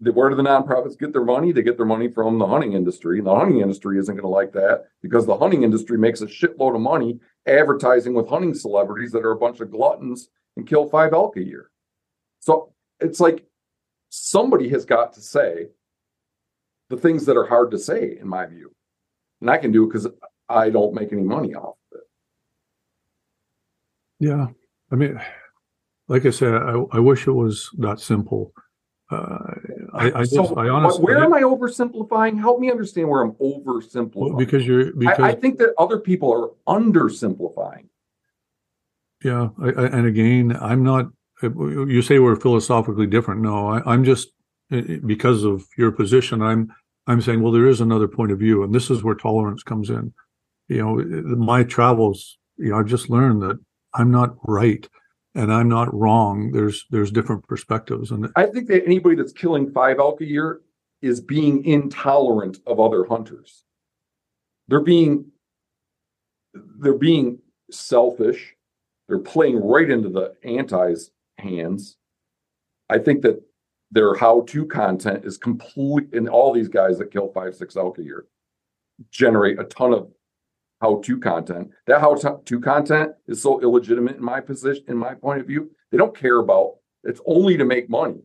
where 0.00 0.30
do 0.30 0.34
the 0.34 0.42
nonprofits 0.42 0.98
get 0.98 1.12
their 1.12 1.24
money? 1.24 1.52
They 1.52 1.62
get 1.62 1.76
their 1.76 1.86
money 1.86 2.08
from 2.08 2.38
the 2.38 2.46
hunting 2.46 2.72
industry. 2.72 3.18
And 3.18 3.26
the 3.26 3.34
hunting 3.34 3.60
industry 3.60 3.98
isn't 3.98 4.14
going 4.14 4.24
to 4.24 4.28
like 4.28 4.52
that 4.52 4.84
because 5.02 5.26
the 5.26 5.36
hunting 5.36 5.62
industry 5.62 5.98
makes 5.98 6.22
a 6.22 6.26
shitload 6.26 6.74
of 6.74 6.80
money 6.80 7.20
advertising 7.46 8.14
with 8.14 8.28
hunting 8.28 8.54
celebrities 8.54 9.12
that 9.12 9.24
are 9.24 9.32
a 9.32 9.38
bunch 9.38 9.60
of 9.60 9.70
gluttons 9.70 10.28
and 10.56 10.66
kill 10.66 10.88
five 10.88 11.12
elk 11.12 11.36
a 11.36 11.44
year. 11.44 11.70
So 12.40 12.72
it's 12.98 13.20
like 13.20 13.44
somebody 14.08 14.68
has 14.70 14.84
got 14.84 15.12
to 15.14 15.20
say 15.20 15.68
the 16.88 16.96
things 16.96 17.26
that 17.26 17.36
are 17.36 17.46
hard 17.46 17.70
to 17.70 17.78
say, 17.78 18.18
in 18.20 18.26
my 18.26 18.46
view. 18.46 18.72
And 19.40 19.50
I 19.50 19.58
can 19.58 19.70
do 19.70 19.84
it 19.84 19.92
because 19.92 20.08
I 20.48 20.70
don't 20.70 20.94
make 20.94 21.12
any 21.12 21.22
money 21.22 21.54
off. 21.54 21.76
Yeah. 24.20 24.48
I 24.92 24.94
mean, 24.94 25.20
like 26.08 26.26
I 26.26 26.30
said, 26.30 26.54
I, 26.54 26.82
I 26.92 26.98
wish 27.00 27.26
it 27.26 27.32
was 27.32 27.70
that 27.78 27.98
simple. 28.00 28.52
Uh, 29.10 29.38
I, 29.92 30.12
I, 30.20 30.22
so, 30.24 30.42
just, 30.42 30.56
I 30.56 30.68
honestly, 30.68 31.02
where 31.02 31.18
am 31.18 31.32
I 31.34 31.42
oversimplifying? 31.42 32.38
Help 32.38 32.60
me 32.60 32.70
understand 32.70 33.08
where 33.08 33.22
I'm 33.22 33.32
oversimplifying. 33.32 34.14
Well, 34.14 34.36
because 34.36 34.64
you're, 34.64 34.92
because 34.92 35.18
I, 35.18 35.30
I, 35.30 35.34
think 35.34 35.58
that 35.58 35.74
other 35.78 35.98
people 35.98 36.32
are 36.32 36.76
undersimplifying. 36.78 37.86
Yeah, 39.24 39.48
and 39.58 40.06
again, 40.06 40.56
I'm 40.60 40.84
not. 40.84 41.06
Uh, 41.42 41.50
you 41.86 42.02
say 42.02 42.20
we're 42.20 42.36
philosophically 42.36 43.06
different. 43.06 43.40
No, 43.40 43.68
I, 43.68 43.94
am 43.94 44.04
just 44.04 44.28
uh, 44.70 44.82
because 45.04 45.42
of 45.42 45.64
your 45.76 45.90
position. 45.90 46.40
I'm 46.40 46.72
I'm 47.08 47.20
saying, 47.20 47.42
well, 47.42 47.52
there 47.52 47.66
is 47.66 47.80
another 47.80 48.06
point 48.06 48.30
of 48.30 48.38
view, 48.38 48.62
and 48.62 48.72
this 48.72 48.90
is 48.90 49.02
where 49.02 49.16
tolerance 49.16 49.64
comes 49.64 49.90
in. 49.90 50.12
You 50.68 50.78
know, 50.78 51.00
uh, 51.00 51.36
my 51.36 51.64
travels. 51.64 52.38
You 52.58 52.70
know, 52.70 52.78
I've 52.78 52.86
just 52.86 53.10
learned 53.10 53.42
that 53.42 53.58
I'm 53.94 54.10
not 54.10 54.36
right 54.46 54.88
and 55.34 55.52
I'm 55.52 55.68
not 55.68 55.92
wrong. 55.94 56.50
There's 56.52 56.86
there's 56.90 57.10
different 57.10 57.46
perspectives, 57.46 58.10
and 58.10 58.28
I 58.36 58.46
think 58.46 58.68
that 58.68 58.84
anybody 58.84 59.16
that's 59.16 59.32
killing 59.32 59.70
five 59.70 59.98
elk 59.98 60.20
a 60.20 60.26
year 60.26 60.60
is 61.02 61.20
being 61.20 61.64
intolerant 61.64 62.58
of 62.66 62.80
other 62.80 63.04
hunters. 63.04 63.64
They're 64.68 64.80
being 64.80 65.26
they're 66.54 66.94
being 66.94 67.38
selfish. 67.70 68.54
They're 69.08 69.18
playing 69.18 69.64
right 69.64 69.88
into 69.88 70.08
the 70.08 70.34
anti's 70.44 71.10
hands. 71.38 71.96
I 72.88 72.98
think 72.98 73.22
that 73.22 73.42
their 73.92 74.14
how-to 74.14 74.66
content 74.66 75.24
is 75.24 75.36
complete, 75.36 76.12
and 76.12 76.28
all 76.28 76.52
these 76.52 76.68
guys 76.68 76.98
that 76.98 77.12
kill 77.12 77.32
five, 77.32 77.54
six 77.54 77.76
elk 77.76 77.98
a 77.98 78.02
year 78.02 78.26
generate 79.10 79.58
a 79.58 79.64
ton 79.64 79.94
of 79.94 80.10
how 80.80 81.00
to 81.04 81.18
content. 81.18 81.70
That 81.86 82.00
how 82.00 82.14
to 82.14 82.60
content 82.60 83.12
is 83.28 83.42
so 83.42 83.60
illegitimate 83.60 84.16
in 84.16 84.24
my 84.24 84.40
position, 84.40 84.84
in 84.88 84.96
my 84.96 85.14
point 85.14 85.40
of 85.40 85.46
view. 85.46 85.70
They 85.90 85.98
don't 85.98 86.16
care 86.16 86.38
about 86.38 86.76
it's 87.04 87.20
only 87.26 87.56
to 87.56 87.64
make 87.64 87.88
money. 87.88 88.20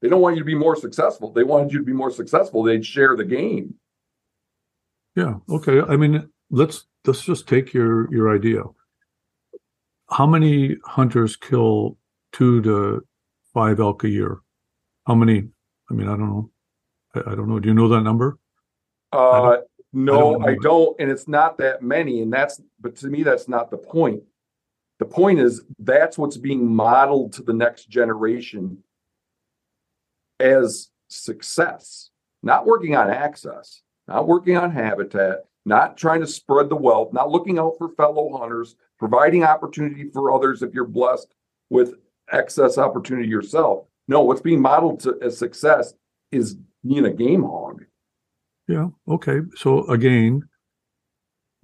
They 0.00 0.08
don't 0.08 0.20
want 0.20 0.36
you 0.36 0.40
to 0.40 0.46
be 0.46 0.54
more 0.54 0.74
successful. 0.74 1.32
They 1.32 1.44
wanted 1.44 1.72
you 1.72 1.78
to 1.78 1.84
be 1.84 1.92
more 1.92 2.10
successful. 2.10 2.62
They'd 2.62 2.84
share 2.84 3.16
the 3.16 3.24
game. 3.24 3.74
Yeah. 5.14 5.34
Okay. 5.48 5.80
I 5.80 5.96
mean, 5.96 6.28
let's 6.50 6.86
let's 7.06 7.22
just 7.22 7.48
take 7.48 7.72
your 7.72 8.12
your 8.12 8.34
idea. 8.34 8.62
How 10.10 10.26
many 10.26 10.76
hunters 10.84 11.36
kill 11.36 11.98
two 12.32 12.62
to 12.62 13.06
five 13.54 13.78
elk 13.78 14.04
a 14.04 14.08
year? 14.08 14.38
How 15.06 15.14
many? 15.14 15.48
I 15.90 15.94
mean, 15.94 16.08
I 16.08 16.16
don't 16.16 16.28
know. 16.28 16.50
I, 17.14 17.32
I 17.32 17.34
don't 17.34 17.48
know. 17.48 17.60
Do 17.60 17.68
you 17.68 17.74
know 17.74 17.88
that 17.88 18.02
number? 18.02 18.38
Uh, 19.12 19.58
no, 19.92 20.32
don't 20.32 20.48
I 20.48 20.56
don't, 20.60 21.00
and 21.00 21.10
it's 21.10 21.28
not 21.28 21.58
that 21.58 21.82
many, 21.82 22.22
and 22.22 22.32
that's, 22.32 22.60
but 22.80 22.96
to 22.96 23.08
me, 23.08 23.22
that's 23.22 23.48
not 23.48 23.70
the 23.70 23.78
point. 23.78 24.22
The 24.98 25.04
point 25.04 25.40
is, 25.40 25.62
that's 25.78 26.16
what's 26.16 26.36
being 26.36 26.74
modeled 26.74 27.32
to 27.34 27.42
the 27.42 27.52
next 27.52 27.88
generation 27.88 28.82
as 30.40 30.90
success, 31.08 32.10
not 32.42 32.66
working 32.66 32.96
on 32.96 33.10
access, 33.10 33.82
not 34.08 34.26
working 34.26 34.56
on 34.56 34.70
habitat, 34.70 35.44
not 35.64 35.96
trying 35.96 36.20
to 36.20 36.26
spread 36.26 36.68
the 36.68 36.76
wealth, 36.76 37.12
not 37.12 37.30
looking 37.30 37.58
out 37.58 37.74
for 37.78 37.88
fellow 37.90 38.36
hunters, 38.36 38.76
providing 38.98 39.44
opportunity 39.44 40.08
for 40.10 40.32
others 40.32 40.62
if 40.62 40.74
you're 40.74 40.84
blessed 40.84 41.34
with 41.70 41.94
excess 42.30 42.78
opportunity 42.78 43.28
yourself. 43.28 43.86
No, 44.08 44.22
what's 44.22 44.40
being 44.40 44.60
modeled 44.60 45.00
to, 45.00 45.18
as 45.22 45.38
success 45.38 45.94
is 46.30 46.56
being 46.86 47.04
a 47.04 47.12
game 47.12 47.42
hog. 47.42 47.84
Yeah. 48.72 48.88
Okay. 49.06 49.40
So 49.56 49.86
again, 49.88 50.48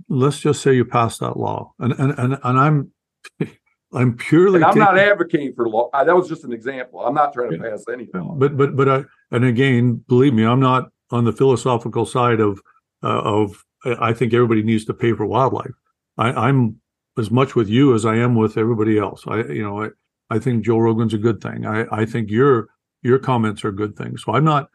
let's 0.08 0.40
just 0.40 0.62
say 0.62 0.74
you 0.74 0.84
pass 0.84 1.18
that 1.18 1.38
law, 1.38 1.72
and 1.78 1.92
and 1.94 2.12
and, 2.18 2.38
and 2.42 2.58
I'm 2.58 2.92
I'm 3.94 4.16
purely. 4.16 4.56
And 4.56 4.64
I'm 4.66 4.78
not 4.78 4.98
advocating 4.98 5.54
for 5.54 5.68
law. 5.68 5.90
That 5.92 6.14
was 6.14 6.28
just 6.28 6.44
an 6.44 6.52
example. 6.52 7.00
I'm 7.00 7.14
not 7.14 7.32
trying 7.32 7.52
to 7.52 7.58
pass 7.58 7.84
anything. 7.90 8.34
but 8.36 8.56
but 8.56 8.76
but 8.76 8.88
I 8.88 9.04
and 9.30 9.44
again, 9.44 10.04
believe 10.06 10.34
me, 10.34 10.44
I'm 10.44 10.60
not 10.60 10.90
on 11.10 11.24
the 11.24 11.32
philosophical 11.32 12.04
side 12.04 12.40
of 12.40 12.60
uh, 13.02 13.22
of 13.22 13.64
I 13.84 14.12
think 14.12 14.34
everybody 14.34 14.62
needs 14.62 14.84
to 14.86 14.94
pay 14.94 15.14
for 15.14 15.24
wildlife. 15.24 15.74
I, 16.18 16.32
I'm 16.32 16.80
as 17.16 17.30
much 17.30 17.54
with 17.54 17.68
you 17.68 17.94
as 17.94 18.04
I 18.04 18.16
am 18.16 18.34
with 18.34 18.58
everybody 18.58 18.98
else. 18.98 19.24
I 19.26 19.44
you 19.44 19.62
know 19.62 19.84
I, 19.84 19.88
I 20.28 20.38
think 20.38 20.64
Joe 20.64 20.78
Rogan's 20.78 21.14
a 21.14 21.18
good 21.18 21.40
thing. 21.40 21.64
I 21.64 21.86
I 21.90 22.04
think 22.04 22.30
your 22.30 22.68
your 23.02 23.18
comments 23.18 23.64
are 23.64 23.72
good 23.72 23.96
things. 23.96 24.24
So 24.24 24.34
I'm 24.34 24.44
not. 24.44 24.68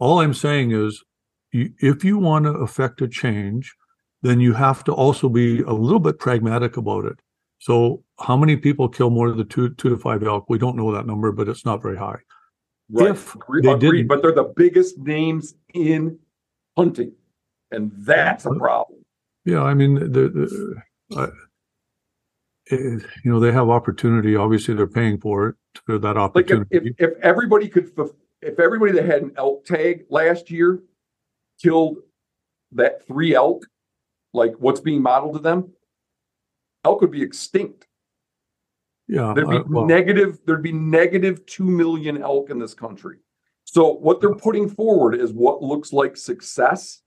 All 0.00 0.20
I'm 0.20 0.34
saying 0.34 0.70
is, 0.70 1.02
if 1.52 2.04
you 2.04 2.18
want 2.18 2.44
to 2.44 2.52
affect 2.52 3.00
a 3.02 3.08
change, 3.08 3.74
then 4.22 4.40
you 4.40 4.52
have 4.52 4.84
to 4.84 4.92
also 4.92 5.28
be 5.28 5.60
a 5.60 5.72
little 5.72 6.00
bit 6.00 6.18
pragmatic 6.18 6.76
about 6.76 7.04
it. 7.04 7.18
So 7.60 8.02
how 8.20 8.36
many 8.36 8.56
people 8.56 8.88
kill 8.88 9.10
more 9.10 9.30
than 9.32 9.48
two 9.48 9.70
two 9.74 9.90
to 9.90 9.96
five 9.96 10.22
elk? 10.22 10.48
We 10.48 10.58
don't 10.58 10.76
know 10.76 10.92
that 10.92 11.06
number, 11.06 11.32
but 11.32 11.48
it's 11.48 11.64
not 11.64 11.82
very 11.82 11.96
high. 11.96 12.18
Right. 12.90 13.10
If 13.10 13.36
they 13.62 13.70
agreed, 13.70 14.08
but 14.08 14.22
they're 14.22 14.32
the 14.32 14.52
biggest 14.56 14.98
names 14.98 15.54
in 15.74 16.18
hunting. 16.76 17.12
And 17.70 17.92
that's 17.98 18.46
a 18.46 18.50
problem. 18.54 19.04
Yeah, 19.44 19.62
I 19.62 19.74
mean, 19.74 19.94
the, 19.94 20.28
the 20.28 21.16
uh, 21.16 21.26
eh, 22.70 22.76
you 22.76 23.02
know, 23.24 23.40
they 23.40 23.52
have 23.52 23.68
opportunity. 23.68 24.36
Obviously, 24.36 24.74
they're 24.74 24.86
paying 24.86 25.18
for 25.18 25.48
it. 25.48 25.56
For 25.84 25.98
that 25.98 26.16
Like 26.16 26.50
if, 26.50 26.58
opportunity. 26.60 26.94
if, 26.98 27.12
if 27.12 27.18
everybody 27.22 27.68
could, 27.68 27.90
if 28.40 28.58
everybody 28.58 28.92
that 28.92 29.04
had 29.04 29.22
an 29.22 29.32
elk 29.36 29.64
tag 29.64 30.06
last 30.08 30.50
year 30.50 30.82
killed 31.62 31.98
that 32.72 33.06
three 33.06 33.34
elk, 33.34 33.64
like 34.32 34.54
what's 34.58 34.80
being 34.80 35.02
modeled 35.02 35.34
to 35.34 35.40
them, 35.40 35.72
elk 36.84 37.00
would 37.00 37.10
be 37.10 37.22
extinct. 37.22 37.86
yeah, 39.08 39.32
There'd 39.34 39.48
be 39.48 39.56
uh, 39.56 39.62
well, 39.66 39.86
negative, 39.86 40.38
there'd 40.44 40.62
be 40.62 40.72
negative 40.72 41.44
two 41.46 41.64
million 41.64 42.22
elk 42.22 42.50
in 42.50 42.58
this 42.58 42.74
country. 42.74 43.18
So 43.64 43.92
what 43.92 44.20
they're 44.20 44.34
putting 44.34 44.68
forward 44.68 45.14
is 45.14 45.32
what 45.32 45.62
looks 45.62 45.92
like 45.92 46.16
success. 46.16 47.02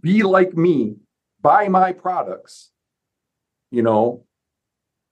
Be 0.00 0.22
like 0.22 0.56
me, 0.56 0.96
buy 1.40 1.68
my 1.68 1.92
products. 1.92 2.70
You 3.70 3.82
know, 3.82 4.24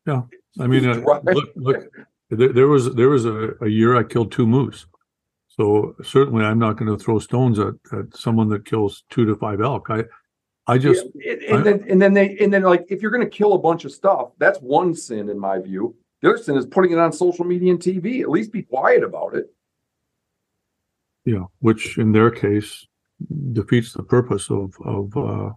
Yeah, 0.07 0.23
I 0.61 0.67
mean, 0.69 0.89
uh, 0.89 1.21
look, 1.25 1.51
look, 1.57 1.89
there, 2.31 2.53
there 2.53 2.69
was 2.69 2.95
there 2.95 3.09
was 3.09 3.25
a, 3.25 3.55
a 3.61 3.69
year 3.69 3.97
I 3.97 4.05
killed 4.05 4.31
two 4.31 4.47
moose. 4.47 4.87
So 5.57 5.95
certainly, 6.03 6.45
I'm 6.45 6.59
not 6.59 6.79
going 6.79 6.91
to 6.91 7.03
throw 7.03 7.19
stones 7.19 7.59
at, 7.59 7.75
at 7.93 8.17
someone 8.17 8.49
that 8.49 8.65
kills 8.65 9.05
two 9.11 9.27
to 9.27 9.37
five 9.37 9.61
elk. 9.61 9.89
I, 9.91 10.05
I 10.67 10.79
just 10.79 11.05
Yeah, 11.15 11.33
and, 11.33 11.43
and 11.43 11.67
then 11.67 11.91
and 11.91 12.03
then 12.03 12.15
they 12.15 12.39
and 12.39 12.53
then 12.53 12.63
like 12.63 12.87
if 12.89 13.03
you're 13.03 13.11
going 13.11 13.29
to 13.29 13.37
kill 13.37 13.53
a 13.53 13.59
bunch 13.59 13.85
of 13.85 13.93
stuff, 13.93 14.31
that's 14.39 14.59
one 14.61 14.95
sin 14.95 15.29
in 15.29 15.39
my 15.39 15.59
view. 15.59 15.95
The 16.23 16.31
other 16.31 16.39
sin 16.39 16.57
is 16.57 16.65
putting 16.65 16.93
it 16.93 16.99
on 16.99 17.13
social 17.13 17.45
media 17.45 17.71
and 17.71 17.81
TV. 17.81 18.23
At 18.23 18.31
least 18.31 18.53
be 18.53 18.63
quiet 18.63 19.03
about 19.03 19.35
it. 19.35 19.47
Yeah, 21.25 21.45
which 21.59 21.99
in 21.99 22.13
their 22.13 22.31
case 22.31 22.87
defeats 23.53 23.93
the 23.93 24.03
purpose 24.03 24.51
of 24.51 24.75
of. 24.85 25.17
Uh, 25.17 25.51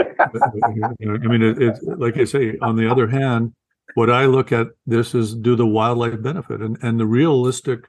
I 0.00 1.26
mean, 1.26 1.42
it, 1.42 1.62
it 1.62 1.78
like 1.82 2.18
I 2.18 2.24
say. 2.24 2.58
On 2.60 2.76
the 2.76 2.90
other 2.90 3.08
hand, 3.08 3.54
what 3.94 4.10
I 4.10 4.26
look 4.26 4.52
at 4.52 4.68
this 4.86 5.14
is 5.14 5.34
do 5.34 5.56
the 5.56 5.66
wildlife 5.66 6.20
benefit 6.20 6.60
and 6.60 6.76
and 6.82 7.00
the 7.00 7.06
realistic, 7.06 7.88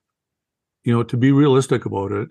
you 0.90 0.96
know, 0.96 1.04
to 1.04 1.18
be 1.18 1.32
realistic 1.32 1.86
about 1.86 2.12
it, 2.12 2.30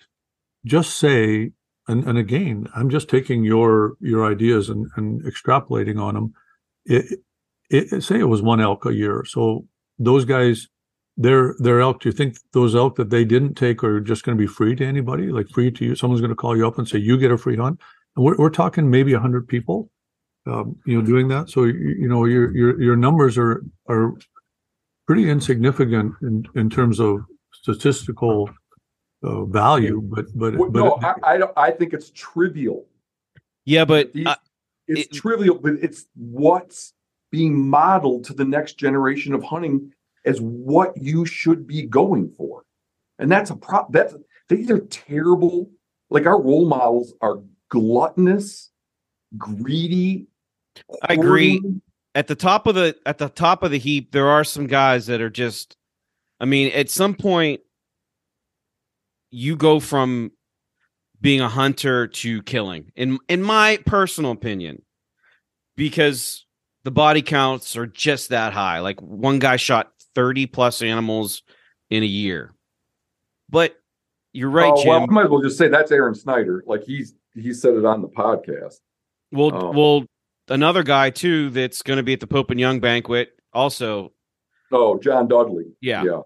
just 0.67 0.97
say 0.97 1.53
and 1.87 2.05
and 2.09 2.19
again, 2.19 2.67
I'm 2.75 2.91
just 2.91 3.09
taking 3.09 3.45
your 3.45 3.95
your 4.01 4.27
ideas 4.27 4.69
and 4.69 4.89
and 4.97 5.23
extrapolating 5.23 6.01
on 6.01 6.15
them. 6.15 6.33
It, 6.85 7.21
it 7.71 8.03
say 8.03 8.19
it 8.19 8.25
was 8.25 8.43
one 8.43 8.61
elk 8.61 8.85
a 8.85 8.93
year, 8.93 9.25
so 9.25 9.65
those 9.97 10.25
guys 10.25 10.67
their 11.17 11.55
their 11.61 11.81
elk. 11.81 12.01
Do 12.01 12.09
you 12.09 12.13
think 12.13 12.39
those 12.53 12.75
elk 12.75 12.97
that 12.97 13.11
they 13.11 13.25
didn't 13.25 13.55
take 13.55 13.85
are 13.85 14.01
just 14.01 14.25
going 14.25 14.37
to 14.37 14.43
be 14.43 14.49
free 14.49 14.75
to 14.75 14.85
anybody? 14.85 15.29
Like 15.29 15.49
free 15.51 15.71
to 15.71 15.85
you? 15.85 15.95
Someone's 15.95 16.21
going 16.21 16.37
to 16.37 16.43
call 16.43 16.57
you 16.57 16.67
up 16.67 16.79
and 16.79 16.89
say 16.89 16.99
you 16.99 17.17
get 17.17 17.31
a 17.31 17.39
free 17.39 17.57
hunt? 17.57 17.79
And 18.17 18.25
we're, 18.25 18.37
we're 18.39 18.51
talking 18.51 18.91
maybe 18.91 19.13
100 19.13 19.47
people 19.47 19.89
um, 20.49 20.81
you 20.85 20.99
know 20.99 21.07
doing 21.07 21.29
that. 21.29 21.49
So 21.49 21.63
you, 21.63 21.95
you 22.01 22.09
know 22.09 22.25
your 22.25 22.51
your 22.57 22.83
your 22.83 22.97
numbers 22.97 23.39
are 23.39 23.63
are 23.89 24.15
pretty 25.07 25.31
insignificant 25.31 26.15
in 26.23 26.45
in 26.57 26.69
terms 26.71 26.99
of 26.99 27.21
statistical 27.63 28.49
uh, 29.23 29.45
value 29.45 30.01
but 30.01 30.27
but, 30.35 30.57
Well, 30.57 30.71
but 30.71 30.81
no, 30.81 30.99
I, 31.03 31.35
I 31.35 31.39
don't. 31.39 31.53
I 31.57 31.71
think 31.71 31.93
it's 31.93 32.11
trivial. 32.11 32.87
Yeah, 33.65 33.85
but 33.85 34.13
These- 34.13 34.27
uh, 34.27 34.37
It's 34.87 35.03
it- 35.03 35.13
trivial, 35.13 35.59
but 35.59 35.75
it's 35.83 36.07
what's 36.15 36.95
being 37.31 37.69
modeled 37.69 38.25
to 38.25 38.33
the 38.33 38.45
next 38.45 38.75
generation 38.79 39.35
of 39.35 39.43
hunting 39.43 39.93
as 40.25 40.41
what 40.41 40.97
you 40.97 41.27
should 41.27 41.67
be 41.67 41.83
going 41.83 42.31
for. 42.31 42.63
And 43.19 43.31
that's 43.31 43.51
a 43.51 43.57
prop 43.57 43.93
that's 43.93 44.15
these 44.49 44.71
are 44.71 44.79
terrible. 44.79 45.71
Like 46.11 46.25
our 46.27 46.41
role 46.41 46.67
models 46.67 47.13
are 47.21 47.43
gluttonous, 47.71 48.71
greedy. 49.37 50.29
I 51.09 51.15
agree. 51.15 51.61
at 52.15 52.29
the 52.29 52.35
top 52.35 52.67
of 52.67 52.75
the 52.77 52.97
at 53.05 53.19
the 53.19 53.29
top 53.29 53.63
of 53.63 53.71
the 53.73 53.79
heap, 53.79 54.13
there 54.13 54.29
are 54.29 54.45
some 54.45 54.67
guys 54.67 55.07
that 55.07 55.21
are 55.21 55.31
just. 55.31 55.77
I 56.41 56.45
mean, 56.45 56.73
at 56.73 56.89
some 56.91 57.15
point, 57.15 57.61
you 59.31 59.57
go 59.57 59.81
from 59.81 60.33
being 61.21 61.41
a 61.41 61.49
hunter 61.49 62.07
to 62.07 62.43
killing. 62.43 62.93
In 62.97 63.19
in 63.29 63.43
my 63.43 63.79
personal 63.87 64.31
opinion, 64.31 64.83
because 65.77 66.47
the 66.85 66.91
body 66.91 67.23
counts 67.23 67.77
are 67.77 67.87
just 67.87 68.31
that 68.31 68.53
high. 68.53 68.81
Like 68.81 69.01
one 69.03 69.39
guy 69.39 69.57
shot 69.57 69.91
thirty 70.15 70.47
plus 70.47 70.81
animals 70.83 71.43
in 71.91 72.03
a 72.03 72.07
year. 72.07 72.55
But 73.51 73.77
you're 74.33 74.51
right, 74.51 74.73
Oh, 74.75 74.85
well, 74.87 75.03
I 75.03 75.07
might 75.07 75.25
as 75.25 75.31
well 75.31 75.43
just 75.43 75.59
say 75.59 75.69
that's 75.69 75.91
Aron 75.91 76.15
Snyder. 76.15 76.63
Like 76.67 76.85
he's 76.85 77.15
he 77.35 77.53
said 77.53 77.75
it 77.75 77.85
on 77.85 78.03
the 78.03 78.09
podcast. 78.09 78.77
Well, 79.33 79.51
Oh. 79.55 79.71
well, 79.73 80.05
another 80.49 80.83
guy 80.83 81.11
too 81.11 81.51
that's 81.51 81.83
going 81.83 81.97
to 81.99 82.03
be 82.03 82.13
at 82.15 82.21
the 82.21 82.27
Pope 82.27 82.51
and 82.51 82.61
Young 82.61 82.81
banquet. 82.81 83.31
Also, 83.53 84.13
Oh, 84.73 84.99
John 84.99 85.29
Dudley. 85.29 85.67
yeah. 85.81 86.05
Yeah. 86.05 86.21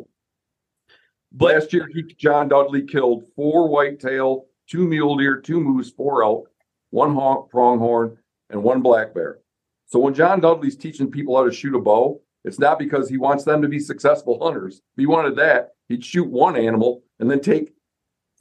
But 1.34 1.54
Last 1.54 1.72
year, 1.72 1.88
he 1.92 2.02
John 2.02 2.48
Dudley 2.48 2.82
killed 2.82 3.24
four 3.34 3.68
whitetail, 3.68 4.46
two 4.68 4.86
mule 4.86 5.16
deer, 5.16 5.40
two 5.40 5.60
moose, 5.60 5.90
four 5.90 6.22
elk, 6.22 6.50
one 6.90 7.14
honk, 7.14 7.48
pronghorn, 7.50 8.18
and 8.50 8.62
one 8.62 8.82
black 8.82 9.14
bear. 9.14 9.38
So 9.86 9.98
when 9.98 10.12
John 10.14 10.40
Dudley's 10.40 10.76
teaching 10.76 11.10
people 11.10 11.36
how 11.36 11.44
to 11.44 11.52
shoot 11.52 11.74
a 11.74 11.80
bow, 11.80 12.20
it's 12.44 12.58
not 12.58 12.78
because 12.78 13.08
he 13.08 13.16
wants 13.16 13.44
them 13.44 13.62
to 13.62 13.68
be 13.68 13.78
successful 13.78 14.42
hunters. 14.42 14.76
If 14.76 14.98
he 14.98 15.06
wanted 15.06 15.36
that, 15.36 15.70
he'd 15.88 16.04
shoot 16.04 16.28
one 16.28 16.56
animal 16.56 17.02
and 17.18 17.30
then 17.30 17.40
take 17.40 17.72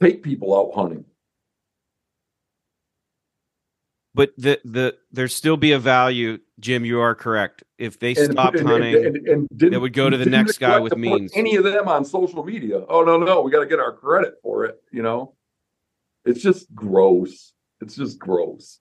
take 0.00 0.22
people 0.22 0.54
out 0.54 0.74
hunting. 0.74 1.04
but 4.14 4.32
the 4.36 4.60
the 4.64 4.96
there 5.10 5.28
still 5.28 5.56
be 5.56 5.72
a 5.72 5.78
value, 5.78 6.38
Jim. 6.62 6.86
You 6.86 7.00
are 7.00 7.14
correct. 7.14 7.62
If 7.76 7.98
they 7.98 8.14
And, 8.14 8.32
stopped 8.32 8.56
and, 8.56 8.66
hunting, 8.66 8.94
and, 8.94 9.16
and, 9.16 9.28
and 9.28 9.48
didn't, 9.54 9.72
they 9.72 9.78
would 9.78 9.92
go 9.92 10.08
to 10.08 10.16
the 10.16 10.24
next 10.24 10.58
guy 10.58 10.78
with 10.80 10.92
to 10.94 10.98
means. 10.98 11.32
Any 11.34 11.56
of 11.56 11.64
them 11.64 11.88
on 11.88 12.04
social 12.06 12.42
media? 12.44 12.84
Oh 12.88 13.02
no, 13.02 13.18
no, 13.18 13.42
we 13.42 13.50
got 13.50 13.60
to 13.60 13.66
get 13.66 13.78
our 13.80 13.92
credit 13.92 14.36
for 14.42 14.64
it. 14.64 14.80
You 14.90 15.02
know, 15.02 15.34
it's 16.24 16.40
just 16.40 16.74
gross. 16.74 17.52
It's 17.82 17.96
just 17.96 18.18
gross. 18.18 18.78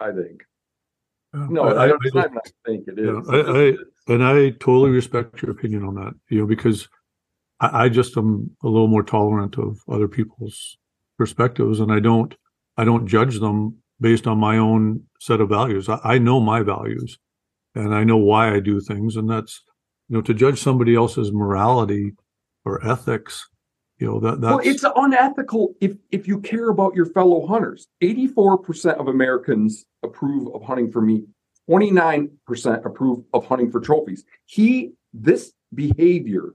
I 0.00 0.10
think. 0.12 0.42
No, 1.32 1.62
I- 1.64 1.72
I, 1.72 1.84
I- 1.84 1.88
don't, 1.88 2.00
I 2.02 2.06
it's 2.06 2.14
not, 2.14 2.52
think 2.66 2.88
it 2.88 2.98
is. 2.98 3.28
I- 3.28 3.68
I- 3.70 3.76
and 4.12 4.24
I 4.24 4.50
totally 4.50 4.90
respect 4.90 5.42
your 5.42 5.52
opinion 5.52 5.84
on 5.84 5.94
that, 5.96 6.14
you 6.30 6.40
know, 6.40 6.46
because 6.46 6.88
I, 7.60 7.84
I 7.84 7.88
just 7.88 8.16
am 8.16 8.50
a 8.64 8.66
little 8.66 8.88
more 8.88 9.02
tolerant 9.04 9.56
of 9.58 9.78
other 9.88 10.08
people's 10.08 10.78
perspectives, 11.18 11.78
and 11.80 11.92
I 11.92 12.00
don't, 12.00 12.34
I 12.78 12.84
don't 12.84 13.06
judge 13.06 13.38
them 13.38 13.76
based 14.00 14.26
on 14.26 14.38
my 14.38 14.56
own 14.56 15.02
set 15.20 15.40
of 15.40 15.48
values. 15.48 15.88
I, 15.88 16.00
I 16.04 16.18
know 16.18 16.40
my 16.40 16.62
values 16.62 17.18
and 17.74 17.94
I 17.94 18.04
know 18.04 18.16
why 18.16 18.54
I 18.54 18.60
do 18.60 18.80
things. 18.80 19.16
And 19.16 19.30
that's, 19.30 19.62
you 20.08 20.16
know, 20.16 20.22
to 20.22 20.34
judge 20.34 20.60
somebody 20.60 20.94
else's 20.94 21.32
morality 21.32 22.12
or 22.64 22.84
ethics, 22.86 23.48
you 23.98 24.06
know, 24.06 24.20
that 24.20 24.40
that's 24.40 24.50
Well, 24.50 24.60
it's 24.64 24.84
unethical 24.96 25.74
if 25.80 25.96
if 26.10 26.26
you 26.26 26.40
care 26.40 26.70
about 26.70 26.94
your 26.94 27.06
fellow 27.06 27.46
hunters. 27.46 27.86
84% 28.02 28.94
of 28.98 29.08
Americans 29.08 29.84
approve 30.02 30.52
of 30.54 30.62
hunting 30.62 30.90
for 30.90 31.02
meat. 31.02 31.24
29% 31.68 32.84
approve 32.84 33.22
of 33.32 33.46
hunting 33.46 33.70
for 33.70 33.80
trophies. 33.80 34.24
He 34.46 34.92
this 35.12 35.52
behavior 35.74 36.54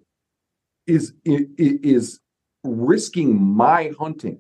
is 0.88 1.14
is 1.26 2.20
risking 2.64 3.42
my 3.42 3.92
hunting. 4.00 4.40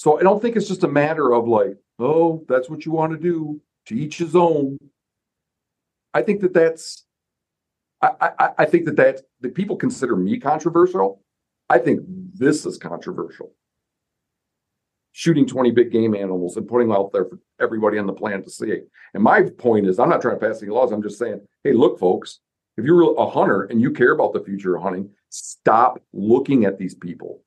So 0.00 0.18
I 0.18 0.22
don't 0.22 0.40
think 0.40 0.56
it's 0.56 0.66
just 0.66 0.82
a 0.82 0.88
matter 0.88 1.34
of 1.34 1.46
like, 1.46 1.76
oh, 1.98 2.42
that's 2.48 2.70
what 2.70 2.86
you 2.86 2.92
want 2.92 3.12
to 3.12 3.18
do. 3.18 3.60
To 3.88 3.94
each 3.94 4.16
his 4.16 4.34
own. 4.34 4.78
I 6.14 6.22
think 6.22 6.40
that 6.40 6.54
that's. 6.54 7.04
I 8.00 8.30
I, 8.38 8.48
I 8.60 8.64
think 8.64 8.86
that 8.86 8.96
that 8.96 9.20
that 9.42 9.54
people 9.54 9.76
consider 9.76 10.16
me 10.16 10.40
controversial. 10.40 11.22
I 11.68 11.76
think 11.76 12.00
this 12.32 12.64
is 12.64 12.78
controversial. 12.78 13.52
Shooting 15.12 15.46
20 15.46 15.70
big 15.72 15.92
game 15.92 16.14
animals 16.14 16.56
and 16.56 16.66
putting 16.66 16.88
them 16.88 16.96
out 16.96 17.12
there 17.12 17.26
for 17.26 17.38
everybody 17.60 17.98
on 17.98 18.06
the 18.06 18.14
planet 18.14 18.46
to 18.46 18.50
see. 18.50 18.78
And 19.12 19.22
my 19.22 19.42
point 19.42 19.86
is, 19.86 19.98
I'm 19.98 20.08
not 20.08 20.22
trying 20.22 20.40
to 20.40 20.46
pass 20.46 20.62
any 20.62 20.70
laws. 20.70 20.92
I'm 20.92 21.02
just 21.02 21.18
saying, 21.18 21.42
hey, 21.62 21.74
look, 21.74 21.98
folks, 21.98 22.40
if 22.78 22.86
you're 22.86 23.20
a 23.20 23.28
hunter 23.28 23.64
and 23.64 23.82
you 23.82 23.90
care 23.90 24.12
about 24.12 24.32
the 24.32 24.40
future 24.40 24.76
of 24.76 24.82
hunting, 24.82 25.10
stop 25.28 26.00
looking 26.14 26.64
at 26.64 26.78
these 26.78 26.94
people. 26.94 27.42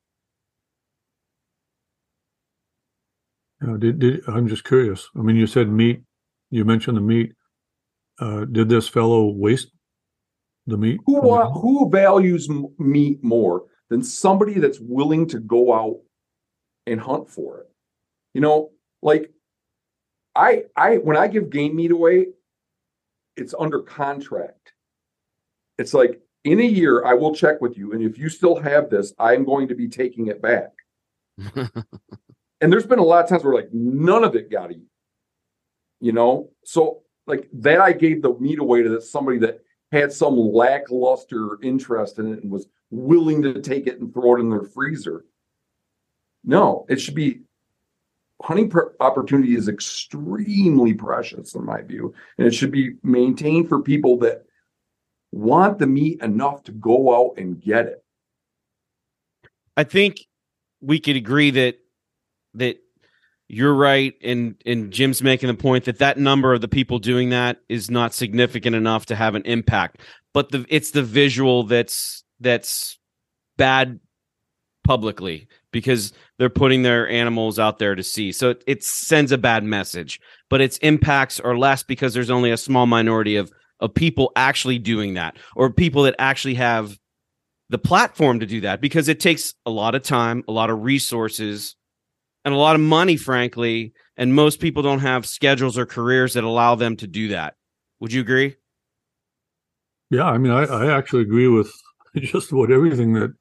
You 3.63 3.69
know, 3.69 3.77
did, 3.77 3.99
did 3.99 4.21
I'm 4.27 4.47
just 4.47 4.65
curious. 4.65 5.09
I 5.15 5.19
mean, 5.19 5.37
you 5.37 5.47
said 5.47 5.69
meat. 5.69 6.01
You 6.49 6.65
mentioned 6.65 6.97
the 6.97 7.01
meat. 7.01 7.31
Uh, 8.19 8.43
did 8.45 8.67
this 8.67 8.89
fellow 8.89 9.31
waste 9.31 9.69
the 10.67 10.77
meat? 10.77 10.99
Who 11.05 11.15
from 11.15 11.21
the 11.21 11.27
wa- 11.27 11.49
hunt? 11.49 11.61
who 11.61 11.89
values 11.89 12.49
meat 12.77 13.23
more 13.23 13.63
than 13.89 14.03
somebody 14.03 14.55
that's 14.55 14.79
willing 14.81 15.27
to 15.29 15.39
go 15.39 15.73
out 15.73 15.99
and 16.85 16.99
hunt 16.99 17.29
for 17.29 17.61
it? 17.61 17.67
You 18.33 18.41
know, 18.41 18.71
like 19.01 19.31
I 20.35 20.63
I 20.75 20.97
when 20.97 21.15
I 21.15 21.27
give 21.27 21.49
game 21.49 21.77
meat 21.77 21.91
away, 21.91 22.27
it's 23.37 23.55
under 23.57 23.79
contract. 23.79 24.73
It's 25.77 25.93
like 25.93 26.19
in 26.43 26.59
a 26.59 26.63
year 26.63 27.05
I 27.05 27.13
will 27.13 27.33
check 27.33 27.61
with 27.61 27.77
you, 27.77 27.93
and 27.93 28.03
if 28.03 28.17
you 28.17 28.27
still 28.27 28.57
have 28.57 28.89
this, 28.89 29.13
I'm 29.17 29.45
going 29.45 29.69
to 29.69 29.75
be 29.75 29.87
taking 29.87 30.27
it 30.27 30.41
back. 30.41 30.71
And 32.63 32.71
there's 32.71 32.85
been 32.85 32.97
a 32.97 33.03
lot 33.03 33.21
of 33.21 33.29
times 33.29 33.43
where 33.43 33.53
like 33.53 33.73
none 33.73 34.23
of 34.23 34.37
it 34.37 34.49
got 34.49 34.71
eaten. 34.71 34.87
You 35.99 36.13
know, 36.13 36.51
so 36.63 37.01
like 37.27 37.49
that 37.55 37.81
I 37.81 37.91
gave 37.91 38.21
the 38.21 38.35
meat 38.39 38.57
away 38.57 38.83
to 38.83 38.89
that 38.91 39.03
somebody 39.03 39.37
that 39.39 39.59
had 39.91 40.13
some 40.13 40.37
lackluster 40.37 41.61
interest 41.61 42.19
in 42.19 42.31
it 42.31 42.41
and 42.41 42.49
was 42.49 42.67
willing 42.89 43.41
to 43.41 43.61
take 43.61 43.85
it 43.85 43.99
and 43.99 44.13
throw 44.13 44.37
it 44.37 44.39
in 44.39 44.49
their 44.49 44.63
freezer. 44.63 45.25
No, 46.45 46.85
it 46.87 47.01
should 47.01 47.15
be 47.15 47.41
hunting 48.41 48.71
opportunity 49.01 49.55
is 49.55 49.67
extremely 49.67 50.93
precious 50.93 51.55
in 51.55 51.65
my 51.65 51.81
view, 51.81 52.13
and 52.37 52.47
it 52.47 52.53
should 52.53 52.71
be 52.71 52.93
maintained 53.03 53.67
for 53.67 53.81
people 53.81 54.17
that 54.19 54.45
want 55.33 55.79
the 55.79 55.87
meat 55.87 56.21
enough 56.21 56.63
to 56.63 56.71
go 56.71 57.13
out 57.13 57.33
and 57.37 57.59
get 57.59 57.87
it. 57.87 58.05
I 59.75 59.83
think 59.83 60.27
we 60.79 61.01
could 61.01 61.17
agree 61.17 61.51
that 61.51 61.82
that 62.55 62.77
you're 63.47 63.73
right 63.73 64.13
and 64.23 64.55
and 64.65 64.91
Jim's 64.91 65.21
making 65.21 65.47
the 65.47 65.53
point 65.53 65.85
that 65.85 65.99
that 65.99 66.17
number 66.17 66.53
of 66.53 66.61
the 66.61 66.67
people 66.67 66.99
doing 66.99 67.29
that 67.29 67.57
is 67.69 67.91
not 67.91 68.13
significant 68.13 68.75
enough 68.75 69.05
to 69.07 69.15
have 69.15 69.35
an 69.35 69.43
impact. 69.43 70.01
But 70.33 70.51
the 70.51 70.65
it's 70.69 70.91
the 70.91 71.03
visual 71.03 71.63
that's 71.63 72.23
that's 72.39 72.97
bad 73.57 73.99
publicly 74.83 75.47
because 75.71 76.13
they're 76.37 76.49
putting 76.49 76.83
their 76.83 77.07
animals 77.07 77.57
out 77.57 77.79
there 77.79 77.95
to 77.95 78.03
see 78.03 78.33
so 78.33 78.49
it, 78.49 78.63
it 78.67 78.83
sends 78.83 79.31
a 79.31 79.37
bad 79.37 79.63
message 79.63 80.19
but 80.49 80.59
its 80.59 80.77
impacts 80.79 81.39
are 81.39 81.57
less 81.57 81.83
because 81.83 82.13
there's 82.13 82.29
only 82.29 82.51
a 82.51 82.57
small 82.57 82.85
minority 82.85 83.37
of 83.37 83.49
of 83.79 83.93
people 83.93 84.33
actually 84.35 84.77
doing 84.77 85.13
that 85.13 85.37
or 85.55 85.71
people 85.71 86.03
that 86.03 86.15
actually 86.19 86.55
have 86.55 86.99
the 87.69 87.77
platform 87.77 88.39
to 88.39 88.45
do 88.45 88.61
that 88.61 88.81
because 88.81 89.07
it 89.07 89.19
takes 89.19 89.55
a 89.65 89.71
lot 89.71 89.95
of 89.95 90.03
time, 90.03 90.43
a 90.47 90.51
lot 90.51 90.69
of 90.69 90.83
resources, 90.83 91.75
and 92.45 92.53
a 92.53 92.57
lot 92.57 92.75
of 92.75 92.81
money, 92.81 93.17
frankly. 93.17 93.93
And 94.17 94.35
most 94.35 94.59
people 94.59 94.83
don't 94.83 94.99
have 94.99 95.25
schedules 95.25 95.77
or 95.77 95.85
careers 95.85 96.33
that 96.33 96.43
allow 96.43 96.75
them 96.75 96.95
to 96.97 97.07
do 97.07 97.29
that. 97.29 97.55
Would 97.99 98.13
you 98.13 98.21
agree? 98.21 98.55
Yeah, 100.09 100.25
I 100.25 100.37
mean, 100.37 100.51
I, 100.51 100.63
I 100.65 100.95
actually 100.95 101.23
agree 101.23 101.47
with 101.47 101.71
just 102.17 102.51
about 102.51 102.71
everything 102.71 103.13
that 103.13 103.33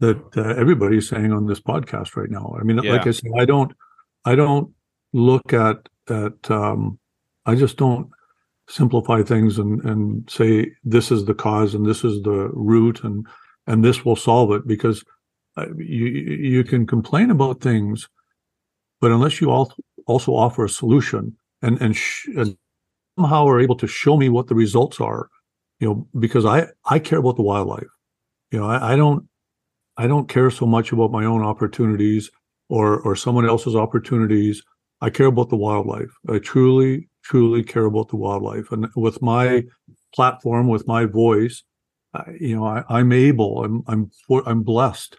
that 0.00 0.36
uh, 0.36 0.54
everybody's 0.54 1.08
saying 1.08 1.32
on 1.32 1.46
this 1.46 1.60
podcast 1.60 2.16
right 2.16 2.30
now. 2.30 2.56
I 2.58 2.62
mean, 2.62 2.76
like 2.76 3.06
I 3.06 3.10
said, 3.10 3.32
I 3.36 3.44
don't, 3.44 3.72
I 4.24 4.36
don't 4.36 4.72
look 5.12 5.52
at 5.52 5.88
at, 6.08 6.50
um, 6.50 6.98
I 7.46 7.54
just 7.54 7.76
don't 7.76 8.08
simplify 8.68 9.22
things 9.22 9.58
and 9.58 9.82
and 9.84 10.30
say 10.30 10.70
this 10.84 11.10
is 11.10 11.24
the 11.24 11.34
cause 11.34 11.74
and 11.74 11.86
this 11.86 12.04
is 12.04 12.22
the 12.22 12.50
root 12.52 13.02
and 13.02 13.26
and 13.66 13.84
this 13.84 14.04
will 14.04 14.16
solve 14.16 14.52
it 14.52 14.66
because 14.66 15.02
uh, 15.56 15.66
you 15.76 16.06
you 16.06 16.64
can 16.64 16.86
complain 16.86 17.30
about 17.30 17.60
things, 17.60 18.08
but 19.00 19.10
unless 19.10 19.40
you 19.40 19.50
also 19.50 20.32
offer 20.32 20.64
a 20.64 20.68
solution 20.68 21.36
and 21.62 21.80
and, 21.80 21.96
sh- 21.96 22.28
and 22.36 22.56
somehow 23.18 23.46
are 23.46 23.60
able 23.60 23.76
to 23.76 23.86
show 23.86 24.16
me 24.16 24.28
what 24.28 24.46
the 24.46 24.54
results 24.54 25.00
are 25.00 25.28
you 25.80 25.88
know 25.88 26.08
because 26.18 26.44
i 26.44 26.66
i 26.86 26.98
care 26.98 27.18
about 27.18 27.36
the 27.36 27.42
wildlife. 27.42 27.86
You 28.50 28.60
know 28.60 28.66
I, 28.66 28.92
I 28.92 28.96
don't 28.96 29.28
i 29.96 30.06
don't 30.06 30.28
care 30.28 30.50
so 30.50 30.66
much 30.66 30.92
about 30.92 31.12
my 31.12 31.24
own 31.24 31.42
opportunities 31.42 32.30
or 32.68 33.00
or 33.00 33.16
someone 33.16 33.46
else's 33.46 33.76
opportunities. 33.76 34.62
I 35.00 35.10
care 35.10 35.26
about 35.26 35.48
the 35.48 35.56
wildlife. 35.56 36.10
I 36.28 36.38
truly 36.38 37.08
truly 37.22 37.62
care 37.62 37.84
about 37.84 38.08
the 38.08 38.16
wildlife. 38.16 38.72
And 38.72 38.88
with 38.96 39.20
my 39.22 39.64
platform 40.14 40.68
with 40.68 40.86
my 40.86 41.04
voice 41.04 41.62
you 42.40 42.56
know 42.56 42.64
I, 42.64 42.82
i'm 42.88 43.12
able 43.12 43.64
i'm 43.64 43.82
i'm 43.86 44.10
i'm 44.46 44.62
blessed 44.62 45.16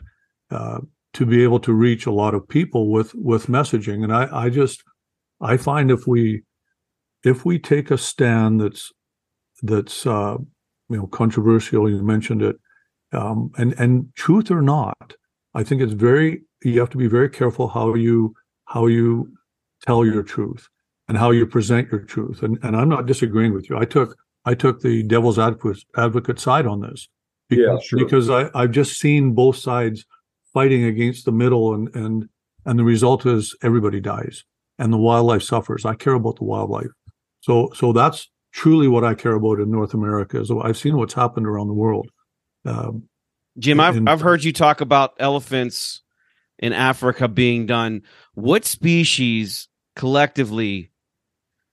uh, 0.52 0.80
to 1.14 1.26
be 1.26 1.44
able 1.44 1.60
to 1.60 1.74
reach 1.74 2.06
a 2.06 2.12
lot 2.12 2.34
of 2.34 2.48
people 2.48 2.92
with 2.92 3.14
with 3.16 3.48
messaging 3.48 4.04
and 4.04 4.14
i 4.14 4.28
i 4.46 4.50
just 4.50 4.84
i 5.42 5.58
find 5.58 5.90
if 5.92 6.06
we 6.08 6.44
if 7.24 7.46
we 7.46 7.60
take 7.60 7.92
a 7.92 7.98
stand 7.98 8.62
that's 8.62 8.92
that's 9.62 10.06
uh, 10.06 10.38
you 10.90 10.98
know 10.98 11.08
controversial. 11.08 11.90
You 11.90 12.02
mentioned 12.02 12.42
it, 12.42 12.58
um, 13.12 13.52
and 13.58 13.74
and 13.80 14.14
truth 14.16 14.52
or 14.52 14.62
not, 14.62 15.14
I 15.54 15.64
think 15.64 15.82
it's 15.82 15.94
very 15.94 16.44
you 16.64 16.80
have 16.80 16.90
to 16.92 16.98
be 16.98 17.08
very 17.08 17.30
careful 17.30 17.68
how 17.68 17.94
you 17.96 18.34
how 18.66 18.88
you 18.88 19.32
tell 19.86 20.06
your 20.06 20.24
truth 20.24 20.68
and 21.08 21.18
how 21.18 21.32
you 21.32 21.46
present 21.46 21.92
your 21.92 22.02
truth. 22.02 22.44
And 22.44 22.58
and 22.64 22.76
I'm 22.76 22.90
not 22.90 23.06
disagreeing 23.06 23.54
with 23.54 23.70
you. 23.70 23.78
I 23.78 23.86
took 23.86 24.16
I 24.46 24.56
took 24.56 24.82
the 24.82 25.04
devil's 25.04 25.40
advocate 25.40 25.84
advocate 25.98 26.40
side 26.40 26.66
on 26.68 26.82
this 26.82 27.08
because, 27.50 27.66
Yeah, 27.66 27.80
sure. 27.80 28.00
because 28.00 28.30
I 28.30 28.50
I've 28.54 28.72
just 28.72 29.00
seen 29.00 29.34
both 29.34 29.58
sides 29.58 30.06
fighting 30.54 30.84
against 30.84 31.26
the 31.26 31.32
middle 31.32 31.74
and 31.74 31.94
and 31.96 32.30
and 32.66 32.78
the 32.78 32.84
result 32.84 33.26
is 33.26 33.56
everybody 33.64 34.00
dies 34.00 34.44
and 34.78 34.92
the 34.92 34.98
wildlife 34.98 35.44
suffers. 35.44 35.86
I 35.86 35.96
care 35.96 36.14
about 36.14 36.38
the 36.38 36.44
wildlife. 36.44 36.92
So 37.42 37.72
so 37.76 37.94
that's 37.94 38.30
truly 38.52 38.88
what 38.88 39.04
I 39.04 39.14
care 39.14 39.34
about 39.34 39.60
in 39.60 39.72
North 39.72 39.94
America. 39.94 40.40
Is 40.40 40.52
I've 40.52 40.78
seen 40.78 40.98
what's 40.98 41.14
happened 41.14 41.48
around 41.48 41.68
the 41.68 41.74
world. 41.74 42.10
Um, 42.66 43.08
Jim, 43.58 43.80
I've, 43.80 43.98
And- 43.98 44.10
I've 44.10 44.22
heard 44.22 44.44
you 44.44 44.54
talk 44.54 44.82
about 44.82 45.14
elephants 45.20 46.02
in 46.58 46.74
Africa 46.74 47.28
being 47.28 47.66
done. 47.66 48.04
What 48.34 48.66
species 48.66 49.68
collectively 49.96 50.92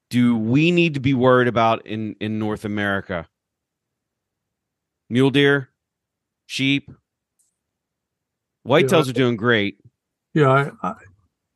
do 0.09 0.37
we 0.37 0.71
need 0.71 0.93
to 0.95 0.99
be 0.99 1.13
worried 1.13 1.47
about 1.47 1.85
in, 1.85 2.15
in 2.19 2.39
North 2.39 2.65
America? 2.65 3.27
Mule 5.09 5.29
deer, 5.29 5.69
sheep, 6.45 6.91
whitetails 8.67 9.05
Yeah. 9.05 9.11
are 9.11 9.13
doing 9.13 9.35
great. 9.37 9.77
yeah, 10.33 10.49
I, 10.83 10.87
I, 10.89 10.93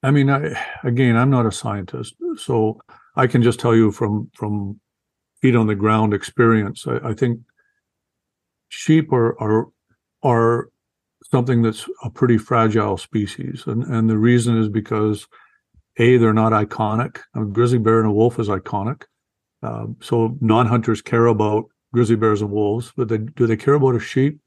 I 0.04 0.12
mean, 0.12 0.30
I 0.30 0.40
again, 0.84 1.16
I'm 1.18 1.30
not 1.30 1.46
a 1.46 1.52
scientist, 1.52 2.16
so 2.38 2.80
I 3.16 3.28
can 3.28 3.42
just 3.44 3.60
tell 3.60 3.76
you 3.76 3.92
from 3.92 4.30
from 4.34 4.80
feet 5.42 5.56
on 5.56 5.68
the 5.68 5.76
ground 5.76 6.14
experience. 6.14 6.86
I, 6.88 7.10
I 7.10 7.14
think 7.14 7.40
sheep 8.70 9.12
are 9.14 9.40
are 9.42 9.68
are 10.24 10.70
something 11.24 11.62
that's 11.62 11.88
a 12.04 12.10
pretty 12.10 12.38
fragile 12.38 12.98
species, 12.98 13.64
and 13.68 13.84
and 13.84 14.10
the 14.10 14.18
reason 14.18 14.58
is 14.58 14.70
because 14.70 15.28
a 15.98 16.18
they're 16.18 16.34
not 16.34 16.54
iconic. 16.54 17.20
A 17.36 17.46
grizzly 17.46 17.78
bear 17.80 18.00
and 18.00 18.08
a 18.08 18.12
wolf 18.12 18.40
is 18.40 18.48
iconic, 18.48 19.04
um, 19.62 19.98
so 20.02 20.38
non-hunters 20.42 21.02
care 21.02 21.28
about 21.28 21.66
grizzly 21.94 22.16
bears 22.16 22.42
and 22.42 22.50
wolves, 22.52 22.94
but 22.96 23.10
they, 23.10 23.18
do 23.18 23.46
they 23.46 23.58
care 23.58 23.74
about 23.74 23.96
a 23.96 24.00
sheep? 24.00 24.40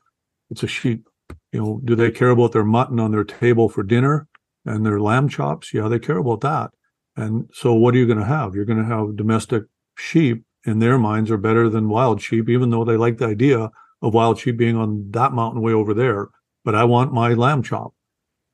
It's 0.51 0.62
a 0.62 0.66
sheep. 0.66 1.07
You 1.53 1.61
know, 1.61 1.81
do 1.85 1.95
they 1.95 2.11
care 2.11 2.31
about 2.31 2.53
their 2.53 2.65
mutton 2.65 2.99
on 2.99 3.13
their 3.13 3.25
table 3.25 3.69
for 3.69 3.83
dinner 3.83 4.29
and 4.65 4.85
their 4.85 5.01
lamb 5.01 5.29
chops? 5.29 5.73
Yeah, 5.73 5.89
they 5.89 5.99
care 5.99 6.19
about 6.19 6.41
that. 6.41 6.71
And 7.17 7.49
so 7.53 7.75
what 7.75 7.95
are 7.95 7.99
you 7.99 8.07
going 8.07 8.19
to 8.19 8.25
have? 8.25 8.55
You're 8.55 8.65
going 8.65 8.83
to 8.83 8.85
have 8.85 9.17
domestic 9.17 9.65
sheep 9.97 10.45
in 10.65 10.79
their 10.79 10.99
minds 10.99 11.31
are 11.31 11.37
better 11.37 11.69
than 11.69 11.89
wild 11.89 12.21
sheep, 12.21 12.49
even 12.49 12.71
though 12.71 12.85
they 12.85 12.97
like 12.97 13.19
the 13.19 13.27
idea 13.27 13.71
of 14.03 14.15
wild 14.15 14.39
sheep 14.39 14.57
being 14.57 14.77
on 14.77 15.11
that 15.13 15.33
mountain 15.33 15.63
way 15.63 15.73
over 15.73 15.95
there. 15.95 16.29
But 16.65 16.75
I 16.75 16.85
want 16.85 17.13
my 17.13 17.35
lamb 17.35 17.63
chop. 17.63 17.95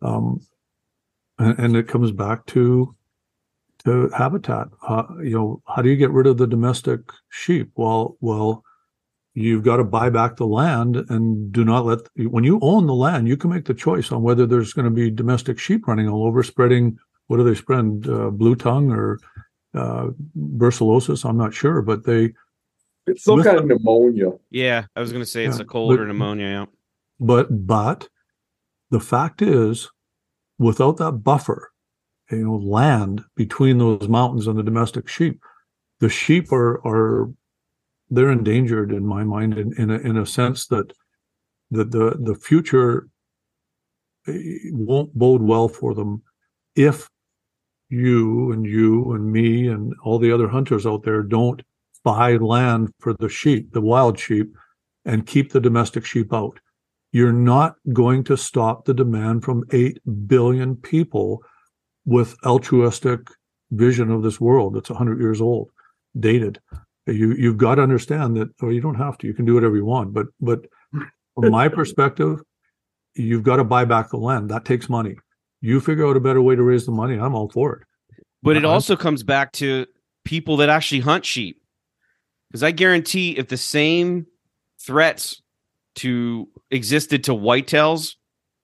Um, 0.03 0.41
and, 1.39 1.59
and 1.59 1.77
it 1.77 1.89
comes 1.89 2.13
back 2.13 2.47
to 2.47 2.95
to 3.85 4.11
habitat. 4.11 4.69
Uh, 4.87 5.05
you 5.23 5.31
know, 5.31 5.63
how 5.67 5.81
do 5.81 5.89
you 5.89 5.97
get 5.97 6.11
rid 6.11 6.27
of 6.27 6.37
the 6.37 6.47
domestic 6.47 7.01
sheep? 7.31 7.71
Well, 7.77 8.17
well, 8.21 8.63
you've 9.35 9.63
got 9.65 9.77
to 9.77 9.85
buy 9.85 10.11
back 10.11 10.37
the 10.37 10.47
land 10.47 10.97
and 11.09 11.53
do 11.53 11.65
not 11.65 11.85
let 11.87 12.01
when 12.17 12.43
you 12.45 12.59
own 12.63 12.87
the 12.87 12.95
land 12.95 13.29
you 13.29 13.37
can 13.37 13.51
make 13.51 13.65
the 13.65 13.75
choice 13.75 14.11
on 14.11 14.23
whether 14.23 14.45
there's 14.47 14.73
going 14.73 14.85
to 14.85 14.91
be 14.91 15.11
domestic 15.11 15.59
sheep 15.59 15.87
running 15.87 16.09
all 16.09 16.27
over 16.27 16.43
spreading 16.43 16.99
what 17.29 17.37
do 17.37 17.45
they 17.45 17.55
spread 17.55 18.07
uh, 18.09 18.29
blue 18.31 18.57
tongue 18.57 18.91
or 18.91 19.19
uh, 19.75 20.09
brucellosis 20.37 21.25
i'm 21.25 21.37
not 21.37 21.55
sure 21.55 21.81
but 21.81 22.05
they 22.05 22.33
It's 23.07 23.23
some 23.25 23.43
kind 23.43 23.59
of 23.59 23.67
pneumonia. 23.67 24.33
Yeah, 24.51 24.87
I 24.97 25.01
was 25.01 25.13
going 25.13 25.23
to 25.25 25.31
say 25.31 25.45
it's 25.45 25.59
Yeah, 25.59 25.63
a 25.63 25.67
cold 25.67 25.91
but- 25.97 26.01
or 26.03 26.07
pneumonia. 26.07 26.47
Yeah. 26.49 26.67
but 27.21 27.47
but 27.67 28.09
the 28.91 29.01
fact 29.01 29.43
is 29.43 29.89
without 30.59 30.97
that 30.97 31.13
buffer 31.23 31.71
you 32.33 32.45
know 32.45 32.57
land 32.57 33.25
between 33.37 33.79
those 33.79 34.09
mountains 34.09 34.47
and 34.49 34.59
the 34.59 34.63
domestic 34.65 35.07
sheep 35.09 35.41
the 36.01 36.09
sheep 36.09 36.51
are 36.53 36.85
are 36.87 37.31
they're 38.11 38.31
endangered 38.31 38.93
in 38.93 39.07
my 39.07 39.25
mind 39.25 39.57
in, 39.57 39.73
in 39.75 39.91
a 39.91 39.99
in 39.99 40.17
a 40.17 40.27
sense 40.27 40.67
that 40.67 40.93
that 41.71 41.91
the 41.91 42.17
the 42.21 42.35
future 42.35 43.09
eh, 44.27 44.33
won't 44.73 45.15
bode 45.15 45.43
well 45.43 45.69
for 45.69 45.95
them 45.95 46.23
if 46.75 47.09
you 47.89 48.53
and 48.53 48.67
you 48.67 49.13
and 49.13 49.33
me 49.33 49.69
and 49.69 49.95
all 50.05 50.19
the 50.19 50.33
other 50.33 50.49
hunters 50.49 50.87
out 50.87 51.03
there 51.03 51.23
don't 51.23 51.63
buy 52.05 52.37
land 52.37 52.89
for 52.99 53.15
the 53.15 53.29
sheep 53.29 53.73
the 53.73 53.81
wild 53.81 54.19
sheep 54.19 54.55
and 55.05 55.27
keep 55.27 55.53
the 55.53 55.61
domestic 55.61 56.05
sheep 56.05 56.33
out. 56.33 56.61
You're 57.13 57.33
not 57.33 57.75
going 57.93 58.25
to 58.25 58.37
stop 58.37 58.85
the 58.85 58.95
demand 58.95 59.45
from 59.45 59.65
8 59.73 59.99
billion 60.29 60.77
people 60.77 61.43
with 62.05 62.37
altruistic 62.45 63.21
vision 63.73 64.11
of 64.11 64.23
this 64.23 64.41
world 64.41 64.75
that's 64.75 64.91
100 64.91 65.21
years 65.21 65.41
old 65.41 65.71
dated 66.19 66.61
you 67.11 67.33
you've 67.35 67.57
got 67.59 67.77
to 67.77 67.83
understand 67.83 68.37
that 68.37 68.49
or 68.63 68.73
you 68.73 68.81
don't 68.81 68.95
have 68.95 69.19
to 69.19 69.27
you 69.27 69.35
can 69.35 69.45
do 69.45 69.55
whatever 69.55 69.77
you 69.77 69.85
want 69.85 70.13
but 70.13 70.27
but 70.41 70.61
from 71.35 71.51
my 71.51 71.69
perspective 71.79 72.41
you've 73.15 73.43
got 73.43 73.57
to 73.57 73.65
buy 73.65 73.85
back 73.85 74.11
the 74.11 74.17
land 74.17 74.51
that 74.51 74.65
takes 74.65 74.89
money 74.89 75.17
you 75.61 75.81
figure 75.81 76.07
out 76.07 76.17
a 76.17 76.21
better 76.21 76.41
way 76.41 76.55
to 76.55 76.63
raise 76.63 76.87
the 76.87 76.93
money 76.93 77.19
i'm 77.19 77.35
all 77.35 77.49
for 77.49 77.75
it 77.75 77.83
But 78.43 78.57
it 78.57 78.65
also 78.65 78.97
comes 78.97 79.23
back 79.23 79.53
to 79.53 79.87
people 80.25 80.59
that 80.59 80.69
actually 80.69 81.01
hunt 81.01 81.25
sheep. 81.25 81.61
Because 82.51 82.63
I 82.63 82.71
guarantee 82.71 83.37
if 83.37 83.49
the 83.49 83.57
same 83.57 84.27
threats 84.85 85.41
to 85.97 86.49
existed 86.71 87.25
to 87.25 87.33
whitetails, 87.33 88.15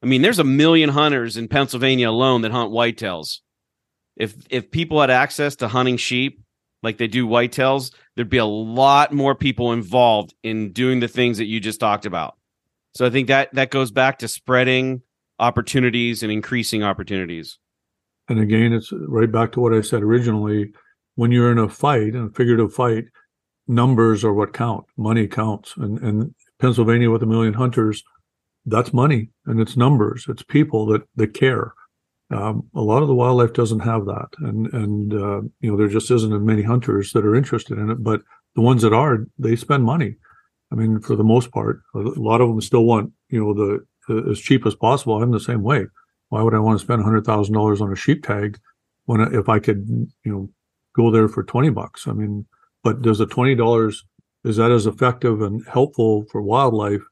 I 0.03 0.07
mean, 0.07 0.23
there's 0.23 0.39
a 0.39 0.45
million 0.45 0.91
hunters 0.91 1.37
in 1.37 1.49
Pennsylvania 1.49 2.11
alone 2.11 2.43
that 2.43 2.53
hunt 2.53 2.73
whitetails. 2.73 3.41
If 4.17 4.35
if 4.51 4.71
people 4.71 5.01
had 5.01 5.11
access 5.11 5.57
to 5.57 5.69
hunting 5.69 5.99
sheep 5.99 6.41
like 6.83 6.99
they 6.99 7.07
do 7.07 7.27
whitetails, 7.27 7.93
there'd 8.15 8.29
be 8.29 8.37
a 8.39 8.45
lot 8.45 9.13
more 9.13 9.35
people 9.35 9.73
involved 9.73 10.35
in 10.43 10.73
doing 10.73 11.01
the 11.01 11.09
things 11.09 11.39
that 11.39 11.47
you 11.47 11.61
just 11.61 11.81
talked 11.81 12.07
about. 12.07 12.37
So 12.95 13.05
I 13.05 13.11
think 13.11 13.29
that 13.29 13.53
that 13.55 13.71
goes 13.71 13.91
back 13.91 14.19
to 14.21 14.29
spreading 14.29 15.03
opportunities 15.39 16.23
and 16.23 16.33
increasing 16.33 16.83
opportunities. 16.83 17.59
And 18.29 18.41
again, 18.41 18.73
it's 18.73 18.93
right 18.93 19.31
back 19.31 19.53
to 19.53 19.61
what 19.61 19.75
I 19.75 19.81
said 19.81 20.03
originally. 20.03 20.73
When 21.15 21.31
you're 21.31 21.53
in 21.53 21.59
a 21.59 21.69
fight, 21.69 22.15
in 22.15 22.25
a 22.25 22.31
figurative 22.31 22.75
fight, 22.75 23.05
numbers 23.69 24.25
are 24.25 24.33
what 24.33 24.53
count. 24.53 24.85
Money 24.97 25.27
counts. 25.27 25.75
And, 25.77 25.99
and 26.01 26.35
Pennsylvania 26.59 27.11
with 27.11 27.23
a 27.23 27.27
million 27.27 27.55
hunters, 27.55 28.03
that's 28.67 28.93
money 28.93 29.31
and 29.47 29.61
it's 29.61 29.77
numbers. 29.77 30.27
It's 30.29 30.43
people 30.43 30.87
that, 30.87 31.03
that 31.17 31.35
care. 31.35 31.73
Um, 32.31 32.69
a 32.75 32.81
lot 32.81 33.03
of 33.03 33.09
the 33.09 33.15
wildlife 33.15 33.53
doesn't 33.53 33.81
have 33.81 34.07
that. 34.07 34.29
And, 34.39 34.67
and, 34.75 35.15
uh, 35.15 35.41
you 35.61 35.71
know, 35.71 35.77
there 35.77 35.89
just 35.89 36.11
isn't 36.11 36.45
many 36.45 36.63
hunters 36.63 37.13
that 37.13 37.25
are 37.25 37.37
interested 37.37 37.79
in 37.79 37.91
it, 37.91 38.03
but 38.03 38.23
the 38.57 38.63
ones 38.63 38.83
that 38.83 38.93
are, 38.93 39.27
they 39.39 39.55
spend 39.55 39.85
money. 39.85 40.17
I 40.73 40.75
mean, 40.75 40.99
for 40.99 41.15
the 41.15 41.23
most 41.23 41.53
part, 41.53 41.83
a 41.95 41.99
lot 41.99 42.41
of 42.41 42.49
them 42.49 42.61
still 42.61 42.85
want, 42.85 43.13
you 43.29 43.39
know, 43.39 43.55
the, 43.55 43.87
the 44.09 44.31
as 44.31 44.41
cheap 44.41 44.67
as 44.67 44.75
possible. 44.75 45.23
I'm 45.23 45.31
the 45.31 45.39
same 45.39 45.63
way 45.63 45.87
why 46.29 46.43
would 46.43 46.55
I 46.55 46.59
want 46.59 46.79
to 46.79 46.85
spend 46.85 47.03
hundred 47.03 47.25
thousand 47.25 47.55
dollars 47.55 47.81
on 47.81 47.93
a 47.93 47.97
sheep 47.97 48.25
tag 48.25 48.59
when 49.05 49.21
if 49.33 49.49
I 49.49 49.59
could, 49.59 49.87
you 50.25 50.33
know, 50.33 50.51
go 50.95 51.11
there 51.11 51.29
for 51.29 51.45
twenty 51.45 51.71
bucks? 51.71 52.07
I 52.07 52.13
mean, 52.13 52.47
but 52.83 53.03
does 53.03 53.19
the 53.19 53.27
twenty 53.27 53.55
dollars 53.55 54.05
is 54.45 54.57
that 54.57 54.71
as 54.71 54.87
effective 54.87 55.41
and 55.43 55.67
helpful 55.67 56.25
for 56.31 56.41
wildlife 56.41 57.03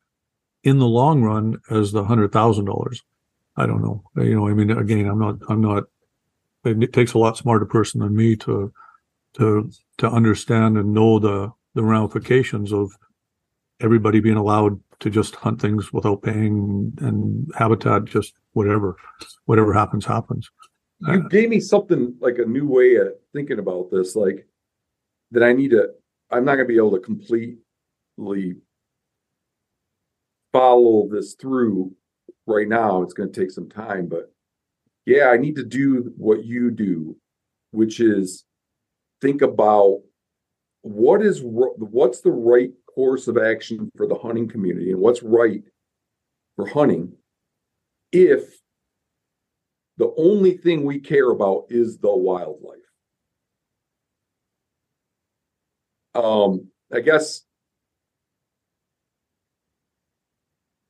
in 0.62 0.78
the 0.78 0.86
long 0.86 1.22
run 1.22 1.58
as 1.70 1.92
the 1.92 2.04
hundred 2.04 2.32
thousand 2.32 2.66
dollars? 2.66 3.02
I 3.56 3.66
don't 3.66 3.82
know. 3.82 4.02
You 4.16 4.34
know, 4.34 4.48
I 4.48 4.54
mean, 4.54 4.70
again, 4.70 5.06
I'm 5.06 5.18
not, 5.18 5.36
I'm 5.48 5.60
not. 5.60 5.84
It 6.64 6.92
takes 6.92 7.12
a 7.12 7.18
lot 7.18 7.36
smarter 7.36 7.66
person 7.66 8.00
than 8.00 8.16
me 8.16 8.36
to 8.36 8.72
to 9.34 9.70
to 9.98 10.08
understand 10.08 10.78
and 10.78 10.94
know 10.94 11.18
the 11.18 11.52
the 11.74 11.82
ramifications 11.82 12.72
of 12.72 12.90
everybody 13.80 14.20
being 14.20 14.36
allowed 14.36 14.80
to 15.00 15.10
just 15.10 15.34
hunt 15.34 15.60
things 15.60 15.92
without 15.92 16.22
paying 16.22 16.92
and 17.00 17.50
habitat 17.56 18.04
just 18.04 18.32
whatever 18.52 18.96
whatever 19.44 19.72
happens 19.72 20.06
happens 20.06 20.48
You 21.00 21.24
uh, 21.24 21.28
gave 21.28 21.48
me 21.48 21.60
something 21.60 22.16
like 22.20 22.38
a 22.38 22.44
new 22.44 22.66
way 22.66 22.96
of 22.96 23.08
thinking 23.32 23.58
about 23.58 23.90
this, 23.90 24.14
like 24.16 24.46
that 25.32 25.42
I 25.42 25.52
need 25.52 25.70
to, 25.70 25.88
I'm 26.30 26.44
not 26.44 26.54
gonna 26.54 26.68
be 26.68 26.76
able 26.76 26.92
to 26.92 27.00
completely 27.00 28.56
follow 30.52 31.08
this 31.10 31.34
through 31.34 31.94
right 32.46 32.68
now. 32.68 33.02
It's 33.02 33.14
gonna 33.14 33.30
take 33.30 33.50
some 33.50 33.68
time, 33.68 34.06
but 34.06 34.32
yeah, 35.06 35.28
I 35.28 35.36
need 35.36 35.56
to 35.56 35.64
do 35.64 36.12
what 36.16 36.44
you 36.44 36.70
do, 36.70 37.16
which 37.72 38.00
is 38.00 38.44
think 39.20 39.42
about 39.42 40.00
what 40.82 41.22
is, 41.22 41.40
what's 41.42 42.20
the 42.20 42.30
right 42.30 42.70
course 42.94 43.28
of 43.28 43.38
action 43.38 43.90
for 43.96 44.06
the 44.06 44.14
hunting 44.14 44.48
community 44.48 44.90
and 44.90 45.00
what's 45.00 45.22
right 45.22 45.62
for 46.56 46.66
hunting 46.66 47.12
if 48.12 48.60
the 49.96 50.12
only 50.16 50.56
thing 50.56 50.84
we 50.84 51.00
care 51.00 51.30
about 51.30 51.66
is 51.70 51.98
the 51.98 52.14
wildlife. 52.14 52.78
Um, 56.14 56.68
I 56.92 57.00
guess 57.00 57.43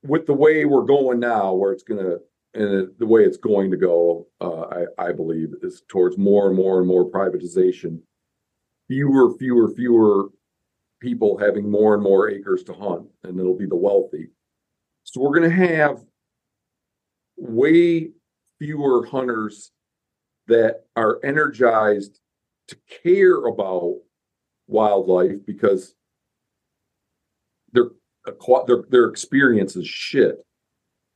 with 0.05 0.27
the 0.27 0.35
way 0.35 0.65
we're 0.65 0.83
going 0.83 1.19
now, 1.19 1.53
where 1.55 1.73
it's 1.73 1.83
gonna 1.83 2.17
and 2.55 2.89
the 2.99 3.07
way 3.07 3.23
it's 3.23 3.37
going 3.37 3.71
to 3.73 3.77
go, 3.77 4.29
uh, 4.41 4.85
I, 4.99 5.09
I 5.09 5.13
believe 5.13 5.49
is 5.63 5.83
towards 5.89 6.17
more 6.17 6.47
and 6.47 6.57
more 6.57 6.79
and 6.79 6.87
more 6.87 7.11
privatization. 7.11 7.99
Fewer, 8.87 9.37
fewer, 9.39 9.69
fewer 9.75 10.29
people 11.01 11.37
having 11.37 11.69
more 11.69 11.95
and 11.95 12.03
more 12.03 12.31
acres 12.31 12.63
to 12.65 12.73
hunt, 12.73 13.09
and 13.25 13.41
it'll 13.41 13.59
be 13.59 13.67
the 13.67 13.75
wealthy. 13.75 14.29
So 15.03 15.21
we're 15.21 15.35
gonna 15.35 15.51
have 15.51 16.05
way 17.37 18.11
fewer 18.61 19.07
hunters 19.07 19.73
that 20.47 20.85
are 20.95 21.19
energized 21.25 22.21
to 22.69 22.77
care 23.03 23.47
about 23.47 23.97
wildlife 24.69 25.45
because 25.45 25.95
their 28.67 28.85
their 28.89 29.07
experience 29.07 29.77
is 29.77 29.87
shit. 29.87 30.45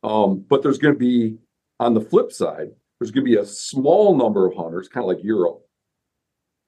Um, 0.02 0.44
but 0.48 0.62
there's 0.62 0.78
going 0.78 0.94
to 0.94 0.98
be 0.98 1.38
on 1.80 1.94
the 1.94 2.00
flip 2.00 2.32
side, 2.32 2.68
there's 2.98 3.10
going 3.10 3.24
to 3.24 3.30
be 3.30 3.38
a 3.38 3.46
small 3.46 4.16
number 4.16 4.46
of 4.46 4.54
hunters, 4.54 4.88
kind 4.88 5.04
of 5.04 5.08
like 5.08 5.24
Europe, 5.24 5.60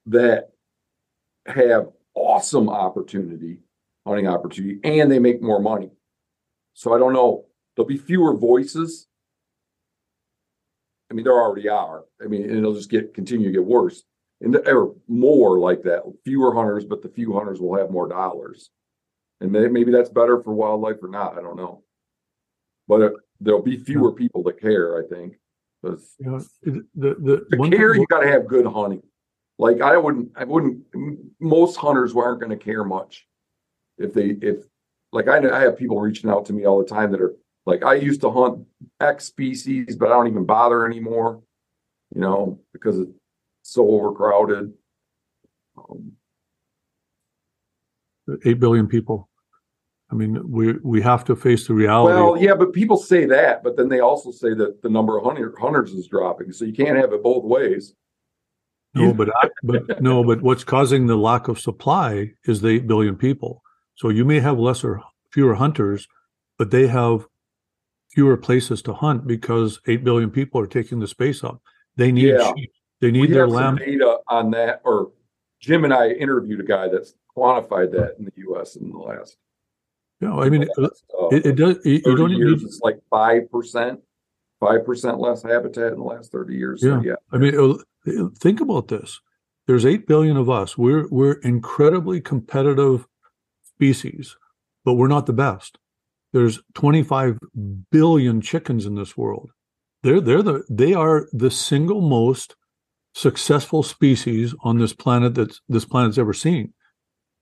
that 0.06 0.50
have 1.46 1.88
awesome 2.14 2.68
opportunity, 2.68 3.60
hunting 4.06 4.26
opportunity, 4.26 4.78
and 4.84 5.10
they 5.10 5.18
make 5.18 5.42
more 5.42 5.60
money. 5.60 5.90
So 6.74 6.94
I 6.94 6.98
don't 6.98 7.12
know. 7.12 7.46
There'll 7.76 7.88
be 7.88 7.98
fewer 7.98 8.36
voices 8.36 9.08
I 11.10 11.14
mean, 11.14 11.24
there 11.24 11.34
already 11.34 11.68
are. 11.68 12.04
I 12.22 12.26
mean, 12.26 12.44
and 12.44 12.56
it'll 12.56 12.74
just 12.74 12.90
get 12.90 13.14
continue 13.14 13.46
to 13.46 13.52
get 13.52 13.64
worse. 13.64 14.04
And 14.40 14.56
are 14.56 14.88
more 15.08 15.58
like 15.58 15.82
that. 15.82 16.02
Fewer 16.24 16.54
hunters, 16.54 16.84
but 16.84 17.02
the 17.02 17.08
few 17.08 17.32
hunters 17.34 17.60
will 17.60 17.76
have 17.76 17.90
more 17.90 18.08
dollars. 18.08 18.70
And 19.40 19.52
may, 19.52 19.68
maybe 19.68 19.90
that's 19.92 20.10
better 20.10 20.42
for 20.42 20.52
wildlife 20.52 21.02
or 21.02 21.08
not. 21.08 21.38
I 21.38 21.42
don't 21.42 21.56
know. 21.56 21.82
But 22.86 23.00
it, 23.00 23.12
there'll 23.40 23.62
be 23.62 23.78
fewer 23.78 24.12
people 24.12 24.42
that 24.44 24.60
care. 24.60 25.02
I 25.02 25.06
think. 25.08 25.34
you 25.82 26.10
know, 26.20 26.40
the 26.62 27.46
the 27.48 27.56
one 27.56 27.70
care, 27.70 27.94
you 27.94 28.06
got 28.08 28.20
to 28.20 28.28
have 28.28 28.46
good 28.46 28.66
hunting. 28.66 29.02
Like 29.58 29.80
I 29.80 29.96
wouldn't, 29.96 30.30
I 30.36 30.44
wouldn't. 30.44 30.82
Most 31.40 31.76
hunters 31.76 32.14
aren't 32.14 32.40
going 32.40 32.50
to 32.50 32.62
care 32.62 32.84
much 32.84 33.26
if 33.98 34.14
they 34.14 34.30
if 34.42 34.64
like 35.12 35.28
I 35.28 35.38
I 35.50 35.60
have 35.60 35.78
people 35.78 36.00
reaching 36.00 36.30
out 36.30 36.46
to 36.46 36.52
me 36.52 36.64
all 36.64 36.78
the 36.78 36.88
time 36.88 37.12
that 37.12 37.20
are 37.20 37.34
like 37.66 37.84
I 37.84 37.94
used 37.94 38.22
to 38.22 38.30
hunt 38.30 38.66
X 39.00 39.26
species, 39.26 39.96
but 39.96 40.06
I 40.06 40.12
don't 40.12 40.28
even 40.28 40.46
bother 40.46 40.86
anymore. 40.86 41.42
You 42.14 42.20
know 42.20 42.60
because 42.72 42.98
it's 42.98 43.12
so 43.62 43.88
overcrowded. 43.88 44.72
Um, 45.76 46.12
Eight 48.44 48.60
billion 48.60 48.86
people. 48.86 49.29
I 50.10 50.14
mean, 50.16 50.50
we 50.50 50.72
we 50.82 51.00
have 51.02 51.24
to 51.26 51.36
face 51.36 51.66
the 51.68 51.74
reality. 51.74 52.14
well, 52.14 52.36
yeah, 52.36 52.54
but 52.54 52.72
people 52.72 52.96
say 52.96 53.26
that, 53.26 53.62
but 53.62 53.76
then 53.76 53.88
they 53.88 54.00
also 54.00 54.30
say 54.32 54.54
that 54.54 54.82
the 54.82 54.88
number 54.88 55.16
of 55.16 55.24
hunter, 55.24 55.54
hunters 55.58 55.92
is 55.92 56.08
dropping, 56.08 56.52
so 56.52 56.64
you 56.64 56.72
can't 56.72 56.96
have 56.96 57.12
it 57.12 57.22
both 57.22 57.44
ways. 57.44 57.94
No, 58.94 59.14
but 59.14 59.28
I, 59.36 59.48
but 59.62 60.02
no, 60.02 60.24
but 60.24 60.42
what's 60.42 60.64
causing 60.64 61.06
the 61.06 61.16
lack 61.16 61.46
of 61.46 61.60
supply 61.60 62.32
is 62.44 62.60
the 62.60 62.68
eight 62.70 62.88
billion 62.88 63.14
people. 63.14 63.62
So 63.94 64.08
you 64.08 64.24
may 64.24 64.40
have 64.40 64.58
lesser, 64.58 65.00
fewer 65.30 65.54
hunters, 65.54 66.08
but 66.58 66.72
they 66.72 66.88
have 66.88 67.24
fewer 68.12 68.36
places 68.36 68.82
to 68.82 68.92
hunt 68.92 69.28
because 69.28 69.80
eight 69.86 70.02
billion 70.02 70.28
people 70.30 70.60
are 70.60 70.66
taking 70.66 70.98
the 70.98 71.06
space 71.06 71.44
up. 71.44 71.62
They 71.94 72.10
need 72.10 72.34
Yeah. 72.34 72.52
sheep. 72.56 72.72
They 73.00 73.12
We 73.12 73.20
need 73.20 73.32
their 73.32 73.42
have 73.46 73.50
lamb. 73.54 73.76
data 73.76 74.18
on 74.26 74.50
that, 74.50 74.80
or 74.84 75.12
Jim 75.60 75.84
and 75.84 75.94
I 75.94 76.08
interviewed 76.08 76.58
a 76.58 76.64
guy 76.64 76.88
that's 76.88 77.14
quantified 77.36 77.92
that 77.92 78.16
in 78.18 78.24
the 78.24 78.32
U.S. 78.38 78.74
in 78.74 78.90
the 78.90 78.98
last. 78.98 79.36
Yeah, 80.20 80.34
I 80.34 80.50
mean, 80.50 80.62
it, 80.62 80.70
uh, 80.78 80.88
it 81.30 81.56
does. 81.56 81.78
You, 81.84 81.92
you 81.94 82.00
30 82.02 82.16
don't 82.16 82.30
years, 82.32 82.60
need. 82.60 82.66
it's 82.66 82.80
like 82.82 82.98
five 83.08 83.50
percent, 83.50 84.00
five 84.60 84.84
percent 84.84 85.18
less 85.18 85.42
habitat 85.42 85.92
in 85.92 85.98
the 85.98 86.04
last 86.04 86.30
thirty 86.30 86.56
years. 86.56 86.82
So, 86.82 87.00
yeah, 87.02 87.14
I 87.32 87.38
mean, 87.38 87.78
think 88.38 88.60
about 88.60 88.88
this. 88.88 89.20
There's 89.66 89.86
eight 89.86 90.06
billion 90.06 90.36
of 90.36 90.50
us. 90.50 90.76
We're 90.76 91.08
we're 91.08 91.40
incredibly 91.40 92.20
competitive 92.20 93.06
species, 93.62 94.36
but 94.84 94.94
we're 94.94 95.08
not 95.08 95.26
the 95.26 95.32
best. 95.32 95.78
There's 96.32 96.60
25 96.74 97.38
billion 97.90 98.40
chickens 98.40 98.86
in 98.86 98.94
this 98.94 99.16
world. 99.16 99.50
They're 100.02 100.20
they're 100.20 100.42
the 100.42 100.64
they 100.68 100.94
are 100.94 101.28
the 101.32 101.50
single 101.50 102.00
most 102.00 102.56
successful 103.14 103.82
species 103.82 104.54
on 104.62 104.78
this 104.78 104.92
planet 104.92 105.34
that 105.34 105.58
this 105.68 105.84
planet's 105.84 106.18
ever 106.18 106.32
seen. 106.32 106.72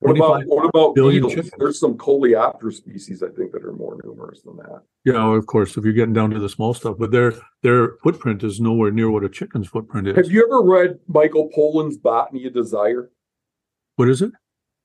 What 0.00 0.16
about 0.16 0.42
what 0.46 0.64
about 0.66 0.94
billion 0.94 1.22
beetles? 1.22 1.34
chickens. 1.34 1.52
There's 1.58 1.80
some 1.80 1.98
coleopter 1.98 2.72
species 2.72 3.22
I 3.22 3.30
think 3.30 3.50
that 3.52 3.64
are 3.64 3.72
more 3.72 3.98
numerous 4.04 4.42
than 4.42 4.56
that. 4.58 4.82
Yeah, 5.04 5.34
of 5.34 5.46
course, 5.46 5.76
if 5.76 5.84
you're 5.84 5.92
getting 5.92 6.14
down 6.14 6.30
to 6.30 6.38
the 6.38 6.48
small 6.48 6.72
stuff, 6.72 6.96
but 6.98 7.10
their 7.10 7.34
their 7.62 7.96
footprint 8.04 8.44
is 8.44 8.60
nowhere 8.60 8.92
near 8.92 9.10
what 9.10 9.24
a 9.24 9.28
chicken's 9.28 9.66
footprint 9.66 10.06
is. 10.06 10.16
Have 10.16 10.30
you 10.30 10.44
ever 10.44 10.62
read 10.62 11.00
Michael 11.08 11.50
Pollan's 11.56 11.96
Botany 11.96 12.46
of 12.46 12.54
Desire? 12.54 13.10
what 13.96 14.08
is 14.08 14.22
it? 14.22 14.30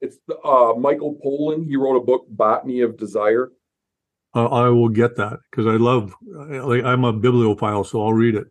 It's 0.01 0.17
uh, 0.43 0.73
Michael 0.77 1.17
Pollan. 1.23 1.65
He 1.67 1.77
wrote 1.77 1.95
a 1.95 2.03
book, 2.03 2.25
Botany 2.29 2.81
of 2.81 2.97
Desire. 2.97 3.51
Uh, 4.35 4.47
I 4.47 4.67
will 4.69 4.89
get 4.89 5.15
that 5.17 5.37
because 5.51 5.67
I 5.67 5.77
love. 5.77 6.13
Like, 6.23 6.83
I'm 6.83 7.03
a 7.03 7.13
bibliophile, 7.13 7.83
so 7.83 8.03
I'll 8.03 8.13
read 8.13 8.33
it. 8.33 8.47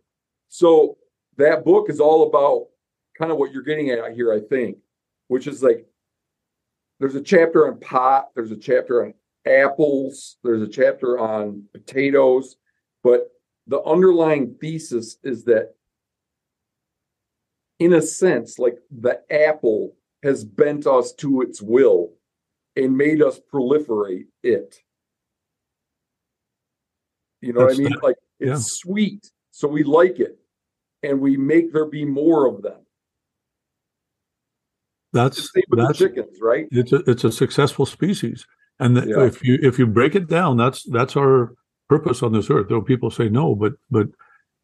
So 0.47 0.97
that 1.37 1.65
book 1.65 1.89
is 1.89 1.99
all 1.99 2.27
about 2.29 2.67
kind 3.17 3.31
of 3.31 3.37
what 3.37 3.51
you're 3.51 3.63
getting 3.63 3.89
at 3.89 4.13
here, 4.13 4.33
I 4.33 4.39
think, 4.39 4.77
which 5.27 5.45
is 5.45 5.61
like 5.61 5.85
there's 7.03 7.15
a 7.15 7.21
chapter 7.21 7.67
on 7.67 7.77
pot, 7.81 8.29
there's 8.33 8.51
a 8.51 8.55
chapter 8.55 9.03
on 9.05 9.13
apples, 9.45 10.37
there's 10.41 10.61
a 10.61 10.67
chapter 10.69 11.19
on 11.19 11.61
potatoes, 11.73 12.55
but 13.03 13.27
the 13.67 13.81
underlying 13.83 14.55
thesis 14.61 15.17
is 15.21 15.43
that 15.43 15.73
in 17.79 17.91
a 17.91 18.01
sense, 18.01 18.57
like 18.57 18.77
the 18.89 19.19
apple 19.29 19.97
has 20.23 20.45
bent 20.45 20.87
us 20.87 21.11
to 21.15 21.41
its 21.41 21.61
will 21.61 22.13
and 22.77 22.97
made 22.97 23.21
us 23.21 23.37
proliferate 23.53 24.27
it. 24.41 24.77
You 27.41 27.51
know 27.51 27.65
what 27.65 27.73
I 27.73 27.77
mean? 27.79 27.89
that- 27.89 28.01
Like 28.03 28.15
it's 28.39 28.47
yeah. 28.49 28.55
sweet, 28.55 29.29
so 29.51 29.67
we 29.67 29.83
like 29.83 30.21
it, 30.21 30.39
and 31.01 31.19
we 31.19 31.35
make 31.35 31.73
there 31.73 31.85
be 31.85 32.05
more 32.05 32.47
of 32.47 32.61
them. 32.61 32.82
That's 35.13 35.53
Same 35.53 35.63
with 35.69 35.79
the 35.79 35.85
that's 35.87 35.99
chickens, 35.99 36.37
right? 36.41 36.67
it's 36.71 36.91
a 36.91 36.97
it's 37.09 37.23
a 37.23 37.31
successful 37.31 37.85
species, 37.85 38.45
and 38.79 38.97
the, 38.97 39.07
Yeah. 39.07 39.25
if 39.25 39.43
you 39.43 39.59
if 39.61 39.77
you 39.79 39.85
break 39.87 40.15
it 40.15 40.27
down, 40.27 40.57
that's 40.57 40.83
that's 40.83 41.15
our 41.15 41.53
purpose 41.87 42.23
on 42.23 42.33
this 42.33 42.49
earth. 42.49 42.67
Though 42.69 42.81
people 42.81 43.11
say 43.11 43.29
no, 43.29 43.55
but 43.55 43.73
but 43.91 44.07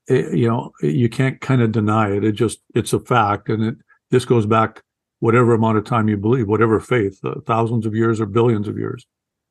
eh, 0.10 0.30
you 0.34 0.48
know 0.48 0.72
you 0.82 1.08
can't 1.10 1.40
kind 1.40 1.62
of 1.62 1.72
deny 1.72 2.12
it. 2.12 2.24
It 2.24 2.32
just 2.34 2.60
it's 2.74 2.94
a 2.94 3.00
fact, 3.00 3.50
and 3.50 3.64
it 3.64 3.76
this 4.10 4.26
goes 4.26 4.46
back 4.48 4.82
whatever 5.20 5.54
amount 5.54 5.78
of 5.78 5.84
time 5.86 6.08
you 6.08 6.18
believe, 6.18 6.48
whatever 6.48 6.80
faith, 6.80 7.20
uh, 7.24 7.36
thousands 7.46 7.86
of 7.86 7.94
years 7.94 8.20
or 8.22 8.26
billions 8.26 8.68
of 8.68 8.78
years. 8.78 9.06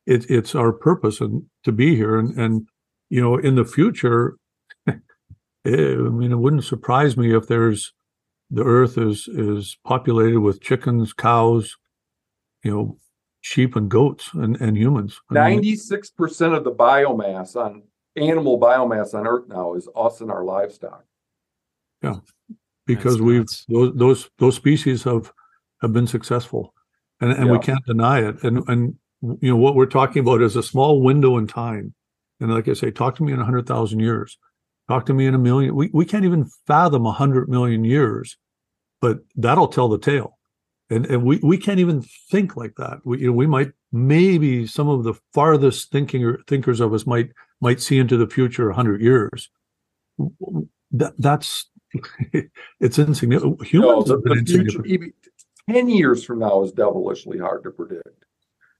It, 0.07 0.29
it's 0.29 0.55
our 0.55 0.73
purpose 0.73 1.21
and 1.21 1.43
to 1.63 1.71
be 1.71 1.95
here, 1.95 2.17
and 2.19 2.37
and 2.37 2.67
you 3.09 3.21
know 3.21 3.37
in 3.37 3.55
the 3.55 3.63
future, 3.65 4.35
eh, 4.87 4.93
I 5.65 5.95
mean 5.95 6.31
it 6.33 6.39
wouldn't 6.39 6.65
surprise 6.65 7.15
me 7.15 7.33
if 7.35 7.47
there's 7.47 7.93
the 8.49 8.63
earth 8.63 8.97
is 8.97 9.27
is 9.27 9.77
populated 9.83 10.39
with 10.39 10.61
chickens, 10.61 11.13
cows, 11.13 11.77
you 12.63 12.71
know, 12.71 12.97
sheep 13.41 13.75
and 13.75 13.89
goats 13.89 14.31
and, 14.33 14.59
and 14.59 14.77
humans. 14.77 15.19
Ninety-six 15.29 16.09
percent 16.09 16.53
of 16.53 16.63
the 16.63 16.71
biomass 16.71 17.55
on 17.55 17.83
animal 18.15 18.59
biomass 18.59 19.13
on 19.13 19.27
Earth 19.27 19.47
now 19.47 19.75
is 19.75 19.87
us 19.95 20.21
and 20.21 20.31
our 20.31 20.43
livestock. 20.43 21.05
Yeah, 22.01 22.15
because 22.85 23.15
That's 23.15 23.23
we've 23.23 23.39
nuts. 23.39 23.65
those 23.69 23.95
those 23.95 24.29
those 24.39 24.55
species 24.55 25.03
have 25.03 25.31
have 25.81 25.93
been 25.93 26.07
successful, 26.07 26.73
and 27.21 27.31
and 27.31 27.51
we 27.51 27.59
can't 27.59 27.85
deny 27.85 28.21
it. 28.21 28.43
And 28.43 28.67
and 28.67 28.95
you 29.21 29.51
know 29.51 29.57
what 29.57 29.75
we're 29.75 29.85
talking 29.85 30.21
about 30.21 30.41
is 30.41 30.55
a 30.55 30.63
small 30.63 31.01
window 31.01 31.37
in 31.37 31.47
time. 31.47 31.93
And 32.39 32.53
like 32.53 32.67
I 32.67 32.73
say, 32.73 32.89
talk 32.89 33.15
to 33.15 33.23
me 33.23 33.33
in 33.33 33.39
a 33.39 33.45
hundred 33.45 33.67
thousand 33.67 33.99
years. 33.99 34.37
Talk 34.89 35.05
to 35.05 35.13
me 35.13 35.27
in 35.27 35.35
a 35.35 35.37
million. 35.37 35.75
We 35.75 35.91
we 35.93 36.03
can't 36.03 36.25
even 36.25 36.49
fathom 36.65 37.05
a 37.05 37.11
hundred 37.11 37.47
million 37.47 37.85
years, 37.85 38.37
but 39.01 39.19
that'll 39.35 39.67
tell 39.67 39.87
the 39.87 39.99
tale. 39.99 40.39
And 40.89 41.05
and 41.05 41.23
we 41.23 41.37
we 41.43 41.59
can't 41.59 41.79
even 41.79 42.01
think 42.31 42.57
like 42.57 42.73
that. 42.77 43.01
We 43.05 43.19
you 43.19 43.27
know 43.27 43.33
we 43.33 43.45
might 43.45 43.71
maybe 43.91 44.65
some 44.65 44.89
of 44.89 45.03
the 45.03 45.13
farthest 45.31 45.91
thinking 45.91 46.35
thinkers 46.47 46.79
of 46.79 46.91
us 46.95 47.05
might 47.05 47.29
might 47.61 47.79
see 47.81 47.99
into 47.99 48.17
the 48.17 48.25
future 48.27 48.71
a 48.71 48.73
hundred 48.73 49.01
years. 49.03 49.51
That 50.91 51.13
that's 51.19 51.69
it's 52.79 52.97
insignificant. 52.97 53.59
No, 53.59 53.65
Humans 53.65 54.05
the, 54.07 54.15
have 54.15 54.23
been 54.23 54.43
the 54.43 54.51
future, 54.51 54.85
even 54.85 55.13
ten 55.69 55.87
years 55.87 56.23
from 56.23 56.39
now, 56.39 56.63
is 56.63 56.71
devilishly 56.71 57.37
hard 57.37 57.63
to 57.65 57.69
predict. 57.69 58.25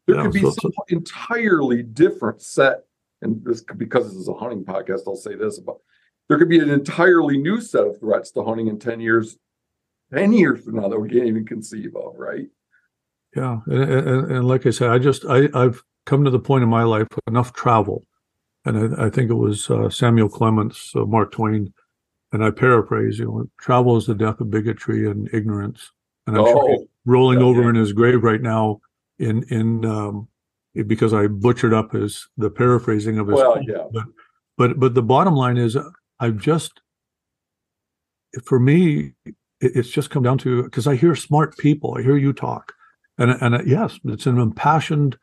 There 0.07 0.15
Yeah, 0.15 0.23
could 0.23 0.34
be 0.34 0.41
so- 0.41 0.56
some 0.60 0.72
entirely 0.88 1.84
different 1.84 2.41
set, 2.41 2.86
and 3.22 3.45
this 3.45 3.61
because 3.77 4.06
this 4.06 4.15
is 4.18 4.27
a 4.27 4.34
hunting 4.34 4.65
podcast. 4.65 5.02
I'll 5.06 5.15
say 5.15 5.36
this 5.36 5.60
about 5.60 5.81
there 6.30 6.38
could 6.38 6.48
be 6.48 6.60
an 6.60 6.70
entirely 6.70 7.38
new 7.38 7.60
set 7.60 7.86
of 7.86 8.00
threats 8.00 8.32
to 8.32 8.44
hunting 8.44 8.68
in 8.68 8.80
ten 8.80 9.02
years, 9.02 9.38
ten 10.14 10.32
years 10.32 10.64
from 10.64 10.76
now 10.76 10.88
that 10.88 11.00
we 11.00 11.10
can't 11.10 11.26
even 11.26 11.46
conceive 11.46 11.96
of. 11.96 12.16
Right? 12.18 12.48
Yeah, 13.36 13.60
and, 13.68 13.84
and, 13.84 14.32
and 14.32 14.48
like 14.48 14.66
I 14.66 14.70
said, 14.70 14.90
I 14.90 15.00
just 15.00 15.26
I 15.26 15.50
I've 15.54 15.84
come 16.06 16.24
to 16.24 16.32
the 16.32 16.40
point 16.40 16.64
in 16.64 16.70
my 16.70 16.84
life 16.84 17.08
enough 17.28 17.54
travel, 17.54 18.06
and 18.66 18.96
I, 18.96 19.08
I 19.08 19.10
think 19.10 19.30
it 19.30 19.36
was 19.36 19.70
uh, 19.70 19.90
Samuel 19.90 20.30
Clemens, 20.30 20.92
uh, 20.96 21.06
Mark 21.06 21.32
Twain, 21.32 21.74
and 22.32 22.44
I 22.44 22.52
paraphrase, 22.52 23.20
you 23.20 23.26
know, 23.26 23.50
travel 23.60 23.98
is 23.98 24.06
the 24.06 24.16
death 24.16 24.40
of 24.40 24.50
bigotry 24.50 25.10
and 25.10 25.30
ignorance, 25.34 25.92
and 26.28 26.38
I'm 26.38 26.46
sure 26.46 26.70
he's 26.70 26.80
Oh, 26.82 26.88
rolling 27.06 27.40
yeah, 27.40 27.46
over 27.46 27.64
yeah. 27.64 27.70
in 27.70 27.76
his 27.76 27.92
grave 27.94 28.24
right 28.24 28.42
now, 28.42 28.82
in 29.20 29.44
in 29.50 29.86
um, 29.86 30.28
because 30.88 31.14
I 31.14 31.28
butchered 31.28 31.74
up 31.74 31.92
his 31.92 32.28
the 32.38 32.50
paraphrasing 32.50 33.18
of 33.20 33.28
his. 33.28 33.36
well, 33.36 33.60
yeah. 33.62 33.88
But 33.92 34.06
but 34.58 34.80
but 34.80 34.94
the 34.94 35.04
bottom 35.04 35.36
line 35.36 35.58
is, 35.58 35.76
I've 36.20 36.38
just 36.38 36.82
for 38.44 38.60
me, 38.60 39.14
it's 39.62 39.90
just 39.90 40.10
come 40.10 40.24
down 40.24 40.38
to 40.40 40.64
because 40.64 40.88
I 40.88 40.96
hear 40.96 41.16
smart 41.16 41.58
people, 41.58 41.96
I 41.98 42.02
hear 42.02 42.18
you 42.18 42.34
talk, 42.34 42.74
and 43.18 43.32
and 43.32 43.56
uh, 43.56 43.62
yes, 43.66 44.00
it's 44.06 44.26
an 44.26 44.38
impassioned, 44.38 45.18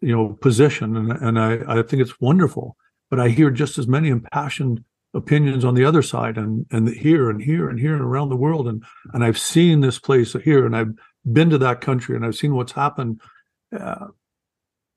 you 0.00 0.14
know, 0.14 0.36
position, 0.40 0.96
and 0.96 1.12
and 1.12 1.38
I 1.38 1.78
I 1.78 1.82
think 1.82 2.02
it's 2.02 2.20
wonderful, 2.20 2.76
but 3.10 3.20
I 3.20 3.28
hear 3.28 3.50
just 3.50 3.78
as 3.78 3.86
many 3.86 4.08
impassioned 4.08 4.84
opinions 5.14 5.64
on 5.64 5.74
the 5.74 5.84
other 5.84 6.02
side, 6.02 6.36
and 6.36 6.66
and 6.70 6.88
here 6.88 7.30
and 7.30 7.40
here 7.40 7.68
and 7.68 7.78
here 7.78 7.94
and 7.94 8.02
around 8.02 8.28
the 8.28 8.36
world, 8.36 8.68
and 8.68 8.84
and 9.14 9.24
I've 9.24 9.38
seen 9.38 9.80
this 9.80 9.98
place 9.98 10.32
here, 10.44 10.66
and 10.66 10.76
I've 10.76 10.92
been 11.32 11.50
to 11.50 11.58
that 11.58 11.80
country, 11.80 12.16
and 12.16 12.26
I've 12.26 12.36
seen 12.36 12.54
what's 12.54 12.72
happened. 12.72 13.20
Uh, 13.78 14.08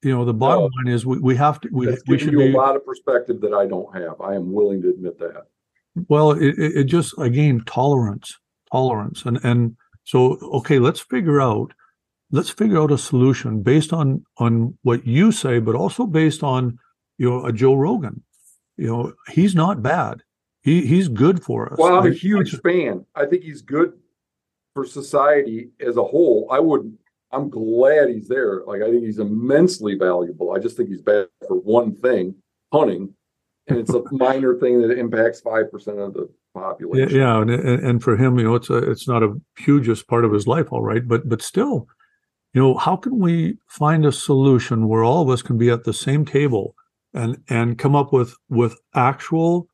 you 0.05 0.15
know, 0.15 0.23
the 0.23 0.35
bottom 0.35 0.69
line 0.77 0.93
is 0.93 1.03
we, 1.03 1.17
we 1.17 1.35
have 1.35 1.59
to 1.61 1.69
we 1.71 1.87
we 2.07 2.19
should 2.19 2.33
you 2.33 2.37
be 2.37 2.53
a 2.53 2.57
lot 2.57 2.75
of 2.75 2.85
perspective 2.85 3.41
that 3.41 3.53
I 3.53 3.65
don't 3.65 3.91
have. 3.95 4.21
I 4.21 4.35
am 4.35 4.53
willing 4.53 4.79
to 4.83 4.89
admit 4.89 5.17
that. 5.17 5.47
Well, 6.07 6.31
it, 6.31 6.53
it 6.59 6.83
just 6.83 7.17
again 7.17 7.63
tolerance, 7.65 8.37
tolerance, 8.71 9.25
and 9.25 9.39
and 9.43 9.75
so 10.03 10.37
okay, 10.59 10.77
let's 10.77 10.99
figure 10.99 11.41
out, 11.41 11.73
let's 12.29 12.51
figure 12.51 12.79
out 12.79 12.91
a 12.91 12.99
solution 12.99 13.63
based 13.63 13.93
on 13.93 14.23
on 14.37 14.77
what 14.83 15.07
you 15.07 15.31
say, 15.31 15.57
but 15.57 15.73
also 15.73 16.05
based 16.05 16.43
on 16.43 16.77
you 17.17 17.27
know 17.27 17.43
a 17.47 17.51
Joe 17.51 17.73
Rogan. 17.73 18.21
You 18.77 18.87
know, 18.87 19.13
he's 19.31 19.55
not 19.55 19.81
bad. 19.81 20.21
He 20.61 20.85
he's 20.85 21.07
good 21.07 21.43
for 21.43 21.73
us. 21.73 21.79
Well, 21.79 21.95
I'm 21.95 22.03
I- 22.03 22.09
a 22.09 22.13
huge 22.13 22.59
fan. 22.61 23.05
I 23.15 23.25
think 23.25 23.41
he's 23.41 23.63
good 23.63 23.93
for 24.75 24.85
society 24.85 25.71
as 25.79 25.97
a 25.97 26.03
whole. 26.03 26.47
I 26.51 26.59
would. 26.59 26.95
I'm 27.35 27.49
glad 27.49 28.09
he's 28.09 28.27
there. 28.27 28.63
Like 28.65 28.81
I 28.81 28.89
think 28.89 29.03
he's 29.03 29.19
immensely 29.19 29.95
valuable. 29.95 30.51
I 30.51 30.59
just 30.59 30.77
think 30.77 30.89
he's 30.89 31.01
bad 31.01 31.27
for 31.47 31.57
one 31.57 31.95
thing, 31.95 32.35
hunting. 32.71 33.13
and 33.67 33.77
it's 33.77 33.93
a 33.93 34.01
minor 34.11 34.55
thing 34.55 34.81
that 34.81 34.97
impacts 34.97 35.41
five 35.41 35.69
percent 35.71 35.99
of 35.99 36.13
the 36.13 36.29
population. 36.53 37.19
yeah, 37.19 37.41
and, 37.41 37.49
and 37.51 37.83
and 37.83 38.03
for 38.03 38.15
him, 38.15 38.39
you 38.39 38.45
know, 38.45 38.55
it's 38.55 38.69
a 38.69 38.77
it's 38.77 39.07
not 39.07 39.21
a 39.21 39.35
hugest 39.57 40.07
part 40.07 40.25
of 40.25 40.31
his 40.31 40.47
life, 40.47 40.71
all 40.71 40.81
right, 40.81 41.07
but 41.07 41.27
but 41.27 41.41
still, 41.41 41.87
you 42.53 42.61
know, 42.61 42.75
how 42.75 42.95
can 42.95 43.19
we 43.19 43.57
find 43.67 44.05
a 44.05 44.11
solution 44.11 44.87
where 44.87 45.03
all 45.03 45.21
of 45.21 45.29
us 45.29 45.41
can 45.41 45.57
be 45.57 45.69
at 45.69 45.83
the 45.83 45.93
same 45.93 46.25
table 46.25 46.73
and 47.13 47.37
and 47.49 47.77
come 47.77 47.95
up 47.95 48.13
with 48.13 48.35
with 48.49 48.79
actual 48.95 49.67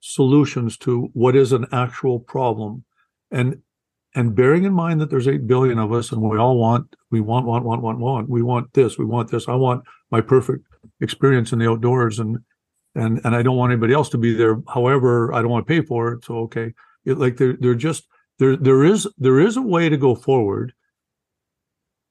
solutions 0.00 0.76
to 0.76 1.08
what 1.14 1.34
is 1.34 1.52
an 1.52 1.66
actual 1.72 2.20
problem, 2.20 2.84
and 3.30 3.62
and 4.16 4.34
bearing 4.34 4.64
in 4.64 4.72
mind 4.72 5.00
that 5.00 5.10
there's 5.10 5.28
eight 5.28 5.46
billion 5.46 5.78
of 5.78 5.92
us 5.92 6.10
and 6.10 6.20
we 6.20 6.38
all 6.38 6.58
want 6.58 6.96
we 7.10 7.20
want 7.20 7.46
want 7.46 7.64
want 7.64 7.82
want 7.82 7.98
want 7.98 8.28
we 8.28 8.42
want 8.42 8.72
this 8.72 8.98
we 8.98 9.04
want 9.04 9.30
this 9.30 9.46
I 9.48 9.54
want 9.54 9.84
my 10.10 10.20
perfect 10.20 10.66
experience 11.00 11.52
in 11.52 11.58
the 11.58 11.70
outdoors 11.70 12.18
and 12.18 12.38
and 12.96 13.20
and 13.24 13.36
I 13.36 13.42
don't 13.42 13.56
want 13.56 13.72
anybody 13.72 13.92
else 13.92 14.08
to 14.10 14.18
be 14.18 14.34
there. 14.34 14.56
However, 14.68 15.32
I 15.32 15.42
don't 15.42 15.50
want 15.50 15.66
to 15.66 15.72
pay 15.72 15.86
for 15.86 16.14
it. 16.14 16.24
So 16.24 16.38
okay, 16.38 16.72
it, 17.04 17.18
like 17.18 17.36
they're 17.36 17.56
they're 17.60 17.74
just 17.74 18.08
there 18.38 18.56
there 18.56 18.84
is 18.84 19.06
there 19.18 19.38
is 19.38 19.56
a 19.56 19.62
way 19.62 19.88
to 19.88 19.96
go 19.96 20.14
forward. 20.14 20.72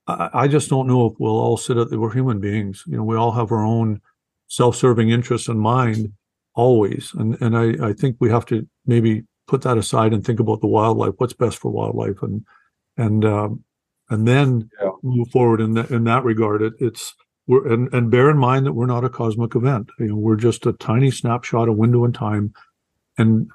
I, 0.07 0.29
I 0.33 0.47
just 0.47 0.69
don't 0.69 0.87
know 0.87 1.07
if 1.07 1.13
we'll 1.19 1.35
all 1.35 1.57
sit 1.57 1.77
at 1.77 1.89
we're 1.89 2.13
human 2.13 2.39
beings. 2.39 2.83
You 2.85 2.97
know, 2.97 3.03
we 3.03 3.17
all 3.17 3.31
have 3.31 3.51
our 3.51 3.65
own 3.65 4.01
self-serving 4.47 5.09
interests 5.09 5.47
in 5.47 5.57
mind 5.57 6.13
always, 6.53 7.11
and 7.15 7.41
and 7.41 7.57
I 7.57 7.89
I 7.89 7.93
think 7.93 8.17
we 8.19 8.29
have 8.29 8.45
to 8.47 8.67
maybe 8.85 9.23
put 9.47 9.61
that 9.63 9.77
aside 9.77 10.13
and 10.13 10.25
think 10.25 10.39
about 10.39 10.61
the 10.61 10.67
wildlife. 10.67 11.13
What's 11.17 11.33
best 11.33 11.57
for 11.57 11.71
wildlife, 11.71 12.21
and 12.21 12.45
and 12.97 13.25
um, 13.25 13.63
and 14.09 14.27
then 14.27 14.69
Yeah. 14.81 14.91
move 15.03 15.29
forward 15.29 15.61
in 15.61 15.73
that 15.75 15.91
in 15.91 16.03
that 16.05 16.23
regard. 16.23 16.61
It, 16.61 16.73
it's 16.79 17.13
we're 17.47 17.71
and, 17.71 17.93
and 17.93 18.09
bear 18.11 18.29
in 18.29 18.37
mind 18.37 18.65
that 18.65 18.73
we're 18.73 18.85
not 18.87 19.03
a 19.05 19.09
cosmic 19.09 19.55
event. 19.55 19.89
You 19.99 20.07
know, 20.07 20.15
we're 20.15 20.35
just 20.37 20.65
a 20.65 20.73
tiny 20.73 21.11
snapshot, 21.11 21.69
a 21.69 21.73
window 21.73 22.05
in 22.05 22.13
time, 22.13 22.53
and 23.17 23.49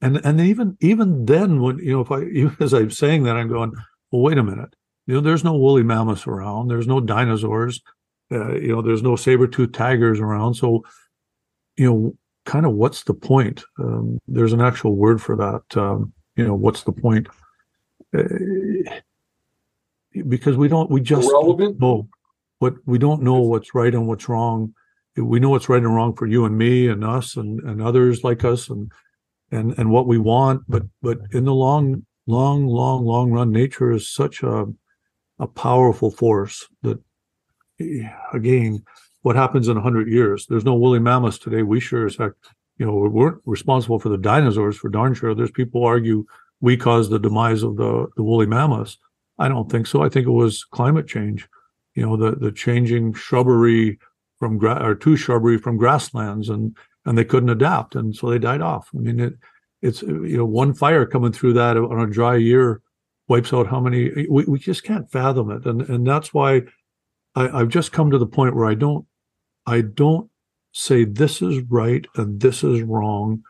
and 0.00 0.20
and 0.24 0.40
even 0.40 0.76
even 0.80 1.26
then, 1.26 1.60
when 1.62 1.78
you 1.78 1.92
know, 1.92 2.00
if 2.02 2.10
I 2.10 2.22
even 2.34 2.56
as 2.60 2.74
I'm 2.74 2.90
saying 2.90 3.24
that, 3.24 3.36
I'm 3.36 3.48
going, 3.48 3.72
well, 4.10 4.22
wait 4.22 4.38
a 4.38 4.42
minute. 4.44 4.74
You 5.06 5.14
know, 5.14 5.20
there's 5.20 5.44
no 5.44 5.56
woolly 5.56 5.84
mammoths 5.84 6.26
around. 6.26 6.68
There's 6.68 6.88
no 6.88 7.00
dinosaurs. 7.00 7.80
Uh, 8.32 8.54
you 8.56 8.68
know, 8.68 8.82
there's 8.82 9.04
no 9.04 9.14
saber-toothed 9.14 9.72
tigers 9.72 10.18
around. 10.18 10.54
So, 10.54 10.82
you 11.76 11.86
know, 11.90 12.14
kind 12.46 12.64
of 12.64 12.72
what's 12.72 13.02
the 13.02 13.12
point? 13.12 13.62
Um, 13.78 14.18
there's 14.26 14.54
an 14.54 14.62
actual 14.62 14.96
word 14.96 15.20
for 15.20 15.36
that. 15.36 15.76
Um, 15.76 16.12
you 16.36 16.46
know, 16.46 16.54
what's 16.54 16.84
the 16.84 16.92
point? 16.92 17.28
Uh, 18.16 18.22
because 20.28 20.56
we 20.56 20.68
don't, 20.68 20.90
we 20.90 21.02
just 21.02 21.28
Irrelevant? 21.28 21.78
know 21.78 22.08
what 22.58 22.74
we 22.86 22.98
don't 22.98 23.22
know 23.22 23.40
what's 23.40 23.74
right 23.74 23.94
and 23.94 24.08
what's 24.08 24.28
wrong. 24.28 24.72
We 25.16 25.40
know 25.40 25.50
what's 25.50 25.68
right 25.68 25.82
and 25.82 25.94
wrong 25.94 26.14
for 26.14 26.26
you 26.26 26.44
and 26.46 26.56
me 26.56 26.88
and 26.88 27.04
us 27.04 27.36
and, 27.36 27.60
and 27.60 27.82
others 27.82 28.24
like 28.24 28.44
us 28.44 28.70
and 28.70 28.90
and 29.50 29.74
and 29.78 29.90
what 29.90 30.06
we 30.06 30.18
want. 30.18 30.62
But 30.68 30.84
but 31.02 31.18
in 31.32 31.44
the 31.44 31.54
long 31.54 32.06
long 32.26 32.66
long 32.66 33.04
long 33.04 33.30
run, 33.30 33.50
nature 33.50 33.92
is 33.92 34.10
such 34.10 34.42
a 34.42 34.66
a 35.38 35.46
powerful 35.46 36.10
force 36.10 36.66
that 36.82 36.98
eh, 37.80 38.08
again, 38.32 38.84
what 39.26 39.34
happens 39.34 39.66
in 39.66 39.76
a 39.76 39.80
hundred 39.80 40.06
years? 40.06 40.46
There's 40.46 40.64
no 40.64 40.76
woolly 40.76 41.00
mammoths 41.00 41.36
today. 41.36 41.64
We 41.64 41.80
sure 41.80 42.06
as 42.06 42.14
heck, 42.14 42.30
you 42.78 42.86
know, 42.86 42.94
we 42.94 43.08
weren't 43.08 43.42
responsible 43.44 43.98
for 43.98 44.08
the 44.08 44.16
dinosaurs 44.16 44.76
for 44.76 44.88
darn 44.88 45.14
sure. 45.14 45.34
There's 45.34 45.50
people 45.50 45.84
argue 45.84 46.24
we 46.60 46.76
caused 46.76 47.10
the 47.10 47.18
demise 47.18 47.64
of 47.64 47.76
the 47.76 48.06
the 48.16 48.22
woolly 48.22 48.46
mammoths. 48.46 48.98
I 49.36 49.48
don't 49.48 49.68
think 49.68 49.88
so. 49.88 50.00
I 50.04 50.08
think 50.08 50.28
it 50.28 50.30
was 50.42 50.62
climate 50.62 51.08
change. 51.08 51.48
You 51.96 52.06
know, 52.06 52.16
the 52.16 52.36
the 52.36 52.52
changing 52.52 53.14
shrubbery 53.14 53.98
from 54.38 54.58
gra- 54.58 54.80
or 54.80 54.94
to 54.94 55.16
shrubbery 55.16 55.58
from 55.58 55.76
grasslands, 55.76 56.48
and 56.48 56.76
and 57.04 57.18
they 57.18 57.24
couldn't 57.24 57.50
adapt, 57.50 57.96
and 57.96 58.14
so 58.14 58.30
they 58.30 58.38
died 58.38 58.60
off. 58.60 58.90
I 58.94 58.98
mean, 58.98 59.18
it 59.18 59.34
it's 59.82 60.02
you 60.02 60.36
know 60.36 60.46
one 60.46 60.72
fire 60.72 61.04
coming 61.04 61.32
through 61.32 61.54
that 61.54 61.76
on 61.76 61.98
a 61.98 62.06
dry 62.06 62.36
year 62.36 62.80
wipes 63.26 63.52
out 63.52 63.66
how 63.66 63.80
many 63.80 64.28
we, 64.30 64.44
we 64.44 64.60
just 64.60 64.84
can't 64.84 65.10
fathom 65.10 65.50
it, 65.50 65.66
and 65.66 65.82
and 65.90 66.06
that's 66.06 66.32
why 66.32 66.62
I, 67.34 67.48
I've 67.48 67.70
just 67.70 67.90
come 67.90 68.12
to 68.12 68.18
the 68.18 68.32
point 68.38 68.54
where 68.54 68.66
I 68.66 68.74
don't 68.74 69.04
I 69.66 69.80
don't 69.82 70.30
say 70.72 71.04
this 71.04 71.42
is 71.42 71.62
right 71.68 72.06
and 72.16 72.40
this 72.40 72.62
is 72.62 72.82
wrong 72.82 73.42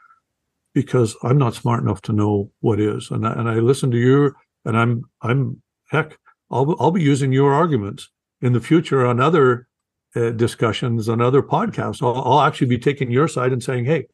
because 0.74 1.16
I'm 1.22 1.38
not 1.38 1.54
smart 1.54 1.82
enough 1.82 2.02
to 2.02 2.12
know 2.12 2.52
what 2.60 2.80
is, 2.80 3.10
and 3.10 3.26
I, 3.26 3.32
and 3.32 3.48
I 3.48 3.54
listen 3.54 3.90
to 3.92 3.96
you, 3.96 4.34
and 4.66 4.76
I'm 4.76 5.04
I'm 5.22 5.62
heck, 5.88 6.18
I'll 6.50 6.76
I'll 6.78 6.90
be 6.90 7.02
using 7.02 7.32
your 7.32 7.54
arguments 7.54 8.10
in 8.42 8.52
the 8.52 8.60
future 8.60 9.06
on 9.06 9.18
other 9.18 9.68
uh, 10.14 10.30
discussions 10.30 11.08
on 11.08 11.20
other 11.20 11.42
podcasts. 11.42 12.02
I'll, 12.02 12.22
I'll 12.22 12.40
actually 12.40 12.68
be 12.68 12.78
taking 12.78 13.10
your 13.10 13.26
side 13.26 13.52
and 13.52 13.62
saying, 13.62 13.86
hey, 13.86 14.06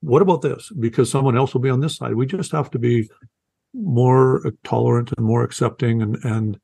what 0.00 0.22
about 0.22 0.42
this? 0.42 0.70
Because 0.78 1.10
someone 1.10 1.36
else 1.36 1.54
will 1.54 1.60
be 1.60 1.70
on 1.70 1.80
this 1.80 1.96
side. 1.96 2.14
We 2.14 2.26
just 2.26 2.52
have 2.52 2.70
to 2.72 2.78
be 2.78 3.08
more 3.72 4.42
tolerant 4.64 5.12
and 5.16 5.24
more 5.24 5.44
accepting 5.44 6.02
and 6.02 6.16
and 6.24 6.58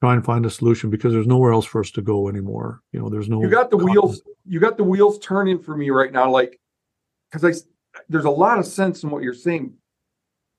try 0.00 0.14
and 0.14 0.24
find 0.24 0.44
a 0.46 0.50
solution 0.50 0.90
because 0.90 1.12
there's 1.12 1.26
nowhere 1.26 1.52
else 1.52 1.64
for 1.64 1.80
us 1.80 1.90
to 1.92 2.02
go 2.02 2.28
anymore. 2.28 2.80
You 2.92 3.00
know, 3.00 3.08
there's 3.08 3.28
no. 3.28 3.40
You 3.42 3.48
got 3.48 3.70
the 3.70 3.76
wheels. 3.76 4.22
You 4.44 4.60
got 4.60 4.76
the 4.76 4.84
wheels 4.84 5.18
turning 5.18 5.58
for 5.60 5.76
me 5.76 5.90
right 5.90 6.12
now, 6.12 6.30
like 6.30 6.60
because 7.30 7.44
I 7.44 8.00
there's 8.08 8.24
a 8.26 8.30
lot 8.30 8.58
of 8.58 8.66
sense 8.66 9.02
in 9.02 9.10
what 9.10 9.22
you're 9.22 9.34
saying, 9.34 9.72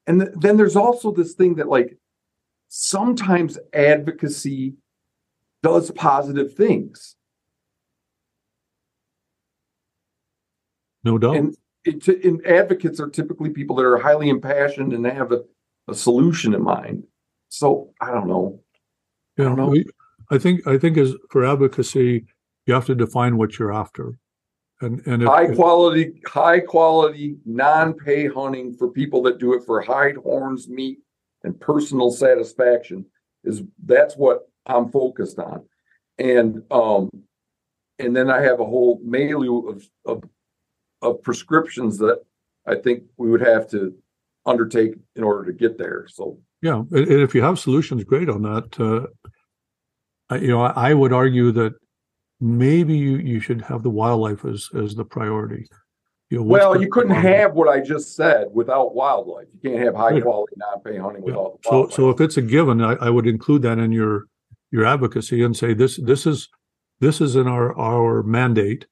and 0.07 0.21
th- 0.21 0.31
then 0.35 0.57
there's 0.57 0.75
also 0.75 1.11
this 1.11 1.33
thing 1.33 1.55
that 1.55 1.67
like 1.67 1.97
sometimes 2.67 3.57
advocacy 3.73 4.75
does 5.63 5.91
positive 5.91 6.53
things, 6.53 7.15
No 11.03 11.17
doubt. 11.17 11.37
and 11.37 11.55
it, 11.85 12.07
and 12.25 12.45
advocates 12.45 12.99
are 12.99 13.09
typically 13.09 13.49
people 13.49 13.75
that 13.77 13.85
are 13.85 13.97
highly 13.97 14.29
impassioned 14.29 14.93
and 14.93 15.05
they 15.05 15.13
have 15.13 15.31
a, 15.31 15.43
a 15.87 15.95
solution 15.95 16.53
in 16.53 16.61
mind. 16.61 17.05
So 17.49 17.93
I 18.01 18.11
don't 18.11 18.27
know. 18.27 18.59
Don't 19.37 19.57
know. 19.57 19.67
we- 19.67 19.85
I 20.29 20.37
think 20.37 20.67
I 20.67 20.77
think 20.77 20.97
as 20.97 21.15
for 21.29 21.45
advocacy, 21.45 22.25
you 22.65 22.73
have 22.73 22.85
to 22.87 22.95
define 22.95 23.37
what 23.37 23.57
you're 23.57 23.71
after, 23.71 24.19
and 24.81 25.01
and 25.07 25.23
if, 25.23 25.29
high 25.29 25.49
if- 25.49 25.55
quality, 25.55 26.19
high 26.25 26.59
quality, 26.59 27.37
non-pay 27.45 28.27
hunting 28.27 28.73
for 28.73 28.89
people 28.89 29.21
that 29.23 29.37
do 29.37 29.53
it 29.53 29.63
for 29.63 29.79
hide, 29.79 30.17
horns, 30.17 30.67
meat, 30.67 30.99
and 31.43 31.57
personal 31.59 32.11
satisfaction 32.11 33.05
is 33.45 33.63
that's 33.85 34.17
what 34.17 34.49
I'm 34.65 34.91
focused 34.91 35.39
on. 35.39 35.63
And 36.17 36.61
um, 36.71 37.09
and 37.99 38.13
then 38.13 38.29
I 38.29 38.41
have 38.41 38.59
a 38.59 38.65
whole 38.65 38.99
menu 39.03 39.69
of 39.69 39.87
of 40.05 40.23
of 41.01 41.23
prescriptions 41.23 41.97
that 41.99 42.21
I 42.65 42.75
think 42.75 43.03
we 43.15 43.29
would 43.29 43.41
have 43.41 43.69
to 43.69 43.95
undertake 44.45 44.95
in 45.15 45.23
order 45.23 45.45
to 45.45 45.53
get 45.53 45.77
there. 45.77 46.05
So 46.09 46.39
yeah, 46.61 46.79
and, 46.79 46.91
if 46.91 47.33
you 47.33 47.41
have 47.43 47.59
solutions, 47.59 48.03
great 48.03 48.27
on 48.27 48.41
that. 48.41 48.77
Uh, 48.77 49.07
you 50.35 50.47
know, 50.49 50.61
I, 50.61 50.89
I 50.89 50.93
would 50.93 51.13
argue 51.13 51.51
that 51.53 51.73
maybe 52.39 52.95
you, 52.97 53.17
you 53.17 53.39
should 53.39 53.61
have 53.61 53.83
the 53.83 53.89
wildlife 53.89 54.45
as 54.45 54.69
as 54.75 54.95
the 54.95 55.05
priority. 55.05 55.67
You 56.29 56.37
know, 56.39 56.43
well, 56.43 56.81
you 56.81 56.89
couldn't 56.89 57.15
have 57.15 57.53
what 57.53 57.69
I 57.69 57.79
just 57.79 58.13
said 58.15 58.47
without 58.51 58.93
wildlife. 58.93 59.47
You 59.53 59.69
can't 59.69 59.83
have 59.83 59.95
high 59.95 60.11
Right. 60.11 60.21
quality 60.23 60.55
non-pay 60.57 60.97
hunting 60.97 61.23
Yeah. 61.23 61.35
without 61.35 61.59
So 61.63 61.71
wildlife. 61.71 61.93
so 61.95 62.09
if 62.09 62.19
it's 62.21 62.35
a 62.37 62.41
given, 62.41 62.81
I, 62.81 62.93
I 62.95 63.09
would 63.09 63.27
include 63.27 63.61
that 63.61 63.77
in 63.79 63.91
your 63.93 64.25
your 64.71 64.85
advocacy 64.85 65.41
and 65.43 65.55
say 65.55 65.73
this 65.73 65.95
this 65.97 66.25
is 66.25 66.49
this 66.99 67.21
is 67.21 67.35
in 67.37 67.47
our 67.47 67.73
our 67.77 68.23
mandate. 68.23 68.85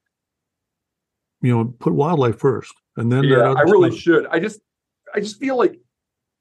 You 1.42 1.54
know, 1.54 1.64
put 1.78 1.92
wildlife 1.92 2.38
first, 2.38 2.72
and 2.96 3.12
then 3.12 3.24
yeah, 3.24 3.52
I 3.52 3.60
really 3.62 3.90
stuff- 3.90 4.00
should. 4.00 4.26
I 4.28 4.40
just, 4.40 4.60
I 5.14 5.20
just 5.20 5.38
feel 5.38 5.56
like, 5.58 5.78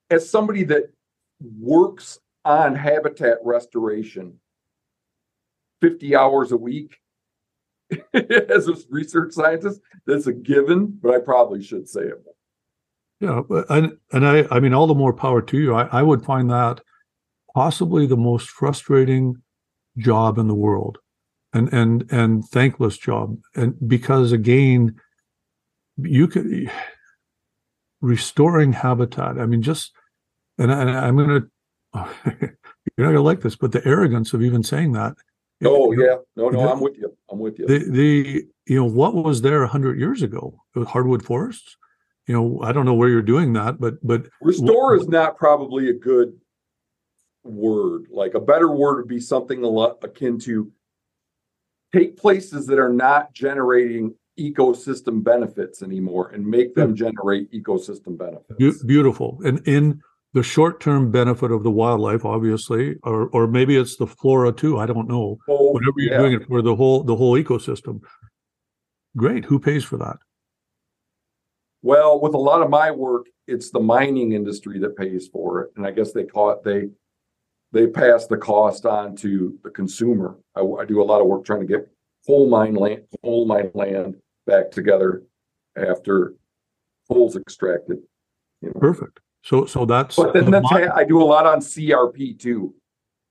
as 0.10 0.28
somebody 0.30 0.64
that 0.64 0.84
works 1.60 2.18
on 2.46 2.74
habitat 2.76 3.40
restoration, 3.44 4.40
fifty 5.82 6.16
hours 6.16 6.52
a 6.52 6.58
week, 6.58 6.98
as 8.14 8.68
a 8.68 8.76
research 8.90 9.34
scientist, 9.34 9.82
that's 10.06 10.28
a 10.28 10.34
given. 10.34 11.00
But 11.02 11.16
I 11.16 11.20
probably 11.20 11.64
should 11.64 11.88
say 11.88 12.02
it. 12.02 12.24
Yeah, 13.20 13.42
and 13.70 13.98
and 14.12 14.28
I 14.28 14.46
I 14.52 14.60
mean 14.60 14.74
all 14.74 14.88
the 14.88 14.94
more 14.94 15.14
power 15.14 15.42
to 15.42 15.58
you. 15.58 15.74
I, 15.74 15.88
I 15.92 16.02
would 16.02 16.26
find 16.26 16.50
that 16.50 16.82
possibly 17.54 18.06
the 18.06 18.18
most 18.18 18.50
frustrating 18.50 19.42
job 19.98 20.38
in 20.38 20.48
the 20.48 20.56
world, 20.56 20.98
and 21.54 21.72
and 21.74 22.12
and 22.12 22.46
thankless 22.46 22.98
job, 22.98 23.38
and 23.56 23.76
because 23.88 24.32
again, 24.32 24.96
you 25.98 26.28
could 26.28 26.72
restoring 28.02 28.74
habitat. 28.74 29.40
I 29.40 29.46
mean, 29.46 29.62
just 29.62 29.94
and, 30.58 30.72
I, 30.72 30.82
and 30.82 30.90
I'm 30.90 31.18
gonna 31.18 31.42
you're 32.26 33.08
not 33.08 33.12
gonna 33.12 33.22
like 33.22 33.42
this, 33.42 33.56
but 33.56 33.72
the 33.72 33.86
arrogance 33.88 34.34
of 34.34 34.42
even 34.42 34.64
saying 34.64 34.92
that. 34.94 35.16
Oh 35.64 35.91
You 35.91 35.98
know, 35.98 36.03
yeah, 36.06 36.15
no, 36.36 36.49
no, 36.49 36.61
the- 36.64 36.72
I'm 36.72 36.80
with 36.82 36.98
you. 36.98 37.15
I'm 37.30 37.40
with 37.40 37.60
you. 37.60 37.65
the 37.68 37.80
the 37.90 38.44
you 38.68 38.76
know 38.76 38.86
what 38.86 39.14
was 39.15 39.41
there 39.41 39.64
a 39.64 39.68
hundred 39.68 39.99
years 39.99 40.22
ago? 40.22 40.56
Hardwood 40.76 41.23
forests. 41.23 41.77
You 42.27 42.34
know, 42.34 42.60
I 42.61 42.72
don't 42.72 42.86
know 42.86 42.95
where 42.95 43.10
you're 43.10 43.22
doing 43.22 43.53
that, 43.53 43.80
but 43.80 44.06
but 44.06 44.27
Restore 44.41 44.95
is 44.95 45.07
not 45.07 45.38
probably 45.38 45.90
a 45.90 45.94
good 45.94 46.34
word. 47.44 48.07
Like 48.11 48.34
a 48.34 48.40
better 48.40 48.69
word 48.72 48.98
would 48.98 49.07
be 49.07 49.19
something 49.19 49.64
a 49.64 49.68
lot 49.68 49.99
akin 50.03 50.40
to 50.40 50.72
take 51.94 52.18
places 52.18 52.65
that 52.68 52.80
are 52.80 52.91
not 52.91 53.32
generating 53.34 54.15
ecosystem 54.38 55.23
benefits 55.23 55.82
anymore 55.82 56.30
and 56.32 56.45
make 56.45 56.76
them 56.76 56.95
generate 56.95 57.49
ecosystem 57.53 58.18
benefits. 58.18 58.57
Beau- 58.60 58.86
beautiful. 58.88 59.40
And 59.45 59.65
in 59.68 60.02
the 60.36 60.44
short-term 60.44 61.12
benefit 61.12 61.49
of 61.49 61.64
the 61.64 61.72
wildlife, 61.72 62.26
obviously, 62.26 62.98
or 63.03 63.30
or 63.30 63.48
maybe 63.48 63.78
it's 63.78 63.95
the 63.95 64.06
flora 64.06 64.52
too. 64.52 64.78
I 64.78 64.86
don't 64.86 65.07
know. 65.07 65.38
Oh, 65.48 65.72
Whatever 65.72 65.94
you're 65.95 66.12
yeah. 66.12 66.18
doing 66.20 66.34
it 66.34 66.45
for 66.45 66.62
the 66.62 66.76
whole 66.76 67.03
the 67.03 67.16
whole 67.16 67.41
ecosystem. 67.41 68.02
Great. 69.16 69.45
Who 69.45 69.60
pays 69.60 69.86
for 69.86 69.95
that? 69.98 70.18
Well, 71.82 72.20
with 72.20 72.34
a 72.34 72.38
lot 72.38 72.62
of 72.62 72.70
my 72.70 72.91
work, 72.91 73.28
it's 73.48 73.72
the 73.72 73.80
mining 73.80 74.34
industry 74.34 74.78
that 74.80 74.98
pays 74.98 75.30
for 75.30 75.62
it, 75.62 75.72
and 75.78 75.88
I 75.88 75.91
guess 75.91 76.12
they 76.12 76.26
call 76.26 76.49
it 76.52 76.64
they 76.66 76.90
they 77.72 77.88
pass 77.88 78.28
the 78.28 78.38
cost 78.38 78.86
on 78.86 79.16
to 79.18 79.57
the 79.64 79.70
consumer. 79.70 80.38
I, 80.53 80.60
I 80.62 80.84
do 80.84 81.02
a 81.02 81.07
lot 81.12 81.22
of 81.22 81.28
work 81.28 81.45
trying 81.45 81.62
to 81.62 81.66
get 81.66 81.88
coal 82.28 82.49
mine 82.49 82.76
land 82.76 83.03
coal 83.24 83.45
mine 83.45 83.72
land 83.74 84.16
back 84.45 84.70
together 84.70 85.24
after 85.78 86.34
coal's 87.10 87.38
extracted. 87.38 87.99
You 88.62 88.74
know. 88.74 88.82
Perfect. 88.82 89.22
So 89.46 89.66
so 89.66 89.86
that's 89.86 90.16
But 90.16 90.34
then 90.34 90.46
the 90.46 90.52
that's, 90.52 90.70
ha- 90.70 90.92
I 90.96 91.04
do 91.06 91.22
a 91.22 91.24
lot 91.24 91.46
on 91.46 91.60
CRP 91.60 92.40
too. 92.40 92.74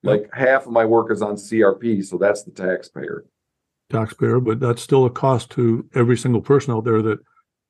Like 0.04 0.28
half 0.34 0.66
of 0.66 0.72
my 0.72 0.84
work 0.84 1.10
is 1.10 1.22
on 1.22 1.34
CRP, 1.34 2.04
so 2.04 2.18
that's 2.18 2.42
the 2.44 2.50
taxpayer. 2.50 3.24
taxpayer, 3.90 4.38
but 4.38 4.60
that's 4.60 4.82
still 4.82 5.06
a 5.06 5.10
cost 5.10 5.50
to 5.52 5.88
every 5.94 6.16
single 6.16 6.42
person 6.42 6.72
out 6.74 6.84
there 6.84 7.02
that 7.02 7.18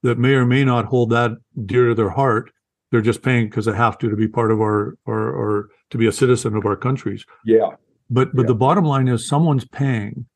that 0.03 0.19
may 0.19 0.35
or 0.35 0.45
may 0.45 0.65
not 0.65 0.85
hold 0.85 1.11
that 1.11 1.31
dear 1.65 1.89
to 1.89 1.95
their 1.95 2.11
heart. 2.11 2.51
They're 2.91 3.01
just 3.01 3.23
paying 3.23 3.47
because 3.47 3.65
they 3.65 3.73
have 3.75 3.97
to 3.99 4.11
to 4.11 4.16
be 4.16 4.29
part 4.29 4.51
of 4.53 4.61
our 4.61 4.97
or 5.07 5.31
or 5.31 5.69
to 5.91 5.97
be 5.99 6.07
a 6.07 6.12
citizen 6.12 6.55
of 6.57 6.66
our 6.66 6.77
countries. 6.77 7.25
Yeah, 7.47 7.71
But 8.11 8.35
but 8.35 8.43
Yeah. 8.43 8.49
the 8.49 8.55
bottom 8.57 8.85
line 8.85 9.09
is 9.09 9.27
someone's 9.27 9.65
paying, 9.66 10.27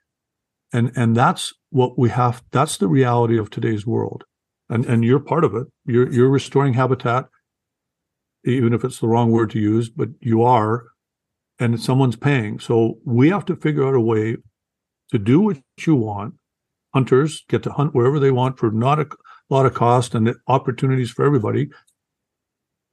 and 0.72 0.90
and 0.96 1.14
that's 1.16 1.52
what 1.70 1.98
we 1.98 2.08
have. 2.10 2.42
That's 2.52 2.78
the 2.78 2.88
reality 2.88 3.36
of 3.38 3.50
today's 3.50 3.84
world, 3.86 4.24
and 4.70 4.86
and 4.86 5.04
you're 5.04 5.20
part 5.20 5.44
of 5.44 5.54
it. 5.54 5.66
You're 5.84 6.10
you're 6.12 6.30
restoring 6.30 6.72
habitat, 6.74 7.26
even 8.52 8.72
if 8.72 8.84
it's 8.84 8.98
the 8.98 9.08
wrong 9.08 9.30
word 9.30 9.50
to 9.50 9.58
use, 9.58 9.88
but 9.88 10.08
you 10.20 10.42
are, 10.42 10.86
and 11.58 11.80
someone's 11.80 12.16
paying. 12.16 12.58
So 12.60 12.98
we 13.04 13.30
have 13.30 13.44
to 13.46 13.56
figure 13.56 13.86
out 13.86 13.94
a 13.94 14.00
way 14.00 14.36
to 15.10 15.18
do 15.18 15.40
what 15.40 15.58
you 15.86 15.94
want. 15.94 16.34
Hunters 16.94 17.44
get 17.48 17.62
to 17.64 17.72
hunt 17.72 17.94
wherever 17.94 18.18
they 18.18 18.30
want 18.30 18.58
for 18.58 18.70
not 18.70 18.98
a 18.98 19.08
lot 19.50 19.66
of 19.66 19.74
cost 19.74 20.14
and 20.14 20.34
opportunities 20.46 21.10
for 21.10 21.24
everybody, 21.24 21.68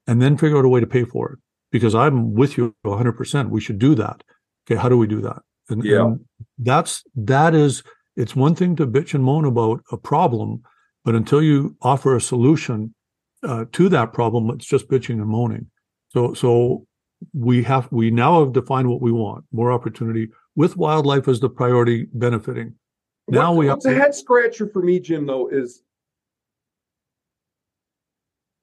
and 0.07 0.21
then 0.21 0.37
figure 0.37 0.57
out 0.57 0.65
a 0.65 0.69
way 0.69 0.79
to 0.79 0.87
pay 0.87 1.03
for 1.03 1.33
it. 1.33 1.39
Because 1.71 1.95
I'm 1.95 2.33
with 2.33 2.57
you 2.57 2.75
100%. 2.85 3.49
We 3.49 3.61
should 3.61 3.79
do 3.79 3.95
that. 3.95 4.23
Okay, 4.65 4.79
how 4.79 4.89
do 4.89 4.97
we 4.97 5.07
do 5.07 5.21
that? 5.21 5.41
And, 5.69 5.83
Yeah. 5.83 6.05
and 6.05 6.25
that's 6.57 7.03
that 7.15 7.53
is 7.53 7.83
it's 8.15 8.35
one 8.35 8.55
thing 8.55 8.75
to 8.77 8.87
bitch 8.87 9.13
and 9.13 9.23
moan 9.23 9.45
about 9.45 9.81
a 9.91 9.97
problem, 9.97 10.61
but 11.03 11.15
until 11.15 11.41
you 11.41 11.75
offer 11.81 12.15
a 12.15 12.21
solution 12.21 12.94
uh, 13.45 13.65
to 13.73 13.89
that 13.89 14.13
problem, 14.13 14.49
it's 14.51 14.65
just 14.65 14.89
bitching 14.89 15.21
and 15.21 15.27
moaning. 15.27 15.67
So 16.09 16.33
so 16.33 16.85
we 17.33 17.63
have 17.63 17.87
we 17.91 18.11
now 18.11 18.43
have 18.43 18.53
defined 18.53 18.89
what 18.89 19.01
we 19.01 19.11
want: 19.11 19.45
more 19.51 19.71
opportunity 19.71 20.29
with 20.55 20.77
wildlife 20.77 21.27
as 21.27 21.39
the 21.39 21.49
priority 21.49 22.07
benefiting. 22.13 22.75
Now 23.27 23.51
What- 23.53 23.59
we 23.59 23.67
have 23.67 23.77
a 23.79 23.81
to- 23.81 23.95
head 23.95 24.15
scratcher 24.15 24.67
for 24.67 24.81
me, 24.81 24.99
Jim. 24.99 25.25
Though 25.25 25.47
is 25.47 25.81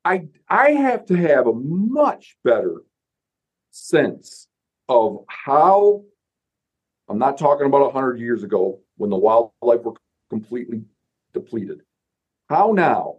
I 0.04 0.28
I 0.48 0.70
have 0.72 1.06
to 1.06 1.16
have 1.16 1.46
a 1.46 1.52
much 1.54 2.36
better 2.44 2.82
sense 3.70 4.48
of 4.88 5.24
how 5.28 6.04
I'm 7.08 7.18
not 7.18 7.38
talking 7.38 7.66
about 7.66 7.86
a 7.88 7.90
hundred 7.90 8.18
years 8.18 8.42
ago 8.42 8.80
when 8.96 9.10
the 9.10 9.16
wildlife 9.16 9.82
were 9.82 9.94
completely 10.30 10.82
depleted. 11.32 11.82
How 12.48 12.72
now 12.72 13.16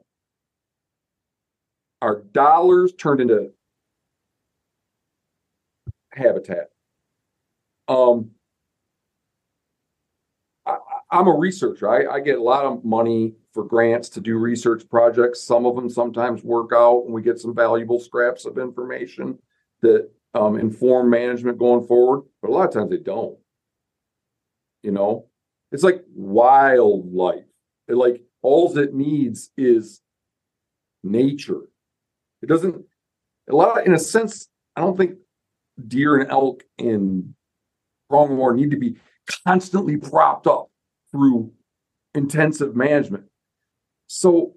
are 2.03 2.21
dollars 2.33 2.91
turned 2.93 3.21
into 3.21 3.51
habitat? 6.11 6.69
Um, 7.87 8.31
I, 10.65 10.77
I'm 11.09 11.27
a 11.27 11.37
researcher. 11.37 11.89
I, 11.89 12.15
I 12.15 12.19
get 12.19 12.37
a 12.37 12.43
lot 12.43 12.65
of 12.65 12.83
money 12.83 13.35
for 13.53 13.63
grants 13.63 14.09
to 14.09 14.21
do 14.21 14.37
research 14.37 14.83
projects. 14.89 15.41
Some 15.41 15.65
of 15.65 15.75
them 15.75 15.89
sometimes 15.89 16.43
work 16.43 16.71
out 16.73 17.03
and 17.05 17.13
we 17.13 17.21
get 17.21 17.39
some 17.39 17.55
valuable 17.55 17.99
scraps 17.99 18.45
of 18.45 18.57
information 18.57 19.39
that 19.81 20.09
um, 20.33 20.59
inform 20.59 21.09
management 21.09 21.57
going 21.57 21.87
forward, 21.87 22.23
but 22.41 22.49
a 22.49 22.53
lot 22.53 22.67
of 22.67 22.73
times 22.73 22.89
they 22.89 22.97
don't. 22.97 23.37
You 24.81 24.91
know, 24.91 25.27
it's 25.71 25.83
like 25.83 26.03
wildlife. 26.13 27.45
It 27.87 27.95
like 27.95 28.23
all 28.41 28.77
it 28.77 28.93
needs 28.93 29.51
is 29.55 30.01
nature. 31.01 31.61
It 32.43 32.49
doesn't 32.49 32.85
a 33.49 33.55
lot 33.55 33.85
in 33.85 33.93
a 33.93 33.99
sense, 33.99 34.49
I 34.75 34.81
don't 34.81 34.97
think 34.97 35.17
deer 35.87 36.19
and 36.19 36.29
elk 36.29 36.63
and 36.77 37.33
pronghorn 38.09 38.57
need 38.57 38.71
to 38.71 38.77
be 38.77 38.97
constantly 39.45 39.97
propped 39.97 40.45
up 40.45 40.69
through 41.11 41.51
intensive 42.13 42.75
management. 42.75 43.25
So 44.07 44.55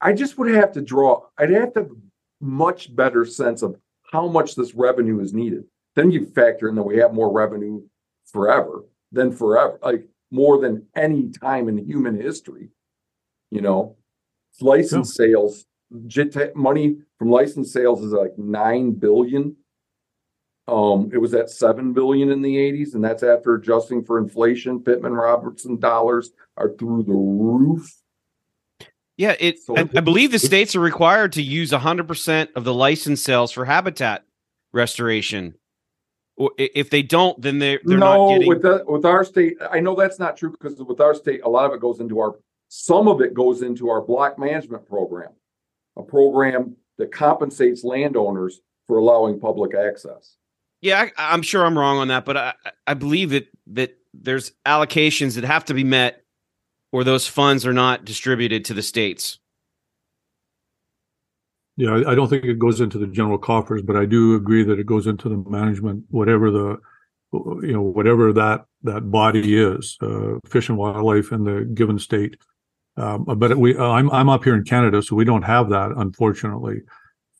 I 0.00 0.12
just 0.12 0.36
would 0.36 0.52
have 0.52 0.72
to 0.72 0.82
draw, 0.82 1.22
I'd 1.38 1.50
have 1.50 1.72
to 1.74 1.80
have 1.80 1.90
a 1.90 1.94
much 2.44 2.94
better 2.94 3.24
sense 3.24 3.62
of 3.62 3.76
how 4.12 4.28
much 4.28 4.54
this 4.54 4.74
revenue 4.74 5.20
is 5.20 5.32
needed. 5.32 5.64
Then 5.94 6.10
you 6.10 6.26
factor 6.26 6.68
in 6.68 6.74
that 6.74 6.82
we 6.82 6.98
have 6.98 7.14
more 7.14 7.32
revenue 7.32 7.82
forever 8.26 8.84
than 9.12 9.32
forever, 9.32 9.78
like 9.82 10.06
more 10.30 10.60
than 10.60 10.86
any 10.96 11.30
time 11.30 11.68
in 11.68 11.78
human 11.78 12.20
history. 12.20 12.70
You 13.50 13.60
know, 13.60 13.96
license 14.60 15.14
sales, 15.14 15.64
JIT 16.06 16.56
money 16.56 16.96
from 17.18 17.30
license 17.30 17.72
sales 17.72 18.02
is 18.02 18.12
like 18.12 18.36
nine 18.36 18.92
billion. 18.92 19.56
Um, 20.66 21.10
it 21.12 21.18
was 21.18 21.34
at 21.34 21.50
seven 21.50 21.92
billion 21.92 22.30
in 22.30 22.40
the 22.40 22.56
80s, 22.56 22.94
and 22.94 23.04
that's 23.04 23.22
after 23.22 23.54
adjusting 23.54 24.02
for 24.02 24.18
inflation. 24.18 24.80
Pittman 24.80 25.12
Robertson 25.12 25.78
dollars 25.78 26.32
are 26.56 26.70
through 26.78 27.02
the 27.02 27.12
roof. 27.12 27.94
Yeah, 29.16 29.34
it. 29.38 29.60
So- 29.60 29.76
I, 29.76 29.88
I 29.94 30.00
believe 30.00 30.32
the 30.32 30.38
states 30.38 30.74
are 30.74 30.80
required 30.80 31.32
to 31.34 31.42
use 31.42 31.70
100% 31.70 32.48
of 32.56 32.64
the 32.64 32.74
license 32.74 33.22
sales 33.22 33.52
for 33.52 33.64
habitat 33.64 34.24
restoration. 34.72 35.54
If 36.58 36.90
they 36.90 37.02
don't, 37.02 37.40
then 37.40 37.60
they're 37.60 37.78
they're 37.84 37.96
no, 37.96 38.26
not 38.26 38.32
getting. 38.32 38.48
with 38.48 38.62
the, 38.62 38.84
with 38.88 39.04
our 39.04 39.22
state, 39.22 39.56
I 39.70 39.78
know 39.78 39.94
that's 39.94 40.18
not 40.18 40.36
true 40.36 40.50
because 40.50 40.82
with 40.82 41.00
our 41.00 41.14
state, 41.14 41.42
a 41.44 41.48
lot 41.48 41.66
of 41.66 41.72
it 41.72 41.80
goes 41.80 42.00
into 42.00 42.18
our, 42.18 42.34
some 42.66 43.06
of 43.06 43.20
it 43.20 43.34
goes 43.34 43.62
into 43.62 43.88
our 43.88 44.00
block 44.00 44.36
management 44.36 44.84
program, 44.84 45.28
a 45.96 46.02
program 46.02 46.76
that 46.98 47.12
compensates 47.12 47.84
landowners 47.84 48.60
for 48.86 48.98
allowing 48.98 49.40
public 49.40 49.74
access. 49.74 50.36
yeah, 50.82 51.08
I, 51.16 51.32
I'm 51.34 51.42
sure 51.42 51.64
I'm 51.64 51.78
wrong 51.78 51.98
on 51.98 52.08
that, 52.08 52.24
but 52.24 52.36
I 52.36 52.54
I 52.86 52.94
believe 52.94 53.30
that 53.30 53.48
that 53.68 53.96
there's 54.12 54.52
allocations 54.66 55.34
that 55.34 55.44
have 55.44 55.64
to 55.66 55.74
be 55.74 55.84
met, 55.84 56.22
or 56.92 57.02
those 57.04 57.26
funds 57.26 57.66
are 57.66 57.72
not 57.72 58.04
distributed 58.04 58.64
to 58.66 58.74
the 58.74 58.82
states. 58.82 59.38
Yeah, 61.76 61.90
I- 61.96 62.12
I 62.12 62.14
don't 62.14 62.28
think 62.28 62.44
it 62.44 62.58
goes 62.58 62.80
into 62.80 62.98
the 62.98 63.06
general 63.08 63.38
coffers, 63.38 63.82
but 63.82 63.96
I 63.96 64.04
do 64.04 64.34
agree 64.36 64.62
that 64.64 64.78
it 64.78 64.86
goes 64.86 65.06
into 65.08 65.28
the 65.28 65.38
management, 65.50 66.04
whatever 66.10 66.50
the, 66.52 66.78
you 67.32 67.72
know, 67.72 67.82
whatever 67.82 68.32
that, 68.34 68.66
that 68.84 69.10
body 69.10 69.56
is, 69.60 69.96
uh, 70.00 70.34
fish 70.46 70.68
and 70.68 70.78
wildlife 70.78 71.32
in 71.32 71.42
the 71.42 71.64
given 71.74 71.98
state. 71.98 72.36
Um, 72.96 73.24
but 73.24 73.56
we, 73.56 73.76
I'm, 73.76 74.10
I'm 74.10 74.28
up 74.28 74.44
here 74.44 74.54
in 74.54 74.64
Canada, 74.64 75.02
so 75.02 75.16
we 75.16 75.24
don't 75.24 75.42
have 75.42 75.68
that, 75.70 75.90
unfortunately. 75.96 76.82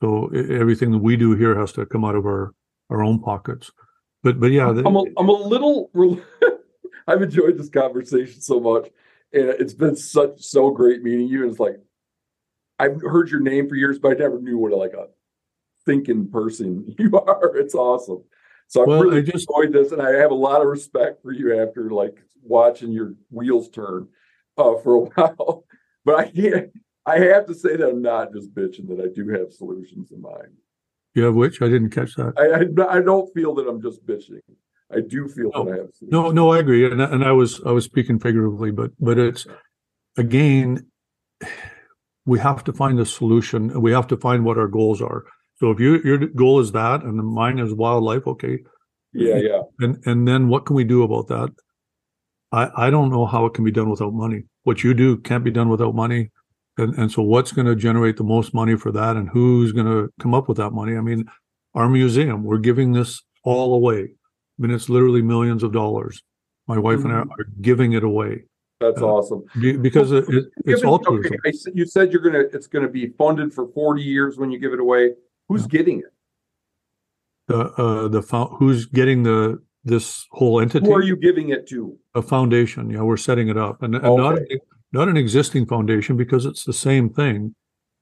So 0.00 0.28
everything 0.28 0.90
that 0.92 0.98
we 0.98 1.16
do 1.16 1.34
here 1.36 1.58
has 1.58 1.72
to 1.72 1.86
come 1.86 2.04
out 2.04 2.16
of 2.16 2.26
our, 2.26 2.52
our 2.90 3.02
own 3.02 3.20
pockets. 3.20 3.70
But, 4.22 4.40
but 4.40 4.50
yeah, 4.50 4.68
I'm 4.68 4.96
a, 4.96 5.04
I'm 5.16 5.28
a 5.28 5.32
little. 5.32 5.90
I've 7.06 7.22
enjoyed 7.22 7.58
this 7.58 7.68
conversation 7.68 8.40
so 8.40 8.58
much, 8.58 8.88
and 9.32 9.48
it's 9.50 9.74
been 9.74 9.94
such 9.96 10.40
so 10.42 10.70
great 10.70 11.02
meeting 11.02 11.28
you. 11.28 11.42
And 11.42 11.50
it's 11.50 11.60
like 11.60 11.76
I've 12.78 13.00
heard 13.02 13.30
your 13.30 13.40
name 13.40 13.68
for 13.68 13.74
years, 13.76 13.98
but 13.98 14.12
I 14.12 14.14
never 14.14 14.40
knew 14.40 14.56
what 14.58 14.72
a, 14.72 14.76
like 14.76 14.94
a 14.94 15.08
thinking 15.84 16.28
person 16.30 16.94
you 16.98 17.16
are. 17.18 17.56
It's 17.56 17.74
awesome. 17.74 18.24
So 18.68 18.80
I've 18.82 18.88
Well, 18.88 19.02
really 19.02 19.18
I 19.18 19.20
just- 19.20 19.46
enjoyed 19.48 19.72
this, 19.72 19.92
and 19.92 20.00
I 20.02 20.12
have 20.16 20.30
a 20.30 20.34
lot 20.34 20.62
of 20.62 20.66
respect 20.68 21.22
for 21.22 21.32
you 21.32 21.60
after 21.62 21.90
like 21.90 22.16
watching 22.42 22.90
your 22.90 23.14
wheels 23.30 23.68
turn 23.68 24.08
uh, 24.56 24.76
for 24.82 24.94
a 24.96 25.00
while. 25.14 25.64
But 26.04 26.14
I 26.16 26.30
can't. 26.30 26.70
I 27.06 27.18
have 27.18 27.46
to 27.46 27.54
say 27.54 27.76
that 27.76 27.88
I'm 27.88 28.02
not 28.02 28.32
just 28.32 28.54
bitching; 28.54 28.88
that 28.88 29.00
I 29.00 29.08
do 29.14 29.28
have 29.28 29.52
solutions 29.52 30.10
in 30.12 30.20
mind. 30.22 30.52
you 31.14 31.24
have 31.24 31.34
which? 31.34 31.60
I 31.62 31.68
didn't 31.68 31.90
catch 31.90 32.14
that. 32.16 32.32
I 32.38 32.46
I, 32.92 32.98
I 32.98 33.00
don't 33.02 33.32
feel 33.34 33.54
that 33.56 33.66
I'm 33.68 33.80
just 33.82 34.04
bitching. 34.06 34.40
I 34.92 35.00
do 35.00 35.28
feel 35.28 35.50
No. 35.54 35.64
that 35.64 35.72
I 35.72 35.76
have 35.78 35.90
solutions. 35.94 36.10
No, 36.12 36.30
no, 36.30 36.50
I 36.52 36.58
agree, 36.58 36.90
and 36.90 37.00
and 37.00 37.24
I 37.24 37.32
was 37.32 37.60
I 37.66 37.72
was 37.72 37.84
speaking 37.84 38.18
figuratively, 38.18 38.70
but 38.70 38.90
but 39.00 39.18
it's 39.18 39.46
again, 40.16 40.86
we 42.26 42.38
have 42.38 42.64
to 42.64 42.72
find 42.72 42.98
a 43.00 43.06
solution, 43.06 43.70
and 43.70 43.82
we 43.82 43.92
have 43.92 44.06
to 44.08 44.16
find 44.16 44.44
what 44.44 44.58
our 44.58 44.68
goals 44.68 45.00
are. 45.02 45.24
So 45.56 45.70
if 45.70 45.80
you 45.80 46.00
your 46.04 46.18
goal 46.18 46.60
is 46.60 46.72
that, 46.72 47.02
and 47.02 47.16
mine 47.26 47.58
is 47.58 47.72
wildlife, 47.74 48.26
okay, 48.26 48.58
Yeah, 49.12 49.36
yeah. 49.36 49.62
and 49.80 50.02
and 50.06 50.26
then 50.28 50.48
what 50.48 50.66
can 50.66 50.76
we 50.76 50.84
do 50.84 51.02
about 51.02 51.28
that? 51.28 51.50
I 52.54 52.86
I 52.86 52.90
don't 52.90 53.10
know 53.10 53.26
how 53.26 53.46
it 53.46 53.54
can 53.54 53.64
be 53.64 53.72
done 53.72 53.90
without 53.90 54.14
money. 54.14 54.44
what 54.64 54.82
you 54.82 54.94
do 54.94 55.16
can't 55.18 55.44
be 55.44 55.50
done 55.50 55.68
without 55.68 55.94
money. 55.94 56.30
And, 56.76 56.94
and 56.98 57.12
so 57.12 57.22
what's 57.22 57.52
going 57.52 57.66
to 57.66 57.76
generate 57.76 58.16
the 58.16 58.24
most 58.24 58.52
money 58.52 58.76
for 58.76 58.90
that 58.92 59.16
and 59.16 59.28
who's 59.28 59.70
going 59.72 59.86
to 59.86 60.12
come 60.20 60.34
up 60.34 60.48
with 60.48 60.56
that 60.56 60.70
money? 60.70 60.96
I 60.96 61.00
mean, 61.00 61.24
our 61.74 61.88
museum, 61.88 62.42
we're 62.42 62.58
giving 62.58 62.92
this 62.92 63.22
all 63.44 63.74
away. 63.74 64.00
I 64.02 64.56
mean, 64.58 64.72
it's 64.72 64.88
literally 64.88 65.22
millions 65.22 65.62
of 65.62 65.72
dollars. 65.72 66.22
My 66.66 66.78
wife 66.78 66.98
mm-hmm. 66.98 67.10
and 67.10 67.16
I 67.16 67.20
mm-hmm. 67.22 67.40
are 67.40 67.46
giving 67.60 67.92
it 67.92 68.02
away. 68.02 68.44
That's 68.80 69.00
uh, 69.00 69.06
awesome. 69.06 69.44
Because 69.82 70.12
it, 70.12 70.24
it, 70.28 70.46
it's 70.64 70.82
all 70.82 71.00
okay, 71.06 71.36
you 71.72 71.86
said 71.86 72.12
you're 72.12 72.20
gonna 72.20 72.44
it's 72.52 72.66
gonna 72.66 72.88
be 72.88 73.08
funded 73.16 73.54
for 73.54 73.68
40 73.68 74.02
years 74.02 74.36
when 74.36 74.50
you 74.50 74.58
give 74.58 74.72
it 74.72 74.80
away. 74.80 75.10
Who's 75.48 75.62
yeah. 75.62 75.68
getting 75.68 75.98
it? 76.00 76.12
The 77.46 77.58
uh 77.58 78.08
the 78.08 78.20
who's 78.58 78.86
getting 78.86 79.22
the 79.22 79.62
this 79.84 80.26
whole 80.30 80.60
entity? 80.60 80.86
Who 80.86 80.94
are 80.94 81.02
you 81.02 81.16
giving 81.16 81.50
it 81.50 81.68
to? 81.68 81.96
A 82.14 82.22
foundation. 82.22 82.90
Yeah, 82.90 83.02
we're 83.02 83.16
setting 83.16 83.48
it 83.48 83.56
up, 83.56 83.82
and, 83.82 83.94
and 83.94 84.04
okay. 84.04 84.22
not 84.22 84.38
not 84.92 85.08
an 85.08 85.16
existing 85.16 85.66
foundation 85.66 86.16
because 86.16 86.46
it's 86.46 86.64
the 86.64 86.72
same 86.72 87.10
thing. 87.10 87.54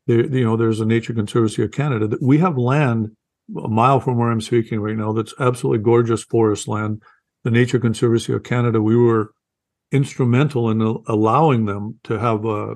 There, 0.06 0.26
you 0.26 0.44
know, 0.44 0.56
there's 0.56 0.80
a 0.80 0.84
Nature 0.84 1.14
Conservancy 1.14 1.62
of 1.62 1.72
Canada. 1.72 2.06
that 2.08 2.22
We 2.22 2.38
have 2.38 2.58
land 2.58 3.16
a 3.62 3.68
mile 3.68 4.00
from 4.00 4.18
where 4.18 4.30
I'm 4.30 4.40
speaking 4.40 4.80
right 4.80 4.96
now 4.96 5.12
that's 5.12 5.34
absolutely 5.38 5.82
gorgeous 5.82 6.22
forest 6.22 6.68
land. 6.68 7.02
The 7.44 7.50
Nature 7.50 7.78
Conservancy 7.78 8.32
of 8.32 8.44
Canada. 8.44 8.80
We 8.80 8.96
were 8.96 9.32
instrumental 9.90 10.70
in 10.70 10.80
allowing 10.80 11.66
them 11.66 11.98
to 12.04 12.18
have 12.18 12.46
uh, 12.46 12.74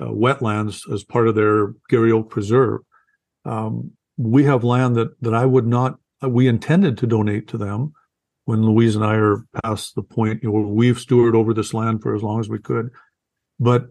uh, 0.00 0.06
wetlands 0.06 0.90
as 0.92 1.04
part 1.04 1.28
of 1.28 1.34
their 1.34 1.74
Garry 1.88 2.12
Oak 2.12 2.30
Preserve. 2.30 2.80
Um, 3.44 3.92
we 4.16 4.44
have 4.44 4.62
land 4.62 4.96
that 4.96 5.20
that 5.20 5.34
I 5.34 5.44
would 5.44 5.66
not. 5.66 5.98
We 6.22 6.48
intended 6.48 6.96
to 6.98 7.06
donate 7.06 7.48
to 7.48 7.58
them 7.58 7.92
when 8.44 8.62
Louise 8.62 8.96
and 8.96 9.04
I 9.04 9.14
are 9.14 9.44
past 9.62 9.94
the 9.94 10.02
point. 10.02 10.42
You 10.42 10.52
know, 10.52 10.60
we've 10.60 10.96
stewarded 10.96 11.34
over 11.34 11.54
this 11.54 11.74
land 11.74 12.02
for 12.02 12.14
as 12.14 12.22
long 12.22 12.40
as 12.40 12.48
we 12.48 12.58
could, 12.58 12.90
but 13.58 13.86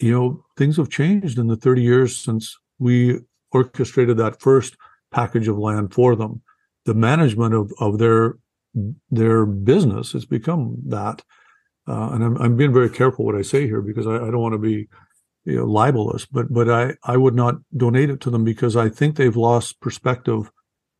you 0.00 0.10
know, 0.10 0.44
things 0.56 0.76
have 0.76 0.90
changed 0.90 1.38
in 1.38 1.46
the 1.46 1.56
30 1.56 1.82
years 1.82 2.18
since 2.18 2.56
we 2.78 3.20
orchestrated 3.52 4.16
that 4.16 4.40
first 4.40 4.76
package 5.12 5.46
of 5.46 5.56
land 5.56 5.94
for 5.94 6.16
them. 6.16 6.42
The 6.84 6.94
management 6.94 7.54
of 7.54 7.72
of 7.78 7.98
their 7.98 8.36
their 9.10 9.46
business 9.46 10.12
has 10.12 10.24
become 10.24 10.76
that 10.86 11.22
uh, 11.86 12.10
and 12.12 12.24
I'm, 12.24 12.36
I'm 12.38 12.56
being 12.56 12.72
very 12.72 12.88
careful 12.88 13.24
what 13.24 13.34
I 13.34 13.42
say 13.42 13.66
here 13.66 13.82
because 13.82 14.06
I, 14.06 14.14
I 14.14 14.30
don't 14.30 14.40
want 14.40 14.54
to 14.54 14.58
be 14.58 14.88
you 15.44 15.56
know, 15.58 15.64
libelous, 15.66 16.24
but 16.24 16.52
but 16.52 16.70
I, 16.70 16.94
I 17.04 17.16
would 17.16 17.34
not 17.34 17.56
donate 17.76 18.10
it 18.10 18.20
to 18.22 18.30
them 18.30 18.44
because 18.44 18.76
I 18.76 18.88
think 18.88 19.16
they've 19.16 19.36
lost 19.36 19.80
perspective, 19.80 20.50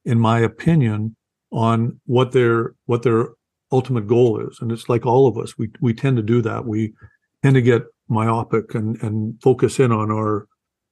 in 0.05 0.21
my 0.21 0.41
opinion, 0.41 1.17
on 1.55 1.99
what 2.05 2.33
their 2.33 2.75
what 2.87 3.03
their 3.03 3.29
ultimate 3.73 4.07
goal 4.07 4.41
is. 4.41 4.59
And 4.61 4.71
it's 4.71 4.89
like 4.89 5.07
all 5.07 5.27
of 5.27 5.39
us, 5.39 5.57
we 5.57 5.71
we 5.81 5.95
tend 5.95 6.17
to 6.19 6.23
do 6.23 6.43
that. 6.43 6.67
We 6.67 6.93
tend 7.43 7.55
to 7.55 7.63
get 7.63 7.83
myopic 8.09 8.75
and 8.75 9.01
and 9.03 9.41
focus 9.41 9.79
in 9.79 9.93
on 9.93 10.11
our 10.11 10.47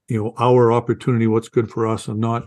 you 0.09 0.22
know 0.22 0.34
our 0.39 0.72
opportunity, 0.72 1.26
what's 1.26 1.48
good 1.48 1.70
for 1.70 1.86
us, 1.86 2.06
and 2.09 2.20
not 2.20 2.44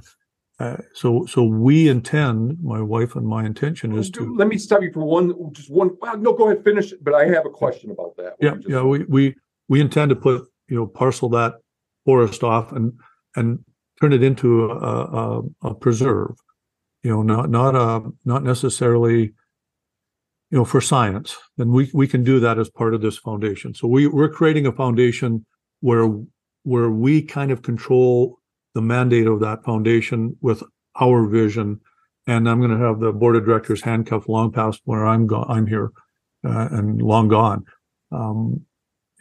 uh, 0.59 0.77
so 0.93 1.25
so 1.25 1.43
we 1.43 1.89
intend 1.89 2.57
my 2.63 2.81
wife 2.81 3.17
and 3.17 3.27
my 3.27 3.45
intention 3.45 3.93
is 3.97 4.09
to 4.09 4.33
let 4.37 4.47
me 4.47 4.57
stop 4.57 4.81
you 4.81 4.91
for 4.93 5.03
one 5.03 5.33
just 5.51 5.69
one 5.69 5.91
well, 5.99 6.17
no 6.17 6.31
go 6.31 6.49
ahead 6.49 6.63
finish 6.63 6.93
it 6.93 7.03
but 7.03 7.13
i 7.13 7.25
have 7.25 7.45
a 7.45 7.49
question 7.49 7.91
about 7.91 8.15
that 8.15 8.35
yeah 8.39 8.55
yeah 8.65 8.81
we, 8.81 9.03
we 9.09 9.35
we 9.67 9.81
intend 9.81 10.07
to 10.07 10.15
put 10.15 10.45
you 10.69 10.77
know 10.77 10.87
parcel 10.87 11.27
that 11.27 11.55
forest 12.05 12.41
off 12.41 12.71
and 12.71 12.93
and 13.35 13.59
turn 13.99 14.13
it 14.13 14.23
into 14.23 14.71
a, 14.71 14.77
a, 14.77 15.41
a 15.63 15.75
preserve 15.75 16.31
you 17.06 17.11
know 17.11 17.22
not 17.22 17.49
not 17.49 17.76
uh, 17.76 18.02
not 18.26 18.44
necessarily 18.44 19.22
you 20.52 20.57
know 20.57 20.65
for 20.65 20.82
science 20.82 21.38
and 21.57 21.72
we 21.72 21.90
we 21.94 22.07
can 22.07 22.23
do 22.23 22.40
that 22.40 22.57
as 22.60 22.69
part 22.69 22.94
of 22.94 23.02
this 23.02 23.18
foundation 23.18 23.73
so 23.73 23.88
we 23.88 24.07
we're 24.07 24.30
creating 24.40 24.65
a 24.65 24.72
foundation 24.72 25.45
where 25.82 26.10
where 26.64 26.90
we 26.90 27.22
kind 27.22 27.52
of 27.52 27.61
control 27.61 28.40
the 28.76 28.82
mandate 28.82 29.27
of 29.27 29.40
that 29.40 29.64
foundation 29.64 30.36
with 30.41 30.61
our 30.99 31.26
vision. 31.27 31.80
And 32.27 32.49
I'm 32.49 32.60
going 32.60 32.77
to 32.77 32.86
have 32.86 32.99
the 32.99 33.14
board 33.14 33.36
of 33.36 33.45
directors 33.45 33.82
handcuffed 33.82 34.27
long 34.30 34.52
past 34.52 34.82
where 34.86 35.06
I'm 35.06 35.27
gone. 35.27 35.45
I'm 35.49 35.68
here 35.68 35.91
uh, 36.45 36.68
and 36.72 37.02
long 37.02 37.27
gone. 37.27 37.65
Um, 38.11 38.65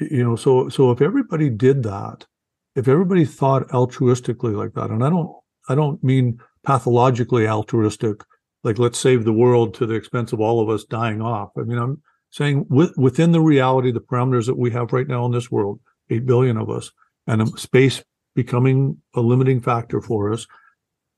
you 0.01 0.25
know, 0.25 0.37
so 0.37 0.69
so 0.69 0.91
if 0.91 1.01
everybody 1.01 1.51
did 1.51 1.83
that, 1.85 2.27
if 2.75 2.89
everybody 2.89 3.25
thought 3.25 3.69
altruistically 3.69 4.57
like 4.57 4.73
that, 4.75 4.91
and 4.91 5.05
I 5.05 5.11
don't 5.11 5.31
I 5.69 5.75
don't 5.75 6.03
mean 6.03 6.41
pathologically 6.65 7.47
altruistic, 7.47 8.23
like 8.63 8.79
let's 8.79 8.99
save 8.99 9.25
the 9.25 9.33
world 9.33 9.75
to 9.75 9.87
the 9.87 9.95
expense 9.95 10.33
of 10.33 10.41
all 10.41 10.61
of 10.61 10.69
us 10.69 10.85
dying 10.85 11.21
off. 11.21 11.51
I 11.57 11.63
mean, 11.63 11.79
I'm 11.79 12.03
saying 12.31 12.67
with, 12.69 12.97
within 12.97 13.33
the 13.33 13.41
reality, 13.41 13.93
the 13.93 14.01
parameters 14.01 14.47
that 14.47 14.59
we 14.59 14.71
have 14.73 14.93
right 14.93 15.07
now 15.07 15.27
in 15.27 15.33
this 15.33 15.51
world, 15.51 15.81
eight 16.11 16.27
billion 16.27 16.57
of 16.57 16.71
us, 16.71 16.91
and 17.27 17.59
space 17.59 18.03
becoming 18.35 18.99
a 19.15 19.21
limiting 19.21 19.61
factor 19.61 20.01
for 20.01 20.33
us, 20.33 20.47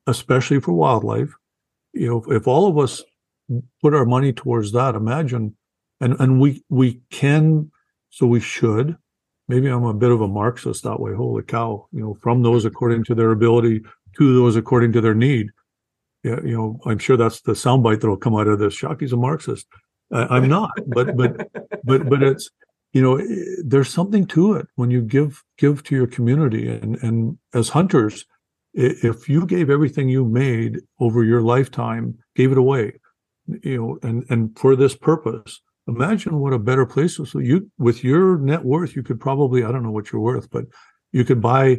especially 0.06 0.60
for 0.60 0.72
wildlife. 0.72 1.32
You 1.92 2.08
know, 2.08 2.24
if 2.34 2.46
all 2.46 2.68
of 2.68 2.78
us 2.78 3.02
put 3.80 3.94
our 3.94 4.04
money 4.04 4.32
towards 4.32 4.72
that, 4.72 4.94
imagine, 4.94 5.56
and 6.00 6.20
and 6.20 6.40
we 6.40 6.62
we 6.68 7.00
can, 7.10 7.70
so 8.10 8.26
we 8.26 8.40
should. 8.40 8.96
Maybe 9.48 9.68
I'm 9.68 9.84
a 9.84 9.94
bit 9.94 10.10
of 10.10 10.20
a 10.20 10.28
Marxist 10.28 10.82
that 10.82 11.00
way. 11.00 11.14
Holy 11.14 11.42
cow! 11.42 11.86
You 11.92 12.00
know, 12.00 12.14
from 12.20 12.42
those 12.42 12.64
according 12.64 13.04
to 13.04 13.14
their 13.14 13.30
ability 13.30 13.82
to 14.18 14.34
those 14.34 14.56
according 14.56 14.92
to 14.92 15.00
their 15.00 15.14
need. 15.14 15.48
Yeah, 16.22 16.40
you 16.42 16.56
know, 16.56 16.80
I'm 16.84 16.98
sure 16.98 17.16
that's 17.16 17.40
the 17.42 17.52
soundbite 17.52 18.00
that'll 18.00 18.16
come 18.16 18.36
out 18.36 18.48
of 18.48 18.58
this. 18.58 18.74
Shockey's 18.74 19.12
a 19.12 19.16
Marxist. 19.16 19.66
I'm 20.10 20.48
not, 20.48 20.70
but 20.86 21.16
but 21.16 21.50
but 21.84 22.08
but 22.08 22.22
it's 22.22 22.50
you 22.92 23.02
know 23.02 23.16
eh, 23.16 23.62
there's 23.64 23.90
something 23.90 24.26
to 24.26 24.54
it 24.54 24.66
when 24.76 24.90
you 24.90 25.02
give 25.02 25.42
give 25.58 25.82
to 25.84 25.94
your 25.94 26.06
community 26.06 26.68
and 26.68 26.96
and 27.02 27.38
as 27.54 27.68
hunters 27.68 28.24
if 28.72 29.28
you 29.28 29.46
gave 29.46 29.70
everything 29.70 30.08
you 30.08 30.24
made 30.24 30.80
over 31.00 31.24
your 31.24 31.42
lifetime 31.42 32.16
gave 32.34 32.52
it 32.52 32.58
away 32.58 32.92
you 33.62 33.76
know 33.76 33.98
and 34.02 34.24
and 34.30 34.58
for 34.58 34.76
this 34.76 34.96
purpose 34.96 35.60
imagine 35.88 36.38
what 36.38 36.52
a 36.52 36.58
better 36.58 36.86
place 36.86 37.18
was 37.18 37.30
so 37.30 37.38
you 37.38 37.70
with 37.78 38.02
your 38.02 38.38
net 38.38 38.64
worth 38.64 38.96
you 38.96 39.02
could 39.02 39.20
probably 39.20 39.62
i 39.64 39.70
don't 39.70 39.82
know 39.82 39.90
what 39.90 40.10
you're 40.10 40.22
worth 40.22 40.48
but 40.50 40.64
you 41.12 41.24
could 41.24 41.40
buy 41.40 41.76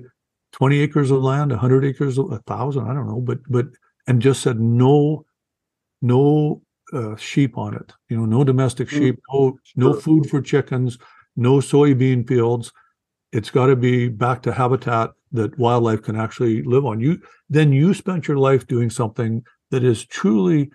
20 0.53 0.79
acres 0.79 1.11
of 1.11 1.21
land 1.21 1.51
100 1.51 1.85
acres 1.85 2.17
a 2.17 2.39
thousand 2.47 2.89
i 2.89 2.93
don't 2.93 3.07
know 3.07 3.21
but 3.21 3.39
but 3.49 3.67
and 4.07 4.21
just 4.21 4.41
said 4.41 4.59
no 4.59 5.25
no 6.01 6.61
uh, 6.93 7.15
sheep 7.15 7.57
on 7.57 7.75
it. 7.75 7.93
You 8.09 8.17
know, 8.17 8.25
no 8.25 8.43
domestic 8.43 8.87
mm, 8.89 8.97
sheep, 8.97 9.19
no 9.31 9.57
no 9.75 9.93
food 9.93 10.29
for 10.29 10.41
chickens, 10.41 10.97
no 11.35 11.57
soybean 11.57 12.27
fields. 12.27 12.71
It's 13.31 13.49
got 13.49 13.67
to 13.67 13.75
be 13.75 14.07
back 14.07 14.41
to 14.43 14.53
habitat 14.53 15.11
that 15.33 15.57
wildlife 15.57 16.01
can 16.01 16.15
actually 16.15 16.63
live 16.63 16.85
on. 16.85 16.99
You 16.99 17.21
then 17.49 17.73
you 17.73 17.93
spent 17.93 18.27
your 18.27 18.37
life 18.37 18.67
doing 18.67 18.89
something 18.89 19.43
that 19.71 19.83
is 19.83 20.05
truly 20.05 20.71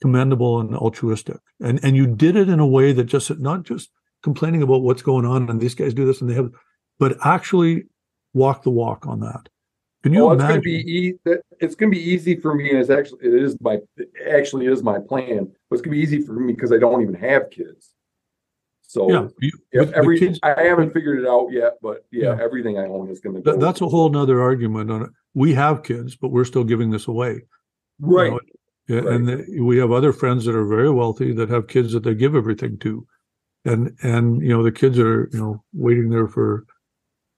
commendable 0.00 0.60
and 0.60 0.74
altruistic, 0.74 1.38
and 1.60 1.78
and 1.84 1.96
you 1.96 2.06
did 2.06 2.36
it 2.36 2.48
in 2.48 2.60
a 2.60 2.66
way 2.66 2.92
that 2.92 3.04
just 3.04 3.30
not 3.38 3.64
just 3.64 3.90
complaining 4.22 4.62
about 4.62 4.82
what's 4.82 5.02
going 5.02 5.24
on 5.24 5.48
and 5.48 5.60
these 5.60 5.74
guys 5.74 5.94
do 5.94 6.04
this 6.04 6.20
and 6.20 6.28
they 6.28 6.34
have, 6.34 6.50
but 6.98 7.16
actually 7.24 7.84
walk 8.32 8.62
the 8.62 8.70
walk 8.70 9.06
on 9.06 9.20
that. 9.20 9.48
Can 10.02 10.14
you 10.14 10.24
oh, 10.24 10.32
imagine? 10.32 10.56
It's 10.56 10.64
going 10.64 10.78
to 10.78 10.84
be 10.84 10.92
e- 10.92 11.40
it's 11.60 11.74
going 11.74 11.92
to 11.92 11.96
be 11.96 12.02
easy 12.02 12.36
for 12.36 12.54
me, 12.54 12.70
and 12.70 12.78
it's 12.78 12.88
actually 12.88 13.18
it 13.22 13.34
is 13.34 13.56
my 13.60 13.78
it 13.96 14.08
actually 14.30 14.66
is 14.66 14.82
my 14.82 14.98
plan. 14.98 15.50
But 15.68 15.76
it's 15.76 15.82
going 15.82 15.94
to 15.94 16.00
be 16.00 16.00
easy 16.00 16.22
for 16.22 16.32
me 16.32 16.54
because 16.54 16.72
I 16.72 16.78
don't 16.78 17.02
even 17.02 17.14
have 17.14 17.50
kids. 17.50 17.90
So 18.82 19.10
yeah, 19.10 19.28
you, 19.40 19.92
every 19.94 20.18
kids, 20.18 20.40
I 20.42 20.62
haven't 20.62 20.92
figured 20.92 21.20
it 21.20 21.28
out 21.28 21.48
yet, 21.52 21.74
but 21.82 22.06
yeah, 22.10 22.34
yeah. 22.34 22.42
everything 22.42 22.78
I 22.78 22.86
own 22.86 23.08
is 23.10 23.20
going 23.20 23.36
to. 23.36 23.42
Go 23.42 23.56
that's 23.56 23.82
a 23.82 23.88
whole 23.88 24.08
nother 24.08 24.40
argument 24.40 24.90
on 24.90 25.02
it. 25.02 25.10
We 25.34 25.54
have 25.54 25.82
kids, 25.82 26.16
but 26.16 26.28
we're 26.28 26.44
still 26.44 26.64
giving 26.64 26.90
this 26.90 27.06
away. 27.06 27.42
Right. 28.00 28.32
You 28.88 28.96
know? 28.96 29.02
right. 29.02 29.14
And 29.14 29.28
the, 29.28 29.60
we 29.60 29.76
have 29.78 29.92
other 29.92 30.12
friends 30.12 30.44
that 30.46 30.56
are 30.56 30.66
very 30.66 30.90
wealthy 30.90 31.32
that 31.34 31.50
have 31.50 31.68
kids 31.68 31.92
that 31.92 32.02
they 32.02 32.14
give 32.14 32.34
everything 32.34 32.78
to, 32.78 33.06
and 33.64 33.96
and 34.02 34.42
you 34.42 34.48
know 34.48 34.64
the 34.64 34.72
kids 34.72 34.98
are 34.98 35.28
you 35.32 35.38
know 35.38 35.62
waiting 35.72 36.08
there 36.08 36.26
for 36.26 36.64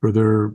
for 0.01 0.11
their 0.13 0.55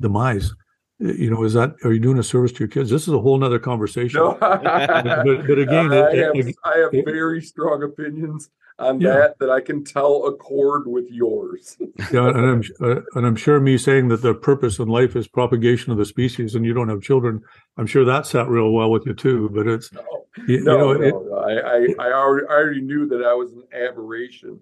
demise 0.00 0.52
you 1.00 1.30
know, 1.30 1.44
is 1.44 1.52
that 1.52 1.76
are 1.84 1.92
you 1.92 2.00
doing 2.00 2.18
a 2.18 2.22
service 2.22 2.52
to 2.52 2.60
your 2.60 2.68
kids? 2.68 2.90
This 2.90 3.02
is 3.06 3.14
a 3.14 3.18
whole 3.18 3.38
nother 3.38 3.58
conversation. 3.58 4.20
No. 4.20 4.36
but, 4.40 5.46
but, 5.46 5.58
again, 5.58 5.92
I, 5.92 6.10
it, 6.10 6.18
have, 6.18 6.34
it, 6.34 6.56
I 6.64 6.78
have 6.78 6.92
it, 6.92 7.04
very 7.04 7.40
strong 7.40 7.84
opinions 7.84 8.50
on 8.80 9.00
yeah. 9.00 9.14
that 9.14 9.38
that 9.38 9.50
I 9.50 9.60
can 9.60 9.84
tell 9.84 10.26
accord 10.26 10.88
with 10.88 11.08
yours. 11.08 11.76
yeah, 12.12 12.28
and 12.28 12.38
I'm 12.38 12.62
uh, 12.80 13.00
and 13.14 13.26
I'm 13.26 13.36
sure 13.36 13.60
me 13.60 13.78
saying 13.78 14.08
that 14.08 14.22
the 14.22 14.34
purpose 14.34 14.80
in 14.80 14.88
life 14.88 15.14
is 15.14 15.28
propagation 15.28 15.92
of 15.92 15.98
the 15.98 16.04
species, 16.04 16.56
and 16.56 16.64
you 16.64 16.74
don't 16.74 16.88
have 16.88 17.00
children. 17.00 17.42
I'm 17.76 17.86
sure 17.86 18.04
that 18.04 18.26
sat 18.26 18.48
real 18.48 18.72
well 18.72 18.90
with 18.90 19.06
you 19.06 19.14
too. 19.14 19.50
But 19.50 19.68
it's 19.68 19.92
no, 19.92 20.02
you, 20.48 20.64
no, 20.64 20.92
you 20.92 21.10
know, 21.10 21.20
no, 21.20 21.36
I, 21.36 21.52
I 21.52 22.08
I 22.08 22.12
already, 22.12 22.46
I 22.48 22.54
already 22.54 22.80
knew 22.80 23.06
that 23.06 23.22
I 23.24 23.34
was 23.34 23.52
an 23.52 23.62
aberration. 23.72 24.58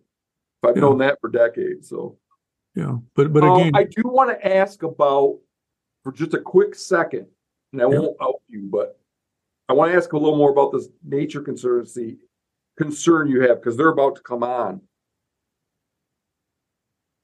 I've 0.63 0.77
known 0.77 0.99
that 0.99 1.19
for 1.21 1.31
decades. 1.31 1.89
So 1.89 2.19
yeah, 2.77 2.97
but 3.15 3.33
but 3.33 3.43
um, 3.43 3.57
again, 3.57 3.73
I 3.75 3.85
do 3.85 4.03
want 4.05 4.31
to 4.31 4.57
ask 4.57 4.83
about 4.83 5.39
for 6.05 6.13
just 6.13 6.35
a 6.35 6.41
quick 6.41 6.75
second, 6.75 7.27
and 7.73 7.81
I 7.81 7.87
won't 7.87 8.17
help 8.21 8.43
you, 8.49 8.69
but 8.71 9.01
I 9.69 9.73
want 9.73 9.91
to 9.91 9.97
ask 9.97 10.13
a 10.13 10.19
little 10.19 10.37
more 10.37 10.51
about 10.51 10.73
this 10.73 10.89
Nature 11.03 11.41
Conservancy 11.41 12.19
concern 12.77 13.29
you 13.29 13.41
have 13.41 13.63
because 13.63 13.79
they're 13.79 13.89
about 13.89 14.17
to 14.17 14.23
come 14.23 14.43
on. 14.43 14.83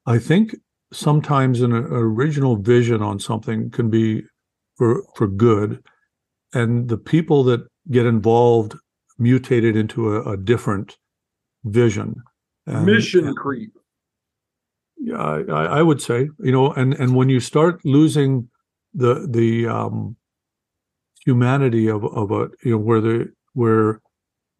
I 0.06 0.18
think 0.18 0.56
sometimes 0.92 1.60
an, 1.60 1.72
original 1.72 2.56
vision 2.56 3.02
on 3.02 3.20
something 3.20 3.70
can 3.70 3.90
be 3.90 4.24
for 4.76 5.02
for 5.14 5.28
good, 5.28 5.84
and 6.54 6.88
the 6.88 6.98
people 6.98 7.44
that 7.44 7.60
get 7.90 8.06
involved 8.06 8.74
mutate 9.20 9.64
it 9.64 9.76
into 9.76 10.16
a, 10.16 10.32
a 10.32 10.36
different 10.38 10.96
vision. 11.64 12.16
And- 12.66 12.86
Mission 12.86 13.34
creep. 13.34 13.76
I, 15.10 15.78
I 15.78 15.82
would 15.82 16.00
say, 16.00 16.28
you 16.38 16.52
know, 16.52 16.72
and 16.72 16.94
and 16.94 17.14
when 17.14 17.28
you 17.28 17.40
start 17.40 17.84
losing 17.84 18.48
the 18.94 19.26
the 19.28 19.66
um, 19.66 20.16
humanity 21.24 21.88
of 21.88 22.04
of 22.04 22.30
a 22.30 22.50
you 22.62 22.72
know 22.72 22.78
where 22.78 23.00
the 23.00 23.32
where 23.54 24.00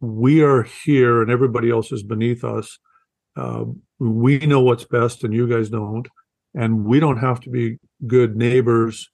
we 0.01 0.43
are 0.43 0.63
here 0.63 1.23
and 1.23 1.31
everybody 1.31 1.71
else 1.71 1.93
is 1.93 2.03
beneath 2.03 2.45
us, 2.45 2.79
um, 3.37 3.83
we 3.99 4.39
know 4.39 4.61
what's 4.61 4.85
best 4.85 5.23
and 5.25 5.33
you 5.33 5.47
guys 5.47 5.69
don't, 5.69 6.09
and 6.55 6.85
we 6.85 6.99
don't 6.99 7.19
have 7.19 7.41
to 7.41 7.51
be 7.51 7.79
good 8.07 8.37
neighbors 8.37 9.09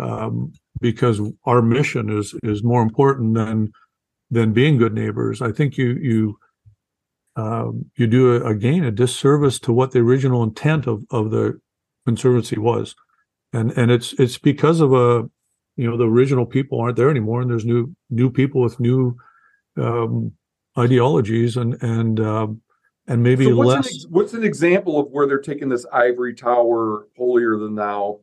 um, 0.00 0.52
because 0.80 1.20
our 1.44 1.62
mission 1.62 2.10
is 2.16 2.34
is 2.42 2.62
more 2.62 2.82
important 2.82 3.34
than 3.34 3.72
than 4.30 4.52
being 4.52 4.78
good 4.78 4.94
neighbors. 4.94 5.42
I 5.42 5.52
think 5.52 5.76
you 5.76 5.98
you 6.00 6.38
um, 7.38 7.84
you 7.96 8.08
do 8.08 8.34
a, 8.34 8.44
again 8.44 8.82
a 8.82 8.90
disservice 8.90 9.60
to 9.60 9.72
what 9.72 9.92
the 9.92 10.00
original 10.00 10.42
intent 10.42 10.88
of, 10.88 11.04
of 11.10 11.30
the 11.30 11.60
conservancy 12.04 12.58
was, 12.58 12.96
and 13.52 13.70
and 13.78 13.92
it's 13.92 14.12
it's 14.14 14.38
because 14.38 14.80
of 14.80 14.92
a 14.92 15.28
you 15.76 15.88
know 15.88 15.96
the 15.96 16.08
original 16.08 16.44
people 16.44 16.80
aren't 16.80 16.96
there 16.96 17.10
anymore, 17.10 17.40
and 17.40 17.48
there's 17.48 17.64
new 17.64 17.94
new 18.10 18.28
people 18.28 18.60
with 18.60 18.80
new 18.80 19.16
um, 19.76 20.32
ideologies 20.76 21.56
and 21.56 21.80
and 21.80 22.18
um, 22.18 22.60
and 23.06 23.22
maybe 23.22 23.44
So 23.44 23.54
what's, 23.54 23.68
less. 23.68 23.86
an 23.86 23.94
ex- 23.94 24.06
what's 24.08 24.34
an 24.34 24.42
example 24.42 24.98
of 24.98 25.06
where 25.12 25.28
they're 25.28 25.38
taking 25.38 25.68
this 25.68 25.86
ivory 25.92 26.34
tower 26.34 27.06
holier 27.16 27.56
than 27.56 27.76
thou? 27.76 28.18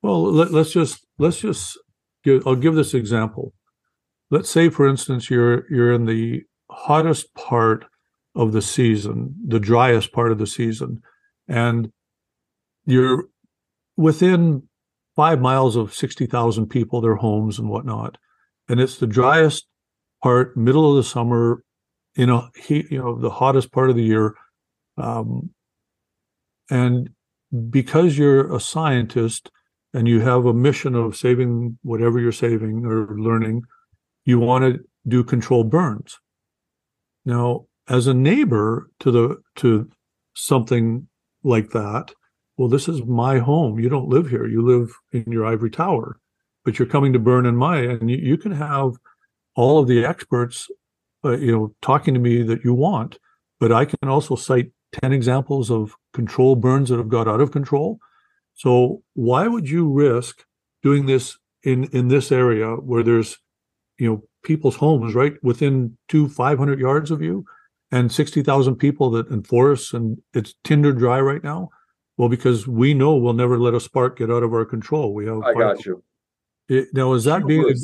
Well, 0.00 0.32
let, 0.32 0.52
let's 0.52 0.72
just 0.72 1.06
let's 1.18 1.38
just 1.38 1.78
give. 2.24 2.46
I'll 2.46 2.56
give 2.56 2.76
this 2.76 2.94
example. 2.94 3.52
Let's 4.30 4.48
say, 4.48 4.70
for 4.70 4.88
instance, 4.88 5.28
you're 5.28 5.70
you're 5.70 5.92
in 5.92 6.06
the 6.06 6.44
hottest 6.70 7.34
part 7.34 7.84
of 8.38 8.52
the 8.52 8.62
season, 8.62 9.34
the 9.46 9.60
driest 9.60 10.12
part 10.12 10.32
of 10.32 10.38
the 10.38 10.46
season, 10.46 11.02
and 11.48 11.90
you're 12.86 13.24
within 13.96 14.62
five 15.16 15.40
miles 15.40 15.76
of 15.76 15.92
sixty 15.92 16.24
thousand 16.24 16.68
people, 16.68 17.00
their 17.00 17.16
homes 17.16 17.58
and 17.58 17.68
whatnot, 17.68 18.16
and 18.68 18.80
it's 18.80 18.98
the 18.98 19.06
driest 19.06 19.66
part, 20.22 20.56
middle 20.56 20.90
of 20.90 20.96
the 20.96 21.02
summer, 21.04 21.62
you 22.14 22.26
know, 22.26 22.48
heat, 22.56 22.86
you 22.90 22.98
know, 22.98 23.18
the 23.18 23.30
hottest 23.30 23.72
part 23.72 23.90
of 23.90 23.96
the 23.96 24.02
year, 24.02 24.34
um, 24.96 25.50
and 26.70 27.10
because 27.70 28.16
you're 28.18 28.54
a 28.54 28.60
scientist 28.60 29.50
and 29.94 30.06
you 30.06 30.20
have 30.20 30.44
a 30.44 30.52
mission 30.52 30.94
of 30.94 31.16
saving 31.16 31.78
whatever 31.82 32.20
you're 32.20 32.30
saving 32.30 32.84
or 32.84 33.18
learning, 33.18 33.62
you 34.24 34.38
want 34.38 34.62
to 34.64 34.80
do 35.06 35.24
controlled 35.24 35.70
burns. 35.70 36.18
Now, 37.24 37.67
as 37.88 38.06
a 38.06 38.14
neighbor 38.14 38.90
to 39.00 39.10
the 39.10 39.42
to 39.56 39.88
something 40.34 41.08
like 41.42 41.70
that, 41.70 42.12
well, 42.56 42.68
this 42.68 42.88
is 42.88 43.02
my 43.04 43.38
home. 43.38 43.78
You 43.78 43.88
don't 43.88 44.08
live 44.08 44.28
here. 44.28 44.46
You 44.46 44.62
live 44.62 44.90
in 45.12 45.30
your 45.30 45.46
ivory 45.46 45.70
tower, 45.70 46.18
but 46.64 46.78
you're 46.78 46.88
coming 46.88 47.12
to 47.12 47.18
burn 47.18 47.46
in 47.46 47.56
my, 47.56 47.78
and 47.78 48.10
you, 48.10 48.16
you 48.16 48.36
can 48.36 48.52
have 48.52 48.92
all 49.54 49.78
of 49.78 49.88
the 49.88 50.04
experts, 50.04 50.68
uh, 51.24 51.36
you 51.36 51.50
know, 51.52 51.74
talking 51.82 52.14
to 52.14 52.20
me 52.20 52.42
that 52.42 52.64
you 52.64 52.74
want, 52.74 53.18
but 53.58 53.72
I 53.72 53.84
can 53.84 54.08
also 54.08 54.36
cite 54.36 54.70
ten 54.92 55.12
examples 55.12 55.70
of 55.70 55.94
control 56.12 56.56
burns 56.56 56.88
that 56.88 56.98
have 56.98 57.08
got 57.08 57.28
out 57.28 57.40
of 57.40 57.52
control. 57.52 57.98
So 58.54 59.02
why 59.14 59.46
would 59.46 59.68
you 59.68 59.90
risk 59.90 60.44
doing 60.82 61.06
this 61.06 61.38
in 61.62 61.84
in 61.84 62.08
this 62.08 62.30
area 62.32 62.74
where 62.74 63.02
there's 63.02 63.38
you 63.98 64.08
know 64.08 64.22
people's 64.42 64.76
homes 64.76 65.14
right 65.14 65.34
within 65.42 65.98
two 66.08 66.28
500 66.28 66.78
yards 66.78 67.10
of 67.10 67.20
you 67.20 67.44
and 67.90 68.12
60,000 68.12 68.76
people 68.76 69.10
that 69.10 69.28
in 69.28 69.42
forests 69.42 69.94
and 69.94 70.18
it's 70.34 70.54
tinder 70.64 70.92
dry 70.92 71.20
right 71.20 71.42
now? 71.42 71.70
Well 72.16 72.28
because 72.28 72.66
we 72.66 72.94
know 72.94 73.16
we'll 73.16 73.32
never 73.32 73.58
let 73.58 73.74
a 73.74 73.80
spark 73.80 74.18
get 74.18 74.30
out 74.30 74.42
of 74.42 74.52
our 74.52 74.64
control. 74.64 75.14
We 75.14 75.26
have 75.26 75.42
I 75.42 75.54
got 75.54 75.86
you. 75.86 76.02
It- 76.68 76.88
now 76.92 77.12
is 77.14 77.24
that 77.24 77.46
being 77.46 77.64
a, 77.64 77.74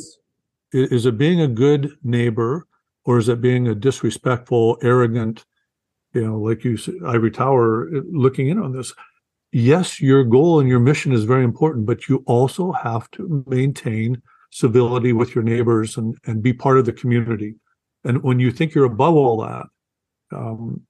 is 0.73 1.05
it 1.05 1.17
being 1.17 1.41
a 1.41 1.47
good 1.47 1.91
neighbor 2.03 2.67
or 3.05 3.17
is 3.17 3.29
it 3.29 3.41
being 3.41 3.67
a 3.67 3.75
disrespectful 3.75 4.77
arrogant 4.81 5.45
you 6.13 6.25
know 6.25 6.39
like 6.39 6.63
you 6.63 6.77
said, 6.77 6.95
ivory 7.05 7.31
tower 7.31 7.87
uh, 7.95 8.01
looking 8.11 8.49
in 8.49 8.59
on 8.59 8.73
this? 8.73 8.93
Yes 9.51 10.01
your 10.01 10.23
goal 10.25 10.59
and 10.59 10.67
your 10.67 10.81
mission 10.81 11.13
is 11.13 11.23
very 11.23 11.45
important 11.45 11.85
but 11.85 12.09
you 12.09 12.23
also 12.27 12.73
have 12.73 13.09
to 13.11 13.43
maintain 13.47 14.21
civility 14.51 15.13
with 15.13 15.33
your 15.33 15.43
neighbors 15.43 15.97
and 15.97 16.17
and 16.25 16.43
be 16.43 16.53
part 16.53 16.77
of 16.77 16.85
the 16.85 16.93
community. 16.93 17.55
And 18.03 18.21
when 18.21 18.39
you 18.39 18.51
think 18.51 18.75
you're 18.75 18.85
above 18.85 19.15
all 19.15 19.41
that 19.41 19.67
um, 20.31 20.81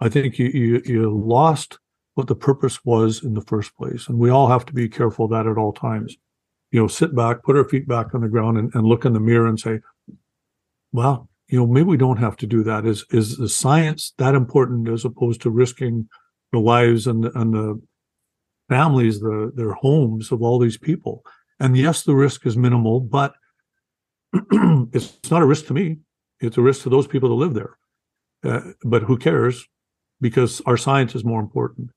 i 0.00 0.08
think 0.08 0.38
you, 0.38 0.46
you 0.46 0.82
you 0.84 1.10
lost 1.10 1.78
what 2.18 2.26
the 2.26 2.34
purpose 2.34 2.84
was 2.84 3.22
in 3.22 3.34
the 3.34 3.42
first 3.42 3.76
place 3.76 4.08
and 4.08 4.18
we 4.18 4.28
all 4.28 4.48
have 4.48 4.66
to 4.66 4.72
be 4.72 4.88
careful 4.88 5.26
of 5.26 5.30
that 5.30 5.46
at 5.46 5.56
all 5.56 5.72
times. 5.72 6.16
You 6.72 6.80
know 6.80 6.88
sit 6.88 7.14
back 7.14 7.44
put 7.44 7.56
our 7.56 7.62
feet 7.62 7.86
back 7.86 8.12
on 8.12 8.22
the 8.22 8.28
ground 8.28 8.58
and, 8.58 8.74
and 8.74 8.84
look 8.84 9.04
in 9.04 9.12
the 9.12 9.20
mirror 9.20 9.46
and 9.46 9.58
say 9.58 9.78
well 10.90 11.28
you 11.46 11.56
know 11.56 11.66
maybe 11.68 11.86
we 11.86 11.96
don't 11.96 12.16
have 12.16 12.36
to 12.38 12.46
do 12.48 12.64
that. 12.64 12.86
Is 12.86 13.04
is 13.10 13.36
the 13.36 13.48
science 13.48 14.14
that 14.18 14.34
important 14.34 14.88
as 14.88 15.04
opposed 15.04 15.42
to 15.42 15.50
risking 15.50 16.08
the 16.50 16.58
lives 16.58 17.06
and 17.06 17.24
and 17.24 17.54
the 17.54 17.80
families 18.68 19.20
the 19.20 19.52
their 19.54 19.74
homes 19.74 20.32
of 20.32 20.42
all 20.42 20.58
these 20.58 20.76
people? 20.76 21.24
And 21.60 21.76
yes 21.76 22.02
the 22.02 22.16
risk 22.16 22.46
is 22.46 22.56
minimal 22.56 22.98
but 22.98 23.34
it's 24.92 25.30
not 25.30 25.42
a 25.42 25.46
risk 25.46 25.66
to 25.66 25.72
me. 25.72 25.98
It's 26.40 26.58
a 26.58 26.62
risk 26.62 26.82
to 26.82 26.90
those 26.90 27.06
people 27.06 27.28
that 27.28 27.36
live 27.36 27.54
there 27.54 27.78
uh, 28.48 28.60
but 28.82 29.02
who 29.02 29.16
cares? 29.18 29.66
Because 30.20 30.60
our 30.66 30.76
science 30.76 31.14
is 31.14 31.24
more 31.24 31.40
important. 31.40 31.90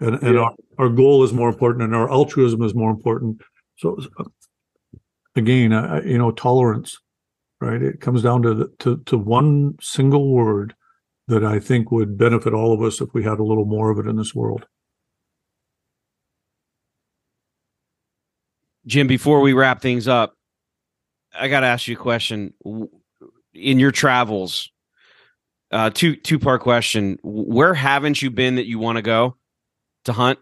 And, 0.00 0.22
and 0.22 0.34
Yeah. 0.34 0.40
our, 0.42 0.54
our 0.78 0.88
goal 0.88 1.24
is 1.24 1.32
more 1.32 1.48
important 1.48 1.82
and 1.84 1.94
our 1.94 2.10
altruism 2.10 2.62
is 2.62 2.74
more 2.74 2.90
important. 2.90 3.40
So 3.78 3.98
again 5.36 5.72
uh, 5.72 6.00
you 6.04 6.18
know 6.18 6.30
tolerance 6.30 6.98
right? 7.60 7.82
It 7.82 8.00
comes 8.00 8.22
down 8.22 8.42
to 8.42 8.54
the, 8.54 8.72
to 8.80 8.98
to 9.06 9.16
one 9.18 9.76
single 9.80 10.28
word 10.30 10.74
that 11.26 11.42
i 11.42 11.58
think 11.58 11.90
would 11.90 12.18
benefit 12.18 12.52
all 12.52 12.74
of 12.74 12.82
us 12.82 13.00
if 13.00 13.08
we 13.14 13.24
had 13.24 13.38
a 13.38 13.44
little 13.44 13.64
more 13.64 13.90
of 13.90 13.98
it 13.98 14.06
in 14.06 14.16
this 14.16 14.34
world. 14.34 14.66
Jim, 18.86 19.06
before 19.06 19.40
we 19.40 19.54
wrap 19.54 19.80
things 19.80 20.06
up, 20.06 20.34
I 21.32 21.48
got 21.48 21.60
to 21.60 21.66
ask 21.66 21.88
you 21.88 21.96
a 21.96 21.98
question. 21.98 22.52
In 23.54 23.78
your 23.78 23.92
travels, 23.92 24.70
uh, 25.70 25.90
two 25.90 26.16
two 26.16 26.38
part 26.38 26.62
question: 26.62 27.18
Where 27.22 27.74
haven't 27.74 28.22
you 28.22 28.30
been 28.30 28.56
that 28.56 28.66
you 28.66 28.78
want 28.78 28.96
to 28.96 29.02
go 29.02 29.36
to 30.04 30.12
hunt? 30.12 30.38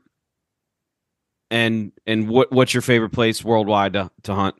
And 1.50 1.92
and 2.06 2.28
what 2.28 2.50
what's 2.52 2.74
your 2.74 2.82
favorite 2.82 3.10
place 3.10 3.44
worldwide 3.44 3.92
to, 3.94 4.10
to 4.24 4.34
hunt? 4.34 4.56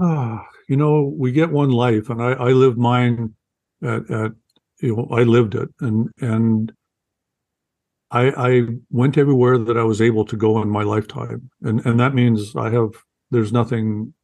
Ah, 0.00 0.46
you 0.68 0.76
know, 0.76 1.14
we 1.16 1.32
get 1.32 1.50
one 1.50 1.70
life, 1.70 2.08
and 2.10 2.22
I, 2.22 2.32
I 2.32 2.48
lived 2.52 2.78
mine 2.78 3.34
at, 3.82 4.10
at 4.10 4.32
you 4.80 4.96
know, 4.96 5.08
I 5.12 5.22
lived 5.22 5.54
it, 5.54 5.68
and 5.80 6.08
and 6.20 6.72
I 8.10 8.30
I 8.30 8.62
went 8.90 9.18
everywhere 9.18 9.58
that 9.58 9.76
I 9.76 9.84
was 9.84 10.00
able 10.00 10.24
to 10.26 10.36
go 10.36 10.60
in 10.62 10.68
my 10.68 10.82
lifetime, 10.82 11.50
and 11.62 11.84
and 11.86 12.00
that 12.00 12.14
means 12.14 12.56
I 12.56 12.70
have 12.70 12.90
there's 13.30 13.52
nothing 13.52 14.14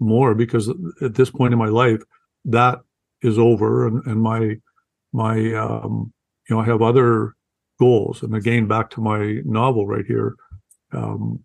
more 0.00 0.34
because 0.34 0.68
at 1.00 1.14
this 1.14 1.30
point 1.30 1.52
in 1.52 1.58
my 1.58 1.68
life, 1.68 2.02
that 2.44 2.80
is 3.24 3.38
over, 3.38 3.86
and 3.88 4.06
and 4.06 4.20
my 4.22 4.56
my 5.12 5.34
um 5.54 6.12
you 6.48 6.54
know 6.54 6.60
I 6.60 6.64
have 6.66 6.82
other 6.82 7.34
goals, 7.80 8.22
and 8.22 8.34
again 8.34 8.68
back 8.68 8.90
to 8.90 9.00
my 9.00 9.40
novel 9.44 9.86
right 9.86 10.06
here. 10.06 10.36
Um, 10.92 11.44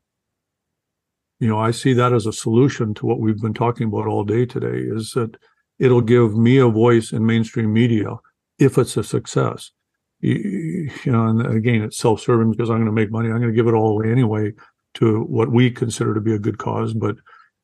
you 1.39 1.47
know, 1.47 1.57
I 1.57 1.71
see 1.71 1.93
that 1.93 2.13
as 2.13 2.25
a 2.25 2.33
solution 2.33 2.93
to 2.95 3.05
what 3.05 3.19
we've 3.19 3.41
been 3.41 3.53
talking 3.53 3.87
about 3.87 4.07
all 4.07 4.25
day 4.25 4.45
today 4.45 4.79
is 4.93 5.11
that 5.11 5.37
it'll 5.79 6.01
give 6.01 6.35
me 6.35 6.57
a 6.57 6.67
voice 6.67 7.13
in 7.13 7.25
mainstream 7.25 7.71
media 7.71 8.17
if 8.59 8.77
it's 8.77 8.97
a 8.97 9.03
success. 9.03 9.71
You, 10.19 10.89
you 11.05 11.11
know, 11.11 11.27
and 11.27 11.45
again, 11.45 11.81
it's 11.81 11.97
self-serving 11.97 12.51
because 12.51 12.69
I'm 12.69 12.77
going 12.77 12.87
to 12.87 12.91
make 12.91 13.09
money. 13.09 13.29
I'm 13.29 13.39
going 13.39 13.53
to 13.53 13.55
give 13.55 13.67
it 13.67 13.73
all 13.73 13.91
away 13.91 14.11
anyway 14.11 14.51
to 14.95 15.21
what 15.21 15.49
we 15.49 15.71
consider 15.71 16.13
to 16.13 16.19
be 16.19 16.33
a 16.33 16.39
good 16.39 16.57
cause. 16.57 16.93
But, 16.93 17.15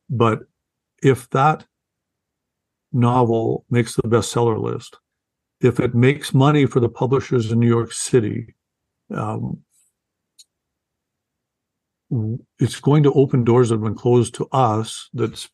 but 0.08 0.40
if 1.02 1.28
that 1.30 1.66
novel 2.96 3.64
makes 3.70 3.94
the 3.94 4.02
bestseller 4.02 4.60
list, 4.60 4.98
if 5.60 5.78
it 5.80 5.94
makes 5.94 6.34
money 6.34 6.66
for 6.66 6.80
the 6.80 6.88
publishers 6.88 7.52
in 7.52 7.60
New 7.60 7.68
York 7.68 7.92
City, 7.92 8.54
um, 9.14 9.62
it's 12.58 12.80
going 12.80 13.02
to 13.02 13.12
open 13.12 13.44
doors 13.44 13.68
that 13.68 13.76
have 13.76 13.82
been 13.84 13.94
closed 13.94 14.34
to 14.34 14.46
us 14.52 15.08
that 15.14 15.48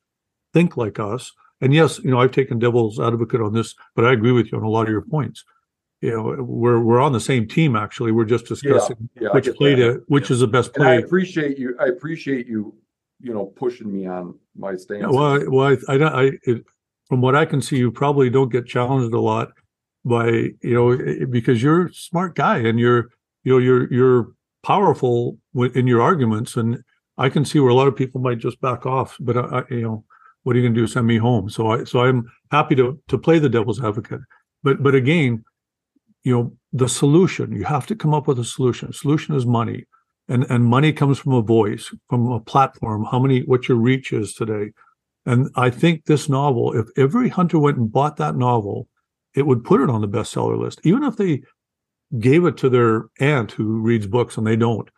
think 0.53 0.77
like 0.77 0.99
us. 0.99 1.33
And 1.61 1.73
yes, 1.73 1.99
you 2.01 2.11
know, 2.11 2.21
I've 2.21 2.33
taken 2.33 2.59
devil's 2.59 3.01
advocate 3.01 3.41
on 3.41 3.53
this, 3.55 3.75
but 3.95 4.05
I 4.05 4.13
agree 4.13 4.33
with 4.33 4.51
you 4.53 4.59
on 4.59 4.65
a 4.65 4.69
lot 4.69 4.83
of 4.83 4.89
your 4.91 5.03
points. 5.03 5.45
you 6.01 6.11
know, 6.11 6.43
we're 6.43 6.81
we're 6.81 7.01
on 7.01 7.13
the 7.13 7.21
same 7.21 7.47
team. 7.47 7.77
Actually, 7.77 8.13
we're 8.13 8.25
just 8.25 8.47
discussing 8.47 9.09
yeah, 9.21 9.29
I 9.31 9.35
which 9.35 9.55
play 9.55 9.75
that. 9.77 9.83
to 9.95 10.03
which 10.09 10.31
is 10.31 10.41
the 10.41 10.49
best 10.49 10.77
And 10.77 10.85
I 10.85 10.95
appreciate 10.97 11.59
you, 11.59 11.77
I 11.81 11.87
appreciate 11.87 12.47
you, 12.49 12.75
you 13.21 13.33
know, 13.33 13.47
pushing 13.47 13.91
me 13.93 14.07
on 14.07 14.39
my 14.57 14.77
stance. 14.77 15.07
Well, 15.09 15.41
I- 15.41 15.47
well, 15.47 15.67
I, 15.69 15.93
I, 15.93 15.97
don't- 15.99 16.15
I 16.15 16.25
it, 16.43 16.65
from 17.09 17.21
what 17.21 17.37
I 17.37 17.45
can 17.45 17.61
see, 17.61 17.77
you 17.77 17.91
probably 17.91 18.31
don't 18.31 18.51
get 18.51 18.67
challenged 18.67 19.15
a 19.15 19.21
lot 19.21 19.51
by 20.05 20.29
you 20.29 20.75
know 20.75 21.27
because 21.27 21.63
you're 21.63 21.87
a 21.87 21.95
smart 21.95 22.35
guy 22.35 22.59
and 22.59 22.79
you're 22.79 23.11
you 23.45 23.53
know 23.53 23.59
you're 23.59 23.93
you're 23.93 24.33
powerful 24.63 25.39
in 25.55 25.87
your 25.87 26.01
arguments, 26.01 26.57
and 26.57 26.83
I 27.19 27.29
can 27.29 27.45
see 27.45 27.59
where 27.59 27.71
a 27.71 27.75
lot 27.75 27.89
of 27.89 27.97
people 27.97 28.21
might 28.21 28.39
just 28.39 28.61
back 28.61 28.87
off. 28.87 29.17
But 29.21 29.37
I, 29.37 29.41
I 29.41 29.63
you 29.71 29.83
know, 29.83 30.05
what 30.43 30.55
are 30.55 30.59
you 30.59 30.65
going 30.65 30.75
to 30.75 30.81
do? 30.81 30.87
Send 30.87 31.07
me 31.07 31.19
home? 31.19 31.51
So 31.51 31.69
I 31.69 31.85
so 31.85 32.01
I'm 32.01 32.31
happy 32.51 32.75
to 32.77 33.01
to 33.09 33.19
play 33.19 33.39
the 33.39 33.49
devil's 33.49 33.83
advocate. 33.83 34.21
But 34.63 34.83
but 34.83 34.95
again, 34.95 35.45
you 36.25 36.35
know, 36.35 36.53
the 36.73 36.89
solution 36.89 37.53
you 37.53 37.65
have 37.65 37.87
to 37.87 37.97
come 37.97 38.15
up 38.15 38.27
with 38.27 38.39
a 38.39 38.45
solution. 38.45 38.93
Solution 38.93 39.35
is 39.35 39.47
money. 39.47 39.87
And, 40.29 40.47
and 40.49 40.65
money 40.65 40.93
comes 40.93 41.19
from 41.19 41.33
a 41.33 41.43
voice, 41.43 41.93
from 42.09 42.31
a 42.31 42.39
platform. 42.39 43.05
How 43.05 43.19
many, 43.19 43.41
what 43.41 43.69
your 43.69 43.77
reach 43.77 44.13
is 44.13 44.35
today, 44.35 44.73
and 45.25 45.51
I 45.55 45.71
think 45.71 46.05
this 46.05 46.29
novel, 46.29 46.73
if 46.79 46.87
every 46.97 47.29
hunter 47.29 47.59
went 47.59 47.79
and 47.79 47.93
bought 47.93 48.17
that 48.17 48.37
novel, 48.37 48.89
it 49.35 49.47
would 49.47 49.65
put 49.65 49.81
it 49.81 49.91
on 49.91 50.01
the 50.01 50.09
bestseller 50.09 50.59
list. 50.59 50.81
Even 50.85 51.05
if 51.05 51.17
they 51.17 51.43
gave 52.19 52.45
it 52.45 52.57
to 52.59 52.69
their 52.69 53.07
aunt 53.21 53.53
who 53.53 53.81
reads 53.81 54.07
books 54.07 54.37
and 54.37 54.47
they 54.47 54.57
don't, 54.57 54.91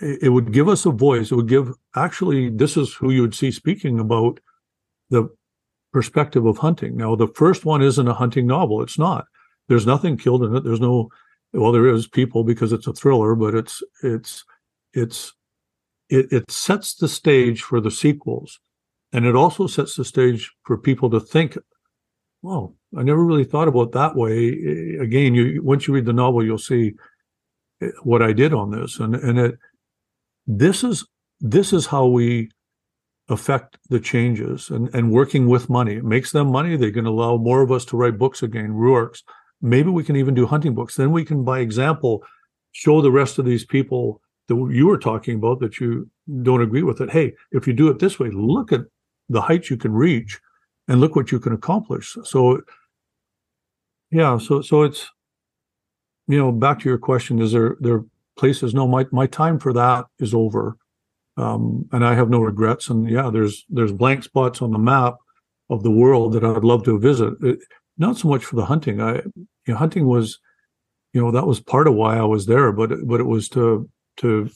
it 0.00 0.32
would 0.32 0.52
give 0.52 0.68
us 0.68 0.84
a 0.84 0.90
voice. 0.90 1.30
It 1.30 1.36
would 1.36 1.48
give, 1.48 1.72
actually, 1.94 2.50
this 2.50 2.76
is 2.76 2.92
who 2.92 3.10
you 3.10 3.22
would 3.22 3.34
see 3.34 3.50
speaking 3.50 4.00
about 4.00 4.40
the 5.10 5.28
perspective 5.92 6.44
of 6.44 6.58
hunting. 6.58 6.96
Now, 6.96 7.14
the 7.14 7.28
first 7.28 7.64
one 7.64 7.82
isn't 7.82 8.08
a 8.08 8.14
hunting 8.14 8.46
novel. 8.46 8.82
It's 8.82 8.98
not. 8.98 9.26
There's 9.68 9.86
nothing 9.86 10.16
killed 10.16 10.42
in 10.42 10.56
it. 10.56 10.64
There's 10.64 10.80
no, 10.80 11.08
well, 11.52 11.70
there 11.70 11.86
is 11.86 12.08
people 12.08 12.42
because 12.42 12.72
it's 12.72 12.88
a 12.88 12.92
thriller, 12.92 13.36
but 13.36 13.54
it's, 13.54 13.80
it's, 14.02 14.44
it's, 14.92 15.32
it, 16.08 16.32
it 16.32 16.50
sets 16.50 16.94
the 16.94 17.08
stage 17.08 17.62
for 17.62 17.80
the 17.80 17.90
sequels 17.90 18.58
and 19.12 19.26
it 19.26 19.36
also 19.36 19.66
sets 19.66 19.94
the 19.94 20.04
stage 20.04 20.50
for 20.64 20.78
people 20.78 21.10
to 21.10 21.20
think 21.20 21.56
well 22.42 22.74
i 22.96 23.02
never 23.02 23.24
really 23.24 23.44
thought 23.44 23.68
about 23.68 23.92
that 23.92 24.16
way. 24.16 24.48
Eh, 24.48 25.02
again 25.02 25.34
you 25.34 25.62
once 25.62 25.86
you 25.86 25.94
read 25.94 26.06
the 26.06 26.12
novel 26.12 26.44
you'll 26.44 26.58
see 26.58 26.92
eh, 27.80 27.88
what 28.02 28.22
i 28.22 28.32
did 28.32 28.52
on 28.52 28.70
this. 28.70 28.98
And 28.98 29.14
and 29.14 29.38
it 29.38 29.58
this 30.46 30.82
is 30.84 31.06
this 31.40 31.72
is 31.72 31.86
how 31.86 32.06
we 32.06 32.50
affect 33.28 33.78
the 33.88 34.00
changes 34.00 34.70
and 34.70 34.92
and 34.94 35.12
working 35.12 35.46
with 35.46 35.70
money. 35.70 35.94
It 35.94 36.04
makes 36.04 36.32
them 36.32 36.48
money. 36.50 36.76
They 36.76 36.90
can 36.90 37.06
allow 37.06 37.36
more 37.36 37.62
of 37.62 37.70
us 37.70 37.84
to 37.86 37.96
write 37.96 38.18
books 38.18 38.42
again 38.42 38.72
Ruarks 38.72 39.22
maybe 39.62 39.88
we 39.90 40.04
can 40.04 40.16
even 40.16 40.34
do 40.34 40.44
hunting 40.44 40.74
books. 40.74 40.96
Then 40.96 41.12
we 41.12 41.24
can 41.24 41.44
by 41.44 41.60
example 41.60 42.22
show 42.72 43.00
the 43.00 43.12
rest 43.12 43.38
of 43.38 43.44
these 43.44 43.64
people 43.64 44.20
that 44.48 44.56
you 44.70 44.86
were 44.86 44.98
talking 44.98 45.36
about 45.36 45.60
that 45.60 45.78
you 45.78 46.10
don't 46.42 46.62
agree 46.62 46.82
with 46.82 47.00
it 47.00 47.10
hey 47.10 47.32
if 47.52 47.66
you 47.66 47.72
do 47.72 47.88
it 47.88 47.98
this 47.98 48.18
way 48.18 48.30
look 48.30 48.72
at 48.72 48.80
the 49.32 49.40
heights 49.40 49.70
you 49.70 49.76
can 49.76 49.92
reach 49.92 50.40
and 50.88 51.00
look 51.00 51.16
what 51.16 51.32
you 51.32 51.40
can 51.40 51.52
accomplish. 51.52 52.16
So 52.24 52.60
yeah 54.10 54.36
so 54.38 54.60
so 54.60 54.82
it's 54.82 55.10
you 56.28 56.38
know 56.38 56.52
back 56.52 56.78
to 56.80 56.88
your 56.88 56.98
question 56.98 57.40
is 57.40 57.52
there 57.52 57.76
there 57.80 58.04
places 58.38 58.74
no 58.74 58.86
my 58.86 59.06
my 59.10 59.26
time 59.26 59.58
for 59.58 59.72
that 59.72 60.04
is 60.18 60.34
over. 60.34 60.76
Um 61.36 61.88
and 61.92 62.04
i 62.04 62.14
have 62.14 62.30
no 62.30 62.40
regrets. 62.40 62.88
And 62.88 63.08
yeah 63.08 63.30
there's 63.30 63.64
there's 63.68 63.92
blank 63.92 64.22
spots 64.24 64.62
on 64.62 64.70
the 64.70 64.78
map 64.78 65.14
of 65.70 65.82
the 65.82 65.90
world 65.90 66.32
that 66.34 66.44
i'd 66.44 66.64
love 66.64 66.84
to 66.84 66.98
visit. 66.98 67.34
It, 67.42 67.58
not 67.98 68.16
so 68.16 68.28
much 68.28 68.44
for 68.44 68.56
the 68.56 68.66
hunting. 68.66 69.00
I 69.00 69.16
you 69.16 69.48
know, 69.68 69.76
hunting 69.76 70.06
was 70.06 70.38
you 71.12 71.20
know 71.20 71.30
that 71.30 71.46
was 71.46 71.60
part 71.60 71.86
of 71.86 71.94
why 71.94 72.16
i 72.18 72.24
was 72.24 72.46
there 72.46 72.72
but 72.72 72.90
but 73.06 73.20
it 73.20 73.26
was 73.34 73.48
to 73.50 73.88
to 74.18 74.50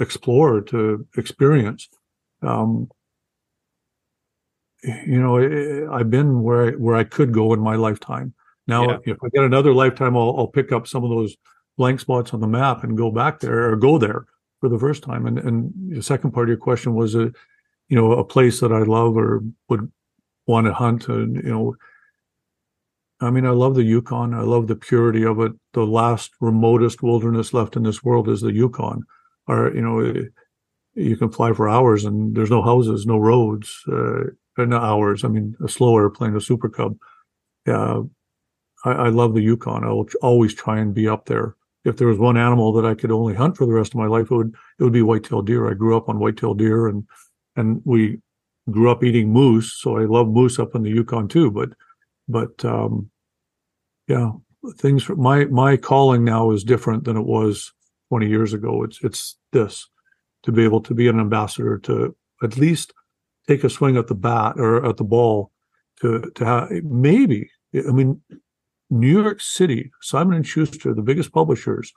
explore 0.00 0.60
to 0.60 1.06
experience. 1.16 1.88
Um 2.42 2.88
you 4.82 5.20
know 5.20 5.92
i've 5.92 6.10
been 6.10 6.42
where 6.42 6.68
I, 6.68 6.70
where 6.72 6.96
i 6.96 7.04
could 7.04 7.32
go 7.32 7.52
in 7.52 7.60
my 7.60 7.74
lifetime 7.76 8.32
now 8.66 8.88
Yeah. 8.88 8.98
if 9.06 9.16
i 9.24 9.28
get 9.34 9.44
another 9.44 9.72
lifetime 9.74 10.16
I'll, 10.16 10.34
I'll 10.38 10.46
pick 10.46 10.72
up 10.72 10.86
some 10.86 11.04
of 11.04 11.10
those 11.10 11.36
blank 11.76 12.00
spots 12.00 12.32
on 12.32 12.40
the 12.40 12.46
map 12.46 12.84
and 12.84 12.96
go 12.96 13.10
back 13.10 13.40
there 13.40 13.70
or 13.70 13.76
go 13.76 13.98
there 13.98 14.26
for 14.60 14.68
the 14.68 14.78
first 14.78 15.02
time 15.02 15.26
and 15.26 15.38
and 15.38 15.72
the 15.96 16.02
second 16.02 16.30
part 16.32 16.46
of 16.46 16.50
your 16.50 16.58
question 16.58 16.94
was 16.94 17.14
a 17.14 17.32
you 17.88 17.96
know 17.96 18.12
a 18.12 18.24
place 18.24 18.60
that 18.60 18.72
i 18.72 18.78
love 18.78 19.16
or 19.16 19.42
would 19.68 19.90
want 20.46 20.66
to 20.66 20.72
hunt 20.72 21.08
and 21.08 21.36
you 21.36 21.42
know 21.50 21.74
I 23.20 23.30
mean, 23.30 23.44
I 23.46 23.50
love 23.50 23.74
the 23.74 23.82
Yukon. 23.82 24.32
I 24.32 24.42
love 24.42 24.68
the 24.68 24.76
purity 24.76 25.24
of 25.24 25.40
it. 25.40 25.52
The 25.72 25.84
last 25.84 26.30
remotest 26.40 27.02
wilderness 27.02 27.52
left 27.52 27.74
in 27.74 27.82
this 27.82 28.04
world 28.04 28.28
is 28.28 28.40
the 28.42 28.52
Yukon. 28.52 29.02
Or, 29.48 29.74
you 29.74 29.80
know, 29.80 29.98
eh, 30.00 30.22
you 30.94 31.16
can 31.16 31.30
fly 31.32 31.52
for 31.52 31.68
hours 31.68 32.04
and 32.04 32.36
there's 32.36 32.50
no 32.50 32.62
houses, 32.62 33.06
no 33.06 33.18
roads, 33.18 33.82
uh, 33.90 34.24
not 34.66 34.82
hours. 34.82 35.24
I 35.24 35.28
mean, 35.28 35.56
a 35.64 35.68
slow 35.68 35.96
airplane, 35.96 36.36
a 36.36 36.40
Super 36.40 36.68
Cub. 36.68 36.96
Yeah, 37.66 38.02
I, 38.84 38.90
I 38.90 39.08
love 39.08 39.34
the 39.34 39.42
Yukon. 39.42 39.84
I 39.84 39.88
will 39.88 40.08
always 40.22 40.54
try 40.54 40.78
and 40.78 40.94
be 40.94 41.08
up 41.08 41.26
there. 41.26 41.56
If 41.84 41.96
there 41.96 42.08
was 42.08 42.18
one 42.18 42.36
animal 42.36 42.72
that 42.72 42.84
I 42.84 42.94
could 42.94 43.10
only 43.10 43.34
hunt 43.34 43.56
for 43.56 43.66
the 43.66 43.72
rest 43.72 43.92
of 43.92 44.00
my 44.00 44.06
life, 44.06 44.30
it 44.30 44.34
would 44.34 44.54
it 44.78 44.84
would 44.84 44.92
be 44.92 45.02
whitetail 45.02 45.42
deer. 45.42 45.70
I 45.70 45.74
grew 45.74 45.96
up 45.96 46.08
on 46.08 46.18
whitetail 46.18 46.54
deer, 46.54 46.88
and 46.88 47.04
and 47.56 47.80
we 47.84 48.18
grew 48.70 48.90
up 48.90 49.02
eating 49.02 49.32
moose, 49.32 49.72
so 49.72 49.96
I 49.96 50.04
love 50.04 50.28
moose 50.28 50.58
up 50.58 50.74
in 50.74 50.82
the 50.82 50.90
Yukon 50.90 51.28
too. 51.28 51.50
But 51.50 51.70
but 52.28 52.64
um, 52.64 53.10
yeah, 54.06 54.32
things. 54.76 55.04
For, 55.04 55.16
My 55.16 55.44
my 55.46 55.76
calling 55.76 56.24
now 56.24 56.50
is 56.50 56.64
different 56.64 57.04
than 57.04 57.16
it 57.16 57.24
was 57.24 57.72
20 58.08 58.28
years 58.28 58.52
ago. 58.52 58.82
It's 58.82 58.98
it's 59.02 59.36
this 59.52 59.88
to 60.42 60.52
be 60.52 60.64
able 60.64 60.80
to 60.82 60.94
be 60.94 61.08
an 61.08 61.20
ambassador 61.20 61.78
to 61.78 62.14
at 62.42 62.56
least 62.56 62.92
take 63.48 63.64
a 63.64 63.70
swing 63.70 63.96
at 63.96 64.06
the 64.06 64.14
bat 64.14 64.54
or 64.56 64.84
at 64.84 64.96
the 64.98 65.04
ball 65.04 65.50
to 66.00 66.30
to 66.34 66.44
have 66.44 66.70
maybe. 66.84 67.50
I 67.74 67.90
mean, 67.90 68.20
New 68.90 69.22
York 69.22 69.40
City, 69.40 69.90
Simon 70.00 70.34
and 70.34 70.46
Schuster, 70.46 70.94
the 70.94 71.02
biggest 71.02 71.32
publishers, 71.32 71.92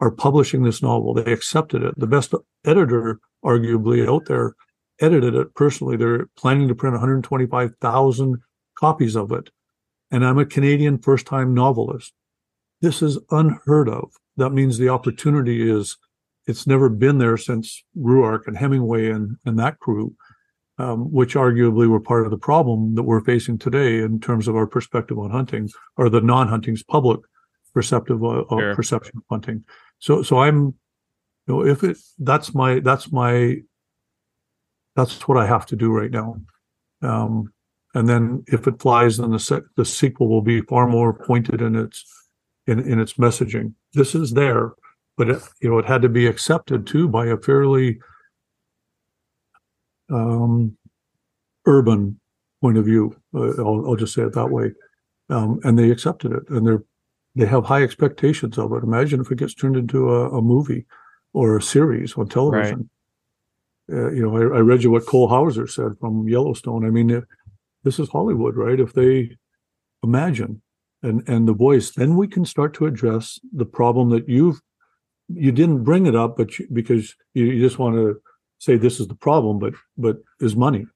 are 0.00 0.10
publishing 0.10 0.62
this 0.62 0.82
novel. 0.82 1.14
They 1.14 1.32
accepted 1.32 1.82
it. 1.82 1.94
The 1.96 2.08
best 2.08 2.34
editor, 2.64 3.20
arguably 3.44 4.08
out 4.08 4.24
there, 4.26 4.54
edited 5.00 5.34
it 5.34 5.54
personally. 5.54 5.96
They're 5.96 6.26
planning 6.36 6.66
to 6.68 6.74
print 6.74 6.94
125,000 6.94 8.42
copies 8.76 9.16
of 9.16 9.30
it. 9.30 9.50
And 10.10 10.24
I'm 10.26 10.38
a 10.38 10.46
Canadian 10.46 10.98
first 10.98 11.26
time 11.26 11.54
novelist. 11.54 12.12
This 12.80 13.00
is 13.00 13.18
unheard 13.30 13.88
of. 13.88 14.10
That 14.36 14.50
means 14.50 14.76
the 14.76 14.88
opportunity 14.88 15.70
is, 15.70 15.96
it's 16.46 16.66
never 16.66 16.88
been 16.88 17.18
there 17.18 17.36
since 17.36 17.84
Ruark 17.96 18.48
and 18.48 18.56
Hemingway 18.56 19.10
and, 19.10 19.36
and 19.44 19.56
that 19.60 19.78
crew, 19.78 20.16
um, 20.78 21.10
which 21.12 21.34
arguably 21.34 21.88
were 21.88 22.00
part 22.00 22.24
of 22.24 22.30
the 22.30 22.38
problem 22.38 22.94
that 22.94 23.02
we're 23.02 23.24
facing 23.24 23.58
today 23.58 23.98
in 23.98 24.20
terms 24.20 24.48
of 24.48 24.56
our 24.56 24.66
perspective 24.66 25.18
on 25.18 25.30
hunting 25.30 25.68
or 25.96 26.08
the 26.08 26.20
non 26.20 26.48
hunting's 26.48 26.82
public 26.82 27.20
perceptive 27.74 28.22
uh, 28.22 28.40
uh, 28.42 28.58
Sure. 28.58 28.74
perception 28.74 29.12
of 29.16 29.24
hunting. 29.30 29.64
So, 29.98 30.22
so 30.22 30.38
I'm, 30.38 30.74
you 31.46 31.54
know, 31.54 31.64
if 31.64 31.82
it, 31.84 31.96
that's 32.18 32.54
my, 32.54 32.80
that's 32.80 33.10
my, 33.12 33.56
that's 34.96 35.26
what 35.26 35.38
I 35.38 35.46
have 35.46 35.66
to 35.66 35.76
do 35.76 35.90
right 35.90 36.10
now. 36.10 36.36
Um, 37.02 37.52
and 37.94 38.08
then 38.08 38.44
if 38.46 38.66
it 38.66 38.80
flies, 38.80 39.18
then 39.18 39.32
the 39.32 39.38
se- 39.38 39.68
the 39.76 39.84
sequel 39.84 40.28
will 40.28 40.42
be 40.42 40.62
far 40.62 40.86
more 40.88 41.12
pointed 41.12 41.60
in 41.60 41.76
its 41.76 42.04
in 42.66 42.78
in 42.78 42.98
its 42.98 43.14
messaging. 43.14 43.74
This 43.92 44.14
is 44.14 44.32
there, 44.32 44.72
but 45.16 45.28
it, 45.28 45.42
you 45.60 45.68
know 45.70 45.78
it 45.78 45.84
had 45.84 46.02
to 46.02 46.08
be 46.08 46.26
accepted 46.26 46.86
too 46.86 47.08
by 47.08 47.26
a 47.26 47.36
fairly 47.36 47.98
um, 50.10 50.76
urban 51.66 52.18
point 52.60 52.78
of 52.78 52.84
view. 52.84 53.16
Uh, 53.34 53.62
I'll, 53.62 53.84
I'll 53.86 53.96
just 53.96 54.14
say 54.14 54.22
it 54.22 54.32
that 54.34 54.50
way, 54.50 54.72
um, 55.30 55.60
and 55.64 55.78
they 55.78 55.90
accepted 55.90 56.32
it, 56.32 56.48
and 56.48 56.66
they're 56.66 56.84
they 57.34 57.46
have 57.46 57.64
high 57.64 57.82
expectations 57.82 58.58
of 58.58 58.72
it. 58.72 58.82
Imagine 58.82 59.20
if 59.20 59.30
it 59.30 59.38
gets 59.38 59.54
turned 59.54 59.76
into 59.76 60.10
a, 60.10 60.38
a 60.38 60.42
movie 60.42 60.84
or 61.32 61.56
a 61.56 61.62
series 61.62 62.14
on 62.14 62.28
television. 62.28 62.90
Uh, 63.90 64.10
you 64.10 64.22
know, 64.22 64.36
I, 64.36 64.58
I 64.58 64.60
read 64.60 64.82
you 64.82 64.90
what 64.90 65.06
Cole 65.06 65.28
Hauser 65.28 65.66
said 65.66 65.92
from 65.98 66.28
Yellowstone. 66.28 66.84
I 66.84 66.90
mean, 66.90 67.10
if, 67.10 67.24
this 67.84 67.98
is 67.98 68.08
Hollywood, 68.08 68.54
right? 68.56 68.78
If 68.78 68.92
they 68.92 69.36
imagine 70.02 70.62
and 71.02 71.26
and 71.28 71.48
the 71.48 71.54
voice, 71.54 71.90
then 71.90 72.16
we 72.16 72.28
can 72.28 72.44
start 72.44 72.74
to 72.74 72.86
address 72.86 73.40
the 73.52 73.64
problem 73.64 74.10
that 74.10 74.28
you've 74.28 74.60
you 75.28 75.52
didn't 75.52 75.84
bring 75.84 76.06
it 76.06 76.14
up, 76.14 76.36
but 76.36 76.58
you, 76.58 76.68
because 76.72 77.14
you, 77.34 77.46
you 77.46 77.62
just 77.62 77.78
want 77.78 77.96
to 77.96 78.20
say 78.62 78.76
this 78.76 79.00
is 79.00 79.08
the 79.08 79.14
problem, 79.16 79.58
but 79.58 79.74
but 79.98 80.18
is 80.40 80.54
money. 80.54 80.86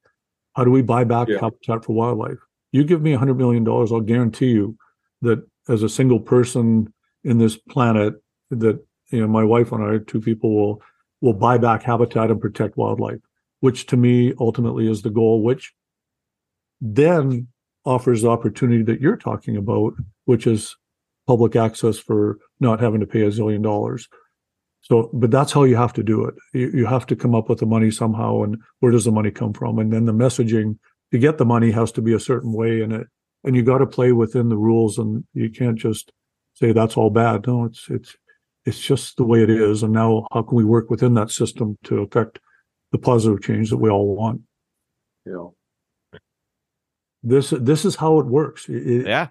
How 0.54 0.62
do 0.64 0.70
we 0.70 0.82
buy 0.82 1.02
back 1.02 1.28
Yeah. 1.28 1.40
Habitat 1.40 1.84
for 1.84 1.94
Wildlife? 1.94 2.38
You 2.70 2.84
give 2.84 3.02
me 3.02 3.12
a 3.12 3.18
hundred 3.18 3.38
million 3.38 3.64
dollars, 3.64 3.90
I'll 3.90 4.00
guarantee 4.00 4.50
you 4.50 4.76
that 5.22 5.44
as 5.68 5.82
a 5.82 5.88
single 5.88 6.20
person 6.20 6.92
in 7.24 7.38
this 7.38 7.56
planet, 7.56 8.14
that 8.50 8.78
you 9.10 9.20
know 9.20 9.26
my 9.26 9.42
wife 9.42 9.72
and 9.72 9.82
I, 9.82 9.98
two 10.06 10.20
people 10.20 10.54
will 10.54 10.82
will 11.20 11.32
buy 11.32 11.58
back 11.58 11.82
habitat 11.82 12.30
and 12.30 12.40
protect 12.40 12.76
wildlife, 12.76 13.18
which 13.60 13.86
to 13.86 13.96
me 13.96 14.32
ultimately 14.38 14.88
is 14.88 15.02
the 15.02 15.10
goal, 15.10 15.42
which 15.42 15.74
then 16.80 17.48
offers 17.84 18.22
the 18.22 18.28
opportunity 18.28 18.84
that 18.84 19.00
you're 19.00 19.16
talking 19.16 19.56
about, 19.56 19.94
which 20.26 20.46
is 20.46 20.76
public 21.26 21.56
access 21.56 21.98
for 21.98 22.38
not 22.60 22.78
having 22.80 23.00
to 23.00 23.06
pay 23.06 23.22
a 23.22 23.30
zillion 23.30 23.62
dollars. 23.62 24.08
So, 24.88 25.10
but 25.12 25.32
that's 25.32 25.50
how 25.52 25.64
you 25.64 25.74
have 25.74 25.92
to 25.94 26.02
do 26.04 26.24
it. 26.26 26.34
You, 26.54 26.70
you 26.72 26.86
have 26.86 27.06
to 27.06 27.16
come 27.16 27.34
up 27.34 27.48
with 27.48 27.58
the 27.58 27.66
money 27.66 27.90
somehow, 27.90 28.42
and 28.44 28.56
where 28.78 28.92
does 28.92 29.04
the 29.04 29.10
money 29.10 29.32
come 29.32 29.52
from? 29.52 29.80
And 29.80 29.92
then 29.92 30.04
the 30.04 30.12
messaging 30.12 30.78
to 31.10 31.18
get 31.18 31.38
the 31.38 31.44
money 31.44 31.72
has 31.72 31.90
to 31.92 32.02
be 32.02 32.12
a 32.12 32.20
certain 32.20 32.52
way, 32.52 32.82
and 32.82 32.92
it 32.92 33.06
and 33.42 33.56
you 33.56 33.62
got 33.64 33.78
to 33.78 33.86
play 33.86 34.12
within 34.12 34.48
the 34.48 34.56
rules, 34.56 34.96
and 34.98 35.24
you 35.34 35.50
can't 35.50 35.76
just 35.76 36.12
say 36.54 36.70
that's 36.72 36.96
all 36.96 37.10
bad. 37.10 37.46
No, 37.48 37.64
it's 37.64 37.88
it's 37.90 38.16
it's 38.64 38.78
just 38.80 39.16
the 39.16 39.24
way 39.24 39.42
it 39.42 39.50
is. 39.50 39.82
And 39.82 39.92
now, 39.92 40.28
how 40.32 40.42
can 40.42 40.56
we 40.56 40.64
work 40.64 40.88
within 40.88 41.14
that 41.14 41.30
system 41.32 41.76
to 41.84 42.02
affect 42.02 42.38
the 42.92 42.98
positive 42.98 43.42
change 43.42 43.70
that 43.70 43.78
we 43.78 43.90
all 43.90 44.14
want? 44.14 44.42
You 45.24 45.32
know, 45.32 45.54
This 47.24 47.50
this 47.50 47.84
is 47.84 47.96
how 47.96 48.20
it 48.20 48.26
works. 48.26 48.68
It- 48.68 49.06
Yeah. 49.06 49.28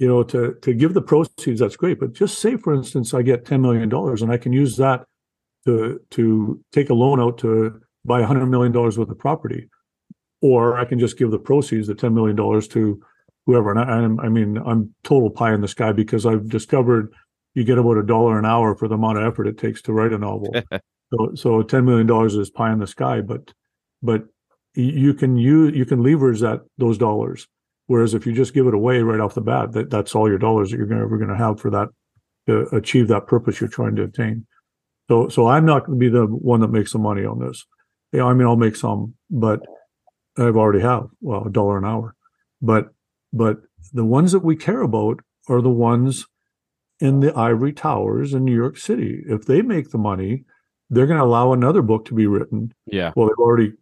You 0.00 0.08
know, 0.08 0.22
to 0.22 0.54
to 0.62 0.72
give 0.72 0.94
the 0.94 1.02
proceeds, 1.02 1.60
that's 1.60 1.76
great. 1.76 2.00
But 2.00 2.14
just 2.14 2.38
say, 2.38 2.56
for 2.56 2.74
instance, 2.74 3.12
I 3.12 3.20
get 3.20 3.44
ten 3.44 3.60
million 3.60 3.90
dollars, 3.90 4.22
and 4.22 4.32
I 4.32 4.38
can 4.38 4.52
use 4.52 4.78
that 4.78 5.04
to 5.66 6.00
to 6.12 6.58
take 6.72 6.88
a 6.88 6.94
loan 6.94 7.20
out 7.20 7.36
to 7.38 7.78
buy 8.06 8.22
hundred 8.22 8.46
million 8.46 8.72
dollars 8.72 8.98
worth 8.98 9.10
of 9.10 9.18
property, 9.18 9.68
or 10.40 10.78
I 10.78 10.86
can 10.86 10.98
just 10.98 11.18
give 11.18 11.30
the 11.30 11.38
proceeds, 11.38 11.86
the 11.86 11.94
ten 11.94 12.14
million 12.14 12.34
dollars, 12.34 12.66
to 12.68 12.98
whoever. 13.44 13.70
And 13.70 13.78
I, 13.78 13.82
I'm, 13.82 14.18
I 14.20 14.30
mean, 14.30 14.56
I'm 14.56 14.94
total 15.04 15.28
pie 15.28 15.52
in 15.52 15.60
the 15.60 15.68
sky 15.68 15.92
because 15.92 16.24
I've 16.24 16.48
discovered 16.48 17.12
you 17.52 17.62
get 17.64 17.76
about 17.76 17.98
a 17.98 18.02
dollar 18.02 18.38
an 18.38 18.46
hour 18.46 18.74
for 18.74 18.88
the 18.88 18.94
amount 18.94 19.18
of 19.18 19.24
effort 19.24 19.48
it 19.48 19.58
takes 19.58 19.82
to 19.82 19.92
write 19.92 20.14
a 20.14 20.18
novel. 20.18 20.54
so 21.12 21.34
so 21.34 21.62
ten 21.62 21.84
million 21.84 22.06
dollars 22.06 22.36
is 22.36 22.48
pie 22.48 22.72
in 22.72 22.78
the 22.78 22.86
sky, 22.86 23.20
but 23.20 23.52
but 24.02 24.24
you 24.74 25.12
can 25.12 25.36
use 25.36 25.76
you 25.76 25.84
can 25.84 26.02
leverage 26.02 26.40
that 26.40 26.62
those 26.78 26.96
dollars. 26.96 27.46
Whereas 27.90 28.14
if 28.14 28.24
you 28.24 28.32
just 28.32 28.54
give 28.54 28.68
it 28.68 28.72
away 28.72 29.02
right 29.02 29.18
off 29.18 29.34
the 29.34 29.40
bat, 29.40 29.72
that, 29.72 29.90
that's 29.90 30.14
all 30.14 30.28
your 30.28 30.38
dollars 30.38 30.70
that 30.70 30.76
you're 30.76 30.86
gonna, 30.86 31.02
ever 31.02 31.18
going 31.18 31.28
to 31.28 31.36
have 31.36 31.58
for 31.58 31.70
that 31.70 31.88
to 32.46 32.68
achieve 32.72 33.08
that 33.08 33.26
purpose 33.26 33.60
you're 33.60 33.68
trying 33.68 33.96
to 33.96 34.04
attain. 34.04 34.46
So, 35.08 35.28
so 35.28 35.48
I'm 35.48 35.66
not 35.66 35.86
going 35.86 35.98
to 35.98 36.00
be 36.00 36.08
the 36.08 36.26
one 36.26 36.60
that 36.60 36.70
makes 36.70 36.92
the 36.92 37.00
money 37.00 37.24
on 37.24 37.40
this. 37.40 37.66
Yeah, 38.12 38.26
I 38.26 38.34
mean, 38.34 38.46
I'll 38.46 38.54
make 38.54 38.76
some, 38.76 39.14
but 39.28 39.62
I've 40.38 40.56
already 40.56 40.78
have 40.82 41.08
well 41.20 41.42
a 41.44 41.50
dollar 41.50 41.78
an 41.78 41.84
hour. 41.84 42.14
But, 42.62 42.90
but 43.32 43.56
the 43.92 44.04
ones 44.04 44.30
that 44.30 44.44
we 44.44 44.54
care 44.54 44.82
about 44.82 45.18
are 45.48 45.60
the 45.60 45.68
ones 45.68 46.26
in 47.00 47.18
the 47.18 47.36
ivory 47.36 47.72
towers 47.72 48.34
in 48.34 48.44
New 48.44 48.54
York 48.54 48.78
City. 48.78 49.24
If 49.26 49.46
they 49.46 49.62
make 49.62 49.90
the 49.90 49.98
money, 49.98 50.44
they're 50.90 51.08
going 51.08 51.18
to 51.18 51.24
allow 51.24 51.52
another 51.52 51.82
book 51.82 52.04
to 52.04 52.14
be 52.14 52.28
written 52.28 52.72
Yeah. 52.86 53.10
well, 53.16 53.26
they've 53.26 53.44
already 53.44 53.72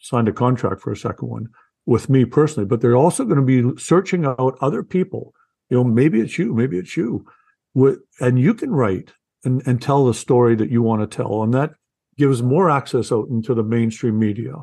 signed 0.00 0.28
a 0.28 0.34
contract 0.34 0.82
for 0.82 0.92
a 0.92 0.96
second 0.98 1.28
one 1.28 1.48
with 1.86 2.08
me 2.08 2.24
personally, 2.24 2.66
but 2.66 2.80
they're 2.80 2.96
also 2.96 3.24
going 3.24 3.36
to 3.36 3.42
be 3.74 3.80
searching 3.80 4.24
out 4.24 4.58
other 4.60 4.82
people. 4.82 5.34
You 5.68 5.78
know, 5.78 5.84
maybe 5.84 6.20
it's 6.20 6.38
you, 6.38 6.54
maybe 6.54 6.78
it's 6.78 6.96
you, 6.96 7.26
with, 7.74 7.98
and 8.20 8.38
you 8.38 8.54
can 8.54 8.70
write 8.70 9.12
and, 9.44 9.62
and 9.66 9.80
tell 9.80 10.06
the 10.06 10.14
story 10.14 10.54
that 10.56 10.70
you 10.70 10.82
want 10.82 11.08
to 11.08 11.16
tell, 11.16 11.42
and 11.42 11.52
that 11.54 11.72
gives 12.16 12.42
more 12.42 12.70
access 12.70 13.10
out 13.12 13.28
into 13.28 13.54
the 13.54 13.62
mainstream 13.62 14.18
media. 14.18 14.54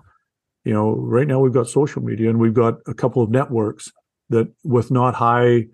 You 0.64 0.74
know, 0.74 0.96
right 0.96 1.28
now 1.28 1.40
we've 1.40 1.54
got 1.54 1.68
social 1.68 2.02
media 2.02 2.30
and 2.30 2.40
we've 2.40 2.54
got 2.54 2.76
a 2.88 2.94
couple 2.94 3.22
of 3.22 3.30
networks 3.30 3.92
that, 4.30 4.48
with 4.64 4.92
not 4.92 5.16
high 5.16 5.66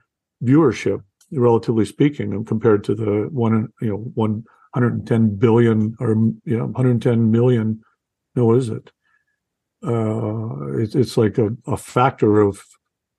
viewership, 0.43 1.03
relatively 1.31 1.85
speaking, 1.85 2.43
compared 2.45 2.83
to 2.85 2.95
the 2.95 3.27
one, 3.31 3.67
you 3.81 3.89
know, 3.89 4.11
110 4.77 5.35
billion 5.37 5.95
or 5.99 6.09
you 6.45 6.57
know 6.57 6.65
110 6.65 7.31
million 7.31 7.81
no 8.35 8.53
is 8.53 8.69
it 8.69 8.91
uh 9.83 10.77
it's, 10.77 10.95
it's 10.95 11.17
like 11.17 11.37
a, 11.37 11.49
a 11.67 11.77
factor 11.77 12.41
of 12.41 12.63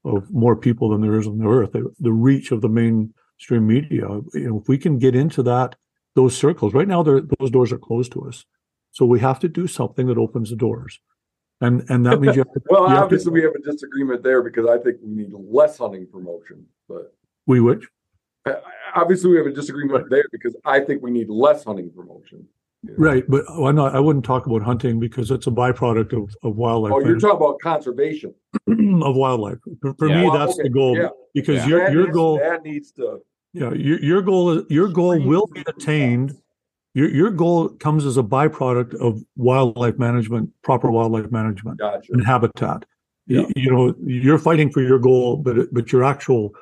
of 0.04 0.30
more 0.30 0.56
people 0.56 0.90
than 0.90 1.00
there 1.00 1.18
is 1.18 1.26
on 1.26 1.38
the 1.38 1.46
earth. 1.46 1.72
The, 1.72 1.92
the 1.98 2.12
reach 2.12 2.50
of 2.50 2.60
the 2.60 2.68
mainstream 2.68 3.66
media 3.66 4.06
you 4.34 4.48
know 4.48 4.60
if 4.60 4.68
we 4.68 4.78
can 4.78 4.98
get 4.98 5.14
into 5.14 5.42
that 5.44 5.76
those 6.14 6.36
circles 6.36 6.74
right 6.74 6.88
now 6.88 7.02
those 7.02 7.50
doors 7.50 7.72
are 7.72 7.78
closed 7.78 8.12
to 8.12 8.26
us. 8.26 8.44
So 8.90 9.04
we 9.04 9.20
have 9.20 9.38
to 9.40 9.48
do 9.48 9.66
something 9.66 10.06
that 10.08 10.18
opens 10.18 10.50
the 10.50 10.56
doors. 10.56 11.00
And 11.60 11.84
and 11.90 12.06
that 12.06 12.20
means 12.20 12.36
you 12.36 12.42
have 12.42 12.52
to, 12.52 12.60
well, 12.70 12.88
have 12.88 12.98
to- 12.98 13.04
obviously 13.04 13.32
we 13.32 13.42
have 13.42 13.52
a 13.54 13.70
disagreement 13.70 14.22
there 14.22 14.42
because 14.42 14.66
I 14.66 14.78
think 14.78 14.98
we 15.02 15.10
need 15.10 15.32
less 15.32 15.78
hunting 15.78 16.06
promotion, 16.06 16.66
but 16.88 17.14
we 17.46 17.60
which 17.60 17.84
obviously 18.94 19.30
we 19.30 19.36
have 19.36 19.46
a 19.46 19.52
disagreement 19.52 20.08
there 20.10 20.24
because 20.32 20.56
I 20.64 20.80
think 20.80 21.02
we 21.02 21.10
need 21.10 21.28
less 21.28 21.64
hunting 21.64 21.90
promotion. 21.90 22.46
Right 22.96 23.24
but 23.28 23.44
oh, 23.48 23.66
I'm 23.66 23.74
not, 23.74 23.94
i 23.94 24.00
wouldn't 24.00 24.24
talk 24.24 24.46
about 24.46 24.62
hunting 24.62 25.00
because 25.00 25.30
it's 25.30 25.46
a 25.46 25.50
byproduct 25.50 26.12
of, 26.12 26.34
of 26.42 26.56
wildlife 26.56 26.92
Oh, 26.94 27.00
you're 27.00 27.18
talking 27.18 27.36
about 27.36 27.58
conservation. 27.60 28.34
of 28.68 29.16
wildlife 29.16 29.58
for, 29.80 29.94
for 29.94 30.08
Yeah. 30.08 30.22
me 30.22 30.28
Well, 30.28 30.38
that's 30.38 30.52
okay, 30.54 30.62
the 30.64 30.70
goal 30.70 30.96
yeah. 30.96 31.08
because 31.34 31.56
Yeah. 31.56 31.66
your 31.66 31.78
That 31.80 31.92
your 31.92 32.02
needs- 32.04 32.14
goal 32.14 32.38
That 32.38 32.62
needs 32.64 32.92
to. 32.92 33.20
Yeah, 33.54 33.72
your 33.72 33.98
your 34.00 34.22
goal 34.22 34.50
is 34.50 34.64
your 34.68 34.88
goal 34.88 35.18
will 35.20 35.46
be 35.52 35.64
attained. 35.66 36.36
Your 36.94 37.08
your 37.10 37.30
goal 37.30 37.70
comes 37.70 38.04
as 38.04 38.18
a 38.18 38.22
byproduct 38.22 38.94
of 38.96 39.22
wildlife 39.36 39.98
management, 39.98 40.50
proper 40.62 40.90
wildlife 40.90 41.30
management 41.32 41.78
Gotcha. 41.78 42.12
and 42.12 42.24
habitat. 42.24 42.84
You-. 43.26 43.50
You, 43.56 43.70
know, 43.72 43.94
you're 44.04 44.38
fighting 44.38 44.70
for 44.70 44.82
your 44.82 44.98
goal, 44.98 45.38
but 45.38 45.72
but 45.72 45.90
your 45.92 46.04
actual 46.04 46.54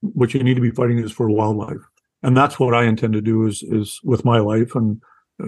what 0.00 0.32
you 0.32 0.42
need 0.42 0.54
to 0.54 0.62
be 0.62 0.70
fighting 0.70 0.98
is 0.98 1.12
for 1.12 1.28
wildlife, 1.28 1.82
and 2.22 2.34
that's 2.34 2.58
what 2.58 2.74
I 2.74 2.84
intend 2.84 3.12
to 3.12 3.20
do 3.20 3.46
is 3.46 3.62
is 3.62 4.00
with 4.02 4.24
my 4.24 4.38
life, 4.40 4.74
and 4.74 5.00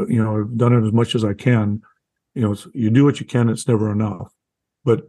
you 0.09 0.23
know 0.23 0.41
I've 0.41 0.57
done 0.57 0.73
it 0.73 0.87
as 0.87 0.93
much 0.93 1.15
as 1.15 1.25
I 1.25 1.35
can. 1.35 1.83
You 2.35 2.43
know, 2.43 2.53
it's, 2.53 2.67
you 2.73 2.91
do 2.91 3.05
what 3.05 3.21
you 3.21 3.27
can; 3.27 3.49
it's 3.49 3.69
never 3.69 3.91
enough, 3.91 4.33
but 4.85 5.03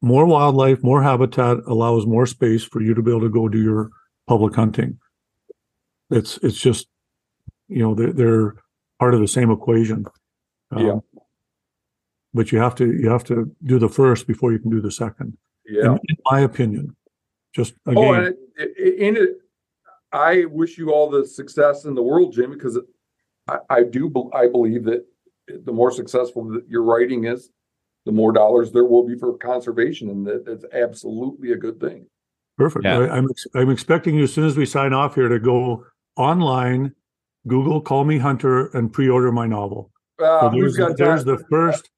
more 0.00 0.26
wildlife, 0.26 0.82
more 0.82 1.02
habitat 1.02 1.58
allows 1.66 2.06
more 2.06 2.26
space 2.26 2.64
for 2.64 2.80
you 2.80 2.94
to 2.94 3.02
be 3.02 3.10
able 3.10 3.22
to 3.22 3.28
go 3.28 3.48
do 3.48 3.60
your 3.60 3.90
public 4.26 4.54
hunting. 4.54 4.98
It's 6.10 6.38
it's 6.38 6.58
just 6.58 6.86
you 7.68 7.82
know 7.82 7.94
they're 7.94 8.12
they're 8.12 8.54
part 8.98 9.14
of 9.14 9.20
the 9.20 9.28
same 9.28 9.50
equation. 9.50 10.06
Um, 10.70 10.86
Yeah. 10.86 10.98
But 12.34 12.52
you 12.52 12.58
have 12.58 12.74
to 12.76 12.92
you 12.92 13.08
have 13.08 13.24
to 13.24 13.54
do 13.64 13.78
the 13.78 13.88
first 13.88 14.26
before 14.26 14.52
you 14.52 14.58
can 14.58 14.70
do 14.70 14.80
the 14.80 14.90
second. 14.90 15.36
Yeah. 15.66 15.86
In, 15.86 15.92
in 16.08 16.16
my 16.30 16.40
opinion, 16.40 16.94
just 17.54 17.74
Oh, 17.86 17.92
again, 17.92 18.14
and 18.14 18.36
it, 18.56 18.74
it, 18.76 18.94
in 18.98 19.16
it, 19.16 19.30
I 20.12 20.44
wish 20.46 20.78
you 20.78 20.92
all 20.92 21.10
the 21.10 21.26
success 21.26 21.84
in 21.84 21.94
the 21.94 22.02
world, 22.02 22.32
Jim, 22.32 22.50
because 22.50 22.78
I, 23.48 23.58
I 23.70 23.82
do, 23.82 24.08
bel- 24.10 24.30
I 24.34 24.46
believe 24.48 24.84
that 24.84 25.04
the 25.64 25.72
more 25.72 25.90
successful 25.90 26.44
that 26.52 26.68
your 26.68 26.82
writing 26.82 27.24
is, 27.24 27.50
the 28.06 28.12
more 28.12 28.32
dollars 28.32 28.72
there 28.72 28.84
will 28.84 29.06
be 29.06 29.16
for 29.16 29.36
conservation, 29.38 30.10
and 30.10 30.26
that 30.26 30.44
it's 30.46 30.64
absolutely 30.72 31.52
a 31.52 31.56
good 31.56 31.80
thing. 31.80 32.06
perfect. 32.56 32.84
Yeah. 32.84 32.98
I, 33.00 33.16
I'm 33.16 33.26
ex- 33.30 33.46
I'm 33.54 33.70
expecting 33.70 34.14
you 34.16 34.24
as 34.24 34.32
soon 34.32 34.46
as 34.46 34.56
we 34.56 34.66
sign 34.66 34.92
off 34.92 35.14
here 35.14 35.28
to 35.28 35.38
go 35.38 35.84
online, 36.16 36.94
Google 37.46 37.80
"Call 37.80 38.04
Me 38.04 38.18
Hunter" 38.18 38.68
and 38.68 38.92
pre-order 38.92 39.30
my 39.32 39.46
novel. 39.46 39.90
Uh, 40.22 40.40
So 40.42 40.48
who's 40.50 40.76
there's, 40.76 40.88
got 40.88 40.96
there's 40.98 41.24
the 41.24 41.38
first. 41.50 41.90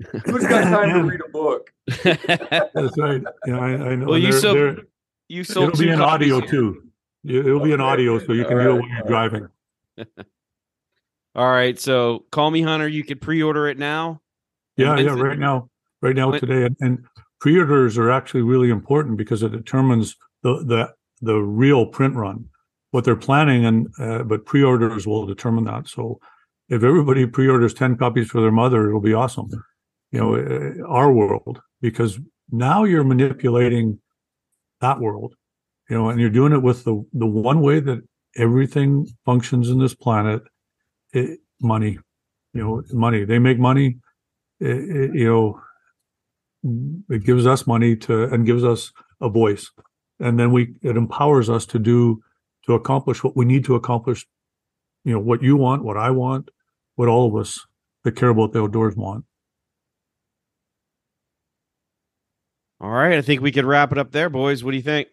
Who's 0.26 0.44
got 0.46 0.62
time 0.62 0.94
to 0.94 1.02
read 1.10 1.20
a 1.26 1.28
book? 1.30 1.72
That's 2.04 2.96
right. 2.98 3.20
Yeah, 3.46 3.58
I, 3.58 3.68
I 3.90 3.94
know. 3.96 4.06
Well, 4.06 4.18
you 4.18 4.30
They're- 4.30 4.40
sold- 4.40 4.80
you 5.28 5.42
sold 5.44 5.68
it'll 5.74 5.80
be 5.84 5.90
an 5.90 6.00
audio 6.00 6.40
here. 6.40 6.48
too. 6.48 6.82
It'll 7.26 7.58
be 7.60 7.72
an 7.72 7.80
audio, 7.80 8.18
so 8.24 8.32
you 8.32 8.44
can 8.44 8.58
All 8.58 8.62
do 8.62 8.68
it 8.70 8.72
right. 8.74 8.80
when 8.80 8.90
you're 8.90 9.06
driving. 9.08 9.48
All 11.38 11.48
right, 11.48 11.78
so 11.78 12.24
call 12.32 12.50
me 12.50 12.62
Hunter. 12.62 12.88
You 12.88 13.04
could 13.04 13.20
pre-order 13.20 13.68
it 13.68 13.78
now. 13.78 14.20
Yeah, 14.76 14.96
yeah, 14.96 14.96
Vincent- 14.96 15.22
right 15.22 15.38
now, 15.38 15.70
right 16.02 16.16
now 16.16 16.30
What- 16.32 16.40
today, 16.40 16.64
and, 16.64 16.76
and 16.80 17.06
pre-orders 17.40 17.96
are 17.96 18.10
actually 18.10 18.42
really 18.42 18.70
important 18.70 19.16
because 19.16 19.44
it 19.44 19.52
determines 19.52 20.16
the 20.42 20.64
the 20.64 20.92
the 21.20 21.36
real 21.36 21.86
print 21.86 22.16
run, 22.16 22.48
what 22.90 23.04
they're 23.04 23.14
planning, 23.14 23.64
and 23.66 23.86
uh, 24.00 24.24
but 24.24 24.46
pre-orders 24.46 25.06
will 25.06 25.26
determine 25.26 25.62
that. 25.66 25.86
So, 25.86 26.18
if 26.68 26.82
everybody 26.82 27.24
pre-orders 27.24 27.72
ten 27.72 27.96
copies 27.96 28.28
for 28.28 28.40
their 28.40 28.50
mother, 28.50 28.88
it'll 28.88 29.00
be 29.00 29.14
awesome. 29.14 29.46
You 30.10 30.18
know, 30.18 30.34
uh, 30.34 30.88
our 30.88 31.12
world 31.12 31.60
because 31.80 32.18
now 32.50 32.82
you're 32.82 33.04
manipulating 33.04 34.00
that 34.80 34.98
world, 34.98 35.36
you 35.88 35.96
know, 35.96 36.08
and 36.08 36.20
you're 36.20 36.30
doing 36.30 36.52
it 36.52 36.64
with 36.64 36.82
the 36.82 37.00
the 37.12 37.26
one 37.26 37.60
way 37.60 37.78
that 37.78 38.02
everything 38.36 39.06
functions 39.24 39.70
in 39.70 39.78
this 39.78 39.94
planet, 39.94 40.42
it, 41.18 41.40
money. 41.60 41.98
You 42.54 42.62
know, 42.62 42.82
money. 42.92 43.24
They 43.24 43.38
make 43.38 43.58
money 43.58 43.98
it, 44.60 44.76
it- 44.76 45.14
you 45.14 45.26
know 45.26 45.60
it 47.08 47.24
gives 47.24 47.46
us 47.46 47.66
money 47.66 47.94
to 47.94 48.24
and 48.24 48.44
gives 48.44 48.64
us 48.64 48.92
a 49.20 49.28
voice 49.28 49.70
and 50.18 50.38
then 50.38 50.50
we 50.50 50.74
it 50.82 50.96
empowers 50.96 51.48
us 51.48 51.64
to 51.64 51.78
do 51.78 52.20
to 52.66 52.74
accomplish 52.74 53.22
what 53.22 53.36
we 53.36 53.44
need 53.44 53.64
to 53.64 53.76
accomplish 53.76 54.26
you 55.04 55.12
know 55.12 55.20
what 55.20 55.40
you 55.40 55.56
want 55.56 55.84
what 55.84 55.96
i 55.96 56.10
want 56.10 56.50
what 56.96 57.08
all 57.08 57.28
of 57.28 57.36
us 57.40 57.64
that 58.02 58.16
care 58.16 58.28
about 58.30 58.52
the 58.52 58.60
outdoors 58.60 58.96
want 58.96 59.24
All 62.80 62.90
right, 62.90 63.18
I 63.18 63.22
think 63.22 63.40
we 63.40 63.50
could 63.50 63.64
wrap 63.64 63.90
it 63.90 63.98
up 63.98 64.12
there, 64.12 64.28
boys. 64.28 64.62
What 64.62 64.70
do 64.70 64.76
you 64.76 64.84
think? 64.84 65.08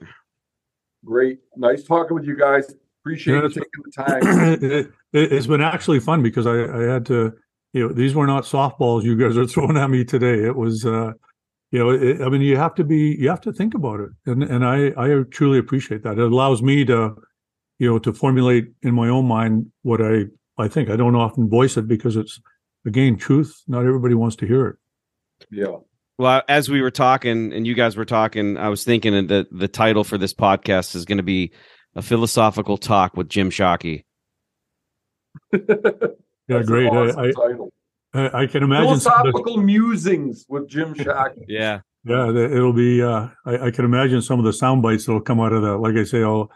Great, 1.04 1.40
nice 1.56 1.84
talking 1.84 2.14
with 2.16 2.26
you 2.26 2.38
guys. 2.38 2.76
Appreciate 3.06 3.36
Yeah, 3.36 3.44
you 3.44 3.50
taking 3.50 3.84
the 3.84 3.92
time. 3.92 4.54
it, 4.64 4.92
it, 5.14 5.32
it's 5.32 5.48
been 5.48 5.62
actually 5.62 6.00
fun 6.00 6.24
because 6.24 6.48
I, 6.48 6.64
I 6.64 6.94
had 6.94 7.06
to 7.08 7.34
you 7.74 7.88
know 7.88 7.94
these 7.94 8.16
were 8.16 8.28
not 8.28 8.44
softballs 8.44 9.04
you 9.04 9.16
guys 9.18 9.38
are 9.38 9.46
throwing 9.48 9.78
at 9.78 9.90
me 9.90 10.04
today 10.06 10.46
it 10.46 10.56
was 10.56 10.86
uh 10.86 11.12
you 11.72 11.80
know 11.80 11.90
it, 11.90 12.22
i 12.22 12.30
mean 12.30 12.40
you 12.40 12.56
have 12.56 12.74
to 12.76 12.86
be 12.86 13.18
you 13.20 13.28
have 13.28 13.42
to 13.42 13.52
think 13.52 13.74
about 13.74 14.00
it 14.00 14.10
and 14.26 14.44
and 14.44 14.66
i 14.66 14.94
i 14.96 15.24
truly 15.30 15.60
appreciate 15.60 16.02
that 16.04 16.18
it 16.18 16.32
allows 16.32 16.62
me 16.62 16.86
to 16.86 17.16
you 17.80 17.90
know, 17.90 18.00
to 18.00 18.14
formulate 18.14 18.72
in 18.82 18.94
my 18.96 19.10
own 19.10 19.26
mind 19.26 19.72
what 19.82 20.02
I, 20.02 20.26
I 20.58 20.68
think. 20.68 20.90
I 20.90 20.96
don't 20.96 21.16
often 21.16 21.50
voice 21.50 21.78
it 21.78 21.88
because 21.88 22.16
it's, 22.16 22.40
again, 22.86 23.18
truth. 23.18 23.62
Not 23.68 23.86
everybody 23.86 24.14
wants 24.14 24.36
to 24.38 24.48
hear 24.48 24.68
it. 24.68 24.76
Yeah. 25.52 25.78
Well, 26.18 26.44
as 26.48 26.70
we 26.70 26.82
were 26.82 26.92
talking 26.92 27.52
and 27.52 27.68
you 27.68 27.74
guys 27.74 27.98
were 27.98 28.06
talking, 28.06 28.58
I 28.58 28.70
was 28.70 28.86
thinking 28.86 29.28
that 29.28 29.48
the 29.52 29.68
title 29.68 30.06
for 30.06 30.18
this 30.18 30.34
podcast 30.34 30.96
is 30.96 31.04
going 31.04 31.18
to 31.18 31.24
be 31.24 31.52
a 31.96 32.02
philosophical 32.02 32.78
talk 32.78 33.16
with 33.18 33.30
Jim 33.30 33.50
Shockey. 33.50 34.04
Yeah, 36.48 36.58
That's 36.58 36.68
great. 36.68 36.88
awesome 36.90 37.72
I. 38.14 38.20
I, 38.20 38.42
I 38.44 38.46
can 38.46 38.62
imagine. 38.62 39.00
some 39.00 39.14
of 39.14 39.26
the- 39.26 39.32
Philosophical 39.32 39.58
musings 39.58 40.46
with 40.48 40.68
Jim 40.70 40.94
Shockey. 40.94 41.44
Yeah. 41.48 41.80
Yeah, 42.08 42.30
it'll 42.30 42.72
be. 42.72 43.02
Uh, 43.02 43.30
I, 43.48 43.58
I 43.68 43.72
can 43.72 43.84
imagine 43.84 44.22
some 44.22 44.38
of 44.38 44.46
the 44.46 44.54
sound 44.54 44.84
bites 44.84 45.08
that'll 45.08 45.22
come 45.22 45.40
out 45.40 45.54
of 45.54 45.64
that. 45.64 45.78
Like 45.78 45.96
I 45.96 46.04
say, 46.04 46.22
I'll. 46.22 46.52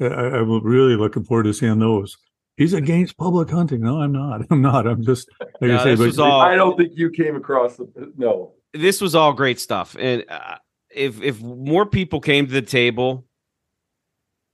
I, 0.00 0.06
I'm 0.06 0.60
really 0.64 0.96
looking 0.96 1.22
forward 1.22 1.44
to 1.44 1.54
seeing 1.54 1.78
those. 1.78 2.16
He's 2.56 2.72
against 2.72 3.16
public 3.16 3.48
hunting. 3.48 3.80
No, 3.82 4.00
I'm 4.00 4.10
not. 4.10 4.40
I'm 4.50 4.60
not. 4.60 4.88
I'm 4.88 5.04
just 5.04 5.28
like 5.60 5.70
No, 5.70 5.78
I 5.78 5.84
say. 5.84 5.94
But 5.94 6.18
all- 6.18 6.40
I 6.40 6.56
don't 6.56 6.76
think 6.76 6.94
you 6.96 7.10
came 7.10 7.36
across 7.36 7.76
the 7.76 8.12
no. 8.16 8.54
This 8.74 9.00
was 9.00 9.14
all 9.14 9.32
great 9.32 9.60
stuff. 9.60 9.94
And 10.00 10.24
uh, 10.28 10.56
if 10.90 11.22
if 11.22 11.40
more 11.40 11.86
people 11.86 12.20
came 12.20 12.48
to 12.48 12.52
the 12.52 12.60
table 12.62 13.24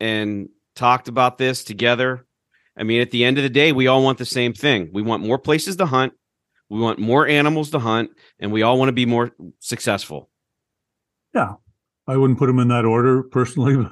and 0.01 0.49
talked 0.75 1.09
about 1.09 1.39
this 1.39 1.65
together, 1.65 2.27
I 2.77 2.83
mean, 2.83 3.01
at 3.01 3.11
the 3.11 3.25
end 3.25 3.39
of 3.39 3.43
the 3.45 3.51
day, 3.51 3.73
we 3.73 3.87
all 3.87 4.03
want 4.03 4.19
the 4.19 4.25
same 4.27 4.53
thing. 4.53 4.91
We 4.93 5.03
want 5.03 5.23
more 5.25 5.39
places 5.39 5.77
to 5.77 5.87
hunt. 5.87 6.13
We 6.71 6.81
want 6.81 6.99
more 6.99 7.27
animals 7.29 7.71
to 7.71 7.79
hunt, 7.79 8.11
and 8.41 8.51
we 8.53 8.63
all 8.63 8.79
want 8.79 8.89
to 8.89 8.93
be 8.93 9.07
more 9.07 9.31
successful. 9.61 10.31
Yeah. 11.35 11.55
I 12.07 12.17
wouldn't 12.17 12.39
put 12.39 12.47
them 12.47 12.59
in 12.59 12.69
that 12.69 12.85
order 12.85 13.23
personally. 13.23 13.77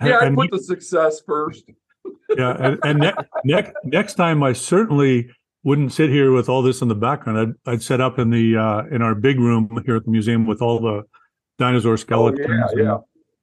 But 0.00 0.08
Yeah, 0.08 0.16
I 0.16 0.26
and- 0.26 0.36
put 0.36 0.50
the 0.50 0.58
success 0.62 1.20
first. 1.26 1.70
yeah, 2.36 2.56
and, 2.58 2.78
and 2.82 2.98
ne- 3.00 3.12
next 3.44 3.72
next 3.84 4.14
time 4.14 4.42
I 4.42 4.54
certainly 4.54 5.28
wouldn't 5.62 5.92
sit 5.92 6.08
here 6.08 6.32
with 6.32 6.48
all 6.48 6.62
this 6.62 6.80
in 6.80 6.88
the 6.88 6.94
background. 6.94 7.38
I'd 7.66 7.70
I'd 7.72 7.82
set 7.82 8.00
up 8.00 8.18
in 8.18 8.30
the 8.30 8.56
uh, 8.56 8.84
in 8.90 9.02
our 9.02 9.14
big 9.14 9.38
room 9.38 9.68
here 9.84 9.96
at 9.96 10.04
the 10.06 10.10
museum 10.10 10.46
with 10.46 10.62
all 10.62 10.80
the 10.80 11.02
dinosaur 11.58 11.92
Oh, 11.92 11.96
skeletons. 11.96 12.46
yeah, 12.48 12.66
and, 12.70 12.78
yeah. 12.78 12.96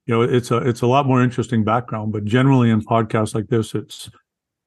You 0.08 0.16
know 0.16 0.22
it's 0.22 0.50
a 0.52 0.58
it's 0.58 0.82
a 0.82 0.88
lot 0.88 1.06
more 1.06 1.22
interesting 1.22 1.64
background 1.64 2.12
but 2.12 2.26
generally 2.26 2.70
in 2.72 2.82
podcasts 2.82 3.36
like 3.36 3.48
this 3.48 3.76
it's 3.76 4.10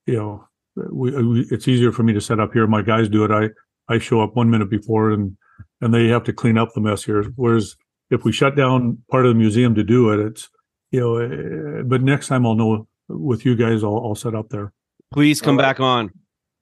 you 0.07 0.17
know 0.17 0.47
we, 0.91 1.11
we 1.23 1.41
it's 1.51 1.67
easier 1.67 1.91
for 1.93 2.03
me 2.05 2.13
to 2.13 2.21
set 2.21 2.39
up 2.39 2.53
here 2.53 2.67
my 2.67 2.83
guys 2.83 3.09
do 3.09 3.25
it 3.25 3.31
i 3.31 3.49
i 3.93 3.99
show 3.99 4.21
up 4.21 4.37
one 4.37 4.49
minute 4.51 4.71
before 4.71 5.11
and 5.11 5.37
and 5.81 5.93
they 5.93 6.07
have 6.09 6.23
to 6.25 6.33
clean 6.33 6.57
up 6.59 6.73
the 6.75 6.81
mess 6.81 7.03
here 7.05 7.25
whereas 7.37 7.77
if 8.11 8.25
we 8.25 8.33
shut 8.33 8.55
down 8.55 8.99
part 9.11 9.27
of 9.27 9.31
the 9.31 9.39
museum 9.39 9.75
to 9.75 9.83
do 9.83 10.11
it 10.11 10.21
it's 10.25 10.49
you 10.93 11.01
know 11.01 11.17
eh, 11.17 11.83
but 11.85 12.03
next 12.03 12.29
time 12.29 12.47
i'll 12.47 12.55
know 12.55 12.87
with 13.09 13.45
you 13.45 13.57
guys 13.57 13.83
i'll, 13.83 13.97
I'll 14.05 14.15
set 14.15 14.35
up 14.35 14.49
there 14.51 14.73
Please 15.13 15.41
come 15.41 15.57
All 15.59 15.65
right. 15.65 15.71
back 15.71 15.81
on. 15.81 16.11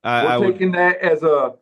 I, 0.03 0.23
We're 0.25 0.29
I 0.31 0.39
would, 0.39 0.53
taking 0.53 0.73
that 0.73 0.99
as 1.01 1.23
a 1.23 1.53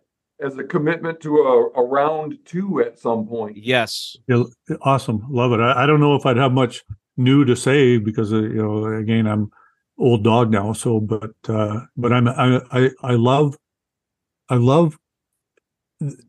as 0.41 0.57
a 0.57 0.63
commitment 0.63 1.19
to 1.23 1.39
a, 1.39 1.81
a 1.81 1.85
round 1.85 2.39
two 2.45 2.81
at 2.81 2.97
some 2.99 3.27
point. 3.27 3.57
yes. 3.57 4.17
yeah, 4.29 4.45
awesome 4.83 5.27
love 5.29 5.53
it 5.53 5.59
I, 5.61 5.83
I 5.83 5.87
don't 5.87 5.99
know 5.99 6.15
if 6.15 6.25
i'd 6.27 6.37
have 6.37 6.53
much 6.53 6.85
new 7.17 7.45
to 7.45 7.57
say 7.57 7.99
because 7.99 8.33
uh, 8.33 8.43
you 8.43 8.63
know 8.63 8.85
again 8.85 9.27
i'm 9.27 9.51
old 9.99 10.23
dog 10.23 10.51
now 10.51 10.73
so 10.73 11.01
but 11.01 11.33
uh 11.49 11.81
but 11.97 12.13
i'm 12.13 12.29
i 12.29 12.61
i, 12.71 12.91
I 13.03 13.13
love 13.13 13.57
i 14.49 14.57
love 14.57 14.99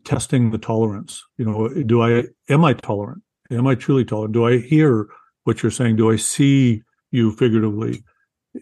testing 0.05 0.51
the 0.51 0.57
tolerance. 0.57 1.23
You 1.37 1.45
know 1.45 1.67
do 1.83 2.01
i 2.01 2.23
am 2.49 2.63
i 2.63 2.73
tolerant? 2.73 3.23
Am 3.51 3.67
i 3.67 3.75
truly 3.75 4.05
tolerant? 4.05 4.33
Do 4.33 4.45
i 4.45 4.59
hear 4.59 5.07
what 5.43 5.61
you're 5.61 5.71
saying? 5.71 5.97
Do 5.97 6.11
i 6.11 6.15
see 6.15 6.83
you 7.11 7.31
figuratively? 7.31 8.03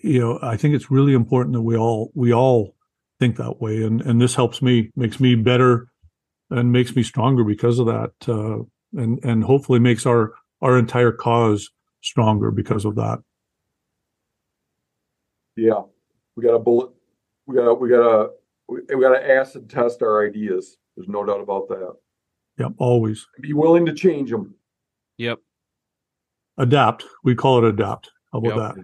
You 0.04 0.20
know 0.20 0.40
i 0.42 0.58
think 0.58 0.76
it's 0.76 0.92
really 0.92 1.14
important 1.14 1.54
that 1.54 1.62
we 1.62 1.78
all 1.78 2.12
we 2.16 2.34
all 2.34 2.76
think 3.20 3.38
that 3.38 3.62
way 3.62 3.84
and 3.84 4.02
and 4.02 4.20
this 4.20 4.36
helps 4.36 4.62
me 4.62 4.92
makes 4.96 5.20
me 5.20 5.36
better 5.36 5.88
and 6.50 6.72
makes 6.72 6.96
me 6.96 7.04
stronger 7.04 7.44
because 7.44 7.80
of 7.80 7.86
that 7.86 8.12
uh 8.28 8.58
and 9.00 9.24
and 9.24 9.44
hopefully 9.44 9.80
makes 9.80 10.06
our 10.06 10.34
our 10.62 10.78
entire 10.78 11.14
cause 11.14 11.70
stronger 12.06 12.52
because 12.52 12.86
of 12.86 12.96
that 12.96 13.20
Yeah, 15.58 15.82
we 16.36 16.44
got 16.44 16.54
a 16.54 16.60
bullet. 16.60 16.92
We 17.48 17.56
got 17.56 17.66
to 17.66 17.74
we 17.74 17.90
got 17.90 17.98
to 18.04 18.30
we, 18.68 18.80
we 18.96 19.02
got 19.02 19.14
to 19.18 19.30
acid 19.32 19.70
test 19.70 20.02
our 20.02 20.26
ideas. 20.26 20.78
There's 20.96 21.08
no 21.08 21.26
doubt 21.26 21.42
about 21.42 21.68
that. 21.70 21.94
yep 22.60 22.74
always 22.78 23.28
Be 23.42 23.54
willing 23.54 23.86
to 23.88 23.94
change 23.94 24.30
them. 24.32 24.56
Yep. 25.18 25.40
adapt 26.58 27.06
we 27.24 27.36
call 27.36 27.58
it 27.64 27.68
adapt 27.70 28.12
how 28.32 28.40
about 28.40 28.56
Yep. 28.58 28.76
that 28.76 28.84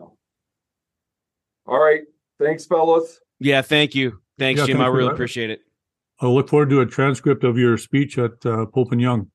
All 1.68 1.80
right, 1.80 2.02
thanks, 2.40 2.66
fellas. 2.66 3.20
Yeah. 3.40 3.62
Thank 3.62 3.96
you. 3.96 4.20
Thanks, 4.40 4.60
Yeah, 4.60 4.68
Jim. 4.68 4.78
thanks 4.78 4.86
I 4.88 4.96
really 4.98 5.12
appreciate 5.14 5.50
it. 5.50 5.62
i'll 6.22 6.34
look 6.34 6.50
forward 6.50 6.70
to 6.72 6.82
a 6.82 6.86
transcript 6.86 7.44
of 7.44 7.58
your 7.58 7.78
speech 7.78 8.18
at 8.18 8.44
uh, 8.46 8.66
pope 8.68 8.92
and 8.92 9.02
young 9.02 9.30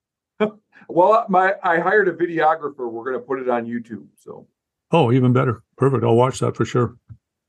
Well, 0.88 1.26
my 1.28 1.54
I 1.62 1.78
hired 1.78 2.08
a 2.08 2.12
videographer. 2.12 2.90
We're 2.90 3.04
going 3.04 3.14
to 3.14 3.26
put 3.26 3.40
it 3.40 3.48
on 3.48 3.66
YouTube. 3.66 4.06
So, 4.16 4.46
oh 4.92 5.10
even 5.10 5.32
better 5.32 5.64
perfect 5.76 6.04
i'll 6.04 6.14
watch 6.14 6.38
that 6.38 6.56
for 6.56 6.64
sure 6.64 6.96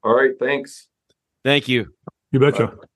all 0.03 0.15
right, 0.15 0.37
thanks. 0.39 0.87
Thank 1.43 1.67
you. 1.67 1.93
you 2.31 2.39
betcha 2.39 2.67
Bye. 2.67 2.87